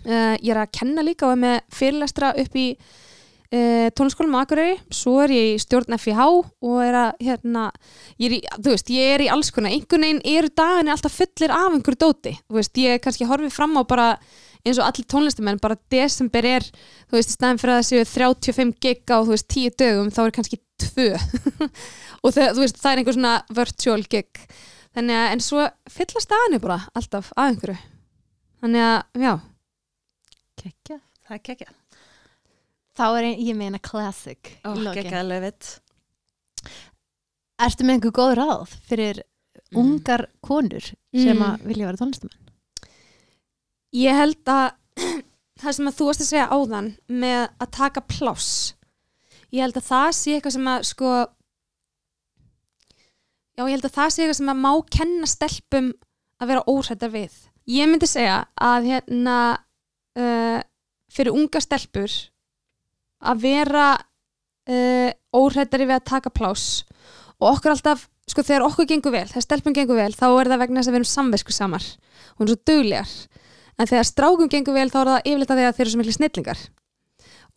Uh, 0.05 0.37
ég 0.39 0.53
er 0.53 0.61
að 0.61 0.73
kenna 0.79 1.03
líka 1.03 1.27
og 1.27 1.35
er 1.35 1.41
með 1.43 1.57
fyrirlestra 1.75 2.31
upp 2.39 2.53
í 2.55 2.67
uh, 3.55 3.87
tónskólum 3.97 4.35
á 4.37 4.43
Akureyri 4.43 4.77
svo 4.93 5.19
er 5.23 5.33
ég 5.33 5.53
í 5.53 5.61
stjórn 5.61 5.97
FIH 5.97 6.25
og 6.25 6.75
er 6.83 6.97
að 6.97 7.23
hérna, 7.25 7.69
ég 8.21 8.29
er 8.29 8.35
í, 8.37 8.41
þú 8.57 8.75
veist, 8.75 8.91
ég 8.93 9.15
er 9.15 9.23
í 9.25 9.31
alls 9.33 9.51
konar 9.55 9.73
einhvern 9.73 10.05
veginn 10.05 10.21
eru 10.37 10.51
daginni 10.55 10.93
alltaf 10.93 11.17
fullir 11.17 11.55
af 11.55 11.73
einhverju 11.73 12.01
dóti, 12.03 12.35
þú 12.47 12.59
veist, 12.59 12.79
ég 12.81 13.03
kannski 13.03 13.27
horfið 13.29 13.55
fram 13.55 13.77
á 13.79 13.83
bara 13.89 14.07
eins 14.65 14.79
og 14.79 14.85
allir 14.85 15.07
tónlistamenn 15.09 15.61
bara 15.63 15.79
desember 15.91 16.45
er, 16.45 16.65
þú 17.09 17.19
veist, 17.19 17.31
í 17.31 17.37
staðin 17.37 17.61
fyrir 17.61 17.75
að 17.75 17.79
það 17.79 17.89
séu 17.89 18.09
35 18.13 18.73
gig 18.83 19.03
á, 19.07 19.17
þú 19.23 19.33
veist, 19.33 19.47
10 19.55 19.77
dögum 19.79 20.11
þá 20.13 20.21
er 20.25 20.35
kannski 20.35 20.61
2 20.83 21.07
og 22.23 22.35
það, 22.35 22.51
þú 22.57 22.65
veist, 22.65 22.81
það 22.81 22.91
er 22.91 23.01
einhver 23.01 23.17
svona 23.17 23.35
virtual 23.55 24.01
gig. 24.11 24.43
Þannig 24.97 25.21
að, 25.21 25.27
en 25.31 25.43
svo 25.45 25.67
fyllast 25.93 26.33
daginni 26.33 26.59
bara 26.63 26.81
alltaf 26.97 27.31
af 27.37 27.53
einhverju. 27.53 27.79
Þannig 28.59 28.87
að, 28.89 28.97
já, 29.23 29.33
Kekja, 30.59 30.99
það 31.23 31.37
er 31.37 31.45
kekja 31.45 31.78
Þá 32.99 33.05
er 33.15 33.23
ein, 33.29 33.39
ég 33.47 33.55
meina 33.55 33.79
classic 33.79 34.49
Ó, 34.67 34.73
í 34.75 34.83
lokin. 34.83 35.07
Ertu 37.59 37.85
með 37.87 37.95
einhver 37.97 38.13
góð 38.15 38.33
ráð 38.39 38.73
fyrir 38.89 39.21
ungar 39.77 40.25
konur 40.43 40.83
sem 41.13 41.37
Mm. 41.37 41.43
að 41.45 41.65
vilja 41.69 41.85
vera 41.89 41.99
tónlistamenn? 42.01 42.45
ég 43.93 44.13
held 44.19 44.45
að 44.51 44.71
það 45.61 45.75
sem 45.77 45.87
að 45.89 45.95
þú 45.99 46.05
varst 46.09 46.21
að 46.23 46.29
segja 46.29 46.47
áðan 46.53 46.89
með 47.09 47.41
að 47.59 47.71
taka 47.77 48.01
pláss 48.05 48.49
ég 49.51 49.63
held 49.63 49.77
að 49.79 49.87
það 49.89 50.09
sé 50.19 50.33
eitthvað 50.35 50.55
sem 50.55 50.67
að 50.69 50.83
sko 50.91 51.11
já, 53.57 53.63
ég 53.65 53.73
held 53.75 53.87
að 53.89 53.95
það 53.97 54.11
sé 54.13 54.21
eitthvað 54.23 54.39
sem 54.39 54.51
að 54.53 54.61
má 54.65 54.71
kenna 54.97 55.29
stelpum 55.29 55.89
að 56.39 56.51
vera 56.53 56.65
óhrættar 56.69 57.13
við 57.13 57.37
ég 57.69 57.89
myndi 57.91 58.09
segja 58.09 58.37
að 58.55 58.89
hérna 58.93 59.37
uh, 60.17 60.59
fyrir 61.11 61.35
unga 61.35 61.61
stelpur 61.63 62.13
að 63.19 63.43
vera 63.43 63.87
uh, 63.95 65.09
óhrættari 65.35 65.87
við 65.89 65.97
að 65.99 66.07
taka 66.11 66.31
pláss. 66.33 66.85
Og 67.39 67.53
okkur 67.53 67.75
alltaf, 67.75 68.07
sko 68.29 68.43
þegar 68.45 68.67
okkur 68.67 68.89
gengur 68.89 69.15
vel 69.15 69.27
þegar 69.29 69.45
stelpum 69.45 69.75
gengur 69.75 69.99
vel, 69.99 70.11
þá 70.15 70.27
er 70.29 70.51
það 70.51 70.63
vegna 70.63 70.81
þess 70.81 70.89
að 70.89 70.95
við 70.95 71.01
erum 71.01 71.13
samvisku 71.13 71.55
samar 71.55 71.85
og 71.85 72.43
erum 72.43 72.51
svo 72.51 72.59
duglegar. 72.69 73.13
En 73.79 73.87
þegar 73.87 74.09
strákum 74.09 74.51
gengur 74.51 74.75
vel 74.75 74.89
þá 74.91 74.99
er 74.99 75.11
það 75.13 75.29
yfirleitt 75.31 75.53
að 75.53 75.59
því 75.59 75.67
að 75.67 75.77
þeir 75.77 75.85
eru 75.85 75.93
svo 75.93 76.01
miklu 76.01 76.15
snillingar. 76.17 76.65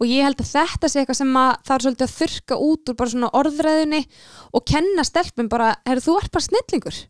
Og 0.01 0.09
ég 0.09 0.27
held 0.27 0.41
að 0.41 0.51
þetta 0.51 0.89
sé 0.89 1.01
eitthvað 1.03 1.19
sem 1.19 1.35
að 1.39 1.51
það 1.67 1.75
er 1.75 1.85
svolítið 1.85 2.07
að 2.07 2.15
þurka 2.17 2.59
út 2.67 2.91
úr 2.91 2.97
bara 2.99 3.13
svona 3.13 3.33
orðræðinni 3.39 4.01
og 4.57 4.65
kenna 4.67 5.05
stelpum 5.07 5.51
bara, 5.53 5.75
herru 5.87 6.03
þú 6.03 6.17
ert 6.19 6.33
bara 6.35 6.47
snillingur 6.47 7.01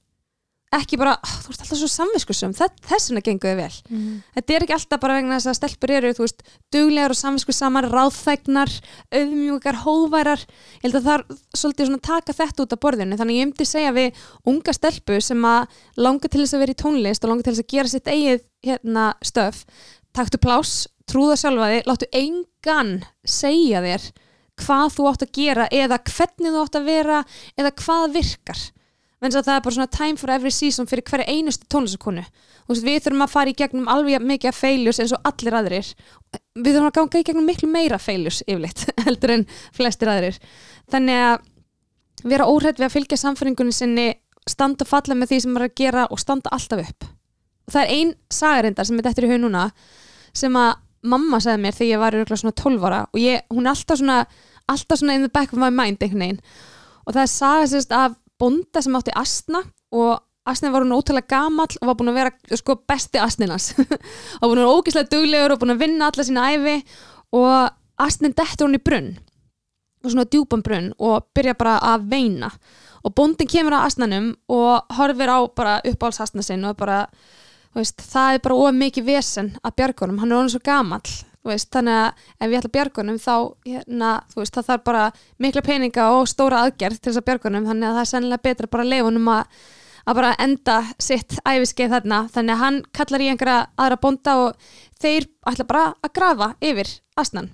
ekki 0.72 0.96
bara, 0.96 1.12
"Ah, 1.20 1.34
þú 1.44 1.52
ert 1.52 1.62
alltaf 1.62 1.78
svo 1.78 1.88
samviskusum 1.90 2.54
þess 2.56 3.10
vegna 3.10 3.22
gengur 3.22 3.50
þið 3.52 3.56
vel. 3.56 3.76
Mm. 3.90 4.22
þetta 4.36 4.54
er 4.54 4.62
ekki 4.64 4.76
alltaf 4.76 5.00
bara 5.00 5.16
vegna 5.20 5.36
þess 5.36 5.50
að 5.50 5.58
stelpur 5.58 5.90
eru 5.90 6.12
þú 6.12 6.24
veist, 6.24 6.42
duglegar 6.72 7.10
og 7.10 7.18
samviskusamar 7.20 7.88
ráðþægnar, 7.92 8.72
auðmjúkar 9.12 9.76
hóværar, 9.84 10.40
ég 10.40 10.82
held 10.82 10.96
að 10.96 11.06
það 11.06 11.18
er 11.18 11.24
svolítið 11.56 11.86
svona 11.86 12.02
taka 12.02 12.32
þetta 12.32 12.62
út 12.62 12.72
af 12.72 12.80
borðinu, 12.80 13.18
þannig 13.20 13.36
ég 13.36 13.46
myndi 13.50 13.66
segja 13.68 13.92
við 13.92 14.12
unga 14.46 14.72
stelpu 14.72 15.20
sem 15.20 15.42
að 15.44 15.66
langa 15.96 16.28
til 16.28 16.40
þess 16.40 16.54
að 16.54 16.62
vera 16.64 16.72
í 16.72 16.82
tónlist 16.82 17.24
og 17.24 17.30
langa 17.30 17.42
til 17.42 17.52
þess 17.52 17.64
að 17.64 17.72
gera 17.74 17.88
sitt 17.88 18.08
eigið 18.08 18.40
hérna 18.62 19.14
stöf 19.22 19.64
taktu 20.12 20.38
plás, 20.38 20.88
trúða 21.08 21.36
sjálfa 21.40 21.70
þig 21.72 21.88
láttu 21.88 22.08
engan 22.16 22.92
segja 23.24 23.82
þér 23.84 24.12
hvað 24.62 24.92
þú 24.96 25.08
átt 25.10 25.24
að 25.26 25.34
gera 25.36 25.66
eða 25.72 25.98
hvernig 26.04 26.52
þú 26.52 26.62
átt 26.62 26.78
að 26.78 26.88
vera 26.88 27.18
eða 27.58 27.72
hvað 27.80 28.16
virkar 28.18 28.62
menn 29.22 29.36
að 29.38 29.46
það 29.46 29.54
er 29.54 29.62
bara 29.64 29.76
svona 29.76 29.92
time 29.94 30.18
for 30.18 30.32
every 30.34 30.50
season 30.50 30.88
fyrir 30.90 31.06
hverja 31.06 31.30
einustu 31.30 31.68
tónlistakonu 31.70 32.24
við 32.72 33.02
þurfum 33.04 33.24
að 33.24 33.32
fara 33.32 33.52
í 33.52 33.56
gegnum 33.58 33.88
alveg 33.90 34.22
mikið 34.24 34.54
failures 34.56 35.00
eins 35.02 35.12
og 35.12 35.24
allir 35.28 35.56
aðrir. 35.58 35.88
Við 36.56 36.76
þurfum 36.76 36.88
að 36.88 36.96
ganga 36.98 37.20
í 37.20 37.26
gegnum 37.26 37.48
miklu 37.48 37.68
meira 37.68 37.98
failures 37.98 38.42
yfirleitt 38.46 38.84
heldur 39.06 39.34
en 39.36 39.46
flestir 39.74 40.10
aðrir. 40.12 40.38
Þannig 40.92 41.24
að 41.26 42.28
vera 42.32 42.46
óhrætt 42.46 42.78
við 42.78 42.86
að 42.86 42.94
fylgja 42.94 43.18
samfæringunni 43.20 43.74
sinni 43.74 44.06
standa 44.48 44.86
og 44.86 44.90
falla 44.90 45.16
með 45.18 45.32
því 45.32 45.40
sem 45.42 45.52
maður 45.52 45.66
er 45.66 45.72
að 45.72 45.82
gera 45.82 46.06
og 46.08 46.22
standa 46.22 46.54
alltaf 46.54 46.84
upp. 46.86 47.10
Og 47.66 47.74
það 47.74 47.82
er 47.82 47.92
ein 47.96 48.14
sagarindar 48.32 48.88
sem 48.88 48.98
er 48.98 49.06
dettur 49.06 49.26
í 49.26 49.32
hug 49.32 49.42
núna 49.42 49.66
sem 50.32 50.56
að 50.56 50.72
mamma 51.02 51.40
sagði 51.42 51.64
mér 51.64 51.76
þegar 51.76 51.90
ég 51.90 52.02
var 52.02 52.16
örugglega 52.16 52.40
svona 52.40 52.58
12 52.62 52.86
ára 52.86 53.00
og 53.10 53.18
ég, 53.18 53.42
hún 53.50 53.66
er 53.66 53.74
alltaf 53.74 53.98
svona 53.98 54.18
alltaf 54.70 55.00
svona 55.00 55.16
in 55.18 55.26
the 55.26 55.32
back 55.34 55.52
of 55.52 55.58
my 55.58 55.70
mind 55.70 55.98
og 55.98 57.14
það 57.14 57.22
er 57.24 57.30
saga 57.32 57.64
sérst 57.66 57.94
af 57.96 58.14
bonda 58.40 58.82
sem 58.82 58.96
átti 58.98 59.14
astna 59.16 59.62
og 59.92 60.22
astnin 60.48 60.72
var 60.74 60.84
hún 60.84 60.94
ótrúlega 60.96 61.30
gamall 61.36 61.76
og 61.80 61.90
var 61.90 61.98
búin 61.98 62.12
að 62.12 62.18
vera 62.20 62.58
sko 62.58 62.78
besti 62.88 63.20
astninas 63.22 63.72
og 64.40 64.46
búin 64.46 64.58
að 64.58 64.64
vera 64.64 64.78
ógislega 64.78 65.12
duglegur 65.12 65.54
og 65.54 65.62
búin 65.62 65.76
að 65.76 65.84
vinna 65.84 66.08
alla 66.08 66.26
sína 66.26 66.48
æfi 66.54 66.78
og 67.38 67.70
astnin 68.02 68.34
dettur 68.34 68.68
hún 68.68 68.78
í 68.78 68.82
brunn 68.82 69.12
og 70.02 70.10
svona 70.10 70.26
djúpan 70.26 70.62
brunn 70.66 70.90
og 70.98 71.28
byrja 71.34 71.54
bara 71.58 71.76
að 71.92 72.08
veina. 72.10 72.50
Og 73.02 73.14
bóndin 73.18 73.50
kemur 73.50 73.76
að 73.76 73.88
astnanum 73.88 74.32
og 74.50 74.96
horfir 74.96 75.30
á 75.30 75.38
bara 75.54 75.80
uppáhaldsastna 75.86 76.44
sinn 76.46 76.64
og 76.66 76.76
bara, 76.78 77.04
veist, 77.74 78.02
það 78.02 78.36
er 78.36 78.42
bara 78.44 78.58
of 78.58 78.76
mikið 78.78 79.08
vesen 79.08 79.52
að 79.62 79.76
bjargunum, 79.80 80.20
hann 80.22 80.34
er 80.34 80.50
svo 80.52 80.62
gamall 80.64 81.06
veist, 81.46 81.68
þannig 81.74 81.98
að 81.98 82.24
ef 82.38 82.48
ég 82.48 82.58
ætla 82.58 82.70
að 82.70 82.74
bjargunum 82.76 83.20
þá, 83.22 83.36
hérna, 83.66 84.10
veist, 84.36 84.56
það 84.56 84.68
þarf 84.70 84.84
bara 84.88 85.04
mikla 85.42 85.62
peninga 85.66 86.08
og 86.16 86.28
stóra 86.30 86.64
aðgerð 86.66 87.00
til 87.00 87.10
þess 87.10 87.22
að 87.22 87.28
bjargunum, 87.30 87.70
þannig 87.70 87.88
að 87.88 87.96
það 87.96 88.04
er 88.04 88.12
sennilega 88.12 88.46
betra 88.48 88.70
bara 88.74 88.86
að 88.86 88.92
leifa 88.92 89.08
honum 89.08 89.32
að, 89.32 89.56
að 90.02 90.20
bara 90.20 90.34
enda 90.46 90.76
sitt 90.98 91.38
æfiskeið 91.42 91.96
þarna, 91.96 92.20
þannig 92.34 92.54
að 92.54 92.62
hann 92.66 92.78
kallar 92.98 93.24
í 93.24 93.32
einhverja 93.32 93.58
aðra 93.76 93.98
bónda 94.04 94.36
og 94.44 94.70
þeir 95.02 95.28
ætla 95.50 95.68
bara 95.72 95.88
að 95.98 96.14
grafa 96.20 96.52
yfir 96.62 96.94
astnan 97.18 97.50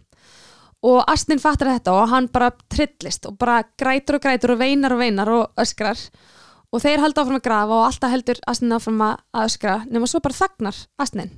og 0.87 1.01
Astnin 1.11 1.41
fattar 1.43 1.73
þetta 1.73 1.95
og 1.97 2.11
hann 2.13 2.29
bara 2.31 2.53
trillist 2.71 3.27
og 3.27 3.39
bara 3.41 3.65
grætur 3.81 4.19
og 4.19 4.23
grætur 4.23 4.55
og 4.55 4.61
veinar 4.61 4.95
og 4.95 5.01
veinar 5.03 5.31
og 5.35 5.59
öskrar. 5.59 5.99
Og 6.71 6.83
þeir 6.85 7.03
halda 7.03 7.25
áfram 7.25 7.41
að 7.41 7.47
grafa 7.49 7.75
og 7.75 7.87
alltaf 7.89 8.13
heldur 8.13 8.41
Astnin 8.47 8.77
áfram 8.77 9.03
að 9.03 9.17
öskra 9.43 9.79
nema 9.89 10.07
svo 10.07 10.21
bara 10.23 10.39
þagnar 10.39 10.79
Astnin 11.01 11.33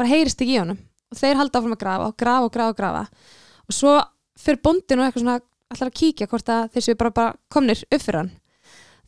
bara 0.00 0.10
heyrist 0.10 0.40
ekki 0.40 0.56
í 0.56 0.60
honum 0.62 0.80
og 1.10 1.18
þeir 1.18 1.40
halda 1.40 1.60
áfram 1.60 1.76
að 1.76 1.82
grafa 1.84 2.08
og 2.08 2.16
grafa 2.18 2.48
og 2.48 2.52
grafa 2.54 2.74
og 2.74 2.80
grafa. 2.80 3.30
Og 3.68 3.76
svo 3.76 3.94
fyrir 4.40 4.62
bóndin 4.64 5.00
og 5.00 5.06
eitthvað 5.06 5.24
svona 5.24 5.38
allar 5.70 5.90
að 5.90 5.98
kíkja 6.00 6.28
hvort 6.30 6.50
að 6.50 6.68
þeir 6.74 6.86
séu 6.86 6.98
bara, 6.98 7.14
bara 7.14 7.34
komnir 7.52 7.82
upp 7.86 8.02
fyrir 8.02 8.20
hann. 8.22 8.30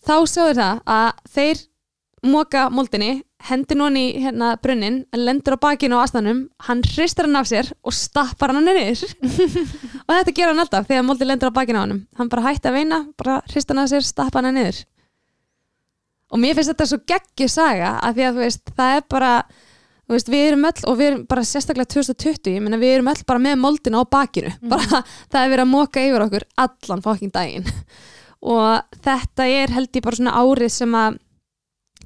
Þá 0.03 0.15
sjáður 0.31 0.59
það 0.59 0.83
að 0.97 1.23
þeir 1.37 1.63
móka 2.23 2.69
moldinni 2.71 3.13
hendir 3.43 3.81
í 3.99 4.05
hérna 4.23 4.53
brunnin 4.63 5.01
lendur 5.13 5.57
á 5.59 5.63
bakinu 5.63 5.99
á 5.99 6.07
asnanum 6.07 6.45
hann 6.69 6.83
hristar 6.87 7.27
hann 7.27 7.37
af 7.41 7.49
sér 7.51 7.73
og 7.83 7.95
stappar 7.95 8.55
hann 8.55 8.65
niður. 8.65 9.03
Og 10.07 10.13
þetta 10.13 10.35
gera 10.35 10.53
hann 10.53 10.63
alltaf 10.63 10.87
þegar 10.87 11.07
moldin 11.07 11.31
lendur 11.31 11.51
á 11.51 11.59
bakinu 11.59 11.83
á 11.83 11.85
hann 11.85 12.07
hann 12.19 12.31
bara 12.31 12.47
hætti 12.47 12.71
að 12.71 12.79
veina, 12.79 13.01
bara 13.19 13.41
hristar 13.51 13.75
hann 13.75 13.85
af 13.85 13.91
sér 13.91 14.07
stappar 14.07 14.47
hann 14.47 14.55
niður. 14.55 14.85
Og 16.33 16.41
mér 16.41 16.55
finnst 16.57 16.73
þetta 16.73 16.89
svo 16.89 17.01
geggjur 17.11 17.51
saga 17.51 17.97
af 17.99 18.15
því 18.15 18.29
að 18.29 18.39
þú 18.39 18.45
veist, 18.47 18.75
það 18.79 18.97
er 18.97 19.05
bara 19.11 19.33
veist, 20.15 20.31
við 20.33 20.47
erum 20.51 20.67
öll 20.69 20.85
og 20.89 20.99
við 20.99 21.09
erum 21.11 21.23
bara 21.31 21.45
sérstaklega 21.47 21.91
2020, 21.95 22.55
ég 22.57 22.65
meina 22.65 22.81
við 22.81 22.97
erum 22.97 23.11
öll 23.13 23.25
bara 23.29 23.43
með 23.43 23.59
moldina 23.63 24.03
á 24.03 24.05
bakinu, 24.07 24.53
bara 24.73 25.03
það 25.03 25.41
er 25.41 25.53
verið 25.53 25.65
að 25.65 25.73
móka 25.73 26.05
yfir 26.05 26.27
okkur 26.27 26.47
allan 26.65 27.05
fokking 27.05 27.35
daginn. 27.35 27.69
Og 28.53 28.99
þetta 29.05 29.45
er 29.47 29.71
held 29.71 29.95
ég 29.95 30.03
bara 30.03 30.19
svona 30.19 30.35
árið 30.35 30.73
sem 30.75 30.95
að 30.99 31.19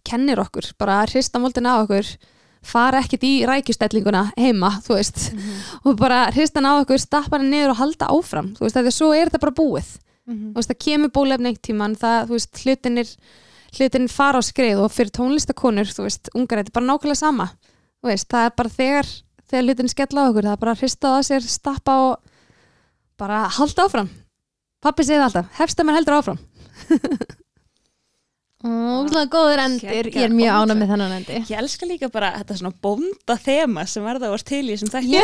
kennir 0.06 0.42
okkur, 0.42 0.66
bara 0.76 0.98
að 1.00 1.14
hrista 1.14 1.40
moldina 1.40 1.78
á 1.80 1.82
okkur 1.86 2.10
fara 2.66 3.00
ekkert 3.00 3.24
í 3.24 3.32
rækjustellinguna 3.48 4.26
heima, 4.36 4.74
þú 4.84 4.98
veist. 4.98 5.30
Og 5.86 5.96
bara 5.96 6.26
hrista 6.34 6.60
hann 6.60 6.68
á 6.68 6.82
okkur, 6.82 7.00
stappa 7.00 7.38
hann 7.38 7.48
niður 7.48 7.72
og 7.72 7.80
halda 7.80 8.10
áfram, 8.12 8.52
þú 8.58 8.66
veist, 8.66 8.76
þegar 8.76 8.96
svo 8.98 9.10
er 9.16 9.30
þetta 9.30 9.42
bara 9.46 9.56
búið. 9.56 9.90
Þú 10.26 10.58
veist, 10.58 10.72
það 10.72 10.82
kemur 10.84 11.12
bólefni 11.14 11.52
eitt 11.54 11.62
tíman 11.64 11.96
það, 11.96 12.28
þú 12.28 12.36
veist, 12.36 12.62
hlutinir 12.66 13.12
hlutinir 13.76 14.12
fara 14.12 14.40
á 14.40 14.42
skrið 14.44 14.82
og 14.84 14.92
fyrir 14.94 15.12
tónlistakonur 15.14 15.90
þú 15.90 16.06
veist, 16.06 16.30
ungar, 16.36 16.60
þetta 16.60 16.72
er 16.72 16.76
bara 16.78 16.88
nákvæmlega 16.90 17.20
sama 17.20 17.48
veist, 18.04 18.28
það 18.30 18.44
er 18.50 18.54
bara 18.60 18.68
þegar 18.76 19.06
þegar 19.46 19.64
hlutin 19.68 19.88
skella 19.92 20.26
á 20.26 20.28
okkur, 20.30 20.44
það 20.48 20.52
er 20.56 20.62
bara 20.64 20.72
að 20.76 20.80
hrista 20.82 21.08
það 21.12 21.16
á 21.16 21.28
sér 21.30 21.42
stappa 21.46 21.96
og 22.10 22.16
bara 23.16 23.44
halda 23.56 23.86
áfram. 23.86 24.08
Pappi 24.82 25.06
segði 25.06 25.20
það 25.22 25.26
alltaf, 25.30 25.46
hefsta 25.60 25.84
mér 25.86 25.96
heldur 26.00 26.18
áfram. 26.18 26.38
Ógæslega 28.66 29.28
góður 29.30 29.60
endir, 29.62 30.08
ég 30.10 30.24
er 30.26 30.32
mjög 30.32 30.54
ánað 30.56 30.78
með 30.80 30.88
þennan 30.90 31.12
endi 31.18 31.34
Ég 31.36 31.58
elska 31.60 31.86
líka 31.86 32.08
bara 32.10 32.30
þetta 32.38 32.54
svona 32.56 32.72
bónda 32.82 33.36
þema 33.38 33.84
sem 33.86 34.02
verða 34.02 34.30
úr 34.32 34.42
til 34.48 34.62
í 34.72 34.76
sem 34.80 34.88
þætti. 34.90 35.12
Já, 35.12 35.22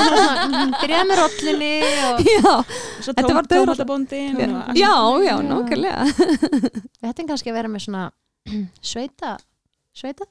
byrjaði 0.82 1.06
með 1.08 1.20
rollinni 1.22 1.70
og 2.04 2.20
já, 2.28 2.52
Svo 3.00 3.14
Þetta 3.16 3.42
tómatabóndin 3.54 4.42
og- 4.44 4.76
já, 4.78 4.92
já, 5.24 5.34
nákvæmlega. 5.48 6.04
Við 7.00 7.08
hættum 7.08 7.30
kannski 7.32 7.50
að 7.50 7.58
vera 7.58 7.72
með 7.72 7.86
svona 7.88 8.04
sveita 8.92 9.34
sveita, 9.96 10.28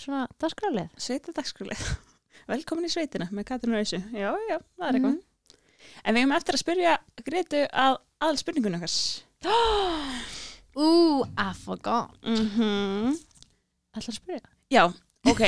svona 0.00 0.26
dagskrálið 0.40 0.88
Sveita 0.96 1.34
dagskrálið 1.36 1.82
Velkomin 2.50 2.88
í 2.88 2.92
sveitina 2.92 3.28
með 3.30 3.48
Katrin 3.52 3.76
Rauðsu 3.76 4.00
Já, 4.12 4.30
já, 4.48 4.56
það 4.76 4.86
er 4.88 4.98
eitthvað. 4.98 5.16
Mhm. 5.16 5.26
En 6.04 6.14
við 6.14 6.24
hefum 6.24 6.36
eftir 6.36 6.56
að 6.56 6.62
spyrja 6.62 6.94
Gretu 7.24 7.60
að 7.68 7.98
aðal 8.20 8.38
spurningun 8.40 8.76
okkar. 8.78 8.94
Ú, 10.84 10.88
I 11.24 11.52
forgot. 11.56 12.12
Mm 12.22 12.48
-hmm. 12.56 13.16
Ætlar 13.96 14.12
að 14.12 14.18
spyrja? 14.18 14.40
Já, 14.70 14.92
ok, 15.28 15.40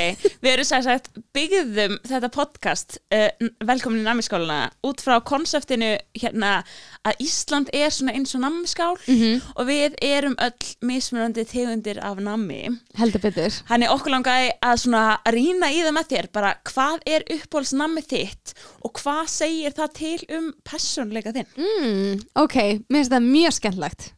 við 0.43 0.49
erum 0.51 0.67
sætt 0.69 0.85
sagt 0.85 1.07
byggðum 1.33 1.95
þetta 2.05 2.27
podcast 2.33 2.99
uh, 3.09 3.31
velkomin 3.65 4.03
í 4.03 4.05
namiskáluna 4.05 4.57
út 4.85 5.01
frá 5.01 5.15
konseptinu 5.25 5.95
hérna 6.13 6.59
að 7.07 7.23
Ísland 7.25 7.71
er 7.73 7.89
svona 7.89 8.13
eins 8.13 8.35
og 8.37 8.43
namiskál 8.43 8.93
Mhm. 9.09 9.41
og 9.57 9.65
við 9.67 9.95
erum 10.05 10.35
öll 10.37 10.69
mismunandi 10.85 11.45
tegundir 11.49 11.97
af 12.05 12.21
nami 12.21 12.59
heldur 12.99 13.23
betur 13.25 13.49
Þannig 13.71 13.89
okkur 13.95 14.13
langaði 14.13 14.51
að 14.61 14.77
svona 14.83 15.05
rýna 15.33 15.71
í 15.73 15.81
það 15.81 15.95
með 15.97 16.09
þér 16.13 16.27
bara 16.37 16.53
hvað 16.69 16.99
er 17.09 17.25
uppbólsnamið 17.33 18.07
þitt 18.13 18.53
og 18.85 18.93
hvað 19.01 19.23
segir 19.27 19.73
það 19.73 19.93
til 19.97 20.19
um 20.37 20.51
personleika 20.63 21.33
þinn? 21.33 21.49
mm, 21.57 22.21
ok, 22.45 22.55
mér 22.89 23.01
finnst 23.01 23.11
það 23.17 23.25
mjög 23.31 23.57
skemmtlegt 23.57 24.11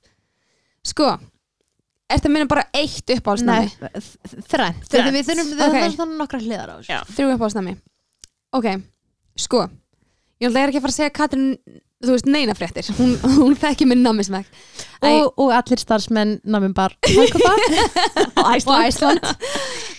sko 0.86 1.14
ertu 2.12 2.30
að 2.30 2.34
minna 2.36 2.50
bara 2.52 2.68
eitt 2.76 3.10
Nei, 3.10 3.18
uppáhaldsnami 3.18 3.72
Þrennt. 4.52 4.86
Þegar 4.92 5.12
Við 5.16 5.30
þurfum 5.30 5.50
við 5.56 5.66
Ok. 5.66 5.78
þurfum 5.80 5.98
þannig 6.02 6.22
nokkra 6.22 6.44
hliðar 6.44 6.70
á 6.70 6.76
þessu. 6.78 7.16
Þrjú 7.16 7.32
uppáhaldsnami. 7.36 7.76
Ok, 8.56 8.68
sko 9.36 9.66
ég 10.42 10.50
ætla 10.50 10.68
ekki 10.68 10.80
að 10.80 10.86
fara 10.86 10.94
að 10.94 11.00
segja 11.00 11.16
Katrin 11.16 11.48
þú 12.06 12.16
veist, 12.16 12.28
neina 12.30 12.56
fréttir, 12.58 12.90
hún, 13.00 13.14
hún 13.38 13.56
þekki 13.60 13.88
minn 13.90 14.04
namismæk 14.06 14.50
og, 15.08 15.32
og 15.42 15.54
allir 15.56 15.82
starfsmenn 15.82 16.38
námum 16.44 16.76
bara 16.76 16.96
og 18.44 18.68
og 18.68 18.84
Æsland 18.84 19.24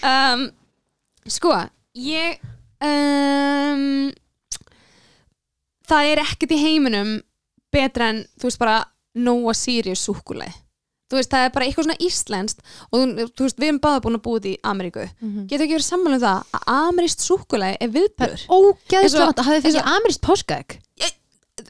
um, 0.05 0.45
sko 1.27 1.55
ég 1.97 2.39
um, 2.85 4.13
það 5.89 6.13
er 6.13 6.23
ekkert 6.27 6.55
í 6.55 6.61
heiminum 6.61 7.17
betra 7.75 8.13
en 8.13 8.23
þú 8.37 8.51
veist 8.51 8.63
bara 8.63 8.79
Nóa 9.17 9.55
Sirius 9.57 10.05
súkuleg 10.05 10.53
þú 11.11 11.19
veist 11.21 11.31
það 11.31 11.45
er 11.47 11.53
bara 11.55 11.67
eitthvað 11.69 11.87
svona 11.87 12.01
íslenskt 12.07 12.59
og 12.91 13.05
þú, 13.37 13.43
veist 13.47 13.61
við 13.63 13.69
erum 13.71 13.81
báða 13.85 14.01
búin 14.07 14.19
að 14.19 14.25
búið 14.27 14.49
í 14.51 14.55
Ameríku. 14.67 15.05
Getur 15.47 15.67
ekki 15.67 15.77
verið 15.79 15.87
sammála 15.91 16.19
um 16.19 16.25
það 16.25 16.57
að 16.59 16.73
amerískt 16.77 17.23
súkuleg 17.27 17.77
er 17.81 17.93
viðbjör? 17.95 18.47
Ógæðislega 18.49 19.03
Eins 19.03 19.15
og- 19.15 19.27
vant 19.27 19.39
að 19.39 19.49
hafi 19.51 19.57
eins 19.57 19.65
og- 19.67 19.71
fengið 19.71 19.95
amirist 19.97 20.21
páskaegg 20.27 20.79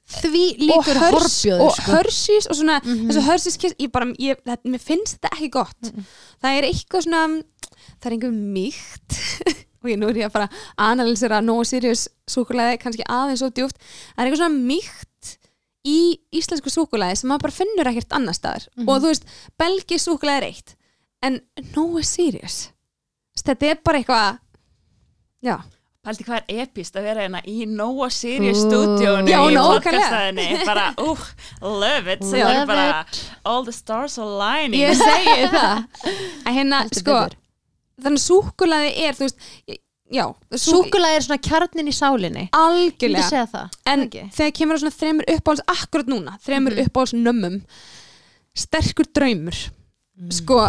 Því 0.06 0.42
og, 0.54 0.60
líkur 0.60 0.98
hörs, 0.98 1.14
horfjóður 1.14 1.62
og 1.66 1.74
sko. 1.76 1.92
hörsís 1.94 2.46
og 2.50 2.56
svona 2.58 2.76
Mhm. 2.82 3.08
þessu 3.10 3.22
hörsís 3.26 3.74
ég 3.78 3.90
bara, 3.92 4.06
ég, 4.18 4.36
þetta, 4.46 4.64
mér 4.70 4.80
finnst 4.82 5.16
þetta 5.18 5.30
ekki 5.36 5.50
gott. 5.50 5.82
Það 6.42 6.58
er 6.58 6.62
eitthvað 6.66 7.02
svona 7.06 7.42
það 8.00 8.06
er 8.06 8.10
einhver 8.16 8.34
mýkt. 8.34 9.10
Og 9.86 9.90
ég 9.92 9.98
nú 10.00 10.08
er 10.08 10.14
ég 10.18 10.26
að 10.26 10.32
fara 10.32 10.48
að 10.48 10.90
analysera 10.90 11.38
Nóa 11.44 11.62
Sirius 11.64 12.08
súkulæði 12.26 12.78
kannski 12.82 13.04
aðeins 13.06 13.38
svo 13.38 13.50
djúft 13.54 13.76
það 13.78 14.18
er 14.18 14.26
eitthvað 14.26 14.40
svona 14.42 14.66
mýkt 14.66 15.15
í 15.86 15.98
íslensku 16.34 16.72
súkulæði 16.72 17.20
sem 17.20 17.30
maður 17.30 17.46
bara 17.46 17.56
finnur 17.60 17.90
ekkert 17.92 18.16
annar 18.18 18.36
staðar. 18.36 18.66
Mhm. 18.76 18.88
og 18.88 19.04
þú 19.04 19.12
veist, 19.12 19.30
belgi 19.58 20.00
súkulæði 20.02 20.42
er 20.42 20.48
eitt 20.50 20.74
en 21.22 21.40
Nóa 21.76 22.02
Sirius 22.04 22.58
þetta 23.46 23.70
er 23.70 23.80
bara 23.84 24.02
eitthvað 24.02 24.38
já, 25.46 25.56
Paldi 26.06 26.22
hvað 26.22 26.44
er 26.46 26.60
epist 26.62 26.94
að 26.94 27.02
vera 27.08 27.22
hérna 27.24 27.40
í 27.50 27.64
Nóa 27.66 28.06
Sirius 28.14 28.60
Ú. 28.62 28.68
stúdíónu 28.68 29.26
Já, 29.32 29.40
í 29.42 29.56
podcastæðinni? 29.58 30.44
Bara, 30.68 30.84
uh, 31.02 31.24
love 31.62 32.12
it. 32.12 32.22
Love 32.22 32.52
er 32.52 32.68
bara, 32.68 33.00
it. 33.00 33.18
all 33.42 33.64
the 33.66 33.74
stars 33.74 34.14
aligning. 34.22 34.78
Ég 34.84 34.94
segi 34.94 35.48
það. 35.50 35.82
Að 36.46 36.54
hérna, 36.60 36.84
sko 36.94 37.16
þannig 38.06 38.22
súkulæði 38.22 38.92
er, 39.02 39.18
þú 39.18 39.26
veist 39.26 39.48
já, 39.66 39.76
sú- 40.52 40.72
Súkulega 40.84 41.16
er 41.16 41.22
svona 41.26 41.38
kjarnin 41.42 41.88
í 41.90 41.94
sálinni. 41.94 42.48
Algjörlega. 42.52 43.46
það 43.52 43.70
en 43.86 44.04
ekki? 44.08 44.24
þegar 44.32 44.52
kemur 44.58 44.76
á 44.76 44.80
svona 44.82 44.98
þremur 45.00 45.24
uppáhalds 45.34 45.64
akkurat 45.66 46.06
núna, 46.06 46.36
þremur 46.46 46.72
Mhm. 46.76 46.86
uppáhalds 46.86 47.14
nömmum 47.14 47.62
sterkur 48.56 49.06
draumur. 49.12 49.56
Sko, 50.30 50.68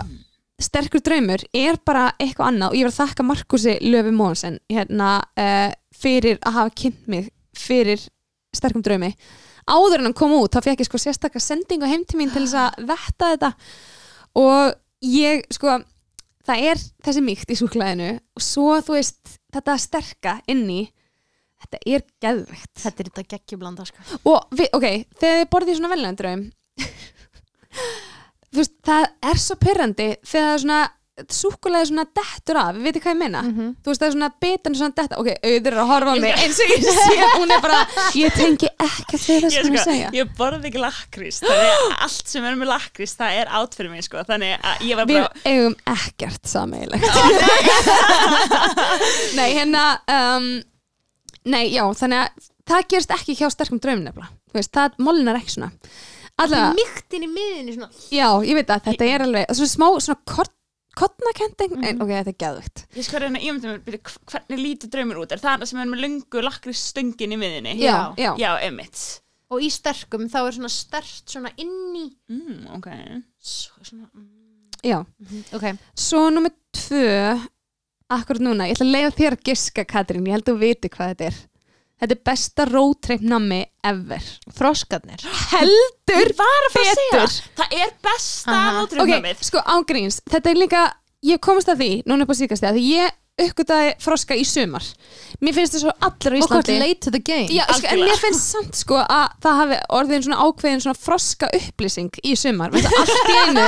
sterkur 0.60 1.00
draumur 1.06 1.44
er 1.54 1.78
bara 1.86 2.12
eitthvað 2.20 2.50
annað 2.52 2.70
og 2.70 2.76
ég 2.76 2.84
var 2.84 2.92
að 2.92 3.02
þakka 3.08 3.26
Markusi 3.26 3.78
Löfi 3.82 4.12
Mónsen 4.12 4.60
hérna 4.70 5.22
uh, 5.38 5.72
fyrir 5.94 6.40
að 6.40 6.54
hafa 6.58 6.74
kynnt 6.76 7.08
mig 7.08 7.30
fyrir 7.56 8.08
sterkum 8.56 8.82
draumi. 8.84 9.14
Áður 9.68 10.00
en 10.00 10.04
hann 10.10 10.14
kom 10.14 10.32
út 10.32 10.50
þá 10.56 10.62
fekk 10.64 10.80
ég 10.80 10.86
sko 10.90 10.98
sérstakka 10.98 11.40
sendingu 11.44 11.86
heim 11.88 12.04
til 12.08 12.20
mín 12.20 12.32
til 12.34 12.44
þess 12.46 12.56
að 12.56 12.88
vetta 12.88 13.32
þetta. 13.36 13.54
Og 14.36 14.74
ég 15.04 15.44
sko 15.52 15.84
það 16.48 16.68
er 16.72 16.84
þessi 17.06 17.24
mýkt 17.26 17.52
í 17.54 17.58
súklaðinu 17.60 18.12
og 18.18 18.44
svo 18.44 18.78
þú 18.86 18.98
veist 18.98 19.38
þetta 19.54 19.78
sterka 19.82 20.36
inni 20.52 20.86
þetta 21.58 21.82
er 21.86 22.06
geðvegt 22.24 22.74
Þetta 22.84 23.04
er 23.04 23.10
þetta 23.10 23.26
geggjublanda 23.36 23.88
sko. 23.90 24.04
og 24.30 24.52
við, 24.56 24.70
ok, 24.78 24.88
þegar 25.18 25.42
þið 25.42 25.50
borðið 25.56 25.80
svona 25.80 25.94
veljandraum 25.96 26.44
þú 28.52 28.62
veist, 28.62 28.76
það 28.88 29.08
er 29.32 29.42
svo 29.42 29.60
pyrrandi 29.62 30.10
þegar 30.22 30.48
það 30.48 30.54
er 30.54 30.64
svona 30.66 30.82
súkulega 31.34 31.86
svona 31.90 32.04
dettur 32.18 32.58
af, 32.62 32.76
við 32.78 32.84
veitir 32.88 33.02
hvað 33.04 33.14
ég 33.16 33.20
meina. 33.22 33.40
Mhm. 33.42 33.66
þú 33.82 33.88
veist 33.90 34.02
það 34.02 34.08
er 34.08 34.14
svona 34.16 34.30
bitan 34.44 34.74
svona 34.78 34.94
detta 35.00 35.16
ok, 35.22 35.30
auður 35.50 35.72
er 35.74 35.80
að 35.82 35.90
horfa 35.92 36.12
á 36.14 36.16
mig 36.22 36.34
eins 36.44 36.60
og 36.62 36.68
ég 36.74 36.82
sé 36.86 37.16
hún 37.38 37.50
er 37.56 37.62
bara, 37.64 37.80
ég 38.14 38.30
tengi 38.38 38.68
ekki 38.70 39.16
að 39.18 39.24
það 39.26 39.48
Ég, 39.48 39.52
sem 39.58 39.74
ég 39.74 39.82
sko, 39.82 39.90
segja. 39.90 40.10
ég 40.14 40.26
borði 40.38 40.66
ekki 40.70 40.82
lakrís 40.84 41.38
allt 42.06 42.28
sem 42.30 42.44
er 42.46 42.54
með 42.60 42.70
lakrís 42.74 43.14
það 43.18 43.32
er 43.42 43.48
átt 43.60 43.74
fyrir 43.80 43.92
mig 43.96 44.04
sko. 44.06 44.16
ég 44.22 44.96
var 45.00 45.06
við 45.10 45.18
bara 45.24 45.32
eigum 45.46 45.76
ekkert 45.96 46.44
sameigilegt 46.52 47.08
nei, 49.38 49.50
hérna 49.58 49.84
um, 50.12 50.46
nei, 51.50 51.66
já, 51.74 51.84
þannig 51.98 52.20
að 52.26 52.30
það 52.68 52.86
gerist 52.92 53.14
ekki 53.16 53.36
hjá 53.40 53.48
sterkum 53.54 53.80
draum 53.82 54.02
nefnilega. 54.04 54.30
Þú 54.52 54.56
veist, 54.60 54.74
það 54.76 54.98
molinar 55.04 55.38
ekki 55.40 55.54
svona. 55.56 55.72
Mýktin 56.78 57.24
í 57.26 57.30
miðinni 57.32 57.74
já, 58.14 58.28
ég 58.46 58.54
veit 58.60 58.70
að 58.70 58.84
þetta 58.92 59.06
er 59.10 59.24
alveg 59.26 59.44
svona 59.58 59.72
smá, 59.72 59.88
svona 60.04 60.20
kort 60.30 60.54
kottnakending, 60.98 61.78
en 61.86 62.02
ok, 62.04 62.12
þetta 62.16 62.34
er 62.34 62.40
geðvegt 62.44 62.84
ég 62.98 63.06
sko 63.08 63.22
reyna 63.22 63.40
að 63.40 63.48
ímynda 63.48 63.76
mér 63.76 64.00
hvernig 64.34 64.62
lítur 64.64 64.92
draumur 64.94 65.22
út? 65.24 65.36
Er 65.38 65.42
það 65.44 65.62
það 65.64 65.72
sem 65.72 65.82
er 65.84 65.90
með 65.94 66.04
löngu 66.06 66.44
lakrís 66.46 66.84
stöngin 66.92 67.36
í 67.36 67.40
miðinni 67.40 67.76
já, 67.82 67.96
já, 68.18 68.32
já. 68.42 68.52
Emitt 68.68 69.06
Og 69.48 69.62
í 69.64 69.70
sterkum 69.72 70.26
þá 70.28 70.42
er 70.42 70.56
svona 70.58 70.70
stert 70.74 71.32
svona 71.32 71.54
inni 71.56 72.10
mm, 72.28 72.66
ok. 72.76 72.88
Svo- 73.40 73.86
svona, 73.88 74.10
mm, 74.12 74.74
já. 74.84 74.98
Ok. 75.56 75.70
Svo 75.96 76.26
nummer 76.36 76.52
tvö 76.76 77.38
akkurat 78.12 78.44
núna, 78.44 78.68
ég 78.68 78.76
ætla 78.76 78.88
að 78.90 78.92
leiða 78.98 79.14
þér 79.16 79.38
að 79.38 79.46
giska 79.48 79.86
Katrín, 79.88 80.28
ég 80.28 80.36
held 80.36 80.50
að 80.50 80.52
þú 80.52 80.60
viti 80.66 80.92
hvað 80.92 81.14
þetta 81.14 81.30
er 81.30 81.40
þetta 82.02 82.16
er 82.18 82.22
besta 82.30 82.66
roadtrip 82.70 83.22
nammi 83.26 83.62
ever. 83.88 84.24
Froskarnir? 84.58 85.24
Heldur 85.54 86.34
að 86.38 86.68
að 86.70 86.76
betur. 86.78 87.38
það. 87.58 87.78
Er 87.78 87.94
besta 88.10 88.58
Aha. 88.58 88.84
ok, 89.04 89.44
sko 89.50 89.64
ángríns, 89.76 90.22
þetta 90.30 90.52
er 90.54 90.62
líka 90.62 90.84
ég 91.26 91.42
komast 91.44 91.70
að 91.72 91.82
því, 91.84 91.92
núna 92.10 92.28
upp 92.28 92.34
á 92.34 92.36
síkast 92.38 92.68
því 92.78 92.86
ég 92.94 93.16
uppgötaði 93.38 93.92
froska 94.02 94.34
í 94.34 94.42
sumar. 94.48 94.82
Mér 95.46 95.54
finnst 95.54 95.76
það 95.76 95.84
svo 95.84 95.92
allir 96.08 96.34
á 96.34 96.38
Og 96.42 96.48
hvort 96.50 96.70
Íslandi. 96.72 96.78
late 96.82 97.02
to 97.06 97.12
the 97.14 97.20
game. 97.22 97.48
Já, 97.54 97.64
sko, 97.70 97.88
en 97.94 98.00
mér 98.02 98.18
finnst 98.22 98.48
samt 98.56 98.80
sko 98.80 98.98
að 99.04 99.36
það 99.46 99.60
hafi 99.62 99.78
orðin 100.00 100.24
svona 100.26 100.40
ákveðin 100.48 100.82
svona 100.82 100.98
froska 100.98 101.50
upplýsing 101.54 102.10
í 102.26 102.34
sumar. 102.40 102.74
Allt 102.74 103.30
í 103.30 103.36
einu, 103.44 103.68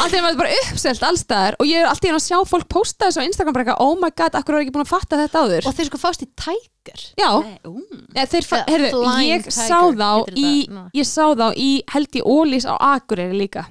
allt 0.00 0.14
í 0.14 0.16
einu 0.16 0.22
var 0.24 0.32
þetta 0.32 0.40
bara 0.40 0.54
uppselt 0.62 1.04
allstaðar 1.10 1.58
og 1.60 1.68
ég 1.68 1.82
er 1.84 1.90
allt 1.90 2.06
í 2.06 2.08
einu 2.08 2.16
að 2.20 2.24
sjá 2.30 2.38
fólk 2.54 2.68
posta 2.72 3.10
þessu 3.10 3.20
á 3.20 3.28
Instagram 3.28 3.52
bara 3.58 3.66
eitthvað, 3.66 3.84
oh 3.84 4.00
my 4.00 4.10
god, 4.16 4.38
akkur 4.40 4.56
er 4.56 4.64
ekki 4.64 4.74
búin 4.78 4.86
að 4.86 4.92
fatta 4.94 5.20
þetta 5.20 5.44
áður? 5.44 5.68
Og 5.68 5.76
þeir 5.76 5.90
sko 5.92 6.00
fást 6.06 6.24
í 6.24 6.30
Tiger. 6.32 7.04
Já, 7.20 7.28
Nei, 7.44 7.58
ú. 7.68 7.76
ja, 8.16 8.24
þeir, 8.32 8.48
heyrðu, 8.72 9.04
ég 9.28 9.44
sá 9.52 9.76
þá 9.92 10.10
í 10.34 10.48
ég 10.96 11.06
sá 11.06 11.24
þá 11.36 11.46
í 11.54 11.70
held 11.92 12.16
í 12.18 12.24
Ólís 12.24 12.64
á 12.66 12.74
Akureyri 12.96 13.36
líka 13.44 13.68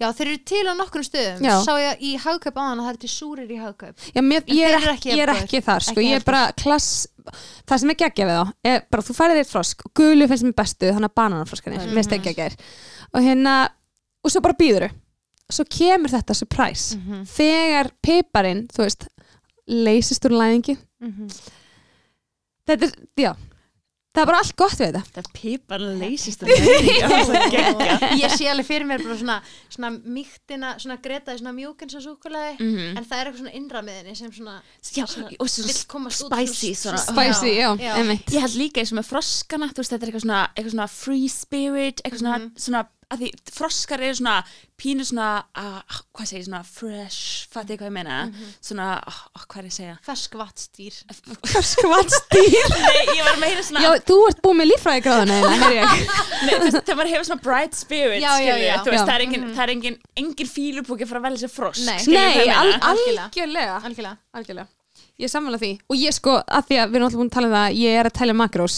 Já, 0.00 0.08
þeir 0.12 0.26
eru 0.28 0.38
til 0.50 0.64
á 0.66 0.74
nokkrum 0.74 1.04
stöðum 1.06 1.44
Já. 1.46 1.54
Sá 1.64 1.72
ég 1.78 2.00
í 2.02 2.12
hagkaup 2.18 2.56
áðan 2.58 2.80
að 2.80 2.84
það 2.86 2.92
er 2.94 2.96
til 3.04 3.10
súrir 3.12 3.50
í 3.54 3.58
hagkaup 3.62 3.94
Já, 4.14 4.20
mér, 4.22 4.42
En 4.46 4.56
ég, 4.56 4.64
er 4.66 4.74
þeir 4.74 4.82
eru 4.88 4.94
ekki, 4.94 5.08
ekki 5.08 5.14
ég 5.14 5.22
er 5.22 5.32
jafn 5.34 5.44
ekki 5.44 5.60
þar 5.68 5.80
sko, 5.86 5.94
Ekki 6.00 6.08
ég 6.10 6.16
er 6.20 6.24
bara 6.24 6.42
klass 6.52 6.88
það 7.68 7.78
sem 7.84 7.90
er 7.94 7.98
geggja 8.02 8.26
við 8.26 8.40
þá 8.40 8.52
er 8.74 8.82
bara 8.90 9.02
þú 9.06 9.14
færið 9.20 9.38
þitt 9.40 9.52
frosk 9.54 9.86
og 9.86 9.92
gulu 10.00 10.28
finnst 10.28 10.44
mér 10.48 10.56
bestu 10.58 10.90
þannig 10.90 11.10
að 11.10 11.16
bananafroskanir, 11.20 11.78
mm 11.78 11.84
Mhm. 11.84 11.90
-hmm. 11.90 11.96
mér 11.96 12.04
stekja 12.04 12.34
gær 12.34 12.56
og 13.14 13.20
hérna, 13.22 13.54
og 14.24 14.30
svo 14.30 14.40
bara 14.40 14.54
býðuru 14.60 14.90
svo 15.50 15.64
kemur 15.64 16.10
þetta 16.10 16.34
surprise 16.34 16.96
Mhm. 16.96 17.24
þegar 17.24 17.90
piparinn, 18.02 18.66
þú 18.68 18.82
veist 18.82 19.08
leysist 19.68 20.24
úr 20.26 20.34
læðingi 20.36 20.76
þetta 22.68 22.86
er, 22.88 22.92
já 23.20 23.32
það 24.14 24.22
er 24.22 24.28
bara 24.30 24.38
allt 24.44 24.56
gott 24.56 24.76
við 24.78 24.92
þetta 24.94 25.02
það 25.16 25.30
pipar 25.34 25.80
leysist. 26.00 26.44
Ég 28.22 28.30
sé 28.36 28.46
alveg 28.50 28.66
fyrir 28.68 28.86
mér 28.88 29.02
bara 29.02 29.16
svona, 29.18 29.36
svona 29.72 29.90
mýktina, 30.14 30.74
svona 30.82 30.96
gretaði 31.02 31.40
svona 31.42 31.54
mjúkins 31.56 31.96
og 31.98 32.04
súkulaði 32.04 32.54
Mhm. 32.60 32.96
En 32.98 33.04
það 33.04 33.18
er 33.18 33.26
eitthvað 33.30 33.40
svona 33.42 33.54
innra 33.58 33.82
miðinni 33.82 34.16
sem 34.16 34.30
svona 34.32 34.56
Já, 34.94 35.06
Svona 35.10 35.30
og 35.40 35.48
svo 35.50 35.66
vill 35.66 35.84
komast 35.90 36.22
út 36.24 36.34
spicy 36.34 36.74
svona- 36.74 36.98
svona, 37.02 37.32
spicy, 37.34 37.54
já, 37.58 37.68
já. 37.80 37.94
einmitt 37.98 38.26
Ég 38.30 38.40
held 38.40 38.54
líka 38.60 38.80
eins 38.80 38.92
og 38.92 38.98
með 39.00 39.08
froskana, 39.10 39.68
þú 39.72 39.82
veist, 39.82 39.90
þetta 39.92 40.02
er 40.06 40.10
eitthvað 40.12 40.26
svona, 40.26 40.42
eitthvað 40.54 40.74
svona 40.76 40.88
free 40.88 41.28
spirit, 41.28 42.00
eitthvað 42.04 42.20
svona, 42.22 42.38
Mhm. 42.38 42.52
svona 42.56 42.86
að 43.12 43.20
því 43.24 43.28
froskar 43.54 44.00
eru 44.04 44.14
svona 44.18 44.36
pínu 44.80 45.04
svona, 45.06 45.26
uh, 45.58 45.98
hvað 46.16 46.26
segir, 46.30 46.44
svona 46.48 46.60
fresh, 46.66 47.46
fattu 47.52 47.74
ég 47.74 47.78
hvað 47.80 47.90
ég 47.90 47.94
meina, 47.94 48.16
Mhm. 48.26 48.52
svona, 48.60 48.86
oh, 49.06 49.18
oh, 49.36 49.44
hvað 49.48 49.58
er 49.60 49.68
ég 49.68 49.72
að 49.72 49.76
segja? 49.78 49.96
Ferskvattstýr 50.06 50.94
skvatstýr 51.68 52.74
Nei, 52.84 53.16
ég 53.18 53.24
var 53.28 53.38
meira 53.42 53.62
svona, 53.66 53.84
já, 53.84 53.90
þú 54.08 54.18
ert 54.28 54.42
búið 54.44 54.58
með 54.60 54.70
veist, 56.64 56.78
þegar 56.84 56.98
maður 57.00 57.12
hefur 57.14 57.28
svona 57.30 57.42
bright 57.48 57.74
spirit, 57.78 58.20
Já, 58.22 58.32
já, 58.42 58.54
já. 58.60 58.76
veist, 58.84 59.04
það 59.08 59.14
er 59.16 59.26
engin, 59.28 59.48
það 59.54 59.64
er 59.66 59.74
engin, 59.76 59.98
engin 60.24 60.50
fílupúki 60.54 61.06
fyrir 61.08 61.22
að 61.22 61.28
velja 61.30 61.44
sér 61.46 61.54
frosk, 61.54 61.84
Nei. 61.86 62.00
nei, 62.08 62.48
al, 62.50 62.72
Algjörlega. 62.94 63.78
Algjörlega 64.34 64.66
ég 65.22 65.30
sammála 65.30 65.58
því. 65.60 65.70
Og 65.90 66.00
ég 66.00 66.14
sko, 66.16 66.34
að 66.42 66.66
því 66.68 66.78
að 66.82 66.90
við 66.90 66.98
erum 66.98 67.06
alltaf 67.06 67.20
búin 67.20 67.30
að 67.30 67.36
tala 67.36 67.48
um 67.48 67.54
það 67.54 67.66
að 67.68 67.78
ég 67.80 67.98
er 68.00 68.08
að 68.08 68.16
telja 68.18 68.36
makrós 68.40 68.76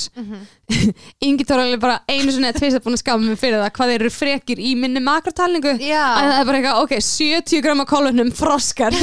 Ingi 1.26 1.46
Tóra 1.46 1.64
er 1.70 1.80
bara 1.80 1.98
einu 2.10 2.34
sinni 2.34 2.50
að 2.50 2.58
tveist 2.58 2.78
að 2.80 2.84
búin 2.86 2.98
að 2.98 3.02
skama 3.04 3.28
mig 3.30 3.40
fyrir 3.40 3.60
það 3.62 3.72
hvað 3.78 3.92
þeir 3.92 4.04
eru 4.04 4.12
frekir 4.12 4.60
í 4.60 4.74
minni 4.78 5.02
makrotalningu. 5.06 5.76
Að 5.78 5.84
Já, 5.86 6.04
það 6.18 6.38
er 6.40 6.48
bara 6.50 6.60
eitthvað, 6.60 6.80
ok, 6.84 6.96
70 7.08 7.64
gram 7.64 7.84
af 7.84 7.90
kolunum 7.90 8.32
froskar. 8.36 8.96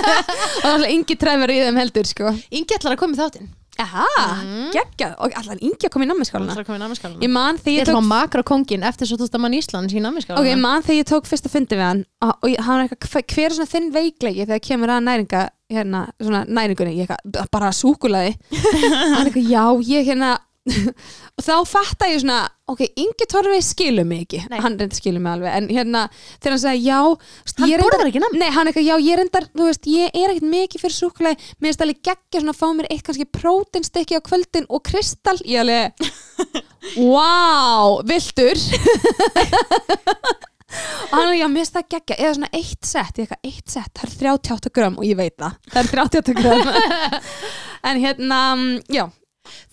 Og 0.64 0.68
alltaf 0.72 0.90
Ingi 0.94 1.18
trefur 1.20 1.52
í 1.52 1.62
þeim 1.64 1.80
heldur 1.82 2.12
sko. 2.14 2.36
Ingi 2.50 2.78
ætlar 2.78 2.96
að 2.96 3.02
koma 3.04 3.18
í 3.18 3.20
þáttinn 3.24 3.50
Aha, 3.78 4.04
geggjað, 4.74 5.12
og 5.22 5.34
alltaf 5.38 5.60
Ingi 5.62 5.86
að 5.86 5.92
koma 5.94 6.04
í 6.04 6.08
að 6.10 6.10
námskáluna 6.10 7.22
ég 7.22 7.30
man 7.32 7.56
þegar 7.60 7.70
Ég 7.70 7.78
ég 7.78 7.84
ætla 7.84 7.94
tók 7.94 8.02
að 8.02 8.08
makra 8.10 8.42
kongin 8.50 8.82
eftir 8.84 9.08
svo 9.08 9.16
tósta 9.20 9.38
mann 9.40 9.54
Íslands 9.56 9.94
í 9.94 10.02
námskáluna 10.02 10.42
Ok, 10.42 10.50
ég 10.50 10.58
man 10.60 10.82
þegar 10.82 10.98
ég 10.98 11.08
tók 11.12 11.30
fyrsta 11.30 11.48
fundi 11.52 11.78
við 11.78 11.86
hann 11.86 12.02
og, 12.26 12.44
hann 12.58 12.76
var 12.76 12.84
eitthvað, 12.88 13.08
hver- 13.14 13.46
er 13.46 13.56
svona 13.56 13.70
þinn 13.70 13.88
veikleiki 13.94 14.44
þegar 14.50 14.62
kemur 14.66 14.92
að 14.96 15.06
næringa 15.06 15.42
hérna, 15.70 16.02
svona 16.20 16.42
næringunni, 16.50 16.96
ég 16.98 17.06
eitthvað, 17.14 17.48
bara 17.54 17.70
súkulaði 17.72 18.34
hann 19.14 19.30
eitthvað, 19.30 19.48
já, 19.48 19.64
ég 19.94 20.10
hérna 20.10 20.34
og 21.36 21.44
þá 21.44 21.54
fatta 21.64 22.08
ég 22.10 22.20
svona 22.20 22.40
ok, 22.70 22.82
Ingi 23.00 23.26
Torfi 23.30 23.60
skilur 23.64 24.04
mig 24.06 24.26
ekki. 24.26 24.42
Nei. 24.50 24.58
hann 24.62 24.76
reyndar 24.78 24.98
skilur 24.98 25.22
mig 25.24 25.32
alveg, 25.32 25.54
en 25.56 25.68
hérna 25.72 26.02
þegar 26.12 26.54
hann 26.54 26.62
sagði, 26.62 26.82
já, 26.84 26.98
veist, 27.46 27.62
Hann 27.62 27.72
borðar 27.82 28.10
ekki 28.10 28.22
nammi? 28.22 28.42
Nei, 28.42 28.50
hann 28.54 28.70
eitthvað, 28.70 28.86
já, 28.86 28.94
ég 29.06 29.18
reyndar, 29.20 29.48
þú 29.56 29.70
veist, 29.70 29.88
ég 29.90 30.12
er 30.12 30.34
ekkert 30.34 30.50
mikið 30.52 30.84
fyrir 30.84 30.96
súkulaði, 30.96 31.48
mér 31.58 31.70
finnst 31.70 31.84
alveg 31.86 32.02
geggja 32.10 32.44
svona 32.44 32.54
að 32.54 32.60
fá 32.60 32.68
mér 32.76 32.90
eitt 32.92 33.06
kannski 33.08 33.26
prótinstekki 33.40 34.20
á 34.20 34.26
kvöldin 34.28 34.68
og 34.70 34.84
kristall, 34.86 35.40
ég 35.48 35.64
alveg 35.64 35.84
wow, 37.10 37.98
viltur 38.06 38.62
og 41.10 41.14
hann 41.16 41.32
er 41.32 41.38
já, 41.40 41.46
mér 41.50 41.64
finnst 41.64 41.78
það 41.80 41.88
geggja. 41.96 42.18
Eða 42.20 42.34
svona 42.36 42.52
eitt 42.60 42.86
sett, 42.86 43.16
ég 43.18 43.24
eitthvað 43.26 43.48
eitt 43.50 43.72
sett 43.72 43.90
það 43.98 44.06
er 44.06 44.34
38 44.36 44.74
gram 44.76 45.00
og 45.00 45.08
ég 45.08 45.18
veit 45.18 45.34
það 45.40 45.56
það 45.72 45.80
er 45.82 46.04
38 46.04 46.36
gram 46.38 46.70
en 47.90 48.04
hérna, 48.04 48.38
já, 48.92 49.08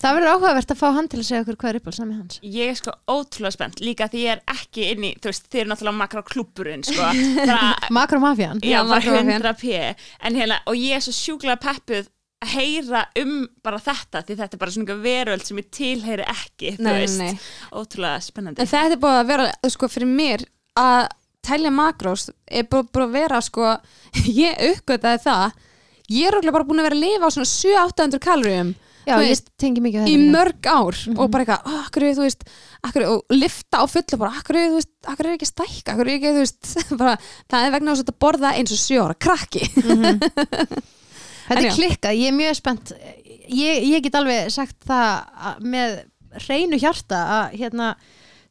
Það 0.02 0.16
verður 0.18 0.32
áhugavert 0.34 0.74
að 0.74 0.80
fá 0.80 0.86
hann 0.98 1.08
til 1.12 1.20
að 1.22 1.26
segja 1.28 1.42
okkur 1.44 1.58
hvað 1.62 1.70
er 1.74 1.78
uppáhaldsnami 1.80 2.18
hans. 2.18 2.38
Ég 2.42 2.72
er 2.72 2.78
sko 2.80 2.94
ótrúlega 3.14 3.54
spennt, 3.56 3.80
líka 3.84 4.08
því 4.12 4.22
ég 4.24 4.34
er 4.36 4.42
ekki 4.54 4.86
inn 4.92 5.08
í, 5.08 5.14
þú 5.22 5.30
veist, 5.32 5.48
þið 5.52 5.62
eru 5.64 5.72
náttúrulega 5.72 6.00
makra 6.02 6.22
klúburinn, 6.28 6.84
sko, 6.86 7.08
bara 7.44 7.72
Makromafjan 7.98 8.62
Já, 8.62 8.70
Já, 8.76 8.78
bara 8.84 8.94
makrofafían. 8.94 9.34
100 9.38 9.54
p. 9.62 9.82
En 10.28 10.38
hérna, 10.42 10.60
og 10.70 10.78
ég 10.78 10.96
er 10.98 11.04
svo 11.04 11.14
sjúklega 11.16 11.58
peppuð 11.62 12.08
að 12.38 12.52
heyra 12.54 13.00
um 13.18 13.32
bara 13.66 13.80
þetta 13.82 14.20
því 14.22 14.34
þetta 14.38 14.54
er 14.54 14.60
bara 14.62 14.70
svona 14.76 14.94
veröld 15.02 15.42
sem 15.48 15.58
ég 15.58 15.70
tilheyri 15.74 16.26
ekki, 16.30 16.74
þú 16.76 16.84
Nei, 16.86 16.92
veist. 17.00 17.18
nei. 17.18 17.32
ótrúlega 17.74 18.20
spennandi. 18.22 18.62
En 18.62 18.70
þetta 18.70 18.94
er 18.94 19.00
búið 19.02 19.16
að 19.24 19.30
vera 19.32 19.46
sko 19.74 19.88
fyrir 19.90 20.12
mér 20.12 20.44
að 20.78 21.08
telja 21.48 21.72
makrós 21.74 22.28
er 22.46 22.68
búið 22.70 23.00
að 23.08 23.16
vera 23.16 23.40
sko 23.42 23.72
ég 24.44 24.54
uppgötaði 24.70 25.24
það. 25.26 25.56
Ég 26.14 26.28
er 26.30 26.36
örugglega 26.38 26.54
bara 26.60 26.68
búin 26.70 26.78
að 26.80 26.86
vera 26.88 26.96
að 27.00 27.02
lifa 27.08 27.26
á 27.26 27.34
svona 27.34 27.50
700-800 27.50 28.22
kaloríum 28.28 28.70
Já, 29.08 29.18
ég 29.24 29.40
tengi 29.60 29.82
mikið 29.84 29.98
í 29.98 30.04
þetta 30.04 30.18
líka. 30.18 30.32
mörg 30.36 30.68
ár 30.72 30.98
og 31.16 31.30
bara 31.34 31.44
eitthvað, 31.44 31.70
oh, 31.72 31.80
akkur, 31.88 32.06
þú 32.18 32.24
veist 32.26 32.44
akkur, 32.88 33.06
og 33.14 33.34
lifta 33.34 33.80
á 33.80 33.84
fullu 33.88 34.18
bara, 34.20 34.32
akkur, 34.42 34.58
þú 34.60 34.76
veist 34.78 34.92
akkur 35.12 35.26
er 35.30 35.36
ekki 35.38 35.48
að 35.48 35.52
stækka, 35.54 35.94
akkur 35.94 36.08
er 36.08 36.14
ekki, 36.18 36.34
þú 36.36 36.44
veist 36.44 36.70
bara, 37.02 37.14
það 37.50 37.66
er 37.68 37.74
vegna 37.78 37.94
þess 37.96 38.06
að 38.12 38.18
borða 38.26 38.52
eins 38.58 38.74
og 38.76 38.82
sjö 38.84 39.00
ára 39.06 39.18
krakki. 39.26 39.64
Þetta 41.48 41.56
En 41.56 41.64
er 41.64 41.70
já. 41.70 41.74
klikkað, 41.78 42.18
ég 42.20 42.28
er 42.28 42.36
mjög 42.36 42.56
spennt. 42.58 42.90
Ég, 43.48 43.84
ég 43.88 44.02
get 44.04 44.16
alveg 44.18 44.50
sagt 44.52 44.76
það 44.84 45.06
að- 45.48 45.62
með 45.72 45.94
hreinu 46.44 46.76
hjarta 46.82 47.20
að 47.38 47.54
hérna, 47.62 47.86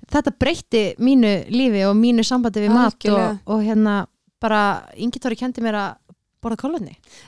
þetta 0.09 0.34
breytti 0.41 0.81
mínu 1.03 1.34
lífi 1.53 1.84
og 1.85 1.93
mínu 1.99 2.25
sambandi 2.25 2.63
við 2.63 2.73
mat 2.73 3.05
og, 3.13 3.38
og 3.45 3.61
hérna 3.61 3.99
bara 4.41 4.61
Ingi 4.97 5.19
Tóri 5.21 5.38
kendi 5.38 5.61
mér 5.65 5.77
að 5.77 6.06
borða 6.43 6.80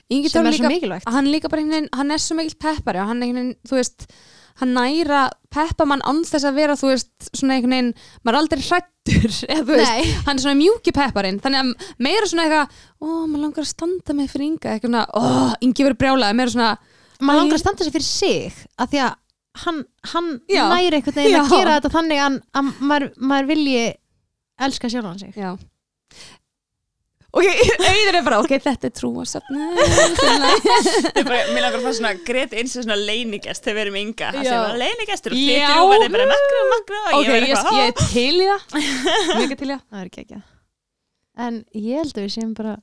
Ingi 0.09 0.29
sem 0.29 0.45
er 0.45 0.53
svo 0.53 0.67
líka, 0.67 0.73
mikilvægt. 0.73 1.09
hann 1.09 1.25
veginn, 1.31 1.89
hann 1.95 2.11
er 2.11 2.21
svo 2.21 2.35
mikill 2.37 2.59
peppari 2.59 3.01
og 3.01 3.09
hann 3.09 3.23
einhvern 3.23 3.49
veginn, 3.49 3.57
þú 3.67 3.79
veist 3.79 4.09
hann 4.59 4.75
næra 4.75 5.27
peppa 5.53 5.85
mann 5.87 6.03
án 6.07 6.21
þess 6.27 6.47
að 6.47 6.57
vera 6.59 6.75
þú 6.79 6.91
veist, 6.91 7.11
svona 7.31 7.55
einhvern 7.57 7.75
veginn 7.75 7.91
maður 8.23 8.33
er 8.35 8.39
aldrei 8.41 8.65
hrættur 8.65 9.37
eða 9.53 9.63
þú 9.63 9.77
veist, 9.77 9.93
Nei. 9.93 10.11
hann 10.27 10.35
er 10.35 10.43
svona 10.43 10.59
mjúki 10.59 10.93
pepparinn 10.95 11.39
þannig 11.43 11.63
að 11.63 11.87
meira 12.07 12.29
svona 12.29 12.45
eitthvað 12.47 12.83
ó, 12.99 13.07
maður 13.07 13.45
langar 13.45 13.63
að 13.63 13.71
standa 13.71 14.17
með 14.17 14.33
fyrir 14.33 14.47
Inga. 14.49 14.75
Eitthvað 14.75 14.91
svona, 14.91 15.05
ó, 15.15 15.23
Ingi 15.65 15.87
verið 15.87 16.01
brjálað 16.03 16.37
meira 16.39 16.55
svona, 16.55 16.73
maður 17.21 17.41
langar 17.43 17.59
að 17.59 17.63
standa 17.63 17.87
sig 17.87 17.95
fyrir 17.95 18.09
sig 18.09 18.61
af 18.75 18.91
því 18.91 19.03
að 19.05 19.17
hann, 19.63 19.81
hann 20.13 20.29
næri 20.45 20.99
einhvern 20.99 21.19
veginn 21.21 21.39
að 21.39 21.49
Já. 21.49 21.55
gera 21.55 21.79
þetta 21.79 21.95
þannig 21.95 22.23
að, 22.25 22.39
að 22.59 22.71
maður, 22.91 23.09
maður 23.31 23.51
vilji 23.53 23.83
elska 24.59 24.91
sjálfan 24.91 25.21
sig. 25.23 25.35
Já 25.39 25.53
ok, 27.29 27.45
auður 27.89 28.17
er 28.19 28.23
bara, 28.25 28.39
ok, 28.43 28.53
þetta 28.65 28.89
er 28.89 28.93
trúasöfn 28.97 29.57
Ég 29.59 31.25
bara, 31.27 31.39
mér 31.53 31.61
langar 31.65 31.77
að 31.79 31.85
fá 31.85 31.91
svona 31.99 32.13
greit 32.25 32.53
eins 32.57 32.73
og 32.79 32.85
svona 32.87 32.97
leinigest 32.99 33.63
þegar 33.65 33.77
við 33.79 33.83
erum 33.85 33.99
ynga 34.01 34.31
það 34.35 34.47
sem 34.49 34.63
var 34.65 34.77
leinigestur 34.81 35.35
og 35.35 35.41
þið 35.41 35.65
þrjú 35.69 35.87
verði 35.93 36.09
bara 36.15 36.27
makru, 36.33 36.61
makru 36.73 37.01
og 37.01 37.17
ok, 37.19 37.23
ég 37.23 37.33
verði 37.35 37.49
ég, 37.49 37.55
eitthvað 37.55 37.79
ég 37.79 37.85
er 37.87 37.95
til 38.13 38.35
í 38.35 38.47
það. 38.49 38.61
Mjög 39.39 39.55
til 39.61 39.69
í 39.69 39.73
það. 39.73 39.83
Það 39.89 39.99
er 40.03 40.11
ekki 40.11 40.23
ekki 40.25 40.41
en 41.39 41.59
ég 41.79 42.01
held 42.01 42.17
að 42.17 42.25
við 42.25 42.31
séum 42.35 42.53
bara 42.57 42.73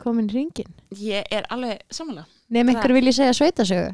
komin 0.00 0.28
hringin 0.32 0.70
"Ó, 0.72 0.96
ég 1.02 1.26
er 1.34 1.48
alveg 1.52 1.82
samanlega 1.92 2.28
nefn 2.54 2.70
einhver 2.72 2.94
vilji 2.96 3.12
segja 3.18 3.34
sveitasögu 3.36 3.90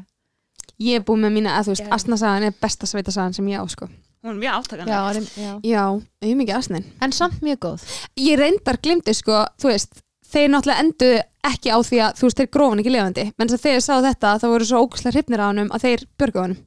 ég 0.85 0.99
er 0.99 1.03
búið 1.07 1.25
með 1.25 1.33
mína, 1.39 1.55
að 1.57 1.69
þú 1.69 1.73
veist. 1.75 1.89
Asnasagan 1.97 2.43
er 2.49 2.55
besta 2.61 2.87
sveitasagan 2.87 3.33
sem 3.35 3.47
ég 3.51 3.59
á, 3.59 3.65
sko 3.71 3.89
hún 4.25 4.35
er 4.35 4.41
mjög 4.41 4.57
átakan 4.59 4.89
já, 4.89 4.99
er- 5.11 5.29
já. 5.37 5.51
já, 5.63 5.83
ég 6.25 6.35
mikið 6.39 6.57
Asnin. 6.57 6.85
En 7.01 7.11
samt 7.15 7.41
mjög 7.45 7.59
góð. 7.65 7.85
Ég 8.17 8.39
reyndar 8.41 8.77
glimti 8.81 9.13
sko, 9.13 9.45
þú 9.61 9.71
veist 9.71 10.01
þeir 10.25 10.49
náttúrulega 10.51 10.81
endu 10.83 11.11
ekki 11.45 11.69
á 11.71 11.77
því 11.85 11.97
að 12.01 12.15
þú 12.19 12.25
veist, 12.27 12.37
þeir 12.41 12.51
grófan 12.51 12.81
ekki 12.81 12.91
lifandi, 12.95 13.25
menn 13.37 13.47
þess 13.51 13.59
að 13.61 13.65
þeir 13.69 13.81
sá 13.85 13.93
þetta 14.01 14.39
þá 14.41 14.47
voru 14.49 14.65
svo 14.65 14.81
ógustlega 14.83 15.15
hrifnir 15.15 15.43
á 15.45 15.47
honum 15.47 15.69
að 15.71 15.85
þeir 15.85 16.05
björgu 16.17 16.41
honum. 16.41 16.59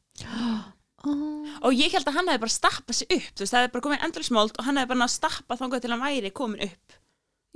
Oh. 1.06 1.44
og 1.62 1.72
ég 1.78 1.92
held 1.94 2.08
að 2.10 2.16
hann 2.18 2.26
hefði 2.26 2.42
bara 2.42 2.50
stappað 2.50 2.96
sig 2.98 3.06
upp 3.14 3.28
þú 3.38 3.42
veist, 3.44 3.52
það 3.52 3.60
hefði 3.62 3.72
bara 3.72 3.84
komið 3.86 4.04
endursmold 4.08 4.56
og 4.58 4.64
hann 4.66 4.76
hefði 4.80 4.90
bara 4.90 4.98
náð 4.98 5.12
stappað 5.14 5.60
þangað 5.62 5.82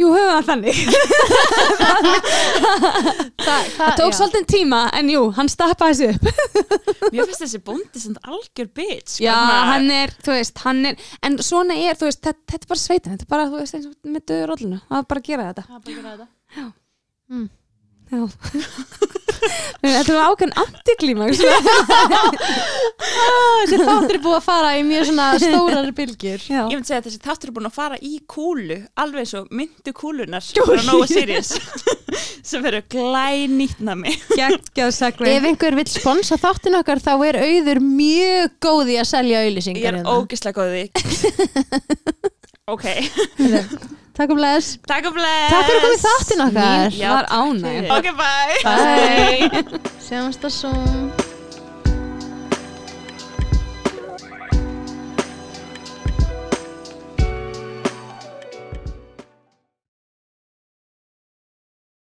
jú, 0.01 0.09
höfum 0.15 0.33
það 0.33 0.47
þannig. 0.49 0.77
Það, 3.43 3.65
það 3.77 3.95
tók 3.99 4.15
svolítið 4.15 4.45
tíma, 4.53 4.79
en 4.97 5.09
jú, 5.11 5.23
hann 5.37 5.49
stappaði 5.51 5.95
sig 5.99 6.13
upp. 6.15 6.23
Mér 7.13 7.27
finnst 7.27 7.43
þessi 7.43 7.61
bóndi 7.67 7.99
sem 8.03 8.15
algjör 8.23 8.69
bitch 8.79 9.17
já, 9.23 9.33
svona- 9.35 9.65
hann 9.73 9.89
er, 9.93 10.13
þú 10.23 10.37
veist, 10.37 10.63
hann 10.63 10.81
er 10.93 10.95
en 11.27 11.39
svona 11.43 11.75
er, 11.77 11.99
þú 11.99 12.07
veist, 12.09 12.23
þetta, 12.25 12.43
þetta 12.53 12.65
er 12.69 12.71
bara 12.73 12.83
sveitin 12.85 13.13
þetta 13.17 13.27
er 13.27 13.33
bara, 13.35 13.49
þú 13.51 13.59
veist, 13.63 13.75
eins 13.79 13.89
og 13.91 13.95
með 14.15 14.23
döður 14.31 14.53
rollinu 14.53 14.79
það 14.87 15.01
er 15.03 15.09
bara 15.11 15.23
að 15.25 15.29
gera 15.33 15.49
þetta. 15.51 15.65
Það 15.67 15.75
er 15.75 15.83
bara 15.83 15.91
að 15.91 15.97
gera 15.99 16.11
þetta. 16.15 16.71
Mm. 17.33 17.49
já 18.13 18.21
þetta 19.83 20.15
var 20.17 20.33
ákveðin 20.33 20.55
antiklímaks 20.63 21.41
þessi 23.63 23.79
þáttur 23.83 24.17
er 24.17 24.23
búið 24.23 24.37
að 24.39 24.45
fara 24.47 24.71
í 24.79 24.83
mjög 24.87 25.09
svona 25.11 25.27
stórar 25.43 25.91
bylgjur. 25.97 26.45
Já, 26.47 26.61
ég 26.63 26.77
myndi 26.77 26.91
segja 26.91 27.01
að 27.03 27.09
þessi 27.09 27.23
þáttur 27.25 27.51
er 27.51 27.57
búin 27.57 27.69
að 27.71 27.77
fara 27.77 27.99
í 27.99 28.13
kúlu 28.31 28.79
alveg 29.03 29.29
svo 29.31 29.45
myndu 29.51 29.95
kúlunar 29.97 30.45
bara 30.67 30.85
Nóa 30.87 31.09
Sirius 31.11 31.53
sem 32.49 32.63
verður 32.65 32.85
glænýtnami. 32.93 34.15
Ef 35.33 35.49
einhver 35.51 35.79
vill 35.79 35.91
sponsa 35.91 36.39
þáttin 36.41 36.79
okkar 36.81 37.03
þá 37.03 37.13
er 37.31 37.41
auður 37.43 37.83
mjög 37.85 38.57
góð 38.63 38.95
í 38.95 39.01
að 39.03 39.11
selja 39.13 39.43
ég 39.43 39.51
auðlýsingar 39.51 39.99
er 40.03 40.13
ógislega 40.13 40.63
góði 40.63 40.85
ok, 42.73 42.87
takk 44.17 44.35
og 44.35 44.39
bless 44.41 44.77
takk 44.89 45.09
og 45.11 45.17
bless 45.17 45.53
takk 45.53 45.69
fyrir 45.69 45.79
að 45.79 45.85
koma 45.87 45.97
í 45.97 46.03
þáttin 46.07 46.45
okkar. 46.47 46.97
Já, 47.01 47.11
var 47.17 47.29
ánægð 47.33 47.93
ok, 47.97 48.09
bye. 48.23 48.57
Bye. 48.69 49.83
Sjáumst 50.07 50.49
að 50.49 50.57
svo 50.61 51.32